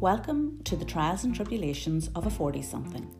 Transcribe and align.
Welcome 0.00 0.60
to 0.64 0.76
the 0.76 0.84
trials 0.84 1.24
and 1.24 1.34
tribulations 1.34 2.10
of 2.14 2.26
a 2.26 2.30
40 2.30 2.60
something. 2.60 3.10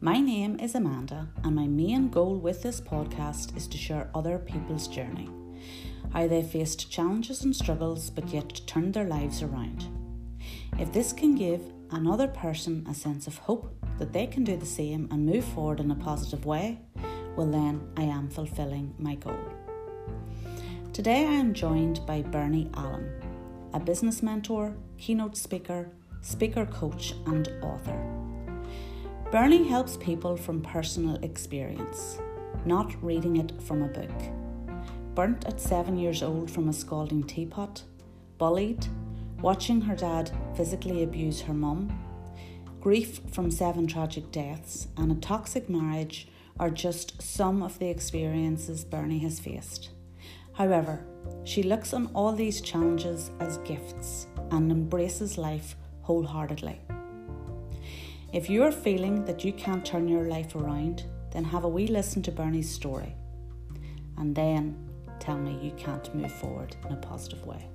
My 0.00 0.20
name 0.20 0.60
is 0.60 0.76
Amanda, 0.76 1.28
and 1.42 1.56
my 1.56 1.66
main 1.66 2.08
goal 2.08 2.36
with 2.36 2.62
this 2.62 2.80
podcast 2.80 3.56
is 3.56 3.66
to 3.66 3.76
share 3.76 4.08
other 4.14 4.38
people's 4.38 4.86
journey 4.86 5.28
how 6.12 6.28
they 6.28 6.44
faced 6.44 6.88
challenges 6.88 7.42
and 7.42 7.54
struggles 7.54 8.10
but 8.10 8.28
yet 8.28 8.60
turned 8.68 8.94
their 8.94 9.08
lives 9.08 9.42
around. 9.42 9.86
If 10.78 10.92
this 10.92 11.12
can 11.12 11.34
give 11.34 11.62
another 11.90 12.28
person 12.28 12.86
a 12.88 12.94
sense 12.94 13.26
of 13.26 13.38
hope 13.38 13.74
that 13.98 14.12
they 14.12 14.28
can 14.28 14.44
do 14.44 14.56
the 14.56 14.66
same 14.66 15.08
and 15.10 15.26
move 15.26 15.44
forward 15.46 15.80
in 15.80 15.90
a 15.90 15.96
positive 15.96 16.46
way, 16.46 16.78
well, 17.36 17.50
then 17.50 17.90
I 17.96 18.02
am 18.02 18.30
fulfilling 18.30 18.94
my 18.98 19.16
goal. 19.16 19.40
Today 20.92 21.26
I 21.26 21.32
am 21.32 21.54
joined 21.54 22.06
by 22.06 22.22
Bernie 22.22 22.70
Allen, 22.74 23.10
a 23.74 23.80
business 23.80 24.22
mentor, 24.22 24.74
keynote 24.98 25.36
speaker, 25.36 25.90
speaker 26.20 26.66
coach, 26.66 27.14
and 27.26 27.48
author. 27.62 27.98
Bernie 29.30 29.68
helps 29.68 29.96
people 29.98 30.36
from 30.36 30.62
personal 30.62 31.16
experience, 31.22 32.18
not 32.64 32.94
reading 33.02 33.36
it 33.36 33.60
from 33.62 33.82
a 33.82 33.88
book. 33.88 34.10
Burnt 35.14 35.46
at 35.46 35.60
seven 35.60 35.98
years 35.98 36.22
old 36.22 36.50
from 36.50 36.68
a 36.68 36.72
scalding 36.72 37.22
teapot, 37.24 37.82
bullied, 38.38 38.86
watching 39.40 39.82
her 39.82 39.94
dad 39.94 40.30
physically 40.56 41.02
abuse 41.02 41.42
her 41.42 41.54
mum, 41.54 41.92
grief 42.80 43.20
from 43.32 43.50
seven 43.50 43.86
tragic 43.86 44.30
deaths, 44.32 44.88
and 44.96 45.12
a 45.12 45.16
toxic 45.16 45.68
marriage 45.68 46.28
are 46.58 46.70
just 46.70 47.20
some 47.20 47.62
of 47.62 47.78
the 47.78 47.88
experiences 47.88 48.84
Bernie 48.84 49.18
has 49.20 49.38
faced. 49.38 49.90
However, 50.58 51.06
she 51.44 51.62
looks 51.62 51.94
on 51.94 52.10
all 52.14 52.32
these 52.32 52.60
challenges 52.60 53.30
as 53.38 53.58
gifts 53.58 54.26
and 54.50 54.72
embraces 54.72 55.38
life 55.38 55.76
wholeheartedly. 56.02 56.80
If 58.32 58.50
you 58.50 58.64
are 58.64 58.72
feeling 58.72 59.24
that 59.26 59.44
you 59.44 59.52
can't 59.52 59.86
turn 59.86 60.08
your 60.08 60.24
life 60.24 60.56
around, 60.56 61.04
then 61.30 61.44
have 61.44 61.62
a 61.62 61.68
wee 61.68 61.86
listen 61.86 62.22
to 62.22 62.32
Bernie's 62.32 62.68
story. 62.68 63.14
And 64.16 64.34
then 64.34 64.76
tell 65.20 65.38
me 65.38 65.56
you 65.62 65.70
can't 65.76 66.12
move 66.12 66.32
forward 66.32 66.74
in 66.86 66.92
a 66.92 66.96
positive 66.96 67.46
way. 67.46 67.68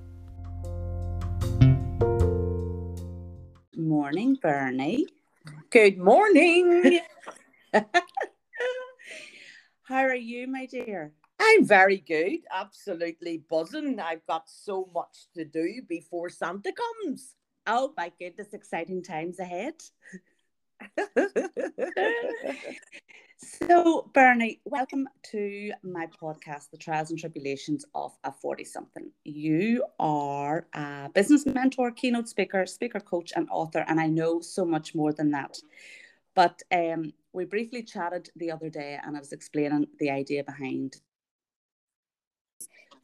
Morning, 3.78 4.38
Bernie. 4.42 5.08
Good 5.70 5.98
morning. 5.98 7.00
How 9.84 10.02
are 10.02 10.16
you, 10.16 10.48
my 10.48 10.66
dear? 10.66 11.14
I'm 11.40 11.66
very 11.66 11.98
good, 11.98 12.40
absolutely 12.52 13.44
buzzing. 13.50 14.00
I've 14.00 14.26
got 14.26 14.50
so 14.50 14.90
much 14.94 15.28
to 15.36 15.46
do 15.46 15.82
before 15.88 16.30
Santa 16.30 16.72
comes. 16.72 17.36
Oh 17.68 17.94
my 17.98 18.12
goodness, 18.20 18.54
exciting 18.54 19.04
times 19.04 19.40
ahead. 19.40 19.76
so, 23.38 24.10
Bernie, 24.14 24.62
welcome 24.66 25.08
to 25.32 25.72
my 25.84 26.08
podcast, 26.22 26.72
The 26.72 26.78
Trials 26.78 27.10
and 27.12 27.20
Tribulations 27.20 27.86
of 27.96 28.12
a 28.24 28.32
40 28.32 28.64
something. 28.64 29.12
You 29.24 29.86
are 30.00 30.68
a 30.74 31.10
business 31.14 31.46
mentor, 31.46 31.92
keynote 31.92 32.30
speaker, 32.30 32.66
speaker 32.66 33.00
coach, 33.00 33.32
and 33.36 33.48
author, 33.50 33.86
and 33.88 34.00
I 34.00 34.08
know 34.08 34.42
so 34.42 34.66
much 34.66 34.96
more 34.96 35.14
than 35.14 35.32
that. 35.32 35.58
But 36.36 36.62
um, 36.72 37.14
we 37.32 37.46
briefly 37.46 37.84
chatted 37.84 38.30
the 38.36 38.52
other 38.52 38.70
day, 38.70 39.00
and 39.04 39.16
I 39.16 39.20
was 39.20 39.34
explaining 39.34 39.88
the 40.00 40.10
idea 40.10 40.44
behind 40.44 40.98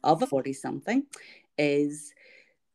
of 0.04 0.22
a 0.22 0.26
40 0.26 0.52
something 0.52 1.04
is 1.58 2.12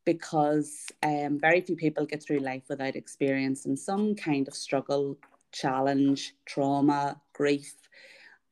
because 0.04 0.86
um, 1.02 1.38
very 1.40 1.60
few 1.60 1.76
people 1.76 2.06
get 2.06 2.22
through 2.22 2.38
life 2.38 2.62
without 2.68 2.96
experiencing 2.96 3.76
some 3.76 4.14
kind 4.14 4.46
of 4.48 4.54
struggle, 4.54 5.18
challenge, 5.52 6.34
trauma, 6.46 7.20
grief, 7.34 7.74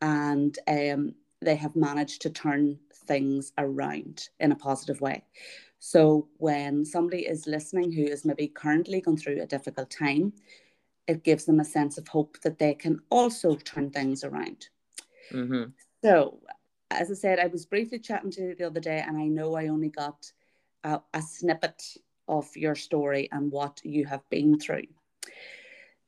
and 0.01 0.59
um, 0.67 1.15
they 1.41 1.55
have 1.57 1.77
managed 1.77 2.23
to 2.23 2.31
turn 2.31 2.79
things 3.07 3.53
around 3.59 4.29
in 4.41 4.53
a 4.53 4.57
positive 4.57 5.01
way. 5.01 5.23
So, 5.79 6.29
when 6.39 6.85
somebody 6.85 7.27
is 7.27 7.47
listening 7.47 7.93
who 7.93 8.05
is 8.05 8.25
maybe 8.25 8.49
currently 8.49 9.01
going 9.01 9.19
through 9.19 9.43
a 9.43 9.47
difficult 9.47 9.91
time, 9.91 10.33
it 11.07 11.25
gives 11.25 11.45
them 11.45 11.61
a 11.61 11.65
sense 11.65 11.99
of 11.99 12.09
hope 12.09 12.41
that 12.41 12.59
they 12.59 12.75
can 12.75 13.01
also 13.11 13.55
turn 13.57 13.91
things 13.91 14.25
around. 14.25 14.69
Mm-hmm. 15.31 15.71
So, 16.03 16.41
as 16.91 17.11
I 17.11 17.15
said, 17.15 17.39
I 17.39 17.47
was 17.47 17.67
briefly 17.67 17.99
chatting 17.99 18.31
to 18.33 18.43
you 18.43 18.55
the 18.55 18.65
other 18.65 18.81
day, 18.81 19.03
and 19.07 19.17
I 19.17 19.27
know 19.27 19.55
I 19.55 19.69
only 19.69 19.89
got 19.89 20.31
a, 20.85 21.01
a 21.13 21.23
snippet 21.23 21.83
of 22.29 22.49
your 22.57 22.75
story 22.75 23.29
and 23.33 23.51
what 23.51 23.81
you 23.85 24.07
have 24.07 24.29
been 24.31 24.59
through. 24.59 24.87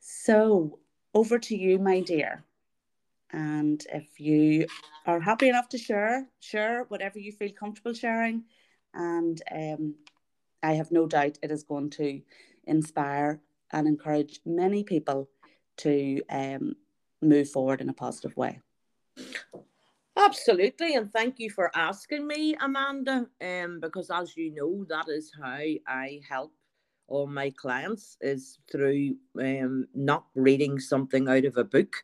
So, 0.01 0.79
over 1.15 1.39
to 1.39 1.57
you, 1.57 1.79
my 1.79 2.01
dear. 2.01 2.45
And 3.33 3.85
if 3.93 4.21
you 4.21 4.67
are 5.07 5.21
happy 5.21 5.49
enough 5.49 5.69
to 5.71 5.79
share, 5.79 6.27
share 6.41 6.85
whatever 6.89 7.19
you 7.19 7.33
feel 7.33 7.51
comfortable 7.53 7.93
sharing. 7.93 8.45
And 8.95 9.43
um, 9.53 9.95
I 10.63 10.75
have 10.75 10.91
no 10.93 11.07
doubt 11.07 11.39
it 11.43 11.51
is 11.51 11.65
going 11.65 11.91
to 11.91 12.21
inspire 12.65 13.41
and 13.73 13.87
encourage 13.87 14.41
many 14.47 14.85
people 14.85 15.29
to 15.79 16.23
um, 16.31 16.77
move 17.21 17.51
forward 17.51 17.81
in 17.81 17.89
a 17.89 17.95
positive 17.95 18.37
way. 18.37 18.61
Absolutely, 20.17 20.95
and 20.95 21.13
thank 21.13 21.39
you 21.39 21.51
for 21.51 21.71
asking 21.77 22.27
me, 22.27 22.57
Amanda. 22.61 23.27
Um, 23.41 23.81
because 23.81 24.11
as 24.11 24.37
you 24.37 24.55
know, 24.55 24.85
that 24.89 25.09
is 25.09 25.31
how 25.41 25.61
I 25.87 26.21
help 26.29 26.53
all 27.09 27.27
my 27.27 27.51
clients 27.51 28.17
is 28.21 28.59
through 28.71 29.15
um 29.39 29.87
not 29.95 30.27
reading 30.35 30.81
something 30.81 31.29
out 31.29 31.45
of 31.45 31.57
a 31.59 31.65
book, 31.65 32.03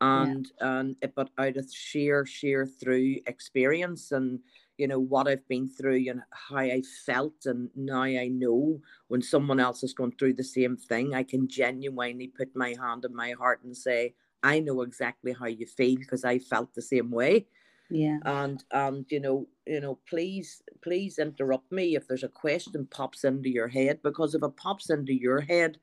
and 0.00 0.50
yeah. 0.60 0.78
and 0.80 0.96
but 1.14 1.30
out 1.38 1.56
of 1.58 1.70
sheer 1.70 2.24
sheer 2.24 2.66
through 2.66 3.16
experience 3.26 4.10
and 4.12 4.40
you 4.78 4.88
know 4.88 4.98
what 4.98 5.28
I've 5.28 5.46
been 5.46 5.68
through 5.68 6.06
and 6.08 6.22
how 6.32 6.56
I 6.60 6.82
felt, 7.04 7.44
and 7.44 7.68
now 7.76 8.02
I 8.02 8.28
know 8.28 8.80
when 9.08 9.20
someone 9.20 9.60
else 9.60 9.82
has 9.82 9.92
gone 9.92 10.12
through 10.18 10.34
the 10.34 10.44
same 10.44 10.78
thing, 10.78 11.14
I 11.14 11.22
can 11.24 11.46
genuinely 11.46 12.28
put 12.28 12.56
my 12.56 12.74
hand 12.80 13.04
on 13.04 13.14
my 13.14 13.32
heart 13.32 13.62
and 13.64 13.76
say, 13.76 14.14
I 14.42 14.60
know 14.60 14.82
exactly 14.82 15.32
how 15.32 15.46
you 15.46 15.66
feel 15.66 15.98
because 15.98 16.24
I 16.24 16.38
felt 16.38 16.74
the 16.74 16.82
same 16.82 17.10
way. 17.10 17.46
Yeah. 17.90 18.18
And 18.24 18.62
and 18.70 19.04
you 19.10 19.20
know, 19.20 19.48
you 19.66 19.80
know, 19.80 19.98
please, 20.08 20.62
please 20.82 21.18
interrupt 21.18 21.70
me 21.72 21.96
if 21.96 22.06
there's 22.06 22.22
a 22.22 22.28
question 22.28 22.86
pops 22.90 23.24
into 23.24 23.48
your 23.48 23.68
head 23.68 24.00
because 24.02 24.34
if 24.34 24.42
it 24.42 24.56
pops 24.56 24.90
into 24.90 25.12
your 25.12 25.40
head, 25.40 25.78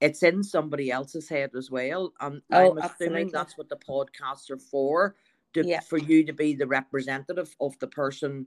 it's 0.00 0.22
in 0.22 0.42
somebody 0.42 0.90
else's 0.90 1.28
head 1.28 1.50
as 1.56 1.70
well. 1.70 2.12
And 2.20 2.40
oh, 2.52 2.70
I'm 2.70 2.78
assuming 2.78 2.84
absolutely. 2.84 3.30
that's 3.32 3.58
what 3.58 3.68
the 3.68 3.76
podcasts 3.76 4.50
are 4.50 4.58
for, 4.58 5.16
to, 5.54 5.66
yeah. 5.66 5.80
for 5.80 5.98
you 5.98 6.24
to 6.26 6.32
be 6.32 6.54
the 6.54 6.66
representative 6.66 7.54
of 7.60 7.78
the 7.80 7.88
person, 7.88 8.46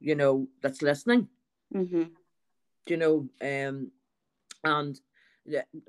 you 0.00 0.14
know, 0.14 0.48
that's 0.62 0.80
listening. 0.80 1.28
Mm-hmm. 1.74 2.04
You 2.86 2.96
know, 2.96 3.28
um, 3.42 3.90
and 4.64 4.98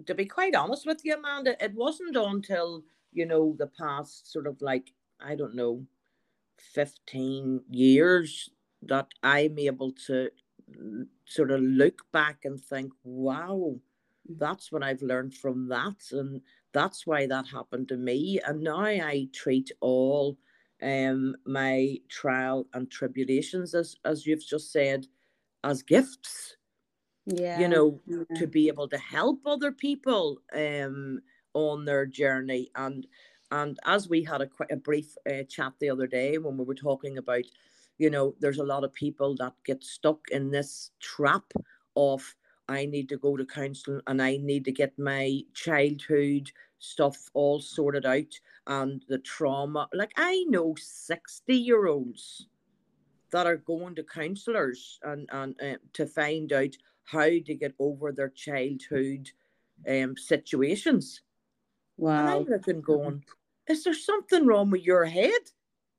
to 0.06 0.16
be 0.16 0.26
quite 0.26 0.56
honest 0.56 0.86
with 0.86 1.02
you, 1.04 1.16
Amanda, 1.16 1.56
it 1.64 1.74
wasn't 1.74 2.16
until 2.16 2.84
you 3.14 3.26
know 3.26 3.56
the 3.58 3.68
past 3.68 4.32
sort 4.32 4.48
of 4.48 4.62
like 4.62 4.92
I 5.20 5.36
don't 5.36 5.56
know, 5.56 5.86
fifteen 6.58 7.62
years 7.70 8.50
that 8.84 9.08
I'm 9.24 9.60
able 9.60 9.92
to 10.08 10.30
sort 11.26 11.52
of 11.52 11.62
look 11.62 12.02
back 12.12 12.46
and 12.46 12.60
think, 12.60 12.92
wow, 13.04 13.76
that's 14.38 14.72
what 14.72 14.84
I've 14.84 15.02
learned 15.02 15.34
from 15.34 15.68
that, 15.70 15.98
and 16.12 16.42
that's 16.74 17.06
why 17.06 17.28
that 17.28 17.48
happened 17.48 17.90
to 17.90 17.98
me. 17.98 18.40
And 18.46 18.62
now 18.62 18.82
I 18.82 19.28
treat 19.34 19.72
all 19.82 20.38
um 20.84 21.36
my 21.46 21.98
trial 22.10 22.68
and 22.74 22.90
tribulations 22.90 23.76
as 23.76 23.96
as 24.04 24.26
you've 24.26 24.46
just 24.46 24.72
said 24.72 25.06
as 25.64 25.84
gifts 25.84 26.58
yeah. 27.26 27.60
you 27.60 27.68
know 27.68 28.00
yeah. 28.06 28.24
to 28.38 28.48
be 28.48 28.68
able 28.68 28.88
to 28.88 28.98
help 28.98 29.40
other 29.46 29.72
people 29.72 30.42
um 30.56 31.22
on 31.54 31.86
their 31.86 32.06
journey. 32.06 32.72
And 32.76 33.08
and 33.52 33.78
as 33.86 34.08
we 34.08 34.24
had 34.24 34.42
a 34.42 34.48
quite 34.48 34.72
a 34.72 34.78
brief 34.78 35.16
uh, 35.30 35.44
chat 35.44 35.74
the 35.80 35.90
other 35.90 36.08
day 36.08 36.38
when 36.38 36.58
we 36.58 36.64
were 36.64 36.76
talking 36.76 37.18
about 37.18 37.44
you 37.98 38.10
know 38.10 38.34
there's 38.40 38.60
a 38.60 38.64
lot 38.64 38.84
of 38.84 38.94
people 38.94 39.36
that 39.36 39.54
get 39.66 39.84
stuck 39.84 40.20
in 40.32 40.50
this 40.50 40.92
trap 41.02 41.44
of 41.98 42.36
i 42.70 42.86
need 42.86 43.10
to 43.10 43.18
go 43.18 43.36
to 43.36 43.46
counseling 43.46 44.00
and 44.08 44.22
i 44.22 44.38
need 44.38 44.64
to 44.64 44.72
get 44.72 44.98
my 44.98 45.42
childhood 45.54 46.50
stuff 46.80 47.30
all 47.34 47.60
sorted 47.60 48.08
out 48.08 48.40
and 48.68 49.04
the 49.10 49.20
trauma. 49.20 49.88
Like 49.94 50.14
i 50.16 50.46
know 50.48 50.74
60 50.78 51.54
year 51.54 51.88
olds 51.88 52.48
that 53.32 53.46
are 53.46 53.58
going 53.58 53.96
to 53.96 54.04
counselors 54.04 55.00
and 55.04 55.28
and 55.32 55.56
uh, 55.62 55.76
to 55.94 56.08
find 56.08 56.54
out 56.54 56.76
how 57.06 57.26
to 57.26 57.56
get 57.56 57.74
over 57.80 58.12
their 58.12 58.30
childhood 58.30 59.30
um, 59.88 60.16
situations. 60.18 61.22
Wow. 61.98 62.20
And 62.20 62.30
I'm 62.30 62.44
looking 62.46 62.82
going, 62.82 63.24
is 63.68 63.84
there 63.84 63.94
something 63.94 64.46
wrong 64.46 64.72
with 64.72 64.82
your 64.82 65.06
head? 65.06 65.42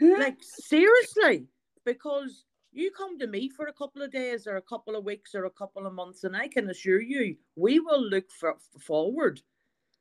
like, 0.01 0.39
seriously, 0.41 1.47
because 1.85 2.45
you 2.73 2.91
come 2.91 3.19
to 3.19 3.27
me 3.27 3.49
for 3.49 3.67
a 3.67 3.73
couple 3.73 4.03
of 4.03 4.13
days 4.13 4.47
or 4.47 4.57
a 4.57 4.63
couple 4.63 4.97
of 4.97 5.05
weeks 5.05 5.35
or 5.35 5.45
a 5.45 5.51
couple 5.51 5.87
of 5.87 5.95
months, 5.95 6.25
and 6.25 6.37
I 6.37 6.49
can 6.49 6.69
assure 6.71 7.01
you, 7.01 7.37
we 7.57 7.81
will 7.81 8.03
look 8.03 8.31
for, 8.31 8.57
forward. 8.81 9.41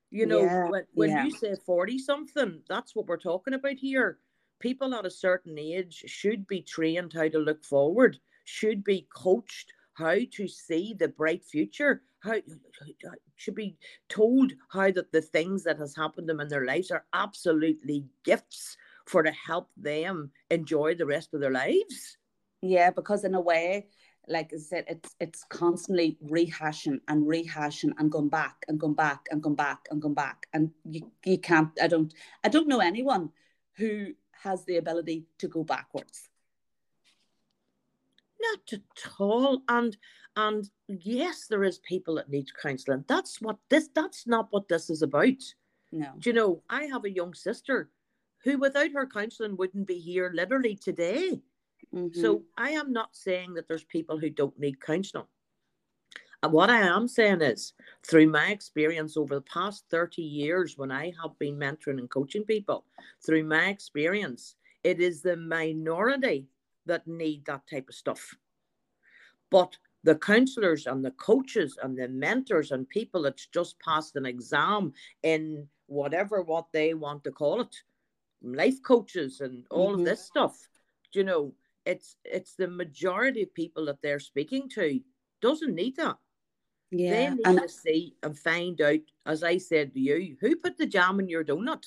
You 0.10 0.28
know, 0.28 0.44
yeah, 0.44 0.70
when, 0.70 0.84
when 0.94 1.10
yeah. 1.10 1.26
you 1.26 1.32
say 1.32 1.56
40 1.66 1.98
something, 1.98 2.62
that's 2.70 2.96
what 2.96 3.08
we're 3.08 3.18
talking 3.18 3.56
about 3.56 3.78
here. 3.78 4.20
People 4.60 4.94
at 4.94 5.08
a 5.08 5.12
certain 5.12 5.58
age 5.58 6.04
should 6.06 6.46
be 6.46 6.62
trained 6.62 7.14
how 7.14 7.28
to 7.28 7.40
look 7.40 7.66
forward, 7.66 8.20
should 8.46 8.84
be 8.84 9.08
coached 9.14 9.74
how 9.94 10.16
to 10.32 10.48
see 10.48 10.96
the 10.98 11.08
bright 11.08 11.44
future, 11.44 12.04
how 12.22 12.36
should 13.36 13.56
be 13.56 13.78
told 14.10 14.54
how 14.72 14.92
that 14.92 15.12
the 15.12 15.22
things 15.22 15.64
that 15.64 15.78
has 15.78 15.96
happened 15.96 16.28
to 16.28 16.34
them 16.34 16.40
in 16.40 16.48
their 16.48 16.66
lives 16.66 16.92
are 16.92 17.06
absolutely 17.14 18.06
gifts 18.24 18.78
for 19.06 19.24
to 19.24 19.32
help 19.32 19.70
them 19.76 20.32
enjoy 20.50 20.96
the 20.96 21.06
rest 21.06 21.34
of 21.34 21.42
their 21.42 21.52
lives. 21.52 22.18
Yeah, 22.62 22.92
because 22.92 23.26
in 23.26 23.36
a 23.36 23.42
way, 23.42 23.88
like 24.28 24.52
I 24.54 24.58
said, 24.58 24.86
it's 24.88 25.16
it's 25.20 25.44
constantly 25.50 26.18
rehashing 26.26 27.00
and 27.10 27.28
rehashing 27.28 27.92
and 27.98 28.10
going 28.10 28.30
back 28.30 28.56
and 28.68 28.80
going 28.80 28.94
back 28.94 29.26
and 29.30 29.44
going 29.44 29.56
back 29.56 29.80
and 29.92 30.02
going 30.02 30.14
back. 30.14 30.48
And 30.54 30.72
you, 30.86 31.12
you 31.26 31.38
can't 31.38 31.70
I 31.82 31.88
don't 31.88 32.14
I 32.44 32.50
don't 32.50 32.70
know 32.70 32.80
anyone 32.80 33.32
who 33.76 34.14
has 34.44 34.64
the 34.66 34.78
ability 34.78 35.26
to 35.40 35.48
go 35.48 35.64
backwards. 35.64 36.30
Not 38.52 38.74
at 38.74 39.12
all. 39.20 39.62
And 39.68 39.96
and 40.36 40.70
yes, 40.88 41.48
there 41.48 41.64
is 41.64 41.80
people 41.80 42.16
that 42.16 42.30
need 42.30 42.48
counselling. 42.62 43.06
That's 43.08 43.42
what 43.42 43.58
this 43.70 43.90
that's 43.94 44.28
not 44.28 44.48
what 44.52 44.68
this 44.68 44.90
is 44.90 45.02
about. 45.02 45.42
No. 45.92 46.10
Do 46.18 46.30
you 46.30 46.34
know, 46.34 46.64
I 46.70 46.86
have 46.86 47.06
a 47.06 47.12
young 47.12 47.34
sister 47.34 47.92
who 48.44 48.58
without 48.58 48.92
her 48.92 49.08
counselling 49.08 49.56
wouldn't 49.58 49.88
be 49.88 50.00
here 50.00 50.32
literally 50.34 50.76
today. 50.76 51.40
Mm-hmm. 51.94 52.20
So 52.20 52.44
I 52.58 52.72
am 52.72 52.92
not 52.92 53.16
saying 53.16 53.54
that 53.54 53.68
there's 53.68 53.84
people 53.84 54.18
who 54.18 54.30
don't 54.30 54.58
need 54.60 54.82
counselling. 54.82 55.28
And 56.42 56.52
what 56.52 56.70
I 56.70 56.80
am 56.80 57.08
saying 57.08 57.42
is, 57.42 57.74
through 58.06 58.28
my 58.28 58.48
experience 58.48 59.16
over 59.16 59.36
the 59.36 59.42
past 59.42 59.86
30 59.90 60.22
years, 60.22 60.78
when 60.78 60.92
I 60.92 61.14
have 61.22 61.40
been 61.40 61.58
mentoring 61.58 62.00
and 62.00 62.10
coaching 62.10 62.44
people, 62.44 62.86
through 63.26 63.46
my 63.46 63.68
experience, 63.68 64.56
it 64.84 65.00
is 65.00 65.22
the 65.22 65.38
minority 65.38 66.48
that 66.86 67.08
need 67.08 67.46
that 67.46 67.68
type 67.70 67.90
of 67.90 67.96
stuff. 67.96 68.36
But 69.50 69.78
the 70.04 70.16
counselors 70.16 70.86
and 70.86 71.04
the 71.04 71.12
coaches 71.12 71.78
and 71.82 71.98
the 71.98 72.08
mentors 72.08 72.72
and 72.72 72.88
people 72.90 73.22
that's 73.24 73.48
just 73.48 73.80
passed 73.80 74.16
an 74.16 74.26
exam 74.26 74.94
in 75.24 75.68
whatever 75.88 76.42
what 76.42 76.66
they 76.74 76.94
want 76.94 77.24
to 77.24 77.32
call 77.32 77.62
it, 77.62 77.76
life 78.42 78.82
coaches 78.84 79.40
and 79.42 79.66
all 79.70 79.92
mm-hmm. 79.92 80.02
of 80.02 80.06
this 80.06 80.26
stuff, 80.26 80.68
you 81.14 81.24
know, 81.24 81.54
it's 81.86 82.16
it's 82.24 82.56
the 82.56 82.68
majority 82.68 83.44
of 83.44 83.54
people 83.54 83.86
that 83.86 84.02
they're 84.02 84.20
speaking 84.20 84.70
to 84.70 85.00
doesn't 85.42 85.76
need 85.76 85.96
that. 85.98 86.18
Yeah, 86.92 87.12
they 87.12 87.30
need 87.36 87.48
and 87.48 87.60
to 87.62 87.70
see 87.70 88.16
and 88.24 88.38
find 88.38 88.80
out, 88.82 89.00
as 89.26 89.44
I 89.44 89.58
said 89.58 89.94
to 89.94 90.00
you, 90.00 90.38
who 90.40 90.56
put 90.56 90.78
the 90.78 90.86
jam 90.86 91.20
in 91.20 91.28
your 91.28 91.44
donut. 91.44 91.84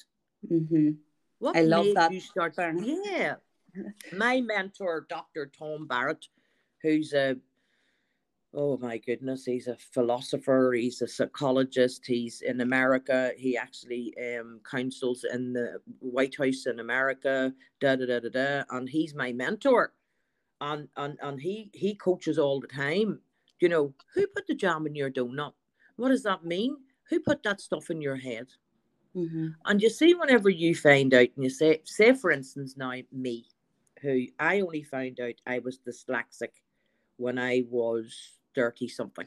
Mm-hmm. 0.51 0.91
What 1.39 1.57
I 1.57 1.63
love 1.63 1.87
that. 1.95 2.13
You 2.13 2.21
start, 2.21 2.55
yeah. 2.57 3.37
My 4.13 4.41
mentor, 4.41 5.07
Dr. 5.09 5.51
Tom 5.57 5.87
Barrett, 5.87 6.27
who's 6.83 7.13
a 7.13 7.37
oh 8.55 8.79
my 8.79 8.97
goodness, 8.97 9.45
he's 9.45 9.67
a 9.67 9.77
philosopher, 9.77 10.73
he's 10.75 11.03
a 11.03 11.09
psychologist, 11.09 12.07
he's 12.07 12.41
in 12.41 12.63
America, 12.63 13.33
he 13.37 13.57
actually 13.57 14.15
um, 14.19 14.61
counsels 14.69 15.27
in 15.31 15.53
the 15.53 15.79
White 16.01 16.37
House 16.37 16.65
in 16.67 16.81
America, 16.81 17.53
da 17.81 17.97
da 17.97 18.07
da 18.07 18.21
da 18.21 18.29
da, 18.31 18.65
and 18.71 18.89
he's 18.89 19.15
my 19.15 19.33
mentor. 19.33 19.93
And, 20.63 20.89
and 20.97 21.19
and 21.21 21.39
he 21.39 21.71
he 21.75 21.95
coaches 21.97 22.39
all 22.39 22.61
the 22.61 22.67
time. 22.67 23.21
You 23.61 23.69
know, 23.69 23.93
who 24.15 24.27
put 24.29 24.47
the 24.47 24.55
jam 24.55 24.87
in 24.87 24.95
your 24.95 25.11
donut? 25.11 25.53
What 25.97 26.09
does 26.09 26.23
that 26.23 26.47
mean? 26.47 26.79
Who 27.11 27.21
put 27.21 27.43
that 27.43 27.61
stuff 27.61 27.91
in 27.91 28.01
your 28.01 28.17
head? 28.17 28.47
Mm-hmm. 29.15 29.49
And 29.67 29.83
you 29.83 29.91
see, 29.91 30.15
whenever 30.15 30.49
you 30.49 30.75
find 30.75 31.13
out, 31.13 31.29
and 31.35 31.45
you 31.45 31.51
say, 31.51 31.81
say 31.85 32.15
for 32.15 32.31
instance, 32.31 32.77
now 32.77 32.95
me, 33.13 33.47
who 34.07 34.27
I 34.39 34.61
only 34.61 34.83
found 34.83 35.21
out 35.21 35.35
I 35.47 35.59
was 35.59 35.79
dyslexic 35.79 36.51
when 37.17 37.39
I 37.39 37.65
was 37.69 38.15
30 38.55 38.89
something. 38.89 39.27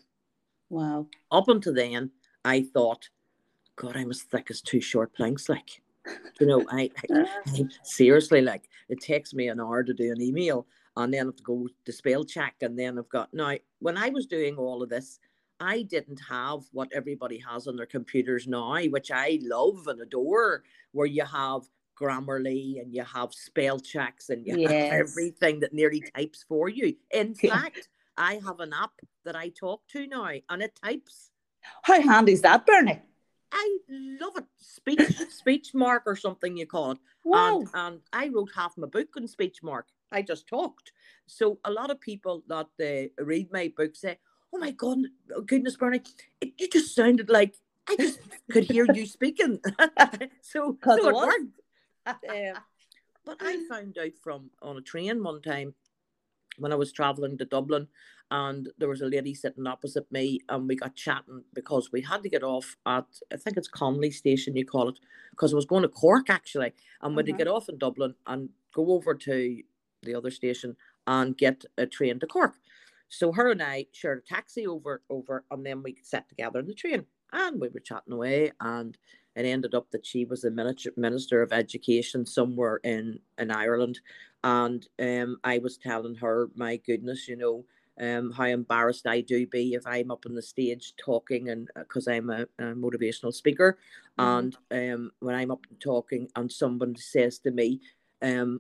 Wow. 0.70 1.08
Up 1.31 1.50
until 1.50 1.74
then, 1.74 2.12
I 2.46 2.62
thought, 2.62 3.10
God, 3.76 3.98
I'm 3.98 4.10
as 4.10 4.22
thick 4.24 4.48
as 4.50 4.62
two 4.62 4.81
short 4.81 5.14
planks. 5.14 5.50
Like, 5.50 5.81
you 6.40 6.48
know, 6.48 6.66
I, 6.70 6.90
I, 7.12 7.26
I, 7.48 7.64
seriously 7.84 8.42
like 8.42 8.70
it 8.88 9.02
takes 9.02 9.34
me 9.34 9.50
an 9.50 9.60
hour 9.60 9.84
to 9.84 9.94
do 9.94 10.12
an 10.12 10.22
email 10.22 10.66
and 10.96 11.14
then 11.14 11.22
I 11.22 11.26
have 11.26 11.36
to 11.36 11.44
go 11.44 11.68
to 11.86 11.92
spell 11.92 12.24
check. 12.24 12.56
And 12.62 12.78
then 12.78 12.98
I've 12.98 13.10
got 13.10 13.34
now, 13.34 13.56
when 13.80 13.98
I 13.98 14.10
was 14.10 14.26
doing 14.26 14.56
all 14.56 14.81
of 14.81 14.90
this, 14.90 15.20
I 15.60 15.81
didn't 15.84 16.22
have 16.30 16.62
what 16.72 16.90
everybody 16.94 17.42
has 17.50 17.68
on 17.68 17.76
their 17.76 17.86
computers 17.86 18.48
now, 18.48 18.81
which 18.84 19.12
I 19.12 19.40
love 19.42 19.88
and 19.88 20.02
adore, 20.02 20.64
where 20.94 21.06
you 21.06 21.26
have 21.26 21.64
Grammarly 22.00 22.81
and 22.81 22.94
you 22.94 23.04
have 23.04 23.34
spell 23.34 23.80
checks 23.80 24.30
and 24.30 24.46
you 24.46 24.57
yes. 24.57 24.72
have 24.72 24.94
everything 24.94 25.60
that 25.62 25.74
nearly 25.74 26.04
types 26.16 26.46
for 26.48 26.69
you. 26.69 26.96
In 27.12 27.36
fact, 27.50 27.90
I 28.18 28.40
have 28.46 28.60
an 28.60 28.74
app 28.74 28.92
that 29.25 29.36
I 29.36 29.50
talk 29.50 29.81
to 29.90 30.07
now 30.07 30.30
and 30.50 30.62
it 30.62 30.80
types. 30.84 31.31
How 31.84 32.01
handy 32.01 32.34
is 32.34 32.42
that, 32.42 32.66
Bernie? 32.66 33.01
I 33.51 33.78
love 33.90 34.38
it. 34.38 34.46
Speech 34.57 35.01
speech 35.30 35.74
mark 35.74 36.04
or 36.06 36.16
something 36.16 36.56
you 36.56 36.68
call 36.68 36.92
it. 36.92 37.00
Wow. 37.24 37.60
And, 37.60 37.69
and 37.74 38.00
I 38.13 38.30
wrote 38.30 38.52
half 38.56 38.78
my 38.78 38.88
book 38.88 39.10
in 39.18 39.28
speech 39.28 39.63
mark. 39.63 39.88
I 40.12 40.22
just 40.22 40.48
talked. 40.48 40.92
So 41.28 41.60
a 41.66 41.72
lot 41.72 41.92
of 41.92 42.00
people 42.00 42.44
that 42.48 42.68
uh, 42.81 43.24
read 43.24 43.52
my 43.52 43.72
book 43.75 43.95
say, 43.95 44.18
"Oh 44.54 44.57
my 44.57 44.72
god, 44.72 45.00
goodness, 45.45 45.78
Bernie, 45.78 46.02
it, 46.42 46.54
you 46.57 46.68
just 46.69 46.95
sounded 46.95 47.30
like 47.30 47.56
I 47.88 47.95
just 47.95 48.19
could 48.52 48.66
hear 48.66 48.86
you 48.92 49.06
speaking." 49.18 49.60
so, 50.42 50.78
so 50.84 51.07
it 51.07 51.16
worked. 51.16 51.58
Um, 52.09 52.61
but 53.25 53.38
I 53.41 53.63
found 53.69 53.97
out 53.97 54.17
from 54.21 54.50
on 54.61 54.77
a 54.77 54.81
train 54.81 55.23
one 55.23 55.41
time 55.41 55.73
when 56.57 56.73
I 56.73 56.75
was 56.75 56.91
traveling 56.91 57.38
to 57.38 57.45
Dublin, 57.45 57.88
and 58.31 58.69
there 58.77 58.89
was 58.89 59.01
a 59.01 59.07
lady 59.07 59.33
sitting 59.33 59.65
opposite 59.65 60.11
me, 60.11 60.39
and 60.50 60.67
we 60.67 60.75
got 60.75 60.95
chatting 60.95 61.44
because 61.53 61.91
we 61.91 62.01
had 62.01 62.23
to 62.23 62.29
get 62.29 62.44
off 62.44 62.75
at 62.85 63.06
I 63.33 63.38
think 63.38 63.57
it's 63.57 63.67
Connolly 63.67 64.11
Station, 64.11 64.56
you 64.56 64.65
call 64.65 64.89
it, 64.89 65.00
because 65.31 65.53
I 65.53 65.56
was 65.56 65.65
going 65.65 65.83
to 65.83 65.89
Cork 65.89 66.29
actually, 66.29 66.73
and 67.01 67.15
we 67.15 67.21
had 67.21 67.27
to 67.27 67.31
get 67.33 67.47
off 67.47 67.69
in 67.69 67.77
Dublin 67.77 68.15
and 68.27 68.50
go 68.73 68.91
over 68.91 69.15
to 69.15 69.61
the 70.03 70.15
other 70.15 70.31
station 70.31 70.75
and 71.07 71.38
get 71.38 71.65
a 71.77 71.85
train 71.85 72.19
to 72.19 72.27
Cork. 72.27 72.56
So 73.09 73.31
her 73.31 73.50
and 73.50 73.61
I 73.61 73.87
shared 73.92 74.19
a 74.19 74.21
taxi 74.21 74.68
over 74.68 75.01
over, 75.09 75.44
and 75.49 75.66
then 75.66 75.81
we 75.81 75.97
sat 76.04 76.30
together 76.30 76.59
in 76.59 76.68
the 76.68 76.73
train, 76.73 77.06
and 77.33 77.59
we 77.59 77.69
were 77.69 77.80
chatting 77.80 78.13
away, 78.13 78.51
and 78.59 78.97
it 79.40 79.46
ended 79.46 79.74
up 79.74 79.90
that 79.92 80.06
she 80.06 80.26
was 80.26 80.42
the 80.42 80.52
minister 80.98 81.42
of 81.42 81.54
education 81.54 82.26
somewhere 82.26 82.81
in 82.84 83.19
in 83.38 83.52
Ireland, 83.52 84.00
and 84.44 84.86
um, 85.00 85.38
I 85.44 85.60
was 85.60 85.78
telling 85.78 86.16
her, 86.16 86.50
my 86.56 86.76
goodness, 86.78 87.28
you 87.28 87.38
know, 87.38 87.66
um, 88.00 88.31
how 88.31 88.46
embarrassed 88.46 89.08
I 89.08 89.22
do 89.22 89.48
be 89.48 89.74
if 89.74 89.88
I'm 89.88 90.12
up 90.12 90.26
on 90.26 90.36
the 90.36 90.42
stage 90.42 90.94
talking, 90.98 91.50
and 91.50 91.69
because 91.76 92.08
uh, 92.08 92.12
I'm 92.12 92.30
a, 92.30 92.42
a, 92.60 92.64
motivational 92.76 93.34
speaker, 93.34 93.78
mm-hmm. 94.18 94.50
and 94.72 94.94
um, 94.94 95.12
when 95.19 95.36
I'm 95.36 95.52
up 95.52 95.66
talking, 95.80 96.28
and 96.36 96.52
someone 96.52 96.96
says 96.98 97.40
to 97.40 97.52
me, 97.52 97.80
um, 98.22 98.60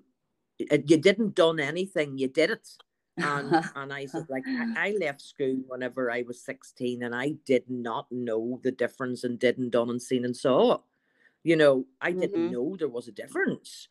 "You 0.59 0.97
didn't 0.97 1.35
done 1.35 1.59
anything, 1.59 2.17
you 2.17 2.29
did 2.29 2.51
it." 2.51 2.69
And 3.19 3.63
and 3.75 3.93
I 3.93 4.05
said 4.05 4.27
like 4.29 4.43
I, 4.47 4.89
I, 4.89 4.95
left 4.99 5.21
school 5.21 5.57
whenever 5.67 6.11
I 6.11 6.23
was 6.27 6.41
16 6.41 7.03
and 7.03 7.15
I 7.15 7.35
did 7.45 7.63
not 7.69 8.07
know 8.11 8.59
the 8.63 8.71
difference 8.71 9.23
and 9.23 9.39
didn't 9.39 9.71
done 9.71 9.89
and 9.89 10.01
seen 10.01 10.25
and 10.25 10.35
saw. 10.35 10.79
You 11.43 11.55
know, 11.55 11.85
I 12.01 12.11
didn't 12.11 12.35
mm-hmm. 12.35 12.53
know 12.53 12.75
there 12.77 12.87
was 12.87 13.07
a 13.07 13.13
difference. 13.13 13.87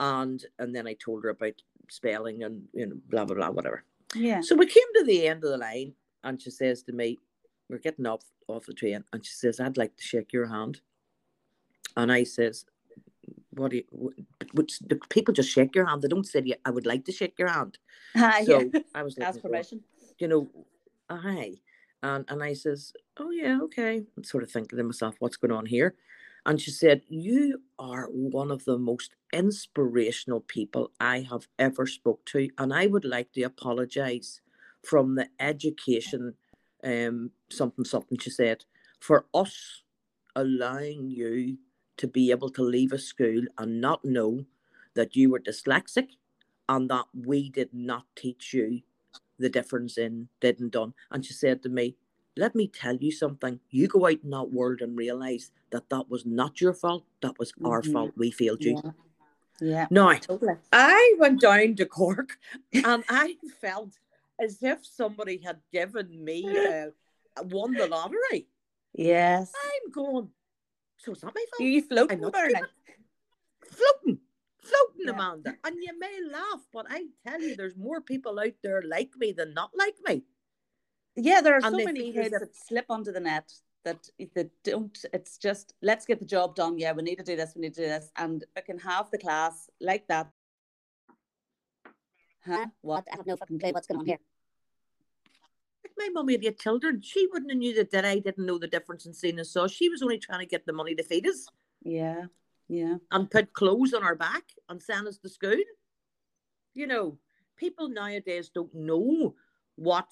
And 0.00 0.44
and 0.58 0.74
then 0.74 0.86
I 0.86 0.94
told 0.94 1.24
her 1.24 1.30
about 1.30 1.62
spelling 1.88 2.42
and 2.42 2.64
you 2.72 2.86
know, 2.86 2.96
blah 3.08 3.24
blah 3.24 3.36
blah, 3.36 3.50
whatever. 3.50 3.84
Yeah. 4.14 4.40
So 4.42 4.54
we 4.54 4.66
came 4.66 4.82
to 4.96 5.04
the 5.04 5.26
end 5.26 5.44
of 5.44 5.50
the 5.50 5.58
line 5.58 5.94
and 6.24 6.40
she 6.40 6.50
says 6.50 6.82
to 6.84 6.92
me, 6.92 7.18
We're 7.68 7.78
getting 7.78 8.06
off 8.06 8.22
off 8.48 8.66
the 8.66 8.74
train, 8.74 9.04
and 9.12 9.24
she 9.24 9.32
says, 9.32 9.60
I'd 9.60 9.76
like 9.76 9.96
to 9.96 10.02
shake 10.02 10.32
your 10.32 10.46
hand. 10.46 10.80
And 11.96 12.10
I 12.10 12.24
says, 12.24 12.64
what 13.54 13.70
do 13.70 13.78
you, 13.78 14.14
which 14.52 14.78
the 14.80 14.98
people 15.08 15.34
just 15.34 15.50
shake 15.50 15.74
your 15.74 15.86
hand. 15.86 16.02
They 16.02 16.08
don't 16.08 16.26
say, 16.26 16.42
I 16.64 16.70
would 16.70 16.86
like 16.86 17.04
to 17.06 17.12
shake 17.12 17.38
your 17.38 17.48
hand. 17.48 17.78
Uh, 18.14 18.42
so 18.44 18.70
yeah. 18.72 18.80
I 18.94 19.02
was 19.02 19.18
like, 19.18 19.28
ask 19.28 19.40
permission. 19.40 19.82
You 20.18 20.28
know, 20.28 20.50
aye. 21.08 21.54
And, 22.02 22.24
and 22.28 22.42
I 22.42 22.54
says, 22.54 22.92
oh 23.18 23.30
yeah, 23.30 23.58
okay. 23.62 24.04
I'm 24.16 24.24
sort 24.24 24.42
of 24.42 24.50
thinking 24.50 24.78
to 24.78 24.84
myself, 24.84 25.14
what's 25.18 25.36
going 25.36 25.52
on 25.52 25.66
here? 25.66 25.94
And 26.44 26.60
she 26.60 26.72
said, 26.72 27.02
you 27.08 27.62
are 27.78 28.06
one 28.06 28.50
of 28.50 28.64
the 28.64 28.78
most 28.78 29.14
inspirational 29.32 30.40
people 30.40 30.90
I 30.98 31.26
have 31.30 31.46
ever 31.58 31.86
spoke 31.86 32.24
to. 32.26 32.50
And 32.58 32.74
I 32.74 32.86
would 32.86 33.04
like 33.04 33.32
to 33.32 33.42
apologize 33.42 34.40
from 34.82 35.14
the 35.14 35.28
education, 35.38 36.34
um, 36.82 37.30
something, 37.48 37.84
something 37.84 38.18
she 38.18 38.30
said, 38.30 38.64
for 38.98 39.26
us 39.32 39.82
allowing 40.34 41.10
you 41.10 41.58
to 41.96 42.06
be 42.06 42.30
able 42.30 42.50
to 42.50 42.62
leave 42.62 42.92
a 42.92 42.98
school 42.98 43.42
and 43.58 43.80
not 43.80 44.04
know 44.04 44.44
that 44.94 45.16
you 45.16 45.30
were 45.30 45.40
dyslexic 45.40 46.08
and 46.68 46.90
that 46.90 47.06
we 47.14 47.50
did 47.50 47.70
not 47.72 48.04
teach 48.16 48.52
you 48.52 48.82
the 49.38 49.48
difference 49.48 49.98
in 49.98 50.28
did 50.40 50.60
and 50.60 50.70
done. 50.70 50.94
And 51.10 51.24
she 51.24 51.32
said 51.32 51.62
to 51.62 51.68
me, 51.68 51.96
let 52.36 52.54
me 52.54 52.66
tell 52.66 52.96
you 52.96 53.12
something. 53.12 53.60
You 53.70 53.88
go 53.88 54.06
out 54.06 54.22
in 54.24 54.30
that 54.30 54.52
world 54.52 54.80
and 54.80 54.96
realize 54.96 55.50
that 55.70 55.88
that 55.90 56.08
was 56.08 56.24
not 56.24 56.60
your 56.60 56.72
fault. 56.72 57.04
That 57.20 57.38
was 57.38 57.52
mm-hmm. 57.52 57.66
our 57.66 57.82
fault. 57.82 58.12
We 58.16 58.30
failed 58.30 58.62
you. 58.62 58.80
Yeah. 58.82 58.90
yeah. 59.60 59.86
Now, 59.90 60.12
totally. 60.14 60.54
I 60.72 61.14
went 61.18 61.40
down 61.40 61.74
to 61.76 61.86
Cork 61.86 62.38
and 62.72 63.04
I 63.08 63.36
felt 63.60 63.98
as 64.40 64.62
if 64.62 64.86
somebody 64.86 65.40
had 65.44 65.58
given 65.72 66.24
me 66.24 66.44
uh, 66.48 66.86
won 67.44 67.74
the 67.74 67.86
lottery. 67.86 68.46
Yes. 68.94 69.52
I'm 69.54 69.90
going, 69.90 70.28
so 71.02 71.12
it's 71.12 71.22
not 71.22 71.34
my 71.34 71.44
fault. 71.50 71.68
You 71.68 71.82
floating, 71.82 72.20
Floating. 72.20 74.18
Floating, 74.62 75.06
yeah. 75.06 75.10
Amanda. 75.10 75.56
And 75.64 75.76
you 75.80 75.98
may 75.98 76.20
laugh, 76.30 76.60
but 76.72 76.86
I 76.88 77.06
tell 77.26 77.40
you, 77.40 77.56
there's 77.56 77.76
more 77.76 78.00
people 78.00 78.38
out 78.38 78.54
there 78.62 78.82
like 78.82 79.10
me 79.18 79.32
than 79.32 79.54
not 79.54 79.70
like 79.76 79.96
me. 80.06 80.22
Yeah, 81.16 81.40
there 81.40 81.54
are 81.54 81.64
and 81.64 81.76
so 81.76 81.84
many 81.84 82.12
kids 82.12 82.30
that 82.30 82.54
slip 82.54 82.86
under 82.88 83.10
the 83.12 83.20
net 83.20 83.52
that 83.84 84.08
that 84.34 84.50
don't. 84.62 84.96
It's 85.12 85.36
just 85.38 85.74
let's 85.82 86.06
get 86.06 86.20
the 86.20 86.26
job 86.26 86.54
done. 86.54 86.78
Yeah, 86.78 86.92
we 86.92 87.02
need 87.02 87.18
to 87.18 87.24
do 87.24 87.36
this. 87.36 87.52
We 87.56 87.62
need 87.62 87.74
to 87.74 87.82
do 87.82 87.88
this, 87.88 88.10
and 88.16 88.44
I 88.56 88.60
can 88.60 88.78
have 88.78 89.10
the 89.10 89.18
class 89.18 89.68
like 89.80 90.06
that. 90.08 90.30
Huh? 92.46 92.66
What? 92.80 93.06
I 93.12 93.16
have 93.16 93.26
no 93.26 93.36
fucking 93.36 93.58
clue 93.58 93.72
what's 93.72 93.86
going 93.86 94.00
on 94.00 94.06
here. 94.06 94.18
My 95.98 96.08
mummy 96.12 96.34
had 96.34 96.44
eight 96.44 96.58
children. 96.58 97.00
She 97.02 97.28
wouldn't 97.32 97.50
have 97.50 97.58
knew 97.58 97.74
that, 97.74 97.90
that 97.92 98.04
I 98.04 98.18
didn't 98.18 98.46
know 98.46 98.58
the 98.58 98.66
difference 98.66 99.06
in 99.06 99.14
seeing 99.14 99.38
and 99.38 99.46
saw. 99.46 99.66
She 99.66 99.88
was 99.88 100.02
only 100.02 100.18
trying 100.18 100.40
to 100.40 100.46
get 100.46 100.66
the 100.66 100.72
money 100.72 100.94
to 100.94 101.02
feed 101.02 101.26
us. 101.26 101.46
Yeah, 101.82 102.26
yeah. 102.68 102.96
And 103.10 103.30
put 103.30 103.52
clothes 103.52 103.94
on 103.94 104.02
our 104.02 104.16
back 104.16 104.44
and 104.68 104.82
send 104.82 105.06
us 105.06 105.18
to 105.18 105.28
school. 105.28 105.62
You 106.74 106.86
know, 106.86 107.18
people 107.56 107.88
nowadays 107.88 108.50
don't 108.52 108.74
know 108.74 109.34
what 109.76 110.08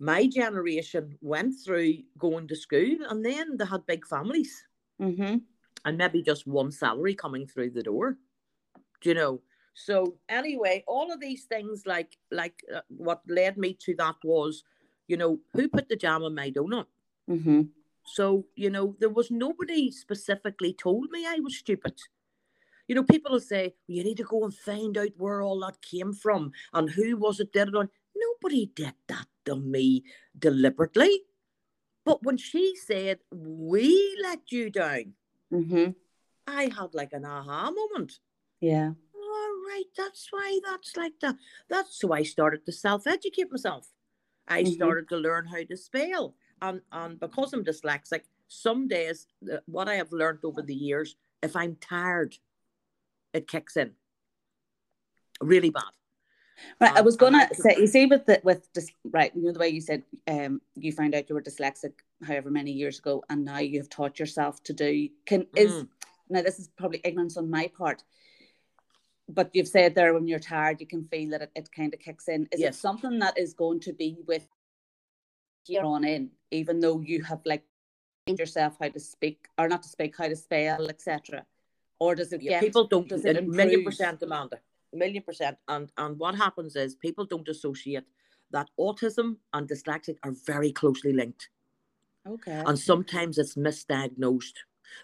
my 0.00 0.26
generation 0.26 1.18
went 1.20 1.54
through 1.64 1.94
going 2.16 2.46
to 2.48 2.56
school 2.56 2.96
and 3.08 3.24
then 3.24 3.56
they 3.56 3.64
had 3.64 3.86
big 3.86 4.06
families 4.06 4.62
mm-hmm. 5.00 5.36
and 5.84 5.98
maybe 5.98 6.22
just 6.22 6.46
one 6.46 6.70
salary 6.70 7.14
coming 7.14 7.46
through 7.46 7.70
the 7.70 7.82
door 7.82 8.16
do 9.00 9.08
you 9.08 9.14
know 9.14 9.40
so 9.86 10.16
anyway 10.28 10.82
all 10.86 11.12
of 11.12 11.20
these 11.20 11.44
things 11.44 11.84
like 11.86 12.16
like 12.30 12.64
uh, 12.74 12.80
what 12.88 13.20
led 13.28 13.56
me 13.56 13.72
to 13.74 13.94
that 13.96 14.16
was 14.24 14.64
you 15.06 15.16
know 15.16 15.38
who 15.54 15.68
put 15.68 15.88
the 15.88 15.96
jam 15.96 16.22
on 16.22 16.34
my 16.34 16.50
donut 16.50 16.86
mm-hmm. 17.30 17.62
so 18.04 18.44
you 18.56 18.70
know 18.70 18.96
there 18.98 19.08
was 19.08 19.30
nobody 19.30 19.90
specifically 19.90 20.72
told 20.72 21.10
me 21.10 21.26
i 21.26 21.38
was 21.40 21.56
stupid 21.56 21.94
you 22.88 22.94
know 22.94 23.04
people 23.04 23.32
will 23.32 23.40
say 23.40 23.74
well, 23.86 23.96
you 23.96 24.04
need 24.04 24.16
to 24.16 24.24
go 24.24 24.44
and 24.44 24.54
find 24.54 24.98
out 24.98 25.12
where 25.16 25.42
all 25.42 25.60
that 25.60 25.80
came 25.82 26.12
from 26.12 26.50
and 26.72 26.90
who 26.90 27.16
was 27.16 27.40
it 27.40 27.52
did 27.52 27.68
it 27.68 27.76
on 27.76 27.88
nobody 28.18 28.66
did 28.74 28.94
that 29.08 29.26
to 29.44 29.56
me 29.56 30.04
deliberately. 30.38 31.22
But 32.04 32.22
when 32.22 32.36
she 32.36 32.74
said, 32.76 33.18
We 33.30 34.18
let 34.22 34.50
you 34.50 34.70
down, 34.70 35.14
mm-hmm. 35.52 35.90
I 36.46 36.62
had 36.64 36.94
like 36.94 37.12
an 37.12 37.24
aha 37.24 37.70
moment. 37.70 38.18
Yeah. 38.60 38.92
Right, 39.68 39.84
that's 39.96 40.28
why 40.30 40.60
that's 40.64 40.96
like 40.96 41.20
that. 41.20 41.36
That's 41.68 41.98
so 41.98 42.12
I 42.12 42.22
started 42.22 42.64
to 42.66 42.72
self 42.72 43.06
educate 43.06 43.50
myself. 43.50 43.88
I 44.46 44.62
mm-hmm. 44.62 44.72
started 44.72 45.08
to 45.10 45.16
learn 45.16 45.46
how 45.46 45.62
to 45.62 45.76
spell. 45.76 46.34
And, 46.62 46.80
and 46.90 47.20
because 47.20 47.52
I'm 47.52 47.64
dyslexic, 47.64 48.22
some 48.48 48.88
days, 48.88 49.26
what 49.66 49.88
I 49.88 49.96
have 49.96 50.10
learned 50.10 50.40
over 50.42 50.62
the 50.62 50.74
years, 50.74 51.16
if 51.42 51.54
I'm 51.54 51.76
tired, 51.76 52.34
it 53.34 53.46
kicks 53.46 53.76
in 53.76 53.92
really 55.40 55.70
bad. 55.70 55.84
Right, 56.80 56.96
I 56.96 57.02
was 57.02 57.16
gonna 57.16 57.48
say, 57.52 57.76
you 57.78 57.86
see, 57.86 58.06
with 58.06 58.26
the 58.26 58.40
with 58.42 58.72
this, 58.72 58.90
right, 59.04 59.30
you 59.32 59.42
know 59.42 59.52
the 59.52 59.60
way 59.60 59.68
you 59.68 59.80
said, 59.80 60.02
um, 60.26 60.60
you 60.74 60.90
found 60.90 61.14
out 61.14 61.28
you 61.28 61.36
were 61.36 61.42
dyslexic, 61.42 61.92
however 62.26 62.50
many 62.50 62.72
years 62.72 62.98
ago, 62.98 63.22
and 63.30 63.44
now 63.44 63.58
you 63.58 63.78
have 63.78 63.88
taught 63.88 64.18
yourself 64.18 64.60
to 64.64 64.72
do. 64.72 65.08
Can 65.24 65.42
mm. 65.42 65.48
is 65.54 65.84
now 66.28 66.42
this 66.42 66.58
is 66.58 66.66
probably 66.76 67.00
ignorance 67.04 67.36
on 67.36 67.48
my 67.48 67.70
part, 67.78 68.02
but 69.28 69.50
you've 69.52 69.68
said 69.68 69.94
there 69.94 70.14
when 70.14 70.26
you're 70.26 70.38
tired, 70.38 70.80
you 70.80 70.86
can 70.86 71.04
feel 71.04 71.30
that 71.30 71.42
it, 71.42 71.50
it 71.54 71.72
kind 71.72 71.92
of 71.92 72.00
kicks 72.00 72.28
in. 72.28 72.48
Is 72.52 72.60
yes. 72.60 72.76
it 72.76 72.78
something 72.78 73.18
that 73.18 73.38
is 73.38 73.54
going 73.54 73.80
to 73.80 73.92
be 73.92 74.18
with 74.26 74.46
here 75.64 75.82
on 75.84 76.04
in, 76.04 76.30
even 76.50 76.80
though 76.80 77.00
you 77.00 77.22
have 77.24 77.40
like 77.44 77.64
yourself 78.26 78.76
how 78.80 78.88
to 78.88 79.00
speak 79.00 79.46
or 79.58 79.68
not 79.68 79.82
to 79.82 79.88
speak, 79.88 80.14
how 80.16 80.28
to 80.28 80.36
spell, 80.36 80.88
etc. 80.88 81.44
Or 81.98 82.14
does 82.14 82.32
it 82.32 82.42
yeah, 82.42 82.52
get, 82.52 82.62
people 82.62 82.86
don't 82.86 83.08
does 83.08 83.24
it 83.24 83.46
million 83.46 83.84
percent 83.84 84.22
Amanda 84.22 84.58
million 84.92 85.22
percent. 85.22 85.58
And 85.68 85.90
and 85.96 86.18
what 86.18 86.34
happens 86.34 86.76
is 86.76 86.94
people 86.94 87.24
don't 87.24 87.48
associate 87.48 88.04
that 88.50 88.68
autism 88.78 89.36
and 89.52 89.68
dyslexic 89.68 90.16
are 90.22 90.32
very 90.46 90.72
closely 90.72 91.12
linked. 91.12 91.48
Okay. 92.26 92.62
And 92.66 92.78
sometimes 92.78 93.38
it's 93.38 93.56
misdiagnosed. 93.56 94.54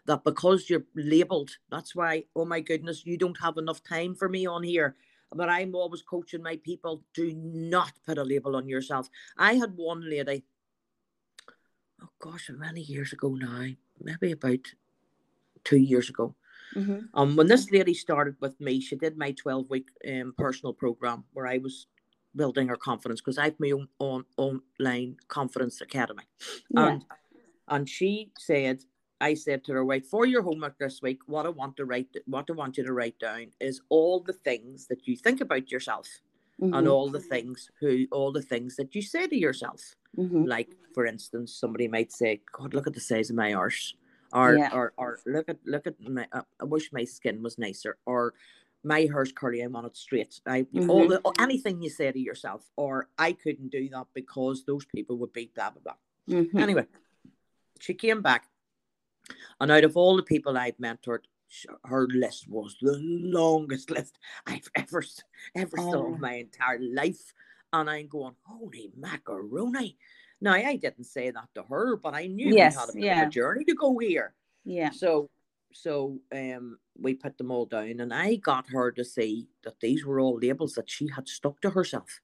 That 0.07 0.25
because 0.25 0.69
you're 0.69 0.85
labeled, 0.95 1.51
that's 1.71 1.95
why, 1.95 2.25
oh 2.35 2.45
my 2.45 2.61
goodness, 2.61 3.07
you 3.07 3.17
don't 3.17 3.41
have 3.41 3.57
enough 3.57 3.83
time 3.83 4.15
for 4.15 4.29
me 4.29 4.47
on 4.47 4.63
here. 4.63 4.97
But 5.33 5.49
I'm 5.49 5.75
always 5.75 6.03
coaching 6.03 6.43
my 6.43 6.57
people 6.57 7.03
do 7.13 7.33
not 7.35 7.93
put 8.07 8.19
a 8.19 8.25
label 8.25 8.57
on 8.57 8.69
yourself. 8.69 9.09
I 9.37 9.55
had 9.55 9.77
one 9.77 10.09
lady, 10.09 10.45
oh 12.03 12.09
gosh, 12.21 12.51
many 12.55 12.83
years 12.83 13.13
ago 13.13 13.35
now, 13.35 13.67
maybe 14.01 14.33
about 14.33 14.61
two 15.65 15.79
years 15.79 16.09
ago. 16.09 16.35
Mm-hmm. 16.75 16.99
Um, 17.15 17.37
when 17.37 17.47
this 17.47 17.71
lady 17.71 17.95
started 17.95 18.37
with 18.41 18.61
me, 18.61 18.81
she 18.81 18.97
did 18.97 19.17
my 19.17 19.33
12 19.33 19.71
week 19.71 19.89
um, 20.09 20.35
personal 20.37 20.73
program 20.73 21.25
where 21.33 21.47
I 21.47 21.59
was 21.59 21.87
building 22.37 22.69
her 22.69 22.77
confidence 22.77 23.21
because 23.21 23.39
I've 23.39 23.59
my 23.59 23.71
own, 23.71 23.89
own 24.01 24.25
online 24.37 25.17
confidence 25.29 25.81
academy. 25.81 26.25
Yeah. 26.71 26.89
And, 26.89 27.05
and 27.69 27.89
she 27.89 28.33
said, 28.39 28.83
I 29.25 29.33
said 29.33 29.65
to 29.65 29.73
her, 29.73 29.85
wait, 29.85 30.05
for 30.05 30.27
your 30.27 30.43
homework 30.43 30.77
this 30.79 31.01
week, 31.01 31.21
what 31.27 31.47
I 31.47 31.49
want 31.49 31.79
to 31.79 31.87
write, 31.87 32.15
what 32.27 32.51
I 32.51 32.53
want 32.53 32.77
you 32.77 32.85
to 32.85 32.93
write 32.93 33.19
down 33.19 33.47
is 33.59 33.81
all 33.89 34.21
the 34.21 34.35
things 34.35 34.87
that 34.89 35.09
you 35.09 35.17
think 35.17 35.41
about 35.41 35.71
yourself. 35.71 36.09
Mm-hmm. 36.63 36.73
and 36.75 36.87
all 36.87 37.09
the 37.11 37.19
things 37.19 37.69
who 37.81 38.07
all 38.13 38.31
the 38.31 38.41
things 38.41 38.77
that 38.77 38.95
you 38.95 39.03
say 39.03 39.27
to 39.27 39.37
yourself 39.37 39.97
mm-hmm. 40.17 40.45
like 40.45 40.71
for 40.95 41.05
instance 41.05 41.53
somebody 41.53 41.89
might 41.89 42.13
say 42.13 42.41
god 42.57 42.75
look 42.75 42.87
at 42.87 42.95
the 42.95 43.01
size 43.01 43.29
of 43.29 43.35
my 43.35 43.53
arse 43.55 43.95
or 44.33 44.55
yeah. 44.55 44.71
or 44.73 44.93
or 44.97 45.19
look 45.27 45.49
at 45.49 45.59
look 45.67 45.89
at 45.89 45.97
my 46.01 46.29
uh, 46.33 46.43
I 46.63 46.65
wish 46.65 46.93
my 46.93 47.03
skin 47.03 47.43
was 47.43 47.59
nicer 47.59 47.97
or 48.07 48.35
my 48.85 49.01
hair's 49.01 49.33
curly 49.33 49.65
I 49.65 49.67
want 49.67 49.89
it 49.89 49.97
straight 49.97 50.41
I 50.47 50.63
mm-hmm. 50.63 50.89
all 50.89 51.09
the 51.09 51.21
anything 51.41 51.83
you 51.83 51.91
say 51.91 52.13
to 52.13 52.21
yourself 52.21 52.71
or 52.77 53.09
I 53.19 53.33
couldn't 53.33 53.71
do 53.73 53.89
that 53.89 54.07
because 54.15 54.65
those 54.65 54.85
people 54.85 55.19
would 55.19 55.33
be 55.33 55.51
blah 55.57 55.71
blah 55.71 55.83
blah 55.83 55.99
mm-hmm. 56.39 56.57
anyway 56.57 56.87
she 57.81 57.95
came 57.95 58.23
back 58.23 58.47
and 59.61 59.71
out 59.71 59.85
of 59.85 59.97
all 59.97 60.17
the 60.17 60.23
people 60.23 60.57
I've 60.57 60.77
mentored 60.79 61.25
her 61.85 62.09
list 62.09 62.49
was 62.49 62.77
the 62.81 62.99
longest 63.01 63.91
list 63.91 64.19
I've 64.47 64.69
ever 64.75 65.05
ever 65.55 65.77
oh. 65.79 65.93
saw 65.93 66.15
in 66.15 66.21
my 66.21 66.35
entire 66.35 66.81
life 66.81 67.33
and 67.73 67.89
I'm 67.89 68.09
going 68.09 68.35
holy 68.45 68.91
macaroni 68.97 69.97
now, 70.45 70.53
I 70.53 70.77
didn't 70.77 71.05
say 71.05 71.31
that 71.31 71.49
to 71.55 71.63
her, 71.63 71.97
but 71.97 72.15
I 72.15 72.27
knew 72.27 72.55
yes, 72.55 72.77
we 72.93 73.01
had 73.01 73.15
a, 73.15 73.23
yeah. 73.23 73.27
a 73.27 73.31
journey 73.31 73.65
to 73.65 73.75
go 73.75 73.97
here. 73.99 74.35
Yeah. 74.65 74.91
So, 74.91 75.31
so 75.73 76.19
um, 76.35 76.79
we 77.01 77.15
put 77.15 77.39
them 77.39 77.51
all 77.51 77.65
down, 77.65 78.01
and 78.01 78.13
I 78.13 78.37
got 78.37 78.69
her 78.69 78.93
to 78.93 79.05
see 79.05 79.49
that 79.63 79.81
these 79.81 80.05
were 80.05 80.21
all 80.21 80.39
labels 80.39 80.75
that 80.75 80.91
she 80.91 81.09
had 81.09 81.29
stuck 81.29 81.63
to 81.63 81.71
herself. 81.71 82.21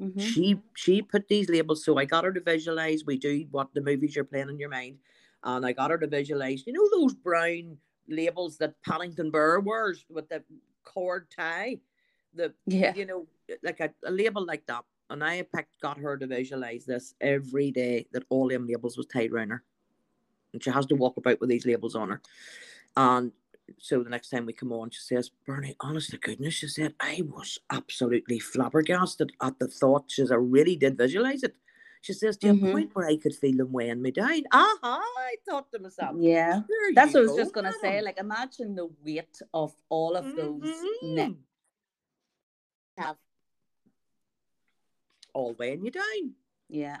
Mm-hmm. 0.00 0.18
She 0.18 0.60
she 0.74 1.02
put 1.02 1.28
these 1.28 1.48
labels, 1.48 1.84
so 1.84 1.98
I 1.98 2.04
got 2.04 2.24
her 2.24 2.32
to 2.32 2.40
visualize. 2.40 3.04
We 3.06 3.16
do 3.16 3.46
what 3.52 3.72
the 3.74 3.80
movies 3.80 4.16
you're 4.16 4.24
playing 4.24 4.48
in 4.48 4.58
your 4.58 4.68
mind, 4.68 4.98
and 5.44 5.64
I 5.66 5.72
got 5.72 5.90
her 5.90 5.98
to 5.98 6.06
visualize. 6.06 6.64
You 6.66 6.72
know 6.72 6.88
those 6.90 7.14
brown 7.14 7.76
labels 8.08 8.58
that 8.58 8.74
Paddington 8.82 9.30
Bear 9.30 9.60
wears 9.60 10.04
with 10.08 10.28
the 10.28 10.42
cord 10.84 11.28
tie, 11.30 11.78
the 12.34 12.52
yeah, 12.66 12.94
you 12.94 13.06
know, 13.06 13.26
like 13.62 13.80
a, 13.80 13.90
a 14.04 14.10
label 14.10 14.44
like 14.44 14.66
that 14.66 14.84
and 15.12 15.22
I 15.22 15.42
picked, 15.42 15.78
got 15.80 15.98
her 15.98 16.16
to 16.16 16.26
visualize 16.26 16.86
this 16.86 17.14
every 17.20 17.70
day 17.70 18.06
that 18.12 18.24
all 18.30 18.48
them 18.48 18.66
labels 18.66 18.96
was 18.96 19.06
tied 19.06 19.30
around 19.30 19.50
her. 19.50 19.62
And 20.52 20.64
she 20.64 20.70
has 20.70 20.86
to 20.86 20.96
walk 20.96 21.18
about 21.18 21.38
with 21.38 21.50
these 21.50 21.66
labels 21.66 21.94
on 21.94 22.08
her. 22.08 22.22
And 22.96 23.32
so 23.78 24.02
the 24.02 24.08
next 24.08 24.30
time 24.30 24.46
we 24.46 24.54
come 24.54 24.72
on, 24.72 24.88
she 24.88 25.00
says, 25.00 25.30
Bernie, 25.46 25.76
honest 25.80 26.10
to 26.10 26.18
goodness, 26.18 26.54
she 26.54 26.66
said, 26.66 26.94
I 26.98 27.22
was 27.26 27.58
absolutely 27.70 28.38
flabbergasted 28.38 29.32
at 29.42 29.58
the 29.58 29.68
thought. 29.68 30.04
She 30.08 30.22
says, 30.22 30.32
I 30.32 30.36
really 30.36 30.76
did 30.76 30.96
visualize 30.96 31.42
it. 31.42 31.56
She 32.02 32.12
says, 32.12 32.36
to 32.38 32.48
mm-hmm. 32.48 32.66
a 32.66 32.72
point 32.72 32.90
where 32.94 33.06
I 33.06 33.16
could 33.16 33.34
feel 33.34 33.56
them 33.56 33.72
weighing 33.72 34.02
me 34.02 34.10
down. 34.10 34.42
Aha, 34.52 35.00
I 35.18 35.36
thought 35.48 35.70
to 35.70 35.78
myself. 35.78 36.16
Yeah. 36.18 36.62
That's 36.94 37.14
what 37.14 37.20
I 37.20 37.26
was 37.26 37.36
just 37.36 37.54
going 37.54 37.66
to 37.66 37.78
say. 37.80 38.02
Like, 38.02 38.18
imagine 38.18 38.74
the 38.74 38.88
weight 39.04 39.40
of 39.54 39.72
all 39.88 40.16
of 40.16 40.24
those 40.36 40.62
mm-hmm. 41.04 41.32
have 42.98 43.16
all 45.32 45.54
weighing 45.56 45.84
you 45.84 45.92
down. 45.92 46.34
Yeah. 46.68 46.98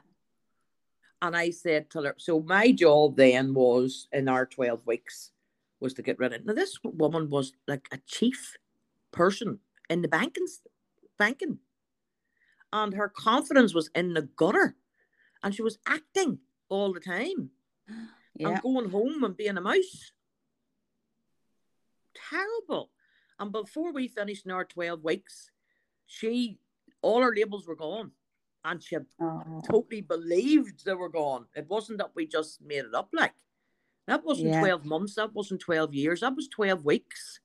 And 1.20 1.36
I 1.36 1.50
said 1.50 1.90
to 1.90 2.02
her, 2.02 2.14
so 2.18 2.40
my 2.40 2.70
job 2.70 3.16
then 3.16 3.54
was 3.54 4.06
in 4.12 4.28
our 4.28 4.46
12 4.46 4.86
weeks 4.86 5.32
was 5.80 5.94
to 5.94 6.02
get 6.02 6.20
rid 6.20 6.32
of 6.32 6.40
it. 6.40 6.46
Now, 6.46 6.54
this 6.54 6.78
woman 6.84 7.28
was 7.28 7.52
like 7.66 7.88
a 7.90 7.98
chief 8.06 8.56
person 9.10 9.58
in 9.90 10.02
the 10.02 10.08
banking 10.08 10.46
banking. 11.18 11.58
And 12.72 12.94
her 12.94 13.08
confidence 13.08 13.74
was 13.74 13.90
in 13.96 14.14
the 14.14 14.22
gutter. 14.22 14.76
And 15.42 15.54
she 15.54 15.62
was 15.62 15.78
acting 15.86 16.38
all 16.68 16.92
the 16.92 17.00
time. 17.00 17.50
Yeah. 18.34 18.48
And 18.48 18.62
going 18.62 18.88
home 18.88 19.24
and 19.24 19.36
being 19.36 19.58
a 19.58 19.60
mouse. 19.60 20.10
Terrible. 22.30 22.90
And 23.38 23.52
before 23.52 23.92
we 23.92 24.08
finished 24.08 24.46
in 24.46 24.52
our 24.52 24.64
12 24.64 25.04
weeks, 25.04 25.50
she 26.06 26.58
all 27.02 27.20
her 27.20 27.34
labels 27.36 27.66
were 27.66 27.76
gone. 27.76 28.12
And 28.64 28.82
she 28.82 28.94
had 28.94 29.04
Oh, 29.20 29.60
totally 29.70 30.00
believed 30.00 30.84
they 30.86 30.94
were 30.94 31.10
gone. 31.10 31.44
It 31.54 31.68
wasn't 31.68 31.98
that 31.98 32.12
we 32.14 32.26
just 32.26 32.62
made 32.62 32.86
it 32.86 32.94
up 32.94 33.10
like. 33.12 33.34
That 34.06 34.24
wasn't 34.24 34.48
Yeah. 34.48 34.60
12 34.60 34.84
months, 34.86 35.16
that 35.16 35.34
wasn't 35.34 35.60
12 35.60 35.92
years, 35.94 36.20
that 36.20 36.34
was 36.34 36.48
12 36.48 36.86
weeks. 36.86 37.40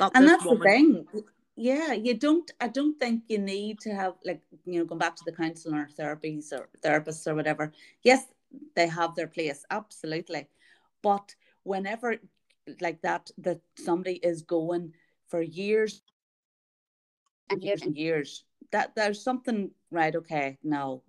That 0.00 0.12
and 0.16 0.28
that's 0.28 0.42
the 0.42 0.58
thing. 0.58 1.06
Yeah, 1.56 1.92
you 1.94 2.14
don't. 2.14 2.50
I 2.60 2.68
don't 2.68 2.98
think 3.00 3.24
you 3.28 3.38
need 3.38 3.80
to 3.80 3.94
have 3.94 4.14
like 4.24 4.42
you 4.66 4.78
know 4.80 4.84
going 4.84 4.98
back 4.98 5.16
to 5.16 5.24
the 5.24 5.32
counselor 5.32 5.82
or 5.82 5.88
therapies 5.88 6.52
or 6.52 6.68
therapists 6.82 7.26
or 7.26 7.34
whatever. 7.34 7.72
Yes, 8.02 8.26
they 8.74 8.86
have 8.88 9.14
their 9.14 9.26
place, 9.26 9.64
absolutely. 9.70 10.48
But 11.02 11.34
whenever 11.62 12.16
like 12.80 13.00
that, 13.02 13.30
that 13.38 13.60
somebody 13.76 14.14
is 14.16 14.42
going 14.42 14.92
for 15.28 15.40
years 15.42 16.02
And 17.50 17.62
years 17.62 17.82
and 17.82 17.96
years, 17.96 18.44
that 18.72 18.94
there's 18.96 19.22
something 19.22 19.70
right. 19.90 20.14
Okay, 20.14 20.58
no, 20.62 21.02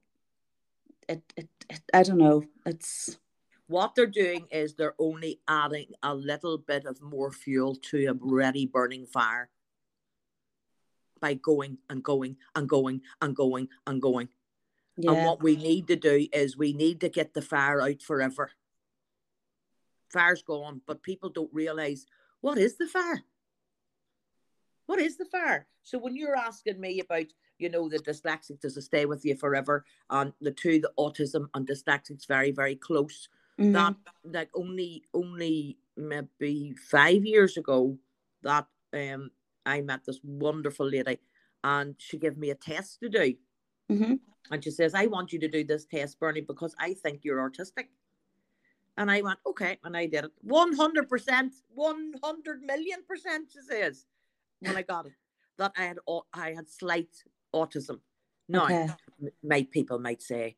it, 1.10 1.22
it, 1.36 1.50
it 1.70 1.82
I 1.94 2.04
don't 2.04 2.18
know. 2.18 2.44
It's 2.66 3.18
What 3.68 3.96
they're 3.96 4.06
doing 4.08 4.48
is 4.52 4.76
they're 4.76 4.96
only 5.00 5.42
adding 5.48 5.88
a 6.04 6.14
little 6.16 6.58
bit 6.58 6.86
of 6.86 7.02
more 7.02 7.32
fuel 7.32 7.76
to 7.92 8.06
a 8.08 8.12
already 8.14 8.66
burning 8.66 9.06
fire 9.08 9.50
by 11.20 11.36
going 11.36 11.78
and 11.90 12.04
going 12.04 12.38
and 12.56 12.68
going 12.68 13.02
and 13.22 13.36
going 13.36 13.70
and 13.86 14.02
going. 14.02 14.30
And 14.98 15.24
what 15.24 15.44
we 15.44 15.56
need 15.56 15.88
to 15.88 15.96
do 15.96 16.28
is 16.34 16.58
we 16.58 16.74
need 16.74 17.02
to 17.02 17.10
get 17.10 17.34
the 17.34 17.42
fire 17.42 17.82
out 17.82 18.02
forever. 18.02 18.52
Fire's 20.10 20.42
gone, 20.42 20.82
but 20.88 21.04
people 21.04 21.30
don't 21.30 21.54
realize 21.54 22.06
what 22.42 22.58
is 22.58 22.78
the 22.78 22.88
fire? 22.88 23.24
What 24.88 25.00
is 25.00 25.18
the 25.18 25.26
fire? 25.26 25.68
So 25.84 25.98
when 26.00 26.16
you're 26.16 26.36
asking 26.36 26.80
me 26.80 27.00
about, 27.00 27.26
you 27.60 27.70
know, 27.70 27.90
the 27.90 28.00
dyslexic, 28.00 28.62
does 28.62 28.78
it 28.78 28.84
stay 28.84 29.06
with 29.06 29.24
you 29.26 29.36
forever? 29.36 29.86
And 30.10 30.34
the 30.42 30.52
two, 30.52 30.80
the 30.80 30.92
autism 30.98 31.48
and 31.54 31.68
dyslexics, 31.68 32.28
very, 32.28 32.52
very 32.52 32.76
close. 32.76 33.28
Mhm. 33.60 33.74
That 33.74 33.96
like 34.24 34.50
only 34.56 35.04
only 35.14 35.78
maybe 35.96 36.74
five 36.74 37.26
years 37.26 37.58
ago 37.58 37.98
that 38.44 38.68
um 38.94 39.32
I 39.68 39.82
met 39.82 40.06
this 40.06 40.20
wonderful 40.24 40.88
lady 40.90 41.20
and 41.64 41.96
she 41.98 42.18
gave 42.18 42.38
me 42.38 42.50
a 42.52 42.56
test 42.56 43.00
to 43.02 43.10
do. 43.10 43.36
Mhm. 43.92 44.20
And 44.52 44.64
she 44.64 44.72
says, 44.72 44.94
I 44.96 45.08
want 45.08 45.34
you 45.34 45.40
to 45.40 45.48
do 45.48 45.64
this 45.64 45.86
test, 45.86 46.20
Bernie, 46.20 46.42
because 46.42 46.74
I 46.80 46.94
think 46.94 47.24
you're 47.24 47.50
autistic. 47.50 47.88
And 48.98 49.12
I 49.12 49.22
went, 49.22 49.40
okay. 49.46 49.78
And 49.84 49.96
I 49.96 50.06
did 50.08 50.26
it. 50.26 50.32
100%, 50.46 51.52
100 51.76 52.62
million 52.64 53.04
percent, 53.08 53.52
she 53.54 53.62
says, 53.62 54.06
when 54.62 54.76
I 54.76 54.82
got 54.82 55.06
it, 55.06 55.14
that 55.58 55.74
I 55.78 55.84
had, 55.84 55.98
I 56.34 56.52
had 56.54 56.70
slight 56.70 57.10
autism. 57.54 58.00
Now, 58.48 58.66
Okay. 58.66 58.88
my 59.44 59.68
people 59.70 60.00
might 60.00 60.22
say, 60.22 60.56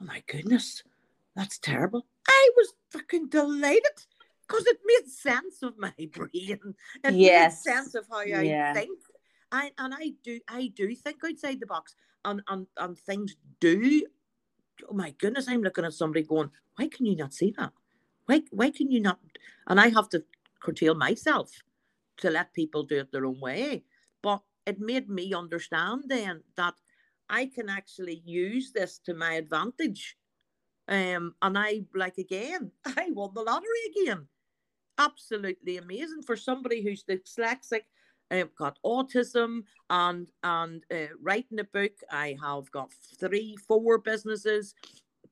oh 0.00 0.04
my 0.04 0.22
goodness, 0.26 0.82
that's 1.34 1.58
terrible. 1.58 2.06
I 2.28 2.50
was 2.56 2.74
fucking 2.90 3.30
delighted 3.30 3.96
because 4.52 4.66
it 4.66 4.78
made 4.84 5.10
sense 5.10 5.62
of 5.62 5.78
my 5.78 5.92
brain. 6.14 6.74
It 7.04 7.14
Yes. 7.14 7.64
made 7.64 7.74
sense 7.74 7.94
of 7.94 8.06
how 8.10 8.18
I 8.18 8.24
Yeah. 8.24 8.74
think. 8.74 8.98
I, 9.50 9.70
and 9.78 9.94
I 9.94 10.12
do 10.22 10.40
I 10.48 10.72
do 10.74 10.94
think 10.94 11.18
outside 11.24 11.60
the 11.60 11.66
box 11.66 11.94
and, 12.24 12.42
and 12.48 12.66
and 12.78 12.98
things 12.98 13.36
do 13.60 14.02
oh 14.88 14.94
my 14.94 15.10
goodness, 15.18 15.48
I'm 15.48 15.62
looking 15.62 15.84
at 15.84 15.92
somebody 15.92 16.24
going, 16.24 16.50
Why 16.76 16.88
can 16.88 17.06
you 17.06 17.16
not 17.16 17.34
see 17.34 17.54
that? 17.58 17.72
Why 18.26 18.42
why 18.50 18.70
can 18.70 18.90
you 18.90 19.00
not 19.00 19.18
and 19.66 19.80
I 19.80 19.88
have 19.88 20.08
to 20.10 20.24
curtail 20.60 20.94
myself 20.94 21.50
to 22.18 22.30
let 22.30 22.54
people 22.54 22.84
do 22.84 22.98
it 23.00 23.12
their 23.12 23.26
own 23.26 23.40
way. 23.40 23.84
But 24.22 24.42
it 24.66 24.78
made 24.80 25.08
me 25.08 25.34
understand 25.34 26.04
then 26.06 26.42
that 26.56 26.74
I 27.28 27.46
can 27.46 27.68
actually 27.68 28.22
use 28.24 28.72
this 28.72 28.98
to 29.06 29.14
my 29.14 29.34
advantage. 29.34 30.16
Um, 30.88 31.34
and 31.42 31.58
I 31.58 31.84
like 31.94 32.18
again, 32.18 32.70
I 32.84 33.08
won 33.10 33.32
the 33.34 33.42
lottery 33.42 33.66
again. 33.90 34.28
Absolutely 34.98 35.78
amazing 35.78 36.22
for 36.22 36.36
somebody 36.36 36.82
who's 36.82 37.02
dyslexic, 37.04 37.82
uh, 38.30 38.44
got 38.56 38.78
autism, 38.84 39.62
and 39.90 40.30
and 40.44 40.84
uh, 40.92 41.06
writing 41.20 41.60
a 41.60 41.64
book. 41.64 41.92
I 42.10 42.36
have 42.42 42.70
got 42.70 42.92
three, 43.18 43.56
four 43.66 43.98
businesses, 43.98 44.74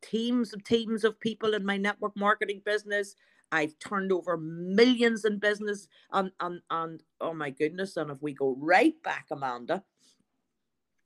teams 0.02 0.54
of 0.54 0.64
teams 0.64 1.04
of 1.04 1.20
people 1.20 1.54
in 1.54 1.64
my 1.64 1.76
network 1.76 2.16
marketing 2.16 2.62
business. 2.64 3.14
I've 3.52 3.78
turned 3.78 4.12
over 4.12 4.36
millions 4.38 5.24
in 5.24 5.38
business, 5.38 5.88
and 6.12 6.32
and 6.40 6.62
and 6.70 7.02
oh 7.20 7.34
my 7.34 7.50
goodness! 7.50 7.96
And 7.96 8.10
if 8.10 8.22
we 8.22 8.32
go 8.32 8.56
right 8.58 8.94
back, 9.04 9.26
Amanda, 9.30 9.84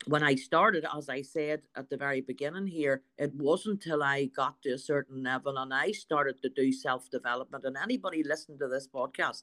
when 0.07 0.23
I 0.23 0.35
started, 0.35 0.85
as 0.97 1.09
I 1.09 1.23
said 1.23 1.63
at 1.77 1.89
the 1.89 1.97
very 1.97 2.21
beginning 2.21 2.67
here, 2.67 3.03
it 3.19 3.35
wasn't 3.35 3.83
till 3.83 4.03
I 4.03 4.27
got 4.27 4.61
to 4.63 4.71
a 4.71 4.79
certain 4.79 5.23
level 5.23 5.57
and 5.57 5.73
I 5.73 5.93
started 5.93 6.43
to 6.43 6.49
do 6.49 6.73
self 6.73 7.11
development. 7.11 7.65
And 7.65 7.77
anybody 7.77 8.23
listening 8.23 8.59
to 8.59 8.69
this 8.69 8.89
podcast 8.89 9.43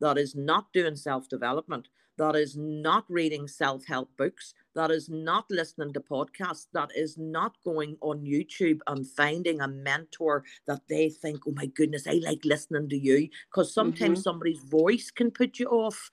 that 0.00 0.18
is 0.18 0.34
not 0.34 0.72
doing 0.72 0.96
self 0.96 1.28
development, 1.28 1.88
that 2.18 2.36
is 2.36 2.56
not 2.56 3.04
reading 3.08 3.48
self 3.48 3.86
help 3.86 4.10
books, 4.16 4.54
that 4.74 4.90
is 4.90 5.08
not 5.08 5.46
listening 5.50 5.92
to 5.94 6.00
podcasts, 6.00 6.66
that 6.72 6.90
is 6.94 7.16
not 7.16 7.56
going 7.64 7.96
on 8.00 8.26
YouTube 8.26 8.80
and 8.86 9.06
finding 9.06 9.60
a 9.60 9.68
mentor 9.68 10.44
that 10.66 10.82
they 10.88 11.08
think, 11.08 11.40
oh 11.46 11.52
my 11.52 11.66
goodness, 11.66 12.06
I 12.06 12.20
like 12.22 12.44
listening 12.44 12.88
to 12.90 12.98
you. 12.98 13.28
Because 13.50 13.72
sometimes 13.72 14.18
mm-hmm. 14.18 14.22
somebody's 14.22 14.60
voice 14.60 15.10
can 15.10 15.30
put 15.30 15.58
you 15.58 15.68
off 15.68 16.10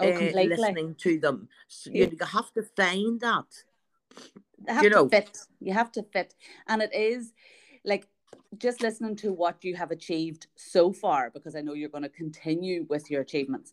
Oh, 0.00 0.08
uh, 0.08 0.18
completely. 0.18 0.56
listening 0.56 0.94
to 0.96 1.18
them. 1.18 1.48
So 1.68 1.90
you, 1.92 2.10
you 2.10 2.26
have 2.26 2.52
to 2.54 2.62
find 2.62 3.20
that. 3.20 3.44
You 4.82 4.88
to 4.88 4.90
know. 4.90 5.08
fit. 5.08 5.38
You 5.60 5.72
have 5.72 5.92
to 5.92 6.02
fit. 6.02 6.34
And 6.66 6.82
it 6.82 6.94
is 6.94 7.32
like 7.84 8.06
just 8.58 8.80
listening 8.80 9.16
to 9.16 9.32
what 9.32 9.64
you 9.64 9.76
have 9.76 9.90
achieved 9.90 10.46
so 10.56 10.92
far, 10.92 11.30
because 11.30 11.54
I 11.54 11.60
know 11.60 11.74
you're 11.74 11.88
going 11.88 12.02
to 12.02 12.08
continue 12.08 12.86
with 12.88 13.10
your 13.10 13.22
achievements. 13.22 13.72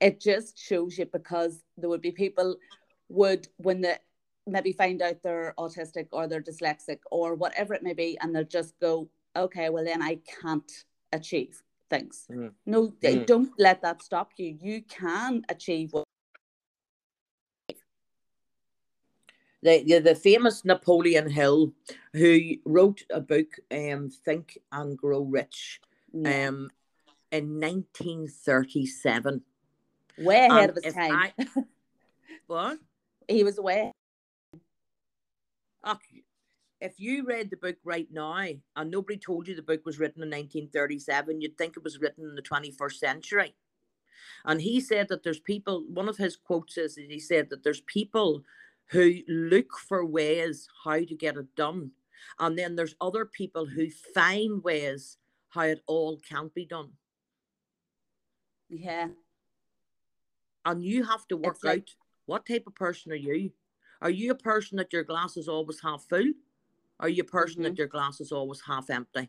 It 0.00 0.20
just 0.20 0.58
shows 0.58 0.98
you 0.98 1.06
because 1.06 1.62
there 1.76 1.88
would 1.88 2.02
be 2.02 2.12
people 2.12 2.56
would 3.08 3.48
when 3.58 3.80
they 3.80 3.96
maybe 4.46 4.72
find 4.72 5.02
out 5.02 5.22
they're 5.22 5.54
autistic 5.58 6.08
or 6.12 6.26
they're 6.26 6.42
dyslexic 6.42 6.98
or 7.10 7.34
whatever 7.34 7.74
it 7.74 7.82
may 7.82 7.94
be, 7.94 8.18
and 8.20 8.34
they'll 8.34 8.44
just 8.44 8.78
go, 8.80 9.08
okay, 9.36 9.68
well 9.70 9.84
then 9.84 10.02
I 10.02 10.18
can't 10.40 10.70
achieve 11.12 11.62
things. 11.92 12.26
Mhm. 12.30 12.54
No, 12.64 12.92
they 13.00 13.16
Mhm. 13.16 13.26
don't 13.26 13.52
let 13.58 13.82
that 13.82 14.02
stop 14.02 14.32
you. 14.38 14.56
You 14.60 14.82
can 14.82 15.44
achieve 15.48 15.92
what 15.92 16.04
The, 19.64 19.84
the 19.84 20.00
the 20.00 20.14
famous 20.16 20.64
Napoleon 20.64 21.30
Hill, 21.30 21.72
who 22.14 22.32
wrote 22.64 23.04
a 23.10 23.20
book, 23.20 23.50
um, 23.70 24.10
Think 24.10 24.58
and 24.72 24.98
Grow 24.98 25.22
Rich, 25.22 25.80
yeah, 26.12 26.48
um, 26.48 26.68
in 27.30 27.60
1937. 27.60 29.44
way 30.18 30.46
ahead 30.50 30.50
and 30.50 30.70
of 30.70 30.84
his 30.84 30.94
time. 30.94 31.32
I- 31.38 31.46
What? 32.48 32.78
he 33.28 33.44
was 33.44 33.56
away. 33.58 33.92
Ach, 35.84 36.00
if 36.82 36.98
you 36.98 37.24
read 37.24 37.48
the 37.48 37.56
book 37.56 37.76
right 37.84 38.08
now 38.10 38.44
and 38.76 38.90
nobody 38.90 39.16
told 39.16 39.46
you 39.46 39.54
the 39.54 39.62
book 39.62 39.86
was 39.86 40.00
written 40.00 40.22
in 40.22 40.28
1937, 40.28 41.40
you'd 41.40 41.56
think 41.56 41.76
it 41.76 41.84
was 41.84 42.00
written 42.00 42.24
in 42.24 42.34
the 42.34 42.42
21st 42.42 42.94
century. 42.94 43.54
And 44.44 44.60
he 44.60 44.80
said 44.80 45.08
that 45.08 45.22
there's 45.22 45.38
people, 45.38 45.84
one 45.88 46.08
of 46.08 46.16
his 46.16 46.36
quotes 46.36 46.76
is 46.76 46.96
that 46.96 47.06
he 47.08 47.20
said 47.20 47.50
that 47.50 47.62
there's 47.62 47.82
people 47.82 48.42
who 48.86 49.20
look 49.28 49.78
for 49.78 50.04
ways 50.04 50.68
how 50.84 50.98
to 50.98 51.14
get 51.14 51.36
it 51.36 51.54
done. 51.54 51.92
And 52.40 52.58
then 52.58 52.74
there's 52.74 52.96
other 53.00 53.24
people 53.26 53.66
who 53.66 53.86
find 54.12 54.62
ways 54.64 55.18
how 55.50 55.62
it 55.62 55.82
all 55.86 56.18
can't 56.28 56.52
be 56.52 56.66
done. 56.66 56.90
Yeah. 58.68 59.08
And 60.64 60.84
you 60.84 61.04
have 61.04 61.28
to 61.28 61.36
work 61.36 61.58
like- 61.62 61.78
out 61.78 61.90
what 62.26 62.46
type 62.46 62.66
of 62.66 62.74
person 62.74 63.12
are 63.12 63.16
you? 63.16 63.52
Are 64.00 64.10
you 64.10 64.32
a 64.32 64.36
person 64.36 64.78
that 64.78 64.92
your 64.92 65.04
glass 65.04 65.36
is 65.36 65.48
always 65.48 65.80
half 65.80 66.04
full? 66.08 66.32
Are 67.02 67.08
you 67.08 67.22
a 67.22 67.26
person 67.26 67.62
that 67.62 67.70
mm-hmm. 67.70 67.78
your 67.78 67.88
glass 67.88 68.20
is 68.20 68.32
always 68.32 68.62
half 68.66 68.88
empty? 68.88 69.28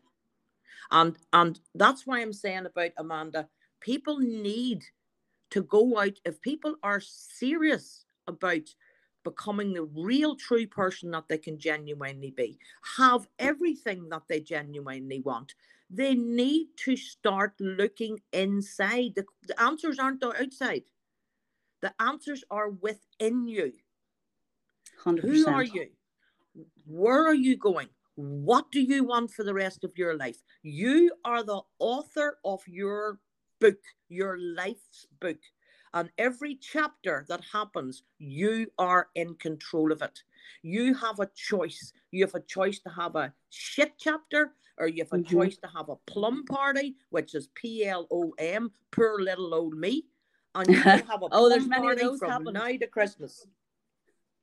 And 0.90 1.16
and 1.32 1.60
that's 1.74 2.06
why 2.06 2.20
I'm 2.20 2.32
saying 2.32 2.66
about 2.66 2.92
Amanda, 2.96 3.48
people 3.80 4.18
need 4.18 4.84
to 5.50 5.62
go 5.62 5.98
out 5.98 6.18
if 6.24 6.40
people 6.40 6.76
are 6.82 7.00
serious 7.00 8.04
about 8.26 8.62
becoming 9.24 9.72
the 9.72 9.84
real 9.84 10.36
true 10.36 10.66
person 10.66 11.10
that 11.10 11.28
they 11.28 11.38
can 11.38 11.58
genuinely 11.58 12.30
be, 12.30 12.58
have 12.96 13.26
everything 13.38 14.08
that 14.10 14.22
they 14.28 14.40
genuinely 14.40 15.20
want. 15.20 15.54
They 15.90 16.14
need 16.14 16.68
to 16.84 16.96
start 16.96 17.54
looking 17.58 18.20
inside. 18.32 19.14
The, 19.16 19.24
the 19.46 19.60
answers 19.60 19.98
aren't 19.98 20.22
outside. 20.22 20.84
The 21.80 21.94
answers 22.00 22.44
are 22.50 22.70
within 22.70 23.46
you. 23.48 23.72
100%. 25.04 25.20
Who 25.20 25.46
are 25.46 25.62
you? 25.62 25.88
Where 26.86 27.26
are 27.26 27.34
you 27.34 27.56
going? 27.56 27.88
What 28.16 28.70
do 28.70 28.80
you 28.80 29.04
want 29.04 29.32
for 29.32 29.44
the 29.44 29.54
rest 29.54 29.84
of 29.84 29.92
your 29.96 30.16
life? 30.16 30.36
You 30.62 31.12
are 31.24 31.42
the 31.42 31.60
author 31.78 32.38
of 32.44 32.62
your 32.66 33.18
book, 33.60 33.78
your 34.08 34.38
life's 34.38 35.06
book. 35.20 35.38
And 35.94 36.10
every 36.18 36.56
chapter 36.56 37.24
that 37.28 37.40
happens, 37.52 38.02
you 38.18 38.66
are 38.78 39.08
in 39.14 39.34
control 39.36 39.92
of 39.92 40.02
it. 40.02 40.22
You 40.62 40.94
have 40.94 41.20
a 41.20 41.30
choice. 41.34 41.92
You 42.10 42.24
have 42.24 42.34
a 42.34 42.40
choice 42.40 42.80
to 42.80 42.90
have 42.90 43.16
a 43.16 43.32
shit 43.50 43.92
chapter, 43.98 44.54
or 44.78 44.88
you 44.88 45.04
have 45.04 45.12
a 45.12 45.18
Mm-hmm. 45.18 45.36
choice 45.36 45.56
to 45.58 45.68
have 45.68 45.88
a 45.88 45.96
plum 46.06 46.44
party, 46.44 46.96
which 47.10 47.34
is 47.34 47.48
P 47.54 47.84
L 47.86 48.06
O 48.10 48.32
M, 48.38 48.72
poor 48.90 49.20
little 49.20 49.54
old 49.54 49.74
me. 49.74 50.06
And 50.56 50.68
you 50.68 50.82
have 51.08 51.22
a 51.22 51.28
Oh, 51.30 51.48
there's 51.48 51.68
many 51.68 51.88
of 51.88 51.98
those 51.98 52.18
from 52.18 52.30
happening. 52.30 52.54
now 52.54 52.66
to 52.66 52.86
Christmas. 52.86 53.46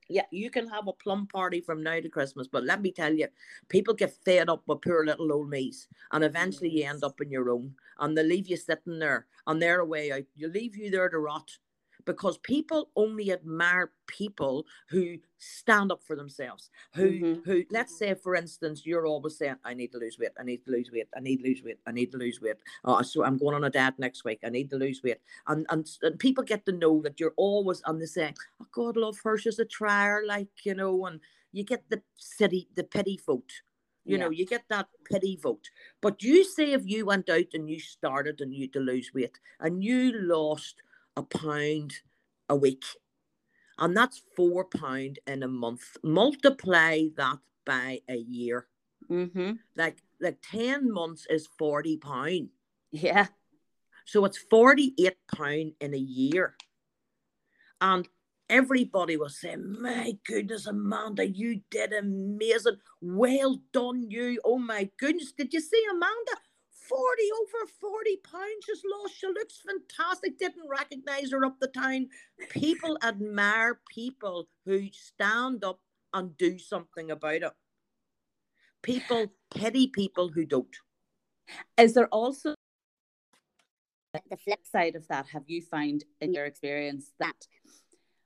Yeah, 0.10 0.26
you 0.32 0.50
can 0.50 0.68
have 0.68 0.88
a 0.88 0.94
plum 0.94 1.28
party 1.28 1.62
from 1.62 1.84
now 1.84 2.00
to 2.00 2.10
Christmas, 2.10 2.48
but 2.48 2.66
let 2.66 2.82
me 2.82 2.92
tell 2.92 3.14
you, 3.14 3.28
people 3.70 3.94
get 3.94 4.14
fed 4.26 4.50
up 4.50 4.64
with 4.68 4.82
poor 4.82 5.06
little 5.06 5.32
old 5.32 5.50
me's, 5.50 5.88
and 6.12 6.24
eventually 6.24 6.70
you 6.70 6.86
end 6.86 7.04
up 7.04 7.22
in 7.22 7.32
your 7.32 7.50
own, 7.50 7.76
and 8.00 8.18
they 8.18 8.24
leave 8.24 8.48
you 8.48 8.58
sitting 8.58 9.00
there, 9.00 9.28
and 9.48 9.62
they're 9.62 9.80
away 9.80 10.12
out. 10.12 10.24
You 10.36 10.50
leave 10.50 10.76
you 10.76 10.92
there 10.92 11.08
to 11.08 11.18
rot, 11.18 11.58
because 12.06 12.38
people 12.40 12.90
only 12.96 13.32
admire 13.32 13.92
people 14.08 14.66
who 14.90 15.18
stand 15.38 15.92
up 15.92 16.04
for 16.04 16.16
themselves. 16.16 16.70
Who, 16.96 17.12
Mhm. 17.12 17.46
who, 17.46 17.66
let's 17.72 17.98
say, 17.98 18.14
for 18.14 18.36
instance, 18.36 18.86
you're 18.86 19.08
always 19.08 19.38
saying, 19.38 19.58
"I 19.64 19.74
need 19.74 19.92
to 19.94 19.98
lose 19.98 20.18
weight. 20.20 20.32
I 20.38 20.44
need 20.44 20.64
to 20.66 20.72
lose 20.72 20.92
weight. 20.92 21.08
I 21.16 21.20
need 21.20 21.38
to 21.38 21.44
lose 21.44 21.64
weight. 21.64 21.80
I 21.86 21.92
need 21.92 22.12
to 22.12 22.18
lose 22.18 22.42
weight." 22.42 22.58
Oh, 22.84 23.02
so 23.02 23.24
I'm 23.24 23.38
going 23.38 23.56
on 23.56 23.64
a 23.64 23.70
diet 23.70 23.98
next 24.00 24.24
week. 24.24 24.40
I 24.44 24.50
need 24.50 24.70
to 24.72 24.78
lose 24.78 25.02
weight, 25.04 25.20
and 25.48 25.66
and, 25.70 25.90
and 26.02 26.20
people 26.20 26.44
get 26.44 26.66
to 26.66 26.72
know 26.72 27.02
that 27.02 27.20
you're 27.20 27.34
always 27.38 27.82
on 27.84 28.00
the 28.00 28.08
saying, 28.08 28.36
"Oh 28.62 28.68
God, 28.72 28.98
love 28.98 29.20
her. 29.24 29.38
She's 29.38 29.60
a 29.60 29.66
trier," 29.66 30.26
like 30.26 30.66
you 30.66 30.76
know, 30.76 31.06
and 31.06 31.20
you 31.52 31.64
get 31.64 31.90
the 31.90 32.02
city, 32.16 32.70
the 32.76 32.84
pity 32.84 33.18
vote. 33.26 33.62
You 34.04 34.18
know, 34.18 34.30
you 34.32 34.46
get 34.48 34.64
that 34.70 34.90
pity 35.06 35.36
vote. 35.38 35.70
But 36.02 36.24
you 36.24 36.44
say 36.44 36.74
if 36.74 36.86
you 36.86 37.06
went 37.06 37.30
out 37.30 37.54
and 37.54 37.70
you 37.70 37.80
started 37.80 38.42
and 38.42 38.54
you 38.54 38.68
to 38.70 38.80
lose 38.80 39.14
weight 39.14 39.40
and 39.60 39.84
you 39.84 40.12
lost 40.14 40.82
a 41.16 41.24
pound 41.24 41.94
a 42.50 42.56
week, 42.56 42.84
and 43.78 43.96
that's 43.96 44.22
four 44.36 44.66
pound 44.66 45.20
in 45.28 45.44
a 45.44 45.48
month. 45.48 45.98
Multiply 46.04 47.08
that 47.18 47.40
by 47.66 48.02
a 48.10 48.18
year. 48.18 48.68
Mm-hmm. 49.10 49.54
Like 49.76 50.02
like 50.20 50.38
10 50.52 50.92
months 50.92 51.26
is 51.30 51.50
40 51.58 51.98
pound. 51.98 52.50
Yeah. 52.92 53.28
So 54.06 54.26
it's 54.26 54.38
48 54.38 55.14
pound 55.36 55.74
in 55.80 55.94
a 55.94 55.98
year. 55.98 56.56
And 57.80 58.08
everybody 58.50 59.18
was 59.18 59.40
saying, 59.40 59.78
My 59.80 60.14
goodness, 60.26 60.68
Amanda, 60.68 61.28
you 61.28 61.62
did 61.72 61.94
amazing. 61.94 62.78
Well 63.02 63.62
done, 63.74 64.10
you. 64.10 64.40
Oh 64.46 64.60
my 64.60 64.90
goodness. 65.00 65.32
Did 65.32 65.54
you 65.54 65.62
see 65.62 65.84
Amanda? 65.90 66.38
40 66.92 67.24
over 67.42 67.72
40 67.80 68.18
pounds 68.18 68.66
she's 68.66 68.82
lost. 68.86 69.18
She 69.18 69.28
looks 69.28 69.62
fantastic. 69.66 70.38
Didn't 70.38 70.68
recognize 70.70 71.32
her 71.32 71.46
up 71.46 71.58
the 71.60 71.68
town. 71.68 72.10
People 72.50 72.98
admire 73.04 73.80
people 73.90 74.50
who 74.66 74.88
stand 74.92 75.64
up 75.64 75.80
and 76.14 76.36
do 76.38 76.60
something 76.60 77.10
about 77.10 77.44
it. 77.44 77.52
People 78.82 79.32
pity 79.56 79.88
people 79.88 80.30
who 80.30 80.46
don't. 80.46 80.76
Is 81.78 81.94
there 81.94 82.08
also 82.08 82.56
The 84.14 84.38
flip 84.38 84.66
side 84.66 84.96
of 84.98 85.08
that? 85.08 85.28
Have 85.28 85.44
you 85.48 85.62
found 85.62 86.04
in 86.20 86.34
your 86.34 86.46
experience 86.46 87.14
that 87.20 87.48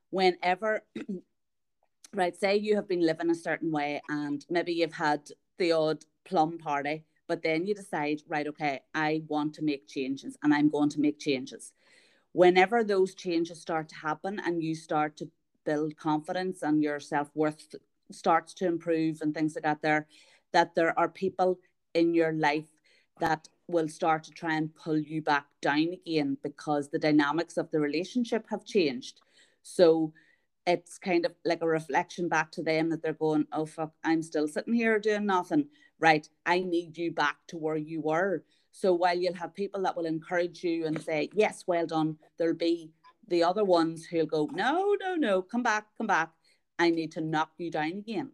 whenever, 0.10 0.84
right, 2.14 2.36
say 2.36 2.56
you 2.56 2.76
have 2.76 2.88
been 2.88 3.06
living 3.06 3.30
a 3.30 3.36
certain 3.36 3.72
way 3.72 4.02
and 4.10 4.44
maybe 4.50 4.74
you've 4.74 4.94
had 4.94 5.30
the 5.60 5.74
odd 5.74 6.04
plum 6.26 6.58
party, 6.58 7.06
but 7.28 7.42
then 7.42 7.66
you 7.66 7.74
decide, 7.74 8.22
right, 8.28 8.48
okay, 8.48 8.82
I 8.94 9.24
want 9.28 9.54
to 9.56 9.64
make 9.64 9.88
changes 9.88 10.38
and 10.44 10.54
I'm 10.54 10.70
going 10.70 10.90
to 10.90 11.00
make 11.00 11.20
changes. 11.20 11.74
Whenever 12.34 12.84
those 12.84 13.16
changes 13.16 13.62
start 13.62 13.90
to 13.90 13.96
happen 13.96 14.42
and 14.46 14.62
you 14.62 14.76
start 14.76 15.18
to 15.18 15.30
build 15.66 15.98
confidence 15.98 16.62
and 16.62 16.84
your 16.84 17.00
self 17.00 17.30
worth 17.34 17.76
starts 18.12 18.54
to 18.56 18.68
improve 18.68 19.22
and 19.22 19.34
things 19.34 19.56
like 19.56 19.64
that, 19.64 19.82
there, 19.82 20.08
that 20.52 20.76
there 20.76 20.98
are 21.00 21.10
people 21.10 21.60
in 21.94 22.14
your 22.14 22.34
life 22.34 22.68
that 23.20 23.48
will 23.68 23.88
start 23.88 24.24
to 24.24 24.32
try 24.32 24.54
and 24.54 24.76
pull 24.76 24.98
you 24.98 25.22
back 25.22 25.46
down 25.62 25.94
again 25.94 26.38
because 26.44 26.90
the 26.90 27.00
dynamics 27.00 27.58
of 27.58 27.72
the 27.72 27.80
relationship 27.80 28.46
have 28.50 28.64
changed. 28.66 29.22
So 29.64 30.14
it's 30.68 30.98
kind 30.98 31.26
of 31.26 31.34
like 31.46 31.62
a 31.62 31.68
reflection 31.68 32.28
back 32.28 32.52
to 32.52 32.64
them 32.64 32.90
that 32.90 33.02
they're 33.02 33.14
going, 33.14 33.46
oh, 33.52 33.66
fuck, 33.66 33.94
I'm 34.04 34.22
still 34.22 34.48
sitting 34.48 34.74
here 34.74 35.00
doing 35.00 35.26
nothing. 35.26 35.68
Right. 36.00 36.28
I 36.46 36.60
need 36.60 36.98
you 36.98 37.12
back 37.12 37.38
to 37.48 37.58
where 37.58 37.78
you 37.78 38.02
were. 38.02 38.44
So 38.72 38.94
while 38.94 39.18
you'll 39.18 39.34
have 39.36 39.54
people 39.56 39.82
that 39.84 39.96
will 39.96 40.06
encourage 40.06 40.64
you 40.64 40.86
and 40.86 41.02
say, 41.02 41.30
yes, 41.34 41.64
well 41.66 41.86
done, 41.88 42.18
there'll 42.38 42.54
be 42.54 42.92
the 43.28 43.44
other 43.44 43.64
ones 43.64 44.06
who'll 44.06 44.26
go, 44.26 44.50
no, 44.54 44.96
no, 45.00 45.16
no, 45.16 45.42
come 45.42 45.64
back, 45.64 45.88
come 45.98 46.08
back. 46.08 46.32
I 46.78 46.90
need 46.90 47.14
to 47.14 47.22
knock 47.22 47.52
you 47.58 47.72
down 47.72 47.94
again. 48.00 48.32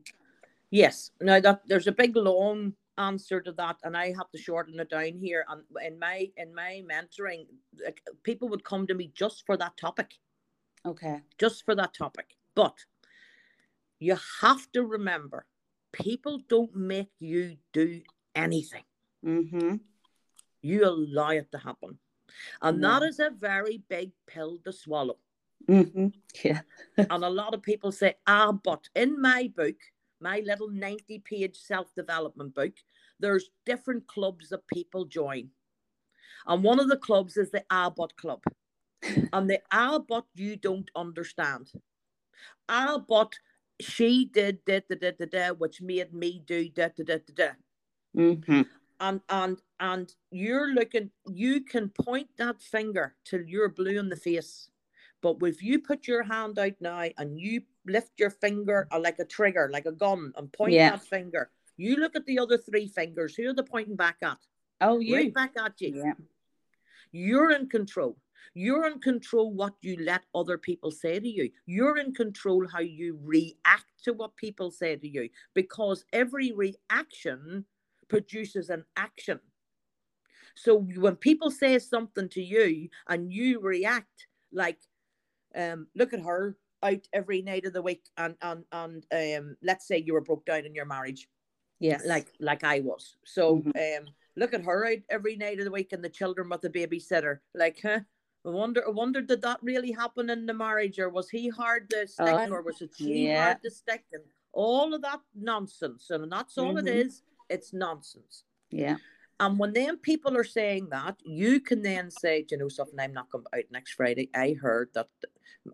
Yes. 0.72 1.12
Now 1.22 1.40
that 1.40 1.62
there's 1.68 1.88
a 1.88 1.92
big 1.92 2.16
long 2.16 2.74
answer 2.98 3.40
to 3.42 3.52
that, 3.54 3.78
and 3.84 3.96
I 3.96 4.08
have 4.14 4.32
to 4.32 4.38
shorten 4.38 4.80
it 4.80 4.90
down 4.90 5.18
here. 5.22 5.46
And 5.50 5.62
in 5.86 6.00
my 6.00 6.30
in 6.38 6.56
my 6.56 6.82
mentoring, 6.90 7.46
like, 7.84 8.02
people 8.24 8.50
would 8.50 8.64
come 8.64 8.88
to 8.88 8.94
me 8.96 9.12
just 9.14 9.46
for 9.46 9.58
that 9.58 9.78
topic, 9.78 10.16
Okay. 10.86 11.22
just 11.38 11.64
for 11.66 11.76
that 11.76 11.94
topic. 11.94 12.36
But 12.56 12.76
you 14.00 14.18
have 14.42 14.72
to 14.72 14.84
remember, 14.84 15.46
people 15.92 16.40
don't 16.48 16.76
make 16.76 17.12
you 17.20 17.58
do 17.74 18.02
anything. 18.36 18.84
Mm-hmm. 19.26 19.76
You 20.62 20.86
allow 20.86 21.30
it 21.32 21.52
to 21.52 21.58
happen, 21.58 21.98
and 22.62 22.84
that 22.84 23.02
Yeah. 23.02 23.08
is 23.08 23.20
a 23.20 23.30
very 23.30 23.84
big 23.90 24.12
pill 24.28 24.60
to 24.66 24.72
swallow. 24.72 25.18
Mm-hmm. 25.68 26.08
Yeah. 26.44 26.62
and 26.98 27.24
a 27.24 27.30
lot 27.30 27.54
of 27.54 27.62
people 27.62 27.92
say, 27.92 28.16
ah, 28.28 28.52
but 28.52 28.90
in 28.96 29.20
my 29.22 29.52
book, 29.56 29.76
my 30.20 30.40
little 30.46 30.70
90 30.70 31.20
page 31.20 31.56
self 31.56 31.94
development 31.96 32.54
book, 32.56 32.74
there's 33.20 33.50
different 33.66 34.08
clubs 34.08 34.50
that 34.50 34.68
people 34.68 35.06
join. 35.06 35.50
And 36.48 36.64
one 36.64 36.80
of 36.80 36.90
the 36.90 36.98
clubs 36.98 37.38
is 37.38 37.52
the 37.52 37.64
Ah 37.70 37.90
But 37.90 38.16
Club. 38.18 38.42
and 39.34 39.50
the 39.50 39.60
Ah 39.72 40.00
But 40.00 40.26
you 40.34 40.56
don't 40.56 40.90
understand. 40.96 41.72
Ah 42.70 42.98
But 43.08 43.34
she 43.82 44.26
did 44.26 44.64
da 44.66 44.80
da 44.90 44.96
da 44.96 45.12
da 45.12 45.26
da, 45.26 45.50
which 45.54 45.82
made 45.82 46.14
me 46.14 46.42
do 46.46 46.70
da 46.70 46.90
da 46.96 47.04
da 47.04 47.18
da 47.18 47.34
da 47.36 47.50
Mm-hmm. 48.16 48.62
and 49.00 49.22
and 49.30 49.62
and 49.80 50.14
you're 50.32 50.74
looking 50.74 51.10
you 51.28 51.62
can 51.62 51.88
point 51.90 52.28
that 52.38 52.62
finger 52.62 53.16
till 53.24 53.42
you're 53.42 53.70
blue 53.70 53.98
in 53.98 54.10
the 54.10 54.18
face 54.18 54.70
but 55.22 55.38
if 55.44 55.64
you 55.64 55.80
put 55.80 56.08
your 56.08 56.24
hand 56.24 56.60
out 56.60 56.74
now 56.82 57.06
and 57.18 57.40
you 57.40 57.62
lift 57.86 58.12
your 58.20 58.30
finger 58.30 58.88
uh, 58.92 59.00
like 59.00 59.18
a 59.20 59.26
trigger 59.26 59.70
like 59.72 59.86
a 59.86 59.94
gun 59.94 60.34
and 60.36 60.52
point 60.52 60.74
Yeah. 60.74 60.90
that 60.92 61.06
finger 61.06 61.50
you 61.78 61.96
look 61.96 62.18
at 62.18 62.26
the 62.26 62.38
other 62.38 62.58
three 62.58 62.88
fingers 62.88 63.34
who 63.34 63.48
are 63.50 63.54
they 63.54 63.64
pointing 63.64 63.96
back 63.96 64.18
at 64.22 64.38
Oh, 64.82 65.00
you. 65.00 65.16
right 65.16 65.34
back 65.34 65.54
at 65.58 65.80
you 65.80 65.96
Yeah. 65.96 66.14
you're 67.14 67.52
in 67.52 67.70
control 67.70 68.18
you're 68.54 68.86
in 68.88 69.00
control 69.00 69.54
what 69.54 69.74
you 69.82 69.98
let 70.04 70.22
other 70.36 70.58
people 70.58 70.92
say 70.92 71.20
to 71.20 71.28
you 71.28 71.50
you're 71.66 71.98
in 71.98 72.14
control 72.14 72.68
how 72.68 72.80
you 72.80 73.18
react 73.24 73.92
to 74.04 74.14
what 74.14 74.36
people 74.36 74.72
say 74.72 74.96
to 74.96 75.08
you 75.08 75.30
because 75.54 76.06
every 76.14 76.52
reaction 76.52 77.66
produces 78.08 78.70
an 78.70 78.84
action 78.98 79.40
so 80.56 80.76
when 80.98 81.16
people 81.16 81.50
say 81.50 81.80
something 81.80 82.28
to 82.30 82.42
you 82.42 82.90
and 83.08 83.32
you 83.32 83.60
react 83.62 84.28
like 84.52 84.80
um 85.56 85.88
look 85.96 86.14
at 86.14 86.22
her 86.22 86.58
out 86.84 87.08
every 87.14 87.42
night 87.42 87.66
of 87.66 87.74
the 87.74 87.82
week 87.82 88.04
and 88.18 88.36
and 88.42 88.64
and 88.72 89.06
um 89.12 89.56
let's 89.64 89.88
say 89.88 89.98
you 89.98 90.14
were 90.14 90.22
broke 90.22 90.46
down 90.46 90.66
in 90.66 90.76
your 90.76 90.86
marriage 90.86 91.28
Yes. 91.82 92.06
like 92.06 92.32
like 92.40 92.64
I 92.64 92.80
was. 92.82 93.18
So 93.26 93.58
Mhm. 93.58 94.00
um 94.00 94.08
look 94.36 94.54
at 94.54 94.64
her 94.64 94.86
out 94.86 95.00
every 95.10 95.36
night 95.36 95.58
of 95.58 95.66
the 95.66 95.72
week 95.72 95.92
and 95.94 96.04
the 96.04 96.10
children 96.10 96.48
with 96.48 96.62
the 96.62 96.70
babysitter. 96.70 97.40
Like, 97.56 97.82
huh? 97.82 98.02
I 98.46 98.50
wonder 98.50 98.84
I 98.88 98.90
wonder 98.90 99.22
did 99.22 99.42
that 99.44 99.60
really 99.62 99.92
happen 99.92 100.30
in 100.30 100.46
the 100.46 100.54
marriage 100.54 100.98
or 101.00 101.10
was 101.10 101.30
he 101.30 101.48
hard 101.50 101.90
to 101.92 102.08
stick 102.08 102.28
Oh, 102.28 102.50
or 102.52 102.62
was 102.64 102.82
it 102.82 102.92
she 102.98 103.28
yeah. 103.28 103.44
hard 103.44 103.62
to 103.64 103.70
stick 103.70 104.04
and 104.14 104.24
all 104.52 104.94
of 104.94 105.02
that 105.04 105.22
nonsense. 105.36 106.10
And 106.10 106.32
that's 106.32 106.58
all 106.58 106.78
it 106.78 106.86
Mhm. 106.86 107.06
is. 107.06 107.24
It's 107.50 107.72
nonsense. 107.72 108.46
Yeah. 108.72 108.98
And 109.40 109.58
when 109.60 109.74
then 109.74 109.98
people 109.98 110.36
are 110.38 110.44
saying 110.44 110.90
that, 110.90 111.18
you 111.24 111.60
can 111.62 111.82
then 111.82 112.12
say, 112.12 112.42
Do 112.44 112.56
you 112.56 112.60
know 112.60 112.70
something, 112.70 113.00
I'm 113.00 113.14
not 113.14 113.30
going 113.32 113.46
out 113.56 113.64
next 113.72 113.94
Friday. 113.94 114.30
I 114.36 114.54
heard 114.54 114.90
that 114.94 115.10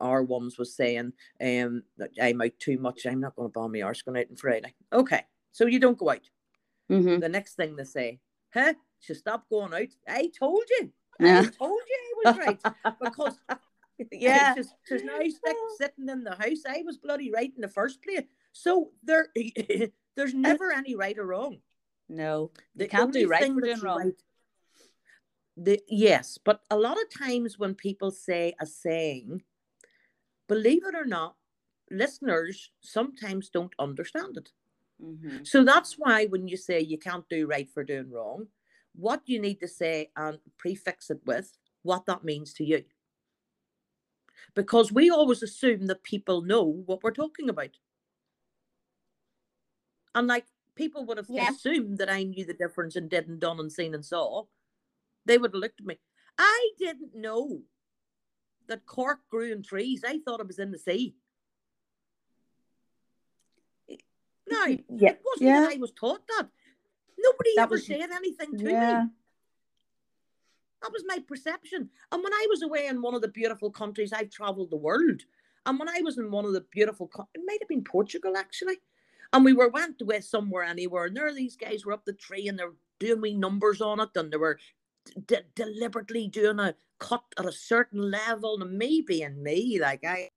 our 0.02 0.24
ones 0.24 0.58
was 0.58 0.76
saying 0.76 1.14
um 1.42 1.84
that 1.98 2.12
I'm 2.22 2.42
out 2.42 2.58
too 2.60 2.78
much. 2.78 3.06
I'm 3.06 3.22
not 3.22 3.36
going 3.36 3.48
to 3.50 3.54
bomb 3.54 3.72
my 3.72 3.82
arse 3.82 4.02
going 4.02 4.18
out 4.20 4.30
on 4.30 4.36
Friday. 4.36 4.74
Okay. 4.92 5.24
So 5.54 5.66
you 5.66 5.80
don't 5.80 5.98
go 5.98 6.10
out 6.12 6.30
Mm-hmm. 6.90 7.20
the 7.20 7.28
next 7.30 7.56
thing 7.56 7.76
they 7.76 7.84
say, 7.84 8.20
huh? 8.54 8.74
She 9.00 9.14
stopped 9.14 9.50
going 9.50 9.74
out. 9.74 9.90
I 10.08 10.30
told 10.38 10.64
you. 10.80 10.92
I 11.20 11.46
told 11.46 11.80
you 11.90 11.98
I 12.26 12.32
was 12.32 12.38
right. 12.38 12.62
Because 13.02 13.40
yeah. 14.12 14.54
She's, 14.56 14.74
she's 14.88 15.04
now 15.04 15.20
stick, 15.20 15.58
sitting 15.78 16.10
in 16.10 16.24
the 16.24 16.36
house. 16.36 16.64
I 16.68 16.84
was 16.86 16.98
bloody 16.98 17.32
right 17.32 17.52
in 17.56 17.62
the 17.62 17.68
first 17.68 18.02
place. 18.04 18.24
So 18.52 18.92
there, 19.04 19.30
there's 20.16 20.34
never 20.34 20.72
any 20.72 20.96
right 20.96 21.18
or 21.18 21.26
wrong. 21.26 21.58
No, 22.10 22.52
The 22.76 22.86
you 22.86 22.90
can't 22.90 23.12
do 23.14 23.28
right 23.28 23.54
for 23.54 23.62
doing 23.62 23.80
wrong. 23.82 23.98
right- 24.00 24.24
The, 25.58 25.82
yes, 25.90 26.38
but 26.44 26.62
a 26.70 26.78
lot 26.78 26.98
of 26.98 27.10
times 27.10 27.58
when 27.60 27.76
people 27.76 28.12
say 28.12 28.54
a 28.62 28.66
saying, 28.66 29.44
believe 30.48 30.86
it 30.86 30.96
or 30.96 31.06
not, 31.06 31.36
listeners 31.92 32.72
sometimes 32.82 33.50
don't 33.50 33.74
understand 33.80 34.38
it. 34.38 34.52
Mhm. 35.04 35.46
So 35.46 35.64
that's 35.64 35.96
why 35.98 36.26
when 36.28 36.48
you 36.48 36.58
say 36.58 36.80
you 36.80 36.98
can't 36.98 37.28
do 37.30 37.46
right 37.48 37.70
for 37.70 37.84
doing 37.84 38.10
wrong, 38.12 38.48
what 38.98 39.22
you 39.26 39.40
need 39.40 39.60
to 39.62 39.68
say 39.68 40.12
and 40.16 40.40
prefix 40.58 41.10
it 41.10 41.22
with 41.26 41.58
what 41.84 42.06
that 42.08 42.24
means 42.24 42.54
to 42.54 42.64
you. 42.64 42.84
Because 44.56 44.92
we 44.92 45.10
always 45.10 45.44
assume 45.44 45.88
that 45.88 46.04
people 46.04 46.42
know 46.42 46.64
what 46.64 47.04
we're 47.04 47.12
talking 47.12 47.50
about. 47.50 47.78
And 50.16 50.28
like 50.28 50.46
people 50.76 51.06
would 51.06 51.18
have 51.18 51.30
Yeah. 51.30 51.52
assumed 51.52 52.00
that 52.00 52.10
I 52.10 52.24
knew 52.24 52.46
the 52.46 52.54
difference 52.54 52.96
in 52.96 53.08
did 53.08 53.28
and 53.28 53.40
done 53.40 53.60
and 53.60 53.72
seen 53.72 53.94
and 53.94 54.06
saw. 54.06 54.46
They 55.26 55.38
would 55.38 55.54
have 55.54 55.62
looked 55.62 55.82
at 55.82 55.86
me. 55.86 56.00
I 56.38 56.72
didn't 56.78 57.14
know 57.16 57.64
that 58.68 58.86
cork 58.86 59.20
grew 59.30 59.52
in 59.52 59.64
trees. 59.64 60.04
I 60.06 60.20
thought 60.20 60.40
it 60.40 60.48
was 60.48 60.60
in 60.60 60.72
the 60.72 60.80
sea. 60.80 61.16
No, 64.50 64.66
Yeah, 64.66 65.12
it 65.12 65.22
wasn't 65.26 65.50
yeah. 65.50 65.62
that 65.62 65.74
I 65.74 65.78
was 65.78 65.92
taught 65.92 66.26
that. 66.28 66.50
Nobody 67.18 67.52
That 67.56 67.64
ever 67.64 67.76
was- 67.76 67.86
said 67.88 68.10
anything 68.12 68.58
to 68.58 68.64
yeah. 68.70 69.04
me. 69.04 69.10
That 70.84 70.92
was 70.92 71.04
my 71.08 71.20
perception. 71.28 71.90
And 72.12 72.24
when 72.24 72.34
I 72.34 72.46
was 72.50 72.62
away 72.62 72.86
in 72.88 73.02
one 73.02 73.16
of 73.16 73.22
the 73.22 73.28
beautiful 73.28 73.72
countries, 73.72 74.14
I've 74.14 74.30
traveled 74.30 74.70
the 74.70 74.78
world. 74.78 75.22
And 75.66 75.80
when 75.80 75.90
I 75.90 76.02
was 76.04 76.18
in 76.18 76.30
one 76.32 76.46
of 76.46 76.54
the 76.54 76.62
beautiful, 76.62 77.10
it 77.34 77.42
might 77.46 77.58
have 77.62 77.68
been 77.68 77.84
Portugal 77.84 78.38
actually. 78.38 78.78
And 79.34 79.44
we 79.44 79.54
were 79.54 79.68
went 79.70 80.02
away 80.02 80.22
somewhere 80.22 80.64
anywhere, 80.64 81.06
and 81.06 81.18
there 81.18 81.34
these 81.34 81.58
guys 81.58 81.86
were 81.86 81.92
up 81.92 82.06
the 82.06 82.14
tree 82.14 82.48
and 82.48 82.58
they're 82.58 82.74
doing 83.00 83.20
wee 83.20 83.34
numbers 83.34 83.82
on 83.82 84.00
it, 84.00 84.10
and 84.16 84.32
they 84.32 84.38
were 84.38 84.58
d- 85.26 85.40
deliberately 85.56 86.28
doing 86.30 86.60
a 86.60 86.76
cut 87.00 87.24
at 87.38 87.46
a 87.46 87.52
certain 87.52 88.10
level. 88.10 88.62
And 88.62 88.78
me 88.78 89.04
being 89.06 89.44
me, 89.44 89.80
like 89.82 90.06
I 90.06 90.30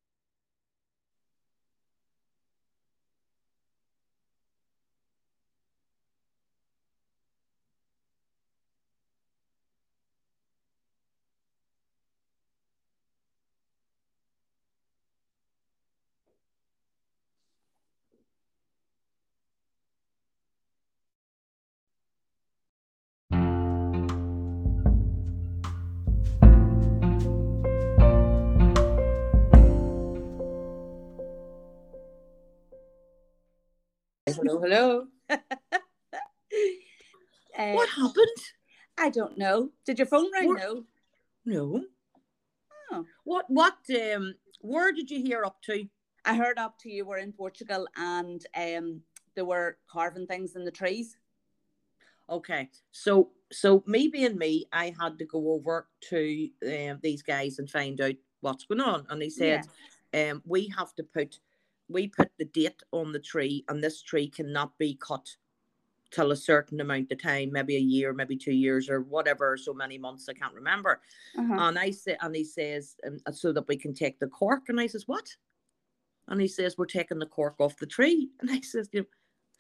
Hello, 34.37 34.61
hello. 34.61 35.07
Uh, 37.59 37.73
what 37.73 37.89
happened? 37.89 38.27
I 38.97 39.11
don't 39.11 39.37
know. 39.37 39.71
Did 39.85 39.99
your 39.99 40.07
phone 40.07 40.31
ring? 40.33 40.55
No. 40.55 40.85
No. 41.45 41.85
Oh. 42.93 43.05
What 43.25 43.45
what 43.49 43.77
um 43.91 44.35
where 44.61 44.93
did 44.93 45.11
you 45.11 45.21
hear 45.21 45.45
up 45.45 45.61
to? 45.63 45.85
I 46.25 46.37
heard 46.37 46.59
up 46.59 46.79
to 46.81 46.91
you 46.91 47.05
were 47.05 47.19
in 47.19 47.33
Portugal 47.33 47.89
and 47.97 48.41
um 48.57 49.03
they 49.35 49.43
were 49.43 49.79
carving 49.91 50.27
things 50.27 50.55
in 50.55 50.65
the 50.65 50.71
trees. 50.71 51.17
Okay, 52.31 52.71
so 52.93 53.31
so 53.51 53.83
me 53.87 54.07
being 54.09 54.39
me, 54.39 54.67
I 54.73 54.95
had 54.99 55.19
to 55.19 55.25
go 55.25 55.53
over 55.53 55.89
to 56.11 56.49
um, 56.67 57.01
these 57.03 57.23
guys 57.23 57.59
and 57.59 57.69
find 57.69 58.01
out 58.01 58.15
what's 58.41 58.65
going 58.65 58.81
on. 58.81 59.07
And 59.11 59.21
they 59.21 59.29
said, 59.29 59.67
um, 60.15 60.41
we 60.47 60.73
have 60.77 60.95
to 60.95 61.03
put 61.03 61.41
we 61.91 62.09
put 62.09 62.31
the 62.39 62.45
date 62.45 62.83
on 62.93 63.13
the 63.13 63.19
tree, 63.19 63.65
and 63.69 63.83
this 63.83 64.03
tree 64.03 64.29
cannot 64.29 64.77
be 64.79 64.95
cut 64.95 65.29
till 66.11 66.33
a 66.33 66.37
certain 66.37 66.81
amount 66.81 67.13
of 67.13 67.23
time, 67.23 67.53
maybe 67.53 67.77
a 67.77 67.81
year, 67.81 68.13
maybe 68.13 68.37
two 68.37 68.53
years, 68.53 68.89
or 68.89 69.03
whatever, 69.03 69.57
so 69.57 69.73
many 69.73 69.97
months. 69.99 70.29
I 70.29 70.33
can't 70.33 70.55
remember. 70.55 71.01
Uh-huh. 71.39 71.57
And 71.59 71.79
I 71.79 71.91
say, 71.91 72.17
and 72.21 72.35
he 72.35 72.45
says, 72.45 72.97
um, 73.07 73.19
so 73.33 73.53
that 73.53 73.69
we 73.69 73.77
can 73.77 73.95
take 73.95 74.19
the 74.19 74.27
cork. 74.27 74.69
And 74.69 74.81
I 74.81 74.87
says, 74.87 75.07
what? 75.07 75.29
And 76.29 76.41
he 76.41 76.49
says, 76.49 76.77
we're 76.77 76.87
taking 76.87 77.19
the 77.19 77.27
cork 77.27 77.57
off 77.61 77.77
the 77.77 77.87
tree. 77.87 78.31
And 78.41 78.51
I 78.51 78.61
says, 78.61 78.89
you 78.93 79.01
know, 79.01 79.07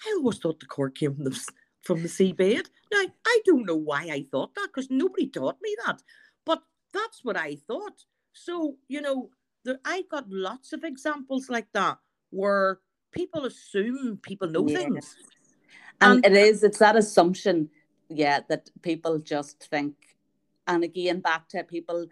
I 0.06 0.14
always 0.18 0.38
thought 0.38 0.60
the 0.60 0.66
cork 0.66 0.96
came 0.96 1.14
from 1.14 1.24
the, 1.24 1.40
from 1.82 2.02
the 2.02 2.08
seabed. 2.08 2.66
Now, 2.92 3.04
I 3.26 3.40
don't 3.44 3.66
know 3.66 3.76
why 3.76 4.02
I 4.10 4.26
thought 4.30 4.54
that 4.54 4.68
because 4.74 4.90
nobody 4.90 5.28
taught 5.28 5.58
me 5.62 5.76
that. 5.86 6.02
But 6.44 6.62
that's 6.92 7.20
what 7.22 7.36
I 7.36 7.56
thought. 7.68 8.04
So, 8.32 8.76
you 8.88 9.02
know, 9.02 9.30
there, 9.64 9.78
I 9.84 10.02
got 10.10 10.28
lots 10.30 10.72
of 10.72 10.84
examples 10.84 11.48
like 11.48 11.68
that 11.74 11.98
where 12.30 12.78
people 13.12 13.44
assume 13.44 14.18
people 14.22 14.48
know 14.48 14.66
Yeah. 14.68 14.78
things. 14.78 15.16
and 16.02 16.24
And- 16.24 16.36
it 16.36 16.40
is 16.48 16.62
it's 16.62 16.78
that 16.78 16.96
assumption 16.96 17.68
yeah 18.08 18.40
that 18.48 18.70
people 18.82 19.18
just 19.18 19.64
think 19.68 19.94
and 20.66 20.82
again 20.84 21.20
back 21.20 21.48
to 21.48 21.62
people 21.64 22.06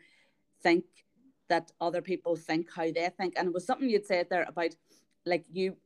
think 0.62 0.85
that 1.48 1.72
other 1.81 2.02
people 2.02 2.37
think 2.37 2.70
how 2.70 2.90
they 2.92 3.09
think 3.16 3.35
and 3.37 3.48
it 3.48 3.54
was 3.54 3.64
something 3.64 3.88
you'd 3.88 4.07
said 4.07 4.28
there 4.28 4.44
about 4.46 4.74
like 5.24 5.44
you 5.50 5.76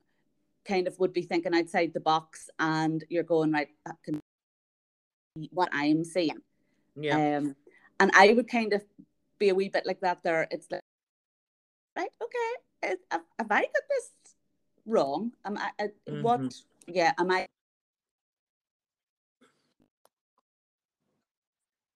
kind 0.65 0.89
of 0.89 0.99
would 0.99 1.13
be 1.13 1.23
thinking 1.23 1.55
outside 1.55 1.93
the 1.95 2.01
box 2.01 2.51
and 2.59 3.05
you're 3.09 3.23
going 3.23 3.53
right 3.53 3.71
that 3.87 3.97
can 4.03 4.19
be 5.37 5.49
what 5.53 5.69
i'm 5.73 6.03
seeing 6.05 6.43
Yeah. 6.97 7.37
um 7.39 7.55
and 8.01 8.11
i 8.15 8.33
would 8.33 8.49
kind 8.49 8.73
of 8.73 8.83
be 9.39 9.49
a 9.51 9.55
wee 9.55 9.69
bit 9.69 9.87
like 9.87 10.01
that 10.01 10.23
there 10.25 10.49
it's 10.51 10.69
like 10.71 10.83
right 11.97 12.11
okay 12.21 12.97
have 13.11 13.51
i 13.51 13.61
got 13.63 13.87
this 13.89 14.11
wrong 14.87 15.33
am 15.45 15.57
i 15.59 15.71
uh, 15.79 15.89
what 16.21 16.41
Mhm. 16.41 16.63
yeah 16.87 17.13
am 17.19 17.31
i 17.31 17.47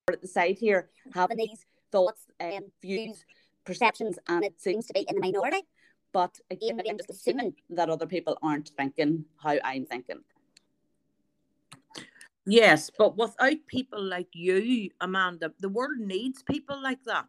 at 0.09 0.23
the 0.23 0.29
side 0.29 0.57
here 0.59 0.89
having 1.13 1.37
these 1.37 1.67
thoughts 1.91 2.27
and 2.39 2.65
views 2.81 3.25
perceptions 3.65 4.19
and 4.29 4.45
it 4.45 4.61
seems 4.61 4.87
to 4.87 4.93
be 4.93 5.05
in 5.09 5.17
the 5.17 5.21
minority 5.21 5.63
but 6.13 6.39
again 6.51 6.77
maybe 6.77 6.91
i'm 6.91 6.97
just 6.97 7.11
assuming 7.11 7.53
that 7.71 7.91
other 7.91 8.07
people 8.07 8.39
aren't 8.43 8.69
thinking 8.77 9.25
how 9.43 9.57
i'm 9.65 9.85
thinking 9.85 10.23
Yes, 12.49 12.93
but 12.97 13.17
without 13.17 13.57
people 13.67 14.01
like 14.01 14.29
you, 14.33 14.89
Amanda, 15.01 15.53
the 15.59 15.69
world 15.69 15.99
needs 15.99 16.45
people 16.45 16.81
like 16.81 17.03
that. 17.03 17.27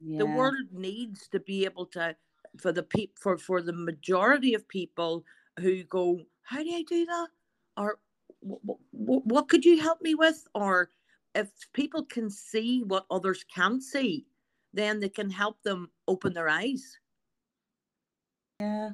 yeah. 0.00 0.18
The 0.18 0.26
world 0.26 0.66
needs 0.72 1.28
to 1.28 1.38
be 1.38 1.64
able 1.64 1.86
to, 1.94 2.16
for 2.58 2.72
the 2.72 2.82
peop, 2.82 3.18
for 3.18 3.38
for 3.38 3.62
the 3.62 3.72
majority 3.72 4.54
of 4.54 4.68
people 4.68 5.24
who 5.60 5.84
go, 5.84 6.20
how 6.42 6.62
do 6.62 6.70
I 6.70 6.82
do 6.82 7.06
that? 7.06 7.28
Or 7.76 7.98
what, 8.40 8.78
what 9.26 9.48
could 9.48 9.64
you 9.64 9.80
help 9.80 10.00
me 10.02 10.14
with? 10.14 10.46
Or 10.54 10.90
if 11.34 11.48
people 11.72 12.04
can 12.04 12.28
see 12.30 12.82
what 12.82 13.06
others 13.10 13.44
can't 13.44 13.82
see, 13.82 14.26
then 14.74 15.00
they 15.00 15.08
can 15.08 15.30
help 15.30 15.62
them 15.62 15.90
open 16.08 16.32
their 16.32 16.48
eyes. 16.48 16.98
yeah 18.60 18.90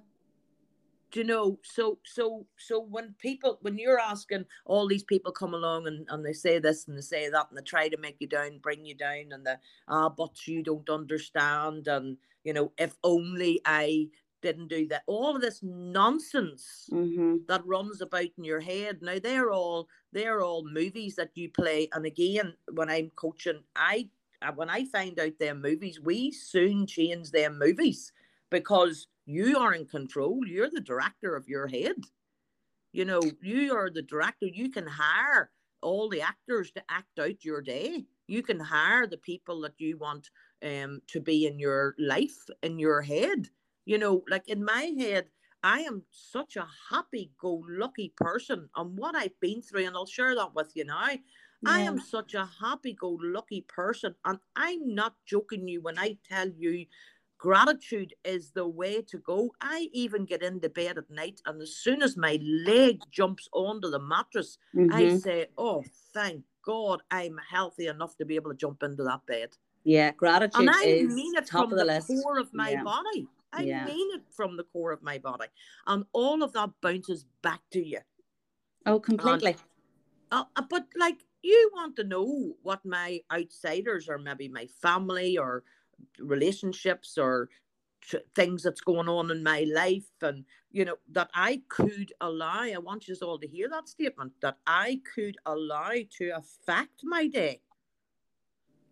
you 1.18 1.24
know 1.24 1.59
so 1.64 1.98
so 2.04 2.46
so 2.57 2.78
when 2.78 3.12
people 3.18 3.59
when 3.62 3.76
you're 3.76 3.98
asking 3.98 4.44
all 4.66 4.87
these 4.87 5.02
people 5.02 5.33
come 5.33 5.52
along 5.52 5.88
and, 5.88 6.07
and 6.11 6.24
they 6.24 6.33
say 6.33 6.61
this 6.61 6.87
and 6.87 6.96
they 6.96 7.02
say 7.02 7.28
that 7.28 7.46
and 7.48 7.59
they 7.59 7.62
try 7.62 7.88
to 7.88 7.96
make 7.98 8.14
you 8.20 8.28
down 8.28 8.59
bring 8.59 8.87
you 8.87 8.94
down 8.94 9.33
and 9.33 9.44
the 9.44 9.59
ah 9.88 10.09
but 10.09 10.46
you 10.46 10.62
don't 10.62 10.88
understand 10.88 11.88
and 11.88 12.16
you 12.44 12.52
know 12.52 12.70
if 12.78 12.94
only 13.02 13.61
i 13.64 14.07
didn't 14.40 14.68
do 14.68 14.87
that. 14.87 15.02
All 15.09 15.35
of 15.35 15.42
this 15.42 15.59
nonsense 15.64 16.88
mm-hmm. 16.92 17.38
that 17.48 17.66
runs 17.66 18.00
about 18.00 18.28
in 18.38 18.44
your 18.44 18.61
head. 18.61 18.98
Now 19.02 19.16
they're 19.20 19.50
all 19.50 19.88
they're 20.12 20.42
all 20.42 20.64
movies 20.64 21.16
that 21.16 21.33
you 21.35 21.50
play. 21.50 21.88
And 21.92 22.07
again 22.07 22.54
when 22.72 22.88
i'm 22.88 23.11
coaching 23.16 23.64
i 23.74 24.09
uh, 24.40 24.52
when 24.54 24.70
i 24.70 24.85
find 24.85 25.18
out 25.18 25.33
their 25.40 25.57
movies 25.57 26.00
we 26.00 26.31
soon 26.31 26.87
change 26.87 27.33
their 27.33 27.50
movies 27.50 28.12
because 28.50 29.09
you 29.29 29.59
are 29.59 29.75
in 29.75 29.87
control. 29.87 30.41
You're 30.47 30.71
the 30.71 30.81
director 30.81 31.37
of 31.37 31.47
your 31.49 31.67
head. 31.67 31.97
You 32.93 33.05
know 33.05 33.21
you 33.43 33.75
are 33.75 33.91
the 33.91 34.03
director. 34.03 34.47
You 34.47 34.71
can 34.71 34.87
hire 34.87 35.51
all 35.83 36.09
the 36.09 36.23
actors 36.23 36.73
to 36.73 36.83
act 36.88 37.19
out 37.21 37.45
your 37.45 37.61
day. 37.61 38.07
You 38.27 38.43
can 38.43 38.59
hire 38.59 39.07
the 39.07 39.19
people 39.19 39.61
that 39.61 39.75
you 39.79 39.99
want 39.99 40.31
um 40.64 41.03
to 41.09 41.21
be 41.21 41.47
in 41.47 41.59
your 41.59 41.95
life 41.99 42.38
in 42.62 42.79
your 42.79 43.03
head. 43.03 43.49
You 43.85 43.99
know 43.99 44.25
like 44.31 44.49
in 44.49 44.64
my 44.64 44.95
head 44.99 45.29
I 45.62 45.81
am 45.81 46.05
such 46.11 46.57
a 46.57 46.67
happy 46.91 47.33
go 47.38 47.62
lucky 47.69 48.14
person 48.17 48.71
and 48.77 48.97
what 48.97 49.14
I've 49.14 49.38
been 49.41 49.61
through, 49.61 49.87
and 49.87 49.97
I'll 49.97 50.07
share 50.07 50.35
that 50.37 50.55
with 50.55 50.73
you 50.75 50.85
now. 50.85 51.09
I 51.67 51.81
am 51.81 51.99
such 51.99 52.35
a 52.35 52.49
happy 52.61 52.95
go 52.95 53.19
lucky 53.21 53.62
person. 53.69 54.14
And 54.25 54.38
I'm 54.57 54.95
not 54.95 55.17
joking 55.27 55.67
you 55.67 55.83
when 55.83 55.99
I 55.99 56.17
tell 56.29 56.49
you 56.49 56.87
gratitude 57.38 58.14
is 58.24 58.51
the 58.51 58.66
way 58.66 59.01
to 59.03 59.18
go. 59.18 59.53
I 59.61 59.88
even 59.92 60.24
get 60.24 60.42
into 60.42 60.68
bed 60.68 60.98
at 60.98 61.09
night, 61.11 61.40
and 61.46 61.62
as 61.62 61.77
soon 61.77 62.03
as 62.03 62.16
my 62.16 62.38
leg 62.42 63.01
jumps 63.11 63.48
onto 63.53 63.88
the 63.90 64.01
mattress, 64.01 64.59
I 64.90 65.05
Mhm. 65.05 65.22
say, 65.22 65.46
Oh, 65.57 65.85
thank 66.12 66.44
God 66.62 67.03
I'm 67.11 67.38
healthy 67.38 67.87
enough 67.87 68.16
to 68.16 68.24
be 68.24 68.35
able 68.35 68.51
to 68.51 68.57
jump 68.57 68.83
into 68.83 69.05
that 69.05 69.24
bed. 69.27 69.57
Yeah, 69.85 70.11
gratitude 70.12 70.61
And 70.61 70.70
I 70.70 70.85
is 70.85 71.14
mean 71.14 71.35
it 71.37 71.46
top 71.46 71.62
from 71.62 71.72
of 71.72 71.79
the, 71.79 71.85
the, 71.85 71.94
list. 71.94 72.09
core 72.09 72.38
of 72.38 72.53
my 72.53 72.72
Yeah. 72.72 72.83
body. 72.83 73.29
I 73.53 73.62
Yeah. 73.62 73.87
mean 73.87 74.11
it 74.14 74.22
from 74.31 74.57
the 74.57 74.64
core 74.64 74.92
of 74.92 75.03
my 75.03 75.18
body. 75.18 75.46
And 75.87 76.05
all 76.12 76.42
of 76.42 76.53
that 76.53 76.70
bounces 76.83 77.24
back 77.40 77.62
to 77.70 77.83
you. 77.83 78.01
Oh, 78.85 79.01
completely. 79.01 79.57
Uh, 80.31 80.44
uh, 80.57 80.62
but 80.68 80.87
like 80.98 81.24
you 81.42 81.70
want 81.72 81.96
to 81.96 82.05
know 82.05 82.57
what 82.62 82.85
my 82.85 83.22
outsiders 83.33 84.09
or 84.09 84.18
maybe 84.18 84.48
my 84.48 84.66
family 84.66 85.38
or 85.38 85.64
relationships 86.19 87.19
or 87.19 87.49
things 88.35 88.63
that's 88.63 88.81
going 88.81 89.09
on 89.09 89.31
in 89.31 89.43
my 89.43 89.67
life 89.75 90.09
and 90.23 90.45
you 90.71 90.85
know 90.85 90.95
that 91.11 91.29
I 91.35 91.63
could 91.69 92.13
allow 92.21 92.63
I 92.63 92.79
want 92.79 93.09
you 93.09 93.17
all 93.21 93.39
to 93.39 93.47
hear 93.47 93.69
that 93.69 93.89
statement 93.89 94.33
that 94.41 94.57
I 94.67 95.01
could 95.15 95.37
allow 95.45 95.91
to 96.19 96.31
affect 96.31 97.01
my 97.03 97.27
day 97.27 97.61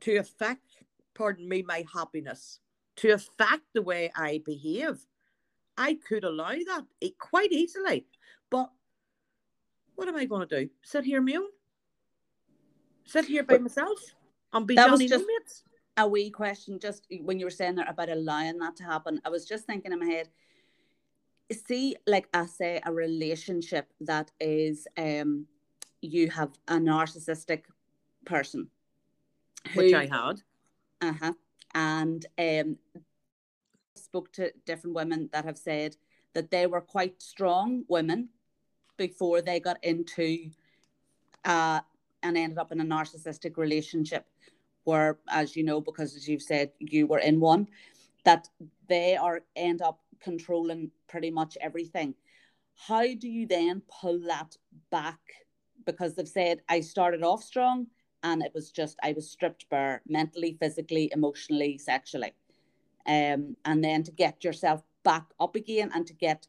to 0.00 0.16
affect 0.16 0.82
pardon 1.14 1.48
me 1.48 1.62
my 1.62 1.84
happiness 1.94 2.58
to 2.96 3.10
affect 3.10 3.62
the 3.74 3.82
way 3.82 4.10
I 4.16 4.42
behave 4.44 4.98
I 5.78 5.98
could 6.06 6.24
allow 6.24 6.50
that 6.50 6.84
quite 7.18 7.52
easily 7.52 8.06
but 8.50 8.70
what 9.96 10.08
am 10.08 10.16
I 10.16 10.26
going 10.26 10.46
to 10.46 10.60
do? 10.60 10.70
Sit 10.82 11.04
here 11.04 11.20
own? 11.20 11.48
Sit 13.04 13.24
here 13.24 13.42
by 13.42 13.58
myself 13.58 13.98
and 14.52 14.66
be 14.66 14.74
that 14.74 14.90
was 14.90 15.00
just- 15.00 15.24
mates? 15.26 15.64
A 15.96 16.06
wee 16.06 16.30
question 16.30 16.78
just 16.78 17.06
when 17.22 17.38
you 17.38 17.46
were 17.46 17.50
saying 17.50 17.74
there 17.74 17.86
about 17.88 18.08
allowing 18.08 18.58
that 18.58 18.76
to 18.76 18.84
happen 18.84 19.20
i 19.24 19.28
was 19.28 19.44
just 19.46 19.64
thinking 19.64 19.92
in 19.92 19.98
my 19.98 20.06
head 20.06 20.28
see 21.66 21.96
like 22.06 22.28
i 22.34 22.44
say 22.44 22.80
a 22.84 22.92
relationship 22.92 23.92
that 24.00 24.30
is 24.40 24.86
um 24.98 25.46
you 26.02 26.28
have 26.30 26.50
a 26.68 26.74
narcissistic 26.74 27.62
person 28.24 28.68
Which 29.74 29.94
I 29.94 30.06
had. 30.06 30.42
uh-huh 31.00 31.32
and 31.74 32.26
um 32.38 32.76
spoke 33.94 34.32
to 34.32 34.52
different 34.66 34.94
women 34.94 35.28
that 35.32 35.44
have 35.44 35.58
said 35.58 35.96
that 36.34 36.50
they 36.50 36.66
were 36.66 36.80
quite 36.80 37.22
strong 37.22 37.84
women 37.88 38.28
before 38.96 39.40
they 39.40 39.60
got 39.60 39.82
into 39.82 40.50
uh 41.44 41.80
and 42.22 42.36
ended 42.36 42.58
up 42.58 42.72
in 42.72 42.80
a 42.80 42.84
narcissistic 42.84 43.56
relationship 43.56 44.26
where 44.86 45.18
as 45.28 45.56
you 45.56 45.64
know 45.64 45.80
because 45.80 46.14
as 46.14 46.28
you've 46.28 46.42
said 46.42 46.70
you 46.78 47.06
were 47.06 47.18
in 47.18 47.40
one 47.40 47.66
that 48.24 48.48
they 48.88 49.16
are 49.16 49.40
end 49.56 49.82
up 49.82 50.00
controlling 50.20 50.90
pretty 51.08 51.30
much 51.30 51.58
everything. 51.60 52.14
How 52.88 53.06
do 53.14 53.28
you 53.28 53.46
then 53.46 53.82
pull 53.88 54.20
that 54.26 54.56
back? 54.90 55.20
Because 55.84 56.14
they've 56.14 56.28
said 56.28 56.62
i 56.68 56.80
started 56.80 57.22
off 57.22 57.42
strong 57.42 57.86
and 58.22 58.42
it 58.42 58.52
was 58.54 58.70
just 58.70 58.96
i 59.02 59.12
was 59.12 59.30
stripped 59.30 59.68
bare 59.70 60.02
mentally 60.08 60.56
physically 60.60 61.10
emotionally 61.12 61.78
sexually. 61.78 62.32
Um, 63.06 63.56
and 63.64 63.84
then 63.84 64.02
to 64.04 64.12
get 64.12 64.42
yourself 64.42 64.82
back 65.04 65.26
up 65.38 65.54
again 65.54 65.90
and 65.94 66.06
to 66.06 66.14
get 66.14 66.48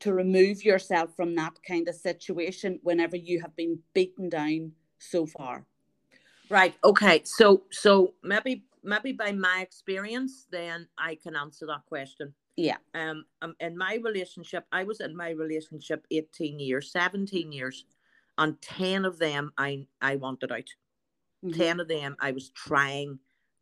to 0.00 0.12
remove 0.12 0.64
yourself 0.64 1.14
from 1.16 1.34
that 1.36 1.54
kind 1.66 1.88
of 1.88 1.94
situation 1.94 2.78
whenever 2.82 3.16
you 3.16 3.40
have 3.40 3.54
been 3.56 3.78
beaten 3.94 4.28
down 4.28 4.72
so 4.98 5.26
far 5.26 5.66
Right. 6.50 6.74
Okay. 6.84 7.22
So 7.24 7.64
so 7.70 8.14
maybe 8.22 8.64
maybe 8.82 9.12
by 9.12 9.32
my 9.32 9.60
experience, 9.60 10.46
then 10.50 10.88
I 10.96 11.16
can 11.16 11.36
answer 11.36 11.66
that 11.66 11.84
question. 11.86 12.34
yeah 12.56 12.78
Um, 12.94 13.24
um 13.42 13.54
in 13.60 13.76
my 13.76 13.96
relationship, 14.02 14.66
I 14.72 14.84
was 14.84 15.00
in 15.00 15.16
my 15.16 15.30
relationship 15.30 16.06
18 16.10 16.58
years, 16.60 16.90
17 16.92 17.52
years, 17.52 17.84
and 18.38 18.60
10 18.62 19.04
of 19.04 19.18
them 19.18 19.52
I 19.58 19.86
I 20.00 20.16
wanted 20.16 20.52
out. 20.52 20.68
Mhm. 21.42 21.52
10 21.52 21.80
of 21.80 21.88
them 21.88 22.16
I 22.20 22.32
was 22.32 22.50
trying 22.50 23.20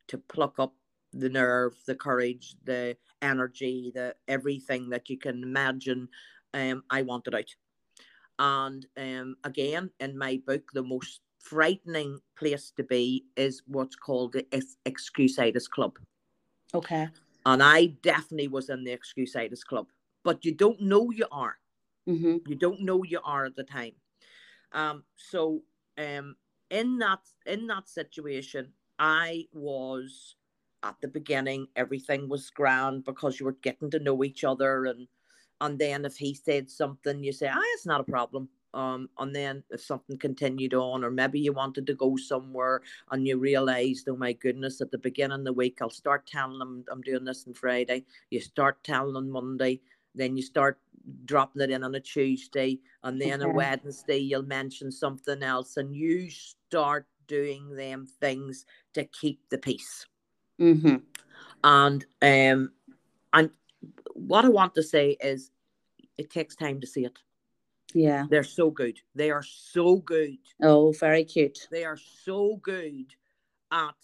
to 0.09 0.19
pluck 0.19 0.59
up 0.59 0.75
the 1.13 1.29
nerve, 1.31 1.75
the 1.87 1.95
courage, 1.97 2.57
the 2.65 2.97
energy, 3.23 3.93
the 3.95 4.17
everything 4.29 4.91
that 4.91 5.11
you 5.11 5.19
can 5.19 5.43
imagine. 5.43 6.09
Um, 6.55 6.85
I 6.91 7.03
wanted 7.03 7.35
out. 7.35 7.51
And 8.39 8.87
um, 8.97 9.37
again, 9.45 9.91
in 10.01 10.19
my 10.19 10.41
book, 10.47 10.71
the 10.73 10.83
most 10.83 11.21
frightening 11.51 12.21
place 12.39 12.73
to 12.77 12.83
be 12.83 13.25
is 13.37 13.63
what's 13.67 13.97
called 13.97 14.33
the 14.33 14.47
ex- 14.53 14.77
Excusitis 14.85 15.69
Club. 15.69 15.99
okay. 16.75 17.09
And 17.45 17.63
I 17.63 17.87
definitely 18.03 18.49
was 18.49 18.71
in 18.71 18.83
the 18.85 18.97
Excusitis 18.97 19.65
Club, 19.65 19.87
but 20.25 20.45
you 20.45 20.53
don't 20.53 20.81
know 20.81 21.11
you 21.11 21.27
are. 21.31 21.57
Hmm 22.07 22.37
you 22.47 22.55
don't 22.55 22.81
know 22.81 23.03
you 23.03 23.21
are 23.25 23.45
at 23.47 23.57
the 23.57 23.65
time. 23.65 23.93
Um 24.73 25.05
so 25.17 25.63
um 25.99 26.37
in 26.71 26.99
that 26.99 27.21
in 27.47 27.67
that 27.67 27.89
situation 27.89 28.73
i 28.99 29.45
was 29.53 30.35
at 30.83 30.97
the 31.01 31.09
beginning 31.09 31.67
everything 31.77 32.29
was 32.29 32.51
grand 32.51 33.05
because 33.05 33.39
you 33.39 33.47
were 33.47 33.57
getting 33.63 33.91
to 33.91 33.99
know 33.99 34.25
each 34.25 34.45
other 34.45 34.87
and 34.87 35.07
and 35.61 35.79
then 35.79 36.05
if 36.05 36.17
he 36.17 36.35
said 36.35 36.69
something 36.69 37.23
you 37.23 37.33
say 37.33 37.49
ah 37.49 37.61
it's 37.75 37.87
not 37.87 38.01
a 38.01 38.05
problem 38.05 38.49
um 38.77 39.09
and 39.19 39.35
then 39.35 39.63
if 39.71 39.81
something 39.81 40.19
continued 40.19 40.75
on 40.75 41.03
or 41.03 41.11
maybe 41.11 41.41
you 41.41 41.53
wanted 41.53 41.87
to 41.87 41.95
go 41.95 42.17
somewhere 42.17 42.83
and 43.11 43.27
you 43.27 43.39
realized 43.39 44.09
oh 44.09 44.17
my 44.17 44.33
goodness 44.33 44.81
at 44.81 44.91
the 44.91 44.99
beginning 44.99 45.41
of 45.41 45.45
the 45.45 45.53
week 45.53 45.79
i'll 45.81 45.91
start 45.91 46.27
telling 46.27 46.59
them 46.59 46.85
i'm 46.93 47.01
doing 47.01 47.25
this 47.25 47.45
on 47.47 47.55
friday 47.55 48.05
you 48.31 48.41
start 48.41 48.83
telling 48.85 49.15
them 49.15 49.31
monday 49.31 49.81
then 50.15 50.37
you 50.37 50.43
start 50.43 50.79
dropping 51.25 51.63
it 51.63 51.71
in 51.71 51.85
on 51.85 51.95
a 51.95 52.01
Tuesday, 52.01 52.79
and 53.03 53.21
then 53.21 53.43
a 53.43 53.49
Wednesday 53.49 54.19
you'll 54.19 54.43
mention 54.43 54.91
something 54.91 55.43
else, 55.43 55.77
and 55.77 55.95
you 55.95 56.29
start 56.31 57.07
doing 57.29 57.75
them 57.75 58.07
things 58.21 58.65
to 58.95 59.05
keep 59.05 59.41
the 59.51 59.59
peace. 59.59 60.07
hmm 60.59 60.97
And 61.63 62.05
um, 62.23 62.73
and 63.33 63.51
what 64.15 64.45
I 64.45 64.49
want 64.49 64.75
to 64.77 64.83
say 64.83 65.17
is, 65.21 65.51
it 66.17 66.31
takes 66.31 66.57
time 66.57 66.81
to 66.81 66.87
see 66.87 67.05
it. 67.05 67.19
Yeah 67.97 68.27
They're 68.31 68.45
so 68.45 68.71
good. 68.71 69.01
They 69.15 69.31
are 69.31 69.43
so 69.43 69.97
good. 69.97 70.39
oh 70.63 70.93
very 70.93 71.25
cute 71.25 71.69
They 71.71 71.85
are 71.85 71.97
so 71.97 72.57
good 72.59 73.15
at 73.71 73.97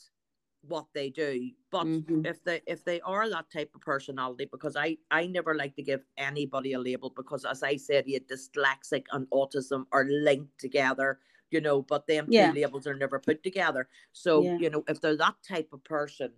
what 0.62 0.86
they 0.94 1.10
do. 1.10 1.50
But 1.70 1.86
Mhm. 1.88 2.24
if 2.26 2.42
they 2.44 2.60
if 2.66 2.84
they 2.84 3.00
are 3.02 3.28
that 3.28 3.50
type 3.50 3.74
of 3.74 3.80
personality, 3.80 4.46
because 4.50 4.76
I 4.76 4.98
I 5.10 5.26
never 5.26 5.54
like 5.54 5.74
to 5.76 5.82
give 5.82 6.04
anybody 6.16 6.72
a 6.74 6.78
label 6.78 7.10
because 7.10 7.44
as 7.44 7.62
I 7.62 7.76
said, 7.76 8.08
you 8.08 8.20
dyslexic 8.20 9.04
and 9.12 9.28
autism 9.30 9.86
are 9.92 10.06
linked 10.06 10.58
together, 10.58 11.20
you 11.50 11.60
know, 11.60 11.82
but 11.82 12.06
them 12.06 12.26
Yeah. 12.28 12.50
two 12.50 12.52
labels 12.60 12.86
are 12.86 12.94
never 12.94 13.18
put 13.20 13.42
together. 13.42 13.88
So 14.12 14.42
Yeah. 14.44 14.56
you 14.58 14.70
know, 14.70 14.84
if 14.88 15.00
they're 15.00 15.16
that 15.16 15.42
type 15.42 15.72
of 15.72 15.82
person, 15.84 16.32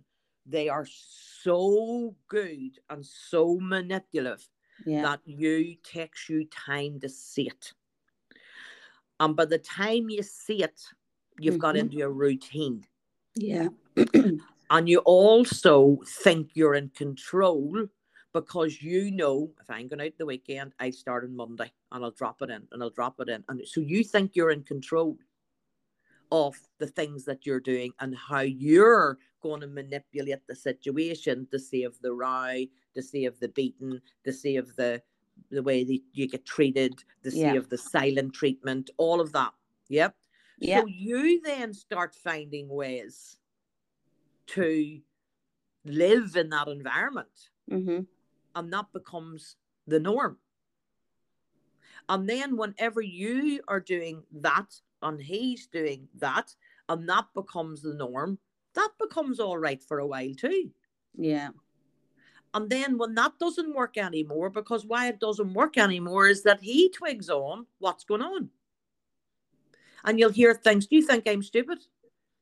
they 0.45 0.69
are 0.69 0.85
so 0.85 2.15
good 2.27 2.79
and 2.89 3.05
so 3.05 3.59
manipulative 3.61 4.49
yeah 4.85 5.03
that 5.03 5.21
you 5.25 5.75
takes 5.83 6.29
you 6.29 6.45
time 6.45 6.99
to 6.99 7.09
see 7.09 7.47
it. 7.47 7.73
And 9.19 9.35
by 9.35 9.45
the 9.45 9.59
time 9.59 10.09
you 10.09 10.23
see 10.23 10.63
it, 10.63 10.81
you've 11.39 11.59
got 11.59 11.75
Mhm. 11.75 11.79
into 11.91 12.01
a 12.03 12.09
routine. 12.09 12.85
yeah 13.35 13.69
And 14.69 14.89
you 14.89 14.99
also 14.99 15.97
think 16.07 16.51
you're 16.55 16.73
in 16.75 16.89
control 16.89 17.87
because 18.33 18.81
you 18.81 19.11
know 19.11 19.53
if 19.61 19.69
I'm 19.69 19.87
going 19.87 20.01
out 20.01 20.17
the 20.17 20.25
weekend, 20.25 20.73
I 20.79 20.89
start 20.89 21.23
on 21.23 21.35
Monday 21.35 21.71
and 21.91 22.03
I'll 22.03 22.11
drop 22.11 22.41
it 22.41 22.49
in 22.49 22.67
and 22.71 22.81
I'll 22.81 22.89
drop 22.89 23.19
it 23.19 23.29
in. 23.29 23.43
And 23.47 23.65
so 23.67 23.79
you 23.79 24.03
think 24.03 24.35
you're 24.35 24.51
in 24.51 24.63
control 24.63 25.17
of 26.31 26.55
the 26.79 26.87
things 26.87 27.25
that 27.25 27.45
you're 27.45 27.59
doing 27.59 27.93
and 27.99 28.15
how 28.15 28.41
you're 28.41 29.19
going 29.45 29.61
to 29.61 29.67
manipulate 29.67 30.47
the 30.47 30.55
situation 30.55 31.47
to 31.51 31.59
save 31.59 31.99
the 32.01 32.13
row, 32.13 32.55
to 32.95 33.01
save 33.01 33.39
the 33.39 33.49
beating, 33.49 34.01
to 34.25 34.33
save 34.33 34.75
the 34.75 35.01
the 35.51 35.61
way 35.61 35.83
that 35.83 35.99
you 36.13 36.27
get 36.27 36.45
treated, 36.45 36.93
to 37.23 37.29
Yeah. 37.29 37.51
save 37.53 37.69
the 37.69 37.77
silent 37.77 38.33
treatment, 38.33 38.89
all 38.97 39.19
of 39.21 39.33
that. 39.33 39.53
Yep. 39.89 40.15
Yeah. 40.59 40.79
So 40.79 40.87
you 40.87 41.41
then 41.41 41.73
start 41.73 42.15
finding 42.15 42.69
ways 42.69 43.37
to 44.47 45.01
live 45.85 46.35
in 46.35 46.49
that 46.49 46.67
environment 46.67 47.49
hmm 47.69 48.01
and 48.55 48.71
that 48.73 48.91
becomes 48.93 49.57
the 49.87 49.99
norm. 49.99 50.39
And 52.09 52.29
then 52.29 52.57
whenever 52.57 53.01
you 53.01 53.61
are 53.67 53.79
doing 53.79 54.23
that 54.31 54.81
and 55.01 55.21
he's 55.21 55.67
doing 55.67 56.07
that 56.15 56.55
and 56.89 57.07
that 57.09 57.27
becomes 57.33 57.81
the 57.81 57.93
norm, 57.93 58.39
that 58.75 58.91
becomes 58.99 59.39
all 59.39 59.57
right 59.57 59.81
for 59.83 59.99
a 59.99 60.07
while 60.07 60.33
too. 60.33 60.71
yeah 61.17 61.49
And 62.53 62.69
then 62.69 62.97
when 62.97 63.15
that 63.15 63.33
doesn't 63.39 63.75
work 63.75 63.97
anymore, 63.97 64.49
because 64.49 64.85
why 64.85 65.07
it 65.09 65.19
doesn't 65.19 65.53
work 65.53 65.77
anymore 65.77 66.27
is 66.27 66.43
that 66.43 66.61
he 66.61 66.89
twigs 66.89 67.29
on 67.29 67.67
what's 67.79 68.05
going 68.05 68.21
on. 68.21 68.49
and 70.07 70.19
you'll 70.19 70.29
hear 70.31 70.53
things. 70.53 70.85
Do 70.87 70.95
you 70.95 71.01
think 71.01 71.27
I'm 71.27 71.41
stupid? 71.41 71.79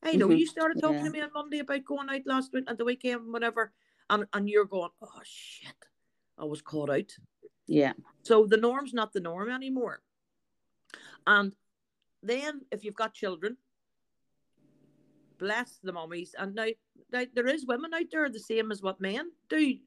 I 0.03 0.17
know 0.17 0.27
Mhm. 0.27 0.38
you 0.39 0.45
started 0.45 0.81
talking 0.81 0.97
Yeah. 0.97 1.03
to 1.05 1.09
me 1.11 1.21
on 1.21 1.31
Monday 1.34 1.59
about 1.59 1.86
going 1.86 2.09
out 2.09 2.25
last 2.27 2.51
week 2.51 2.65
and 2.67 2.77
the 2.77 2.84
weekend, 2.84 3.31
whatever, 3.31 3.71
and 4.09 4.27
and 4.34 4.49
you're 4.49 4.65
going, 4.65 4.91
oh 5.01 5.21
shit, 5.23 5.81
I 6.38 6.43
was 6.43 6.61
caught 6.61 6.89
out. 6.89 7.17
Yeah. 7.67 7.93
So 8.23 8.45
the 8.45 8.57
norm's 8.57 8.93
not 8.93 9.13
the 9.13 9.21
norm 9.21 9.49
anymore. 9.49 10.03
And 11.25 11.55
then 12.21 12.65
if 12.69 12.84
you've 12.84 13.01
got 13.03 13.13
children, 13.13 13.57
bless 15.43 15.79
the 15.83 15.91
mummies. 15.91 16.33
And 16.37 16.55
now, 16.55 16.67
now 17.11 17.25
there 17.35 17.47
is 17.47 17.65
women 17.65 17.93
out 17.93 18.05
there 18.11 18.29
the 18.29 18.39
same 18.39 18.71
as 18.71 18.81
what 18.81 19.01
men 19.01 19.29
do. 19.49 19.59
You 19.59 19.79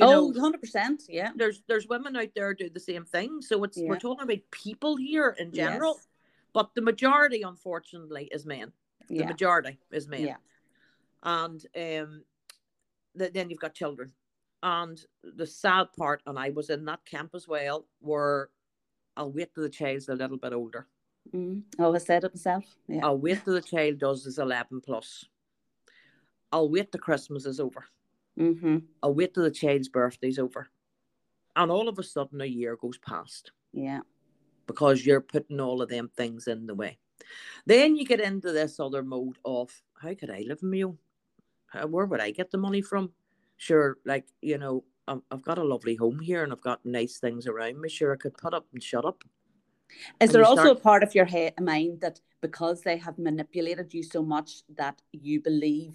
oh, 0.00 0.30
know, 0.30 0.52
100%. 0.52 1.02
Yeah. 1.08 1.32
there's 1.36 1.62
there's 1.66 1.88
women 1.88 2.16
out 2.16 2.30
there 2.34 2.54
do 2.54 2.70
the 2.70 2.80
same 2.80 3.04
thing. 3.04 3.42
So 3.42 3.62
it's 3.64 3.76
Yeah. 3.76 3.88
we're 3.88 3.98
talking 3.98 4.24
about 4.24 4.50
people 4.50 4.96
here 4.96 5.36
in 5.38 5.52
general. 5.52 5.94
Yes. 5.96 6.06
But 6.54 6.70
the 6.74 6.82
majority, 6.82 7.42
unfortunately, 7.42 8.28
is 8.32 8.46
men. 8.46 8.72
The 9.08 9.16
Yeah. 9.16 9.26
majority 9.26 9.78
is 9.90 10.06
men. 10.08 10.22
Yeah. 10.22 10.36
And 11.22 11.60
um 11.76 12.24
th- 13.18 13.32
then 13.32 13.50
you've 13.50 13.60
got 13.60 13.74
children. 13.74 14.12
And 14.62 15.04
the 15.24 15.46
sad 15.46 15.88
part, 15.98 16.22
and 16.26 16.38
I 16.38 16.50
was 16.50 16.70
in 16.70 16.84
that 16.84 17.04
camp 17.04 17.34
as 17.34 17.48
well, 17.48 17.86
where 17.98 18.50
I'll 19.16 19.32
wait 19.32 19.52
till 19.52 19.64
the 19.64 19.68
child's 19.68 20.08
a 20.08 20.14
little 20.14 20.38
bit 20.38 20.52
older. 20.52 20.86
Mm. 21.34 21.62
Oh, 21.78 21.94
I 21.94 21.98
said 21.98 22.24
it 22.24 22.34
myself. 22.34 22.64
Yeah. 22.88 23.00
I'll 23.04 23.18
wait 23.18 23.44
till 23.44 23.54
the 23.54 23.62
child 23.62 23.98
does 23.98 24.24
his 24.24 24.38
11 24.38 24.80
plus. 24.80 25.24
I'll 26.50 26.68
wait 26.68 26.92
till 26.92 27.00
Christmas 27.00 27.46
is 27.46 27.60
over. 27.60 27.84
Mm-hmm. 28.38 28.78
I'll 29.02 29.14
wait 29.14 29.34
till 29.34 29.44
the 29.44 29.50
child's 29.50 29.88
birthday's 29.88 30.38
over. 30.38 30.68
And 31.56 31.70
all 31.70 31.88
of 31.88 31.98
a 31.98 32.02
sudden, 32.02 32.40
a 32.40 32.46
year 32.46 32.76
goes 32.76 32.98
past 32.98 33.52
Yeah. 33.72 34.00
because 34.66 35.04
you're 35.04 35.20
putting 35.20 35.60
all 35.60 35.80
of 35.82 35.88
them 35.88 36.10
things 36.16 36.48
in 36.48 36.66
the 36.66 36.74
way. 36.74 36.98
Then 37.66 37.96
you 37.96 38.04
get 38.04 38.20
into 38.20 38.52
this 38.52 38.80
other 38.80 39.02
mode 39.02 39.38
of 39.44 39.70
how 40.00 40.14
could 40.14 40.30
I 40.30 40.44
live 40.46 40.58
on 40.62 40.70
my 40.70 40.82
own? 40.82 40.98
How, 41.66 41.86
where 41.86 42.06
would 42.06 42.20
I 42.20 42.30
get 42.30 42.50
the 42.50 42.58
money 42.58 42.82
from? 42.82 43.12
Sure, 43.56 43.98
like, 44.04 44.26
you 44.40 44.58
know, 44.58 44.84
I've 45.06 45.42
got 45.42 45.58
a 45.58 45.64
lovely 45.64 45.94
home 45.94 46.20
here 46.20 46.42
and 46.42 46.52
I've 46.52 46.60
got 46.62 46.84
nice 46.84 47.18
things 47.18 47.46
around 47.46 47.80
me. 47.80 47.88
Sure, 47.88 48.12
I 48.12 48.16
could 48.16 48.36
put 48.36 48.54
up 48.54 48.66
and 48.72 48.82
shut 48.82 49.04
up. 49.04 49.22
Is 50.20 50.28
And 50.28 50.30
there 50.30 50.44
also 50.44 50.62
start- 50.64 50.78
a 50.78 50.80
part 50.80 51.02
of 51.02 51.14
your 51.14 51.24
head, 51.26 51.54
mind 51.60 52.00
that 52.00 52.20
because 52.40 52.82
they 52.82 52.96
have 52.96 53.18
manipulated 53.18 53.92
you 53.94 54.02
so 54.02 54.22
much 54.22 54.62
that 54.76 55.00
you 55.12 55.40
believe? 55.40 55.94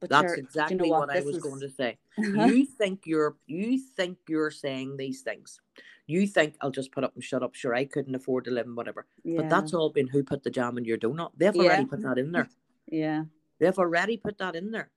But 0.00 0.10
That's 0.10 0.24
you're- 0.24 0.36
you 0.38 0.42
exactly 0.44 0.76
know 0.76 0.98
what, 0.98 1.10
I 1.10 1.14
This 1.14 1.24
was 1.26 1.36
is- 1.36 1.42
going 1.42 1.60
to 1.60 1.68
say. 1.70 1.98
Uh-huh. 2.18 2.46
you 2.46 2.64
think 2.66 3.06
you're 3.06 3.36
you 3.46 3.78
think 3.78 4.18
you're 4.28 4.50
saying 4.50 4.96
these 4.96 5.22
things. 5.22 5.60
You 6.06 6.26
think 6.26 6.56
I'll 6.60 6.70
just 6.70 6.90
put 6.92 7.04
up 7.04 7.14
and 7.14 7.22
shut 7.22 7.42
up. 7.42 7.54
Sure, 7.54 7.74
I 7.74 7.84
couldn't 7.84 8.14
afford 8.14 8.44
to 8.44 8.50
live 8.50 8.66
and 8.66 8.76
whatever. 8.76 9.06
Yeah. 9.24 9.38
But 9.38 9.50
that's 9.50 9.74
all 9.74 9.90
been 9.90 10.08
who 10.08 10.22
put 10.22 10.42
the 10.42 10.50
jam 10.50 10.78
in 10.78 10.84
your 10.84 10.98
donut. 10.98 11.32
They've 11.36 11.54
Yeah. 11.54 11.62
already 11.62 11.86
put 11.86 12.00
that 12.02 12.16
in 12.18 12.32
there. 12.32 12.48
yeah. 12.86 13.24
They've 13.58 13.78
already 13.78 14.16
put 14.16 14.38
that 14.38 14.54
in 14.56 14.70
there. 14.70 14.90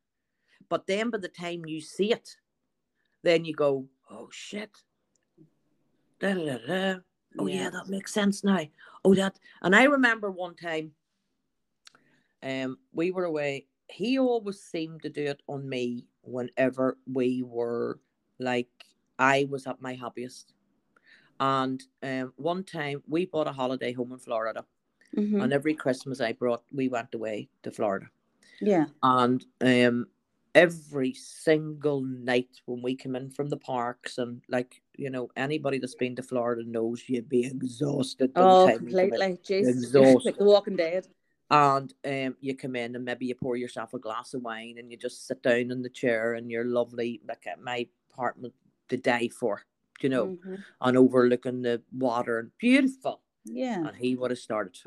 But 0.70 0.88
then 0.88 1.10
by 1.10 1.18
the 1.18 1.28
time 1.28 1.66
you 1.66 1.82
see 1.82 2.12
it, 2.14 2.38
then 3.24 3.44
you 3.44 3.54
go, 3.54 3.88
oh 4.10 4.30
shit. 4.32 4.72
Da, 6.20 6.34
da, 6.34 6.58
da. 6.68 7.00
Oh 7.40 7.48
yeah. 7.48 7.64
Yeah. 7.64 7.70
that 7.72 7.88
makes 7.90 8.14
sense 8.14 8.44
now. 8.44 8.66
Oh 9.04 9.16
that 9.16 9.40
and 9.62 9.76
I 9.76 9.84
remember 9.86 10.32
one 10.32 10.56
time 10.56 10.92
um 12.44 12.78
we 12.94 13.12
were 13.12 13.26
away. 13.26 13.68
He 13.90 14.18
always 14.20 14.62
seemed 14.62 15.02
to 15.04 15.10
do 15.10 15.26
it 15.26 15.42
on 15.48 15.68
me 15.68 16.06
whenever 16.24 16.98
we 17.12 17.44
were 17.44 18.00
like 18.40 18.70
I 19.20 19.48
was 19.50 19.68
at 19.68 19.82
my 19.82 19.94
happiest. 19.94 20.54
And 21.40 21.82
um 22.04 22.34
one 22.38 22.64
time 22.64 23.04
we 23.08 23.26
bought 23.26 23.48
a 23.48 23.52
holiday 23.54 23.94
home 23.94 24.12
in 24.12 24.20
Florida. 24.20 24.66
Mhm. 25.16 25.44
And 25.44 25.54
every 25.54 25.74
Christmas 25.74 26.22
I 26.22 26.34
brought 26.34 26.64
we 26.72 26.88
went 26.88 27.14
away 27.14 27.50
to 27.64 27.72
Florida 27.72 28.08
Yeah. 28.62 28.86
and 29.04 29.44
um 29.62 30.08
every 30.56 31.14
single 31.14 32.02
night 32.02 32.62
when 32.66 32.82
we 32.82 32.96
came 32.96 33.16
in 33.16 33.30
from 33.30 33.50
the 33.50 33.58
parks 33.58 34.18
and 34.18 34.42
like 34.50 34.81
you 35.02 35.10
know 35.10 35.30
anybody 35.36 35.80
that's 35.80 35.96
been 35.96 36.16
to 36.16 36.22
Florida 36.24 36.62
knows 36.66 37.04
you'd 37.10 37.28
be 37.28 37.46
exhausted 37.46 38.32
Oh, 38.36 38.68
time 38.68 38.88
you 38.88 38.94
come 38.94 39.00
in. 39.00 39.10
completely. 39.10 39.40
Jeez. 39.44 39.68
Exhausted. 39.76 40.26
like 40.26 40.38
The 40.38 40.46
Walking 40.46 40.76
Dead. 40.76 41.08
and 41.50 41.94
um 42.06 42.36
you 42.40 42.56
come 42.56 42.76
in 42.76 42.96
and 42.96 43.04
maybe 43.04 43.26
you 43.26 43.36
pour 43.36 43.56
yourself 43.58 43.94
a 43.96 44.00
glass 44.00 44.34
of 44.36 44.44
wine 44.44 44.76
and 44.78 44.92
you 44.92 44.98
just 44.98 45.26
sit 45.28 45.42
down 45.42 45.72
in 45.72 45.82
the 45.82 45.90
chair 45.90 46.36
and 46.36 46.50
you're 46.52 46.66
lovely 46.80 47.20
like 47.28 47.46
at 47.48 47.60
my 47.62 47.88
apartment 48.14 48.54
the 48.90 48.98
day 48.98 49.28
for 49.28 49.64
you 50.02 50.10
know 50.10 50.28
Mhm. 50.28 50.64
and 50.82 50.98
overlooking 50.98 51.62
the 51.64 51.82
water 51.92 52.38
and 52.40 52.52
beautiful 52.60 53.22
Yeah. 53.44 53.88
and 53.88 53.98
he 53.98 54.16
would 54.16 54.32
have 54.32 54.40
started. 54.48 54.78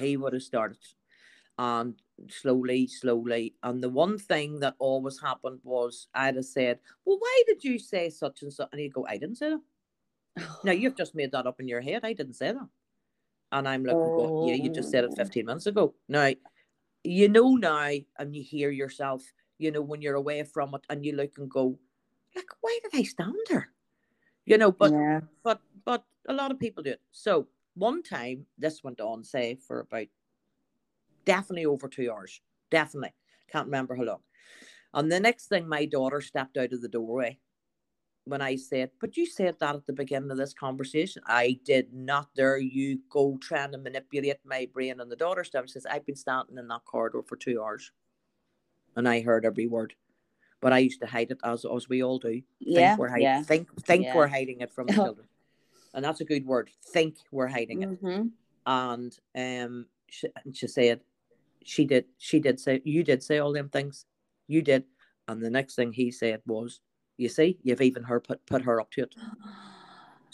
He 0.00 0.16
would 0.16 0.32
have 0.32 0.42
started. 0.42 0.78
And 1.58 1.94
slowly, 2.28 2.86
slowly. 2.86 3.54
And 3.62 3.82
the 3.82 3.88
one 3.88 4.18
thing 4.18 4.60
that 4.60 4.74
always 4.78 5.20
happened 5.20 5.60
was 5.62 6.08
I'd 6.14 6.36
have 6.36 6.44
said, 6.44 6.78
Well, 7.04 7.18
why 7.18 7.42
did 7.46 7.62
you 7.62 7.78
say 7.78 8.10
such 8.10 8.42
and 8.42 8.52
such? 8.52 8.68
And 8.72 8.80
he'd 8.80 8.94
go, 8.94 9.06
I 9.08 9.16
didn't 9.18 9.36
say 9.36 9.50
that. 9.50 9.60
Now 10.64 10.72
you've 10.72 10.96
just 10.96 11.14
made 11.14 11.32
that 11.32 11.46
up 11.46 11.60
in 11.60 11.68
your 11.68 11.80
head. 11.80 12.00
I 12.04 12.14
didn't 12.14 12.34
say 12.34 12.52
that. 12.52 12.68
And 13.52 13.68
I'm 13.68 13.84
looking, 13.84 13.98
going, 14.00 14.48
Yeah, 14.48 14.54
you 14.54 14.70
just 14.70 14.90
said 14.90 15.04
it 15.04 15.10
Oh. 15.12 15.16
15 15.16 15.44
minutes 15.46 15.66
ago. 15.66 15.94
Now, 16.08 16.32
you 17.04 17.28
know 17.28 17.56
now, 17.56 17.90
and 18.18 18.34
you 18.34 18.42
hear 18.42 18.70
yourself, 18.70 19.22
you 19.58 19.70
know, 19.70 19.82
when 19.82 20.00
you're 20.00 20.14
away 20.14 20.42
from 20.44 20.74
it 20.74 20.82
and 20.88 21.04
you 21.04 21.14
look 21.14 21.36
and 21.36 21.50
go, 21.50 21.78
like, 22.34 22.46
why 22.60 22.78
did 22.82 22.98
I 22.98 23.02
stand 23.02 23.36
there? 23.50 23.68
You 24.46 24.58
know, 24.58 24.72
but 24.72 24.92
yeah. 24.92 25.20
but 25.44 25.60
but 25.84 26.04
a 26.28 26.32
lot 26.32 26.50
of 26.50 26.58
people 26.58 26.82
do 26.82 26.90
it. 26.90 27.00
So 27.12 27.46
one 27.74 28.02
time 28.02 28.46
this 28.58 28.82
went 28.82 29.00
on, 29.00 29.22
say, 29.22 29.56
for 29.66 29.80
about 29.80 30.06
definitely 31.24 31.66
over 31.66 31.88
two 31.88 32.10
hours. 32.10 32.40
Definitely. 32.70 33.14
Can't 33.50 33.66
remember 33.66 33.94
how 33.96 34.04
long. 34.04 34.20
And 34.94 35.10
the 35.10 35.20
next 35.20 35.46
thing 35.46 35.68
my 35.68 35.86
daughter 35.86 36.20
stepped 36.20 36.56
out 36.56 36.72
of 36.72 36.82
the 36.82 36.88
doorway 36.88 37.38
when 38.24 38.42
I 38.42 38.56
said, 38.56 38.90
But 39.00 39.16
you 39.16 39.26
said 39.26 39.56
that 39.60 39.74
at 39.74 39.86
the 39.86 39.92
beginning 39.92 40.30
of 40.30 40.36
this 40.36 40.54
conversation. 40.54 41.22
I 41.26 41.58
did 41.64 41.92
not. 41.92 42.28
There 42.36 42.58
you 42.58 43.00
go 43.10 43.38
trying 43.40 43.72
to 43.72 43.78
manipulate 43.78 44.38
my 44.44 44.68
brain. 44.72 45.00
And 45.00 45.10
the 45.10 45.16
daughter 45.16 45.44
steps 45.44 45.72
says, 45.72 45.86
I've 45.86 46.06
been 46.06 46.16
standing 46.16 46.58
in 46.58 46.68
that 46.68 46.84
corridor 46.84 47.22
for 47.26 47.36
two 47.36 47.62
hours. 47.62 47.90
And 48.96 49.08
I 49.08 49.22
heard 49.22 49.44
every 49.44 49.66
word. 49.66 49.94
But 50.60 50.72
I 50.72 50.78
used 50.78 51.00
to 51.00 51.06
hide 51.06 51.30
it 51.30 51.40
as 51.42 51.64
as 51.64 51.88
we 51.88 52.02
all 52.04 52.18
do 52.18 52.40
Yeah. 52.60 52.90
think 52.90 52.98
we're 52.98 53.08
hiding 53.08 53.22
Yeah. 53.24 53.42
think 53.42 53.68
think 53.82 54.06
Yeah. 54.06 54.14
we're 54.14 54.28
hiding 54.28 54.60
it 54.60 54.70
from 54.70 54.86
the 54.86 54.92
children 55.04 55.26
and 55.92 56.04
that's 56.04 56.20
a 56.20 56.24
good 56.24 56.46
word 56.46 56.70
think 56.92 57.16
we're 57.32 57.48
hiding 57.48 57.82
it 57.82 57.88
hmm 57.98 58.28
and 58.64 59.18
um 59.36 59.86
she, 60.08 60.28
and 60.44 60.56
she 60.56 60.68
said 60.68 61.00
she 61.66 61.84
did 61.84 62.06
she 62.18 62.40
did 62.40 62.60
say 62.60 62.80
you 62.84 63.02
did 63.04 63.22
say 63.22 63.38
all 63.38 63.52
them 63.52 63.68
things. 63.68 64.06
You 64.48 64.62
did. 64.62 64.84
And 65.28 65.40
the 65.42 65.50
next 65.50 65.74
thing 65.76 65.92
he 65.92 66.10
said 66.10 66.42
was 66.46 66.80
you 67.16 67.28
see 67.28 67.58
you've 67.62 67.80
even 67.80 68.02
her 68.04 68.20
put 68.20 68.44
put 68.46 68.62
her 68.62 68.80
up 68.80 68.90
to 68.92 69.02
it. 69.02 69.14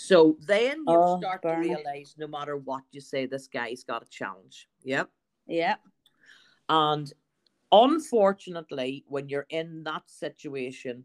So 0.01 0.37
then 0.47 0.79
you 0.79 0.85
Oh, 0.87 1.19
start 1.19 1.43
to 1.43 1.57
realize 1.57 2.15
no 2.17 2.29
matter 2.29 2.57
what 2.57 2.85
you 2.93 3.01
say 3.01 3.27
this 3.27 3.49
guy's 3.49 3.83
got 3.83 4.05
a 4.05 4.09
challenge. 4.09 4.69
Yep. 4.85 5.11
Yep. 5.49 5.81
And 6.69 7.13
unfortunately, 7.73 9.05
when 9.09 9.29
you're 9.29 9.47
in 9.51 9.83
that 9.85 10.03
situation, 10.07 11.05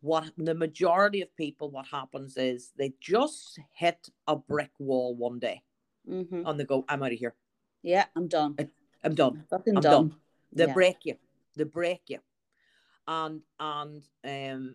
what 0.00 0.32
the 0.36 0.54
majority 0.54 1.22
of 1.22 1.34
people, 1.36 1.70
what 1.70 1.86
happens 1.86 2.36
is 2.36 2.72
they 2.76 2.92
just 3.00 3.60
hit 3.72 4.08
a 4.26 4.34
brick 4.34 4.72
wall 4.80 5.14
one 5.14 5.38
day 5.38 5.62
hmm 6.06 6.42
and 6.44 6.58
they 6.58 6.64
go, 6.64 6.84
I'm 6.88 7.02
out 7.04 7.12
of 7.12 7.18
here. 7.18 7.34
Yeah. 7.82 8.06
I'm 8.16 8.26
done. 8.28 8.56
I'm 9.06 9.14
done. 9.14 9.44
Fucking 9.48 9.76
I'm 9.76 9.82
done. 9.82 10.08
done. 10.08 10.14
They 10.52 10.66
Yeah. 10.66 10.74
break 10.74 10.98
you. 11.04 11.14
They 11.54 11.62
break 11.64 12.02
you. 12.08 12.18
And 13.06 13.40
and 13.60 14.02
um 14.24 14.74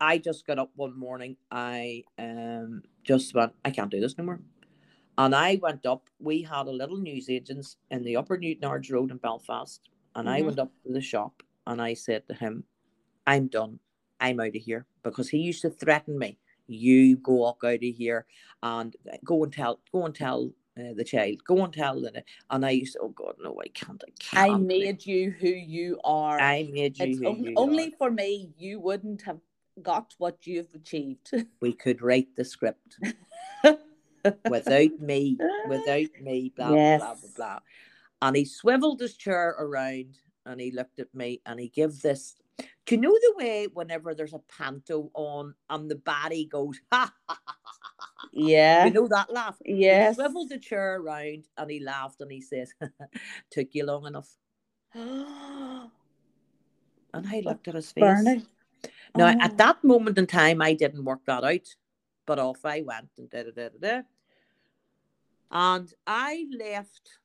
I 0.00 0.18
just 0.18 0.44
got 0.44 0.58
up 0.58 0.70
one 0.74 0.98
morning. 0.98 1.36
I 1.52 2.02
um 2.18 2.82
just 3.04 3.32
went, 3.32 3.52
I 3.64 3.70
can't 3.70 3.90
do 3.92 4.00
this 4.00 4.18
no 4.18 4.24
more. 4.24 4.40
And 5.18 5.34
I 5.36 5.60
went 5.62 5.86
up. 5.86 6.08
We 6.18 6.42
had 6.42 6.66
a 6.66 6.72
little 6.72 6.96
newsagents 6.96 7.76
in 7.92 8.02
the 8.02 8.16
Upper 8.16 8.36
Newtownards 8.36 8.90
Road 8.90 9.12
in 9.12 9.18
Belfast. 9.18 9.80
And 10.16 10.28
I 10.28 10.40
Mhm. 10.40 10.46
went 10.46 10.58
up 10.58 10.72
to 10.84 10.92
the 10.92 11.00
shop 11.00 11.44
and 11.68 11.80
I 11.80 11.94
said 11.94 12.26
to 12.26 12.34
him, 12.34 12.64
I'm 13.24 13.46
done. 13.46 13.78
I'm 14.18 14.40
out 14.40 14.48
of 14.48 14.54
here. 14.54 14.86
Because 15.04 15.28
he 15.28 15.38
used 15.38 15.62
to 15.62 15.70
threaten 15.70 16.18
me. 16.18 16.38
You 16.66 17.18
go 17.18 17.34
walk 17.34 17.62
out 17.64 17.74
of 17.74 17.82
here 17.82 18.26
and 18.64 18.96
go 19.24 19.44
and 19.44 19.52
tell 19.52 19.80
go 19.92 20.06
and 20.06 20.14
tell 20.14 20.50
uh, 20.80 20.94
the 20.94 21.04
child. 21.04 21.44
Go 21.44 21.64
and 21.64 21.72
tell 21.72 22.00
the 22.00 22.24
and 22.50 22.64
I 22.64 22.70
used 22.70 22.94
to, 22.94 23.00
oh 23.00 23.08
God, 23.08 23.34
no, 23.42 23.60
I 23.62 23.68
can't. 23.68 24.02
I 24.06 24.12
can't. 24.18 24.52
I 24.52 24.56
made 24.58 25.04
you 25.06 25.30
who 25.30 25.48
you 25.48 26.00
are. 26.04 26.40
I 26.40 26.68
made 26.72 26.98
you. 26.98 27.06
it's 27.06 27.18
who 27.18 27.26
on- 27.26 27.44
you 27.44 27.54
only 27.56 27.90
for 27.98 28.10
me. 28.10 28.52
You 28.56 28.80
wouldn't 28.80 29.22
have 29.22 29.40
got 29.82 30.14
what 30.18 30.46
you've 30.46 30.74
achieved. 30.74 31.32
we 31.60 31.72
could 31.72 32.02
write 32.02 32.36
the 32.36 32.44
script 32.44 32.98
without 34.48 35.00
me, 35.00 35.38
without 35.68 36.08
me, 36.20 36.52
blah, 36.54 36.76
blah, 36.76 36.96
blah, 36.98 37.14
blah, 37.14 37.30
blah. 37.36 37.58
And 38.22 38.36
he 38.36 38.44
swiveled 38.44 39.00
his 39.00 39.16
chair 39.16 39.56
around 39.58 40.18
and 40.44 40.60
he 40.60 40.70
looked 40.70 40.98
at 40.98 41.14
me 41.14 41.40
and 41.46 41.58
he 41.60 41.68
gave 41.68 42.00
this. 42.02 42.36
Do 42.86 42.94
you 42.94 43.00
know 43.00 43.12
the 43.12 43.34
way 43.36 43.66
whenever 43.72 44.14
there's 44.14 44.34
a 44.34 44.40
panto 44.58 45.10
on 45.14 45.54
and 45.68 45.90
the 45.90 45.94
baddie 45.96 46.48
goes, 46.48 46.80
ha, 46.92 47.12
ha, 47.28 47.38
ha, 47.46 47.54
ha, 47.98 48.28
Yeah. 48.32 48.84
You 48.86 48.90
know 48.92 49.08
that 49.08 49.32
laugh? 49.32 49.56
yes. 49.64 50.16
He 50.16 50.22
swiveled 50.22 50.48
the 50.50 50.58
chair 50.58 50.96
around 50.96 51.46
and 51.56 51.70
he 51.70 51.80
laughed 51.80 52.20
and 52.20 52.30
he 52.32 52.40
says, 52.40 52.72
Took 53.50 53.68
you 53.74 53.84
long 53.86 54.06
enough. 54.06 54.28
And 57.12 57.26
I 57.26 57.40
looked 57.40 57.66
at 57.66 57.74
his 57.74 57.90
face. 57.90 58.02
Bernie. 58.04 58.46
Now, 59.16 59.34
Oh. 59.34 59.38
at 59.40 59.56
that 59.58 59.82
moment 59.82 60.16
in 60.16 60.28
time, 60.28 60.62
I 60.62 60.74
didn't 60.74 61.04
work 61.04 61.24
that 61.26 61.42
out, 61.42 61.66
but 62.24 62.38
off 62.38 62.64
I 62.64 62.82
went 62.82 63.08
and 63.18 63.28
da 63.28 63.42
da 63.42 63.50
da 63.50 63.68
da 63.70 63.78
da. 63.80 64.02
And 65.50 65.92
I 66.06 66.46
left 66.56 67.18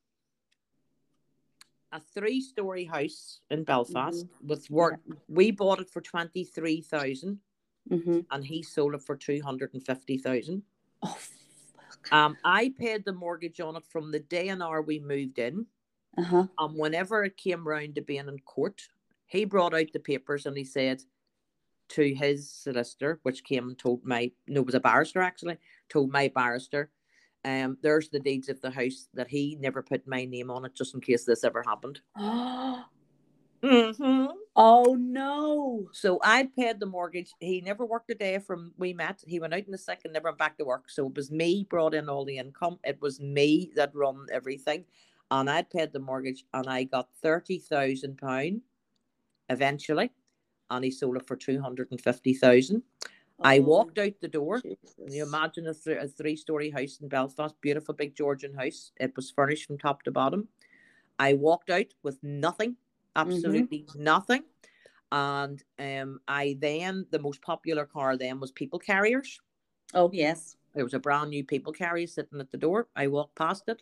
a 1.96 2.02
three 2.14 2.41
story 2.41 2.84
house 2.84 3.39
in 3.50 3.64
Belfast 3.64 4.26
with 4.46 4.70
work. 4.70 5.00
We 5.28 5.52
bought 5.52 5.80
it 5.80 5.89
for 5.89 6.02
23,000 6.02 7.39
Mm-hmm. 7.91 8.22
and 8.32 8.43
he 8.43 8.64
sold 8.64 8.96
it 8.96 9.04
for 9.04 9.16
250,000. 9.16 10.64
Oh, 11.04 11.18
Um, 12.12 12.36
I 12.43 12.74
paid 12.80 13.06
the 13.06 13.14
mortgage 13.14 13.60
on 13.60 13.76
it 13.76 13.86
from 13.86 14.12
the 14.12 14.22
day 14.22 14.48
and 14.50 14.64
hour 14.64 14.82
we 14.82 15.00
moved 15.00 15.38
in. 15.38 15.68
uh 16.18 16.24
huh. 16.24 16.48
And 16.58 16.76
whenever 16.80 17.24
it 17.24 17.38
came 17.38 17.68
round 17.68 17.93
to 17.96 18.02
being 18.02 18.28
in 18.28 18.39
court, 18.39 18.82
he 19.28 19.46
brought 19.46 19.76
out 19.76 19.93
the 19.93 20.00
papers 20.00 20.48
and 20.48 20.58
he 20.58 20.64
said 20.64 21.04
to 21.89 22.16
his 22.16 22.50
solicitor, 22.50 23.20
which 23.22 23.43
came 23.43 23.68
and 23.70 23.78
told 23.78 24.04
my 24.04 24.32
no, 24.48 24.62
it 24.62 24.66
was 24.66 24.76
a 24.76 24.80
barrister 24.80 25.22
actually, 25.22 25.60
told 25.88 26.12
my 26.12 26.32
barrister, 26.34 26.89
um, 27.46 27.78
there's 27.82 28.10
the 28.10 28.20
deeds 28.20 28.50
of 28.50 28.60
the 28.60 28.72
house 28.72 29.08
that 29.14 29.28
he 29.28 29.56
never 29.62 29.82
put 29.84 30.08
my 30.08 30.26
name 30.26 30.50
on 30.50 30.66
it 30.66 30.74
just 30.74 30.96
in 30.96 31.02
case 31.02 31.24
this 31.24 31.43
ever 31.43 31.64
happened. 31.66 32.02
Mm-hmm. 33.64 34.26
Oh 34.56 34.96
no. 35.00 35.88
So 35.91 36.20
I 36.22 36.48
paid 36.56 36.80
the 36.80 36.86
mortgage. 36.86 37.32
He 37.39 37.62
never 37.62 37.84
worked 37.84 38.12
a 38.12 38.16
day 38.16 38.38
from 38.38 38.74
we 38.78 38.93
met. 38.93 39.24
He 39.26 39.39
went 39.39 39.56
out 39.56 39.66
in 39.66 39.72
the 39.72 39.78
sick 39.78 40.02
and 40.04 40.14
never 40.14 40.28
went 40.28 40.38
back 40.38 40.56
to 40.60 40.66
work. 40.66 40.88
So 40.88 41.08
it 41.08 41.16
was 41.16 41.32
me 41.32 41.66
brought 41.68 41.96
in 41.96 42.08
all 42.08 42.26
the 42.26 42.38
income. 42.38 42.78
It 42.84 43.02
was 43.02 43.20
me 43.20 43.72
that 43.76 43.96
run 43.96 44.28
everything. 44.32 44.86
And 45.32 45.50
I'd 45.50 45.72
paid 45.72 45.93
the 45.93 46.00
mortgage 46.00 46.46
and 46.54 46.68
I 46.68 46.84
got 46.84 47.10
thirty 47.24 47.58
thousand 47.58 48.20
pound 48.20 48.62
eventually. 49.50 50.12
And 50.70 50.86
he 50.86 50.91
sold 50.91 51.18
it 51.18 51.26
for 51.26 51.36
two 51.36 51.60
hundred 51.60 51.89
and 51.89 52.00
fifty 52.00 52.36
thousand. 52.36 52.84
I 53.44 53.60
Oh, 53.60 53.64
walked 53.64 54.00
out 54.00 54.14
the 54.22 54.28
door. 54.28 54.62
You 55.08 55.24
imagine 55.24 55.68
a, 55.68 55.74
th- 55.74 55.98
a 56.02 56.08
three 56.08 56.36
story 56.36 56.70
house 56.70 57.00
in 57.02 57.08
Belfast? 57.08 57.56
Beautiful 57.62 57.94
big 57.94 58.16
Georgian 58.16 58.54
house. 58.54 58.92
It 59.00 59.16
was 59.16 59.32
furnished 59.32 59.68
from 59.68 59.78
top 59.78 60.04
to 60.04 60.12
bottom. 60.12 60.48
I 61.20 61.34
walked 61.34 61.70
out 61.70 61.88
with 62.04 62.22
nothing, 62.24 62.76
absolutely 63.16 63.86
nothing. 63.96 64.44
And 65.12 65.64
um, 65.80 66.20
I 66.28 66.58
then, 66.60 67.06
the 67.12 67.20
most 67.20 67.42
popular 67.42 67.86
car 67.86 68.18
then 68.18 68.40
was 68.40 68.52
People 68.52 68.80
Carriers. 68.80 69.40
Oh 69.94 70.10
yes. 70.12 70.58
There 70.74 70.84
was 70.84 70.94
a 70.94 71.00
brand 71.00 71.30
new 71.30 71.44
People 71.44 71.72
Carrier 71.72 72.08
sitting 72.08 72.40
at 72.40 72.52
the 72.52 72.58
door. 72.58 72.88
I 72.96 73.08
walked 73.08 73.36
past 73.36 73.64
it 73.68 73.82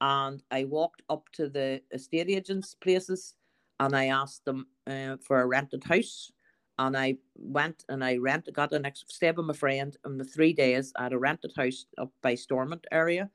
and 0.00 0.42
I 0.50 0.64
walked 0.64 1.02
up 1.08 1.28
to 1.34 1.48
the 1.48 1.82
estate 1.92 2.28
agents' 2.28 2.74
places 2.74 3.34
and 3.78 3.94
I 3.94 4.06
asked 4.06 4.44
them 4.44 4.66
uh, 4.86 5.16
for 5.22 5.40
a 5.40 5.46
rented 5.46 5.84
house. 5.84 6.32
And 6.80 6.96
I 6.96 7.18
went 7.36 7.84
and 7.90 8.02
I 8.02 8.16
rented, 8.16 8.54
got 8.54 8.72
an 8.72 8.80
next 8.82 9.04
stay 9.12 9.30
with 9.30 9.44
my 9.44 9.52
friend. 9.52 9.94
And 10.04 10.18
the 10.18 10.24
three 10.24 10.54
days, 10.54 10.94
I 10.96 11.02
had 11.02 11.12
a 11.12 11.18
rented 11.18 11.52
house 11.54 11.84
up 11.98 12.10
by 12.22 12.34
Stormont 12.34 12.86
area. 12.90 13.30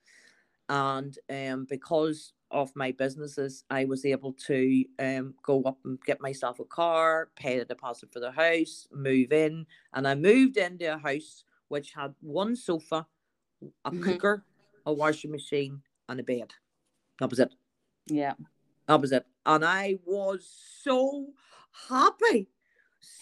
And 0.67 1.15
um, 1.29 1.67
because 1.69 2.33
of 2.49 2.75
my 2.75 2.91
businesses, 2.91 3.63
I 3.69 3.85
was 3.85 4.03
able 4.03 4.33
to 4.47 4.83
um, 4.97 5.35
go 5.43 5.61
up 5.61 5.77
and 5.85 6.01
get 6.01 6.21
myself 6.21 6.59
a 6.59 6.65
car, 6.65 7.29
pay 7.35 7.59
the 7.59 7.65
deposit 7.65 8.11
for 8.11 8.19
the 8.19 8.31
house, 8.31 8.87
move 8.91 9.31
in. 9.31 9.67
And 9.93 10.07
I 10.07 10.15
moved 10.15 10.57
into 10.57 10.91
a 10.91 10.97
house 10.97 11.43
which 11.67 11.91
had 11.93 12.15
one 12.21 12.55
sofa, 12.55 13.05
a 13.85 13.91
Mhm. 13.91 14.03
cooker, 14.03 14.43
a 14.87 14.93
washing 14.93 15.31
machine, 15.31 15.83
and 16.09 16.19
a 16.19 16.23
bed. 16.23 16.51
That 17.19 17.29
was 17.29 17.39
it. 17.39 17.53
Yeah. 18.07 18.33
That 18.87 19.01
was 19.01 19.11
it. 19.11 19.27
And 19.45 19.63
I 19.63 19.99
was 20.03 20.49
so 20.81 21.31
happy. 21.89 22.49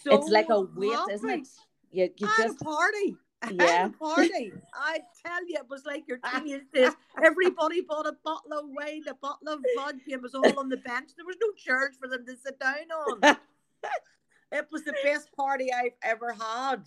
So 0.04 0.12
it's 0.16 0.30
like 0.30 0.50
a 0.50 0.62
weight, 0.62 0.98
isn't 1.12 1.30
it? 1.30 1.48
You, 1.92 2.10
you 2.18 2.28
just 2.38 2.62
a 2.62 2.64
party. 2.64 3.18
Yeah. 3.52 3.90
party. 4.00 4.54
I 4.74 5.00
tell 5.26 5.46
you, 5.46 5.58
it 5.58 5.70
was 5.70 5.86
like 5.86 6.08
your 6.08 6.18
teenage 6.34 6.64
days. 6.74 6.94
Everybody 7.22 7.82
bought 7.82 8.08
a 8.08 8.16
bottle 8.24 8.54
of 8.54 8.66
wine, 8.70 9.04
a 9.10 9.16
bottle 9.16 9.50
of 9.50 9.60
vodka. 9.76 10.00
It 10.08 10.22
was 10.22 10.34
all 10.34 10.58
on 10.58 10.70
the 10.70 10.78
bench. 10.78 11.10
There 11.18 11.26
was 11.26 11.36
no 11.42 11.52
chairs 11.58 11.98
for 12.00 12.08
them 12.08 12.26
to 12.26 12.38
sit 12.38 12.58
down 12.58 12.90
on. 12.90 13.36
it 14.54 14.68
was 14.72 14.86
the 14.86 14.96
best 15.04 15.30
party 15.36 15.74
I've 15.74 15.92
ever 16.02 16.32
had. 16.32 16.84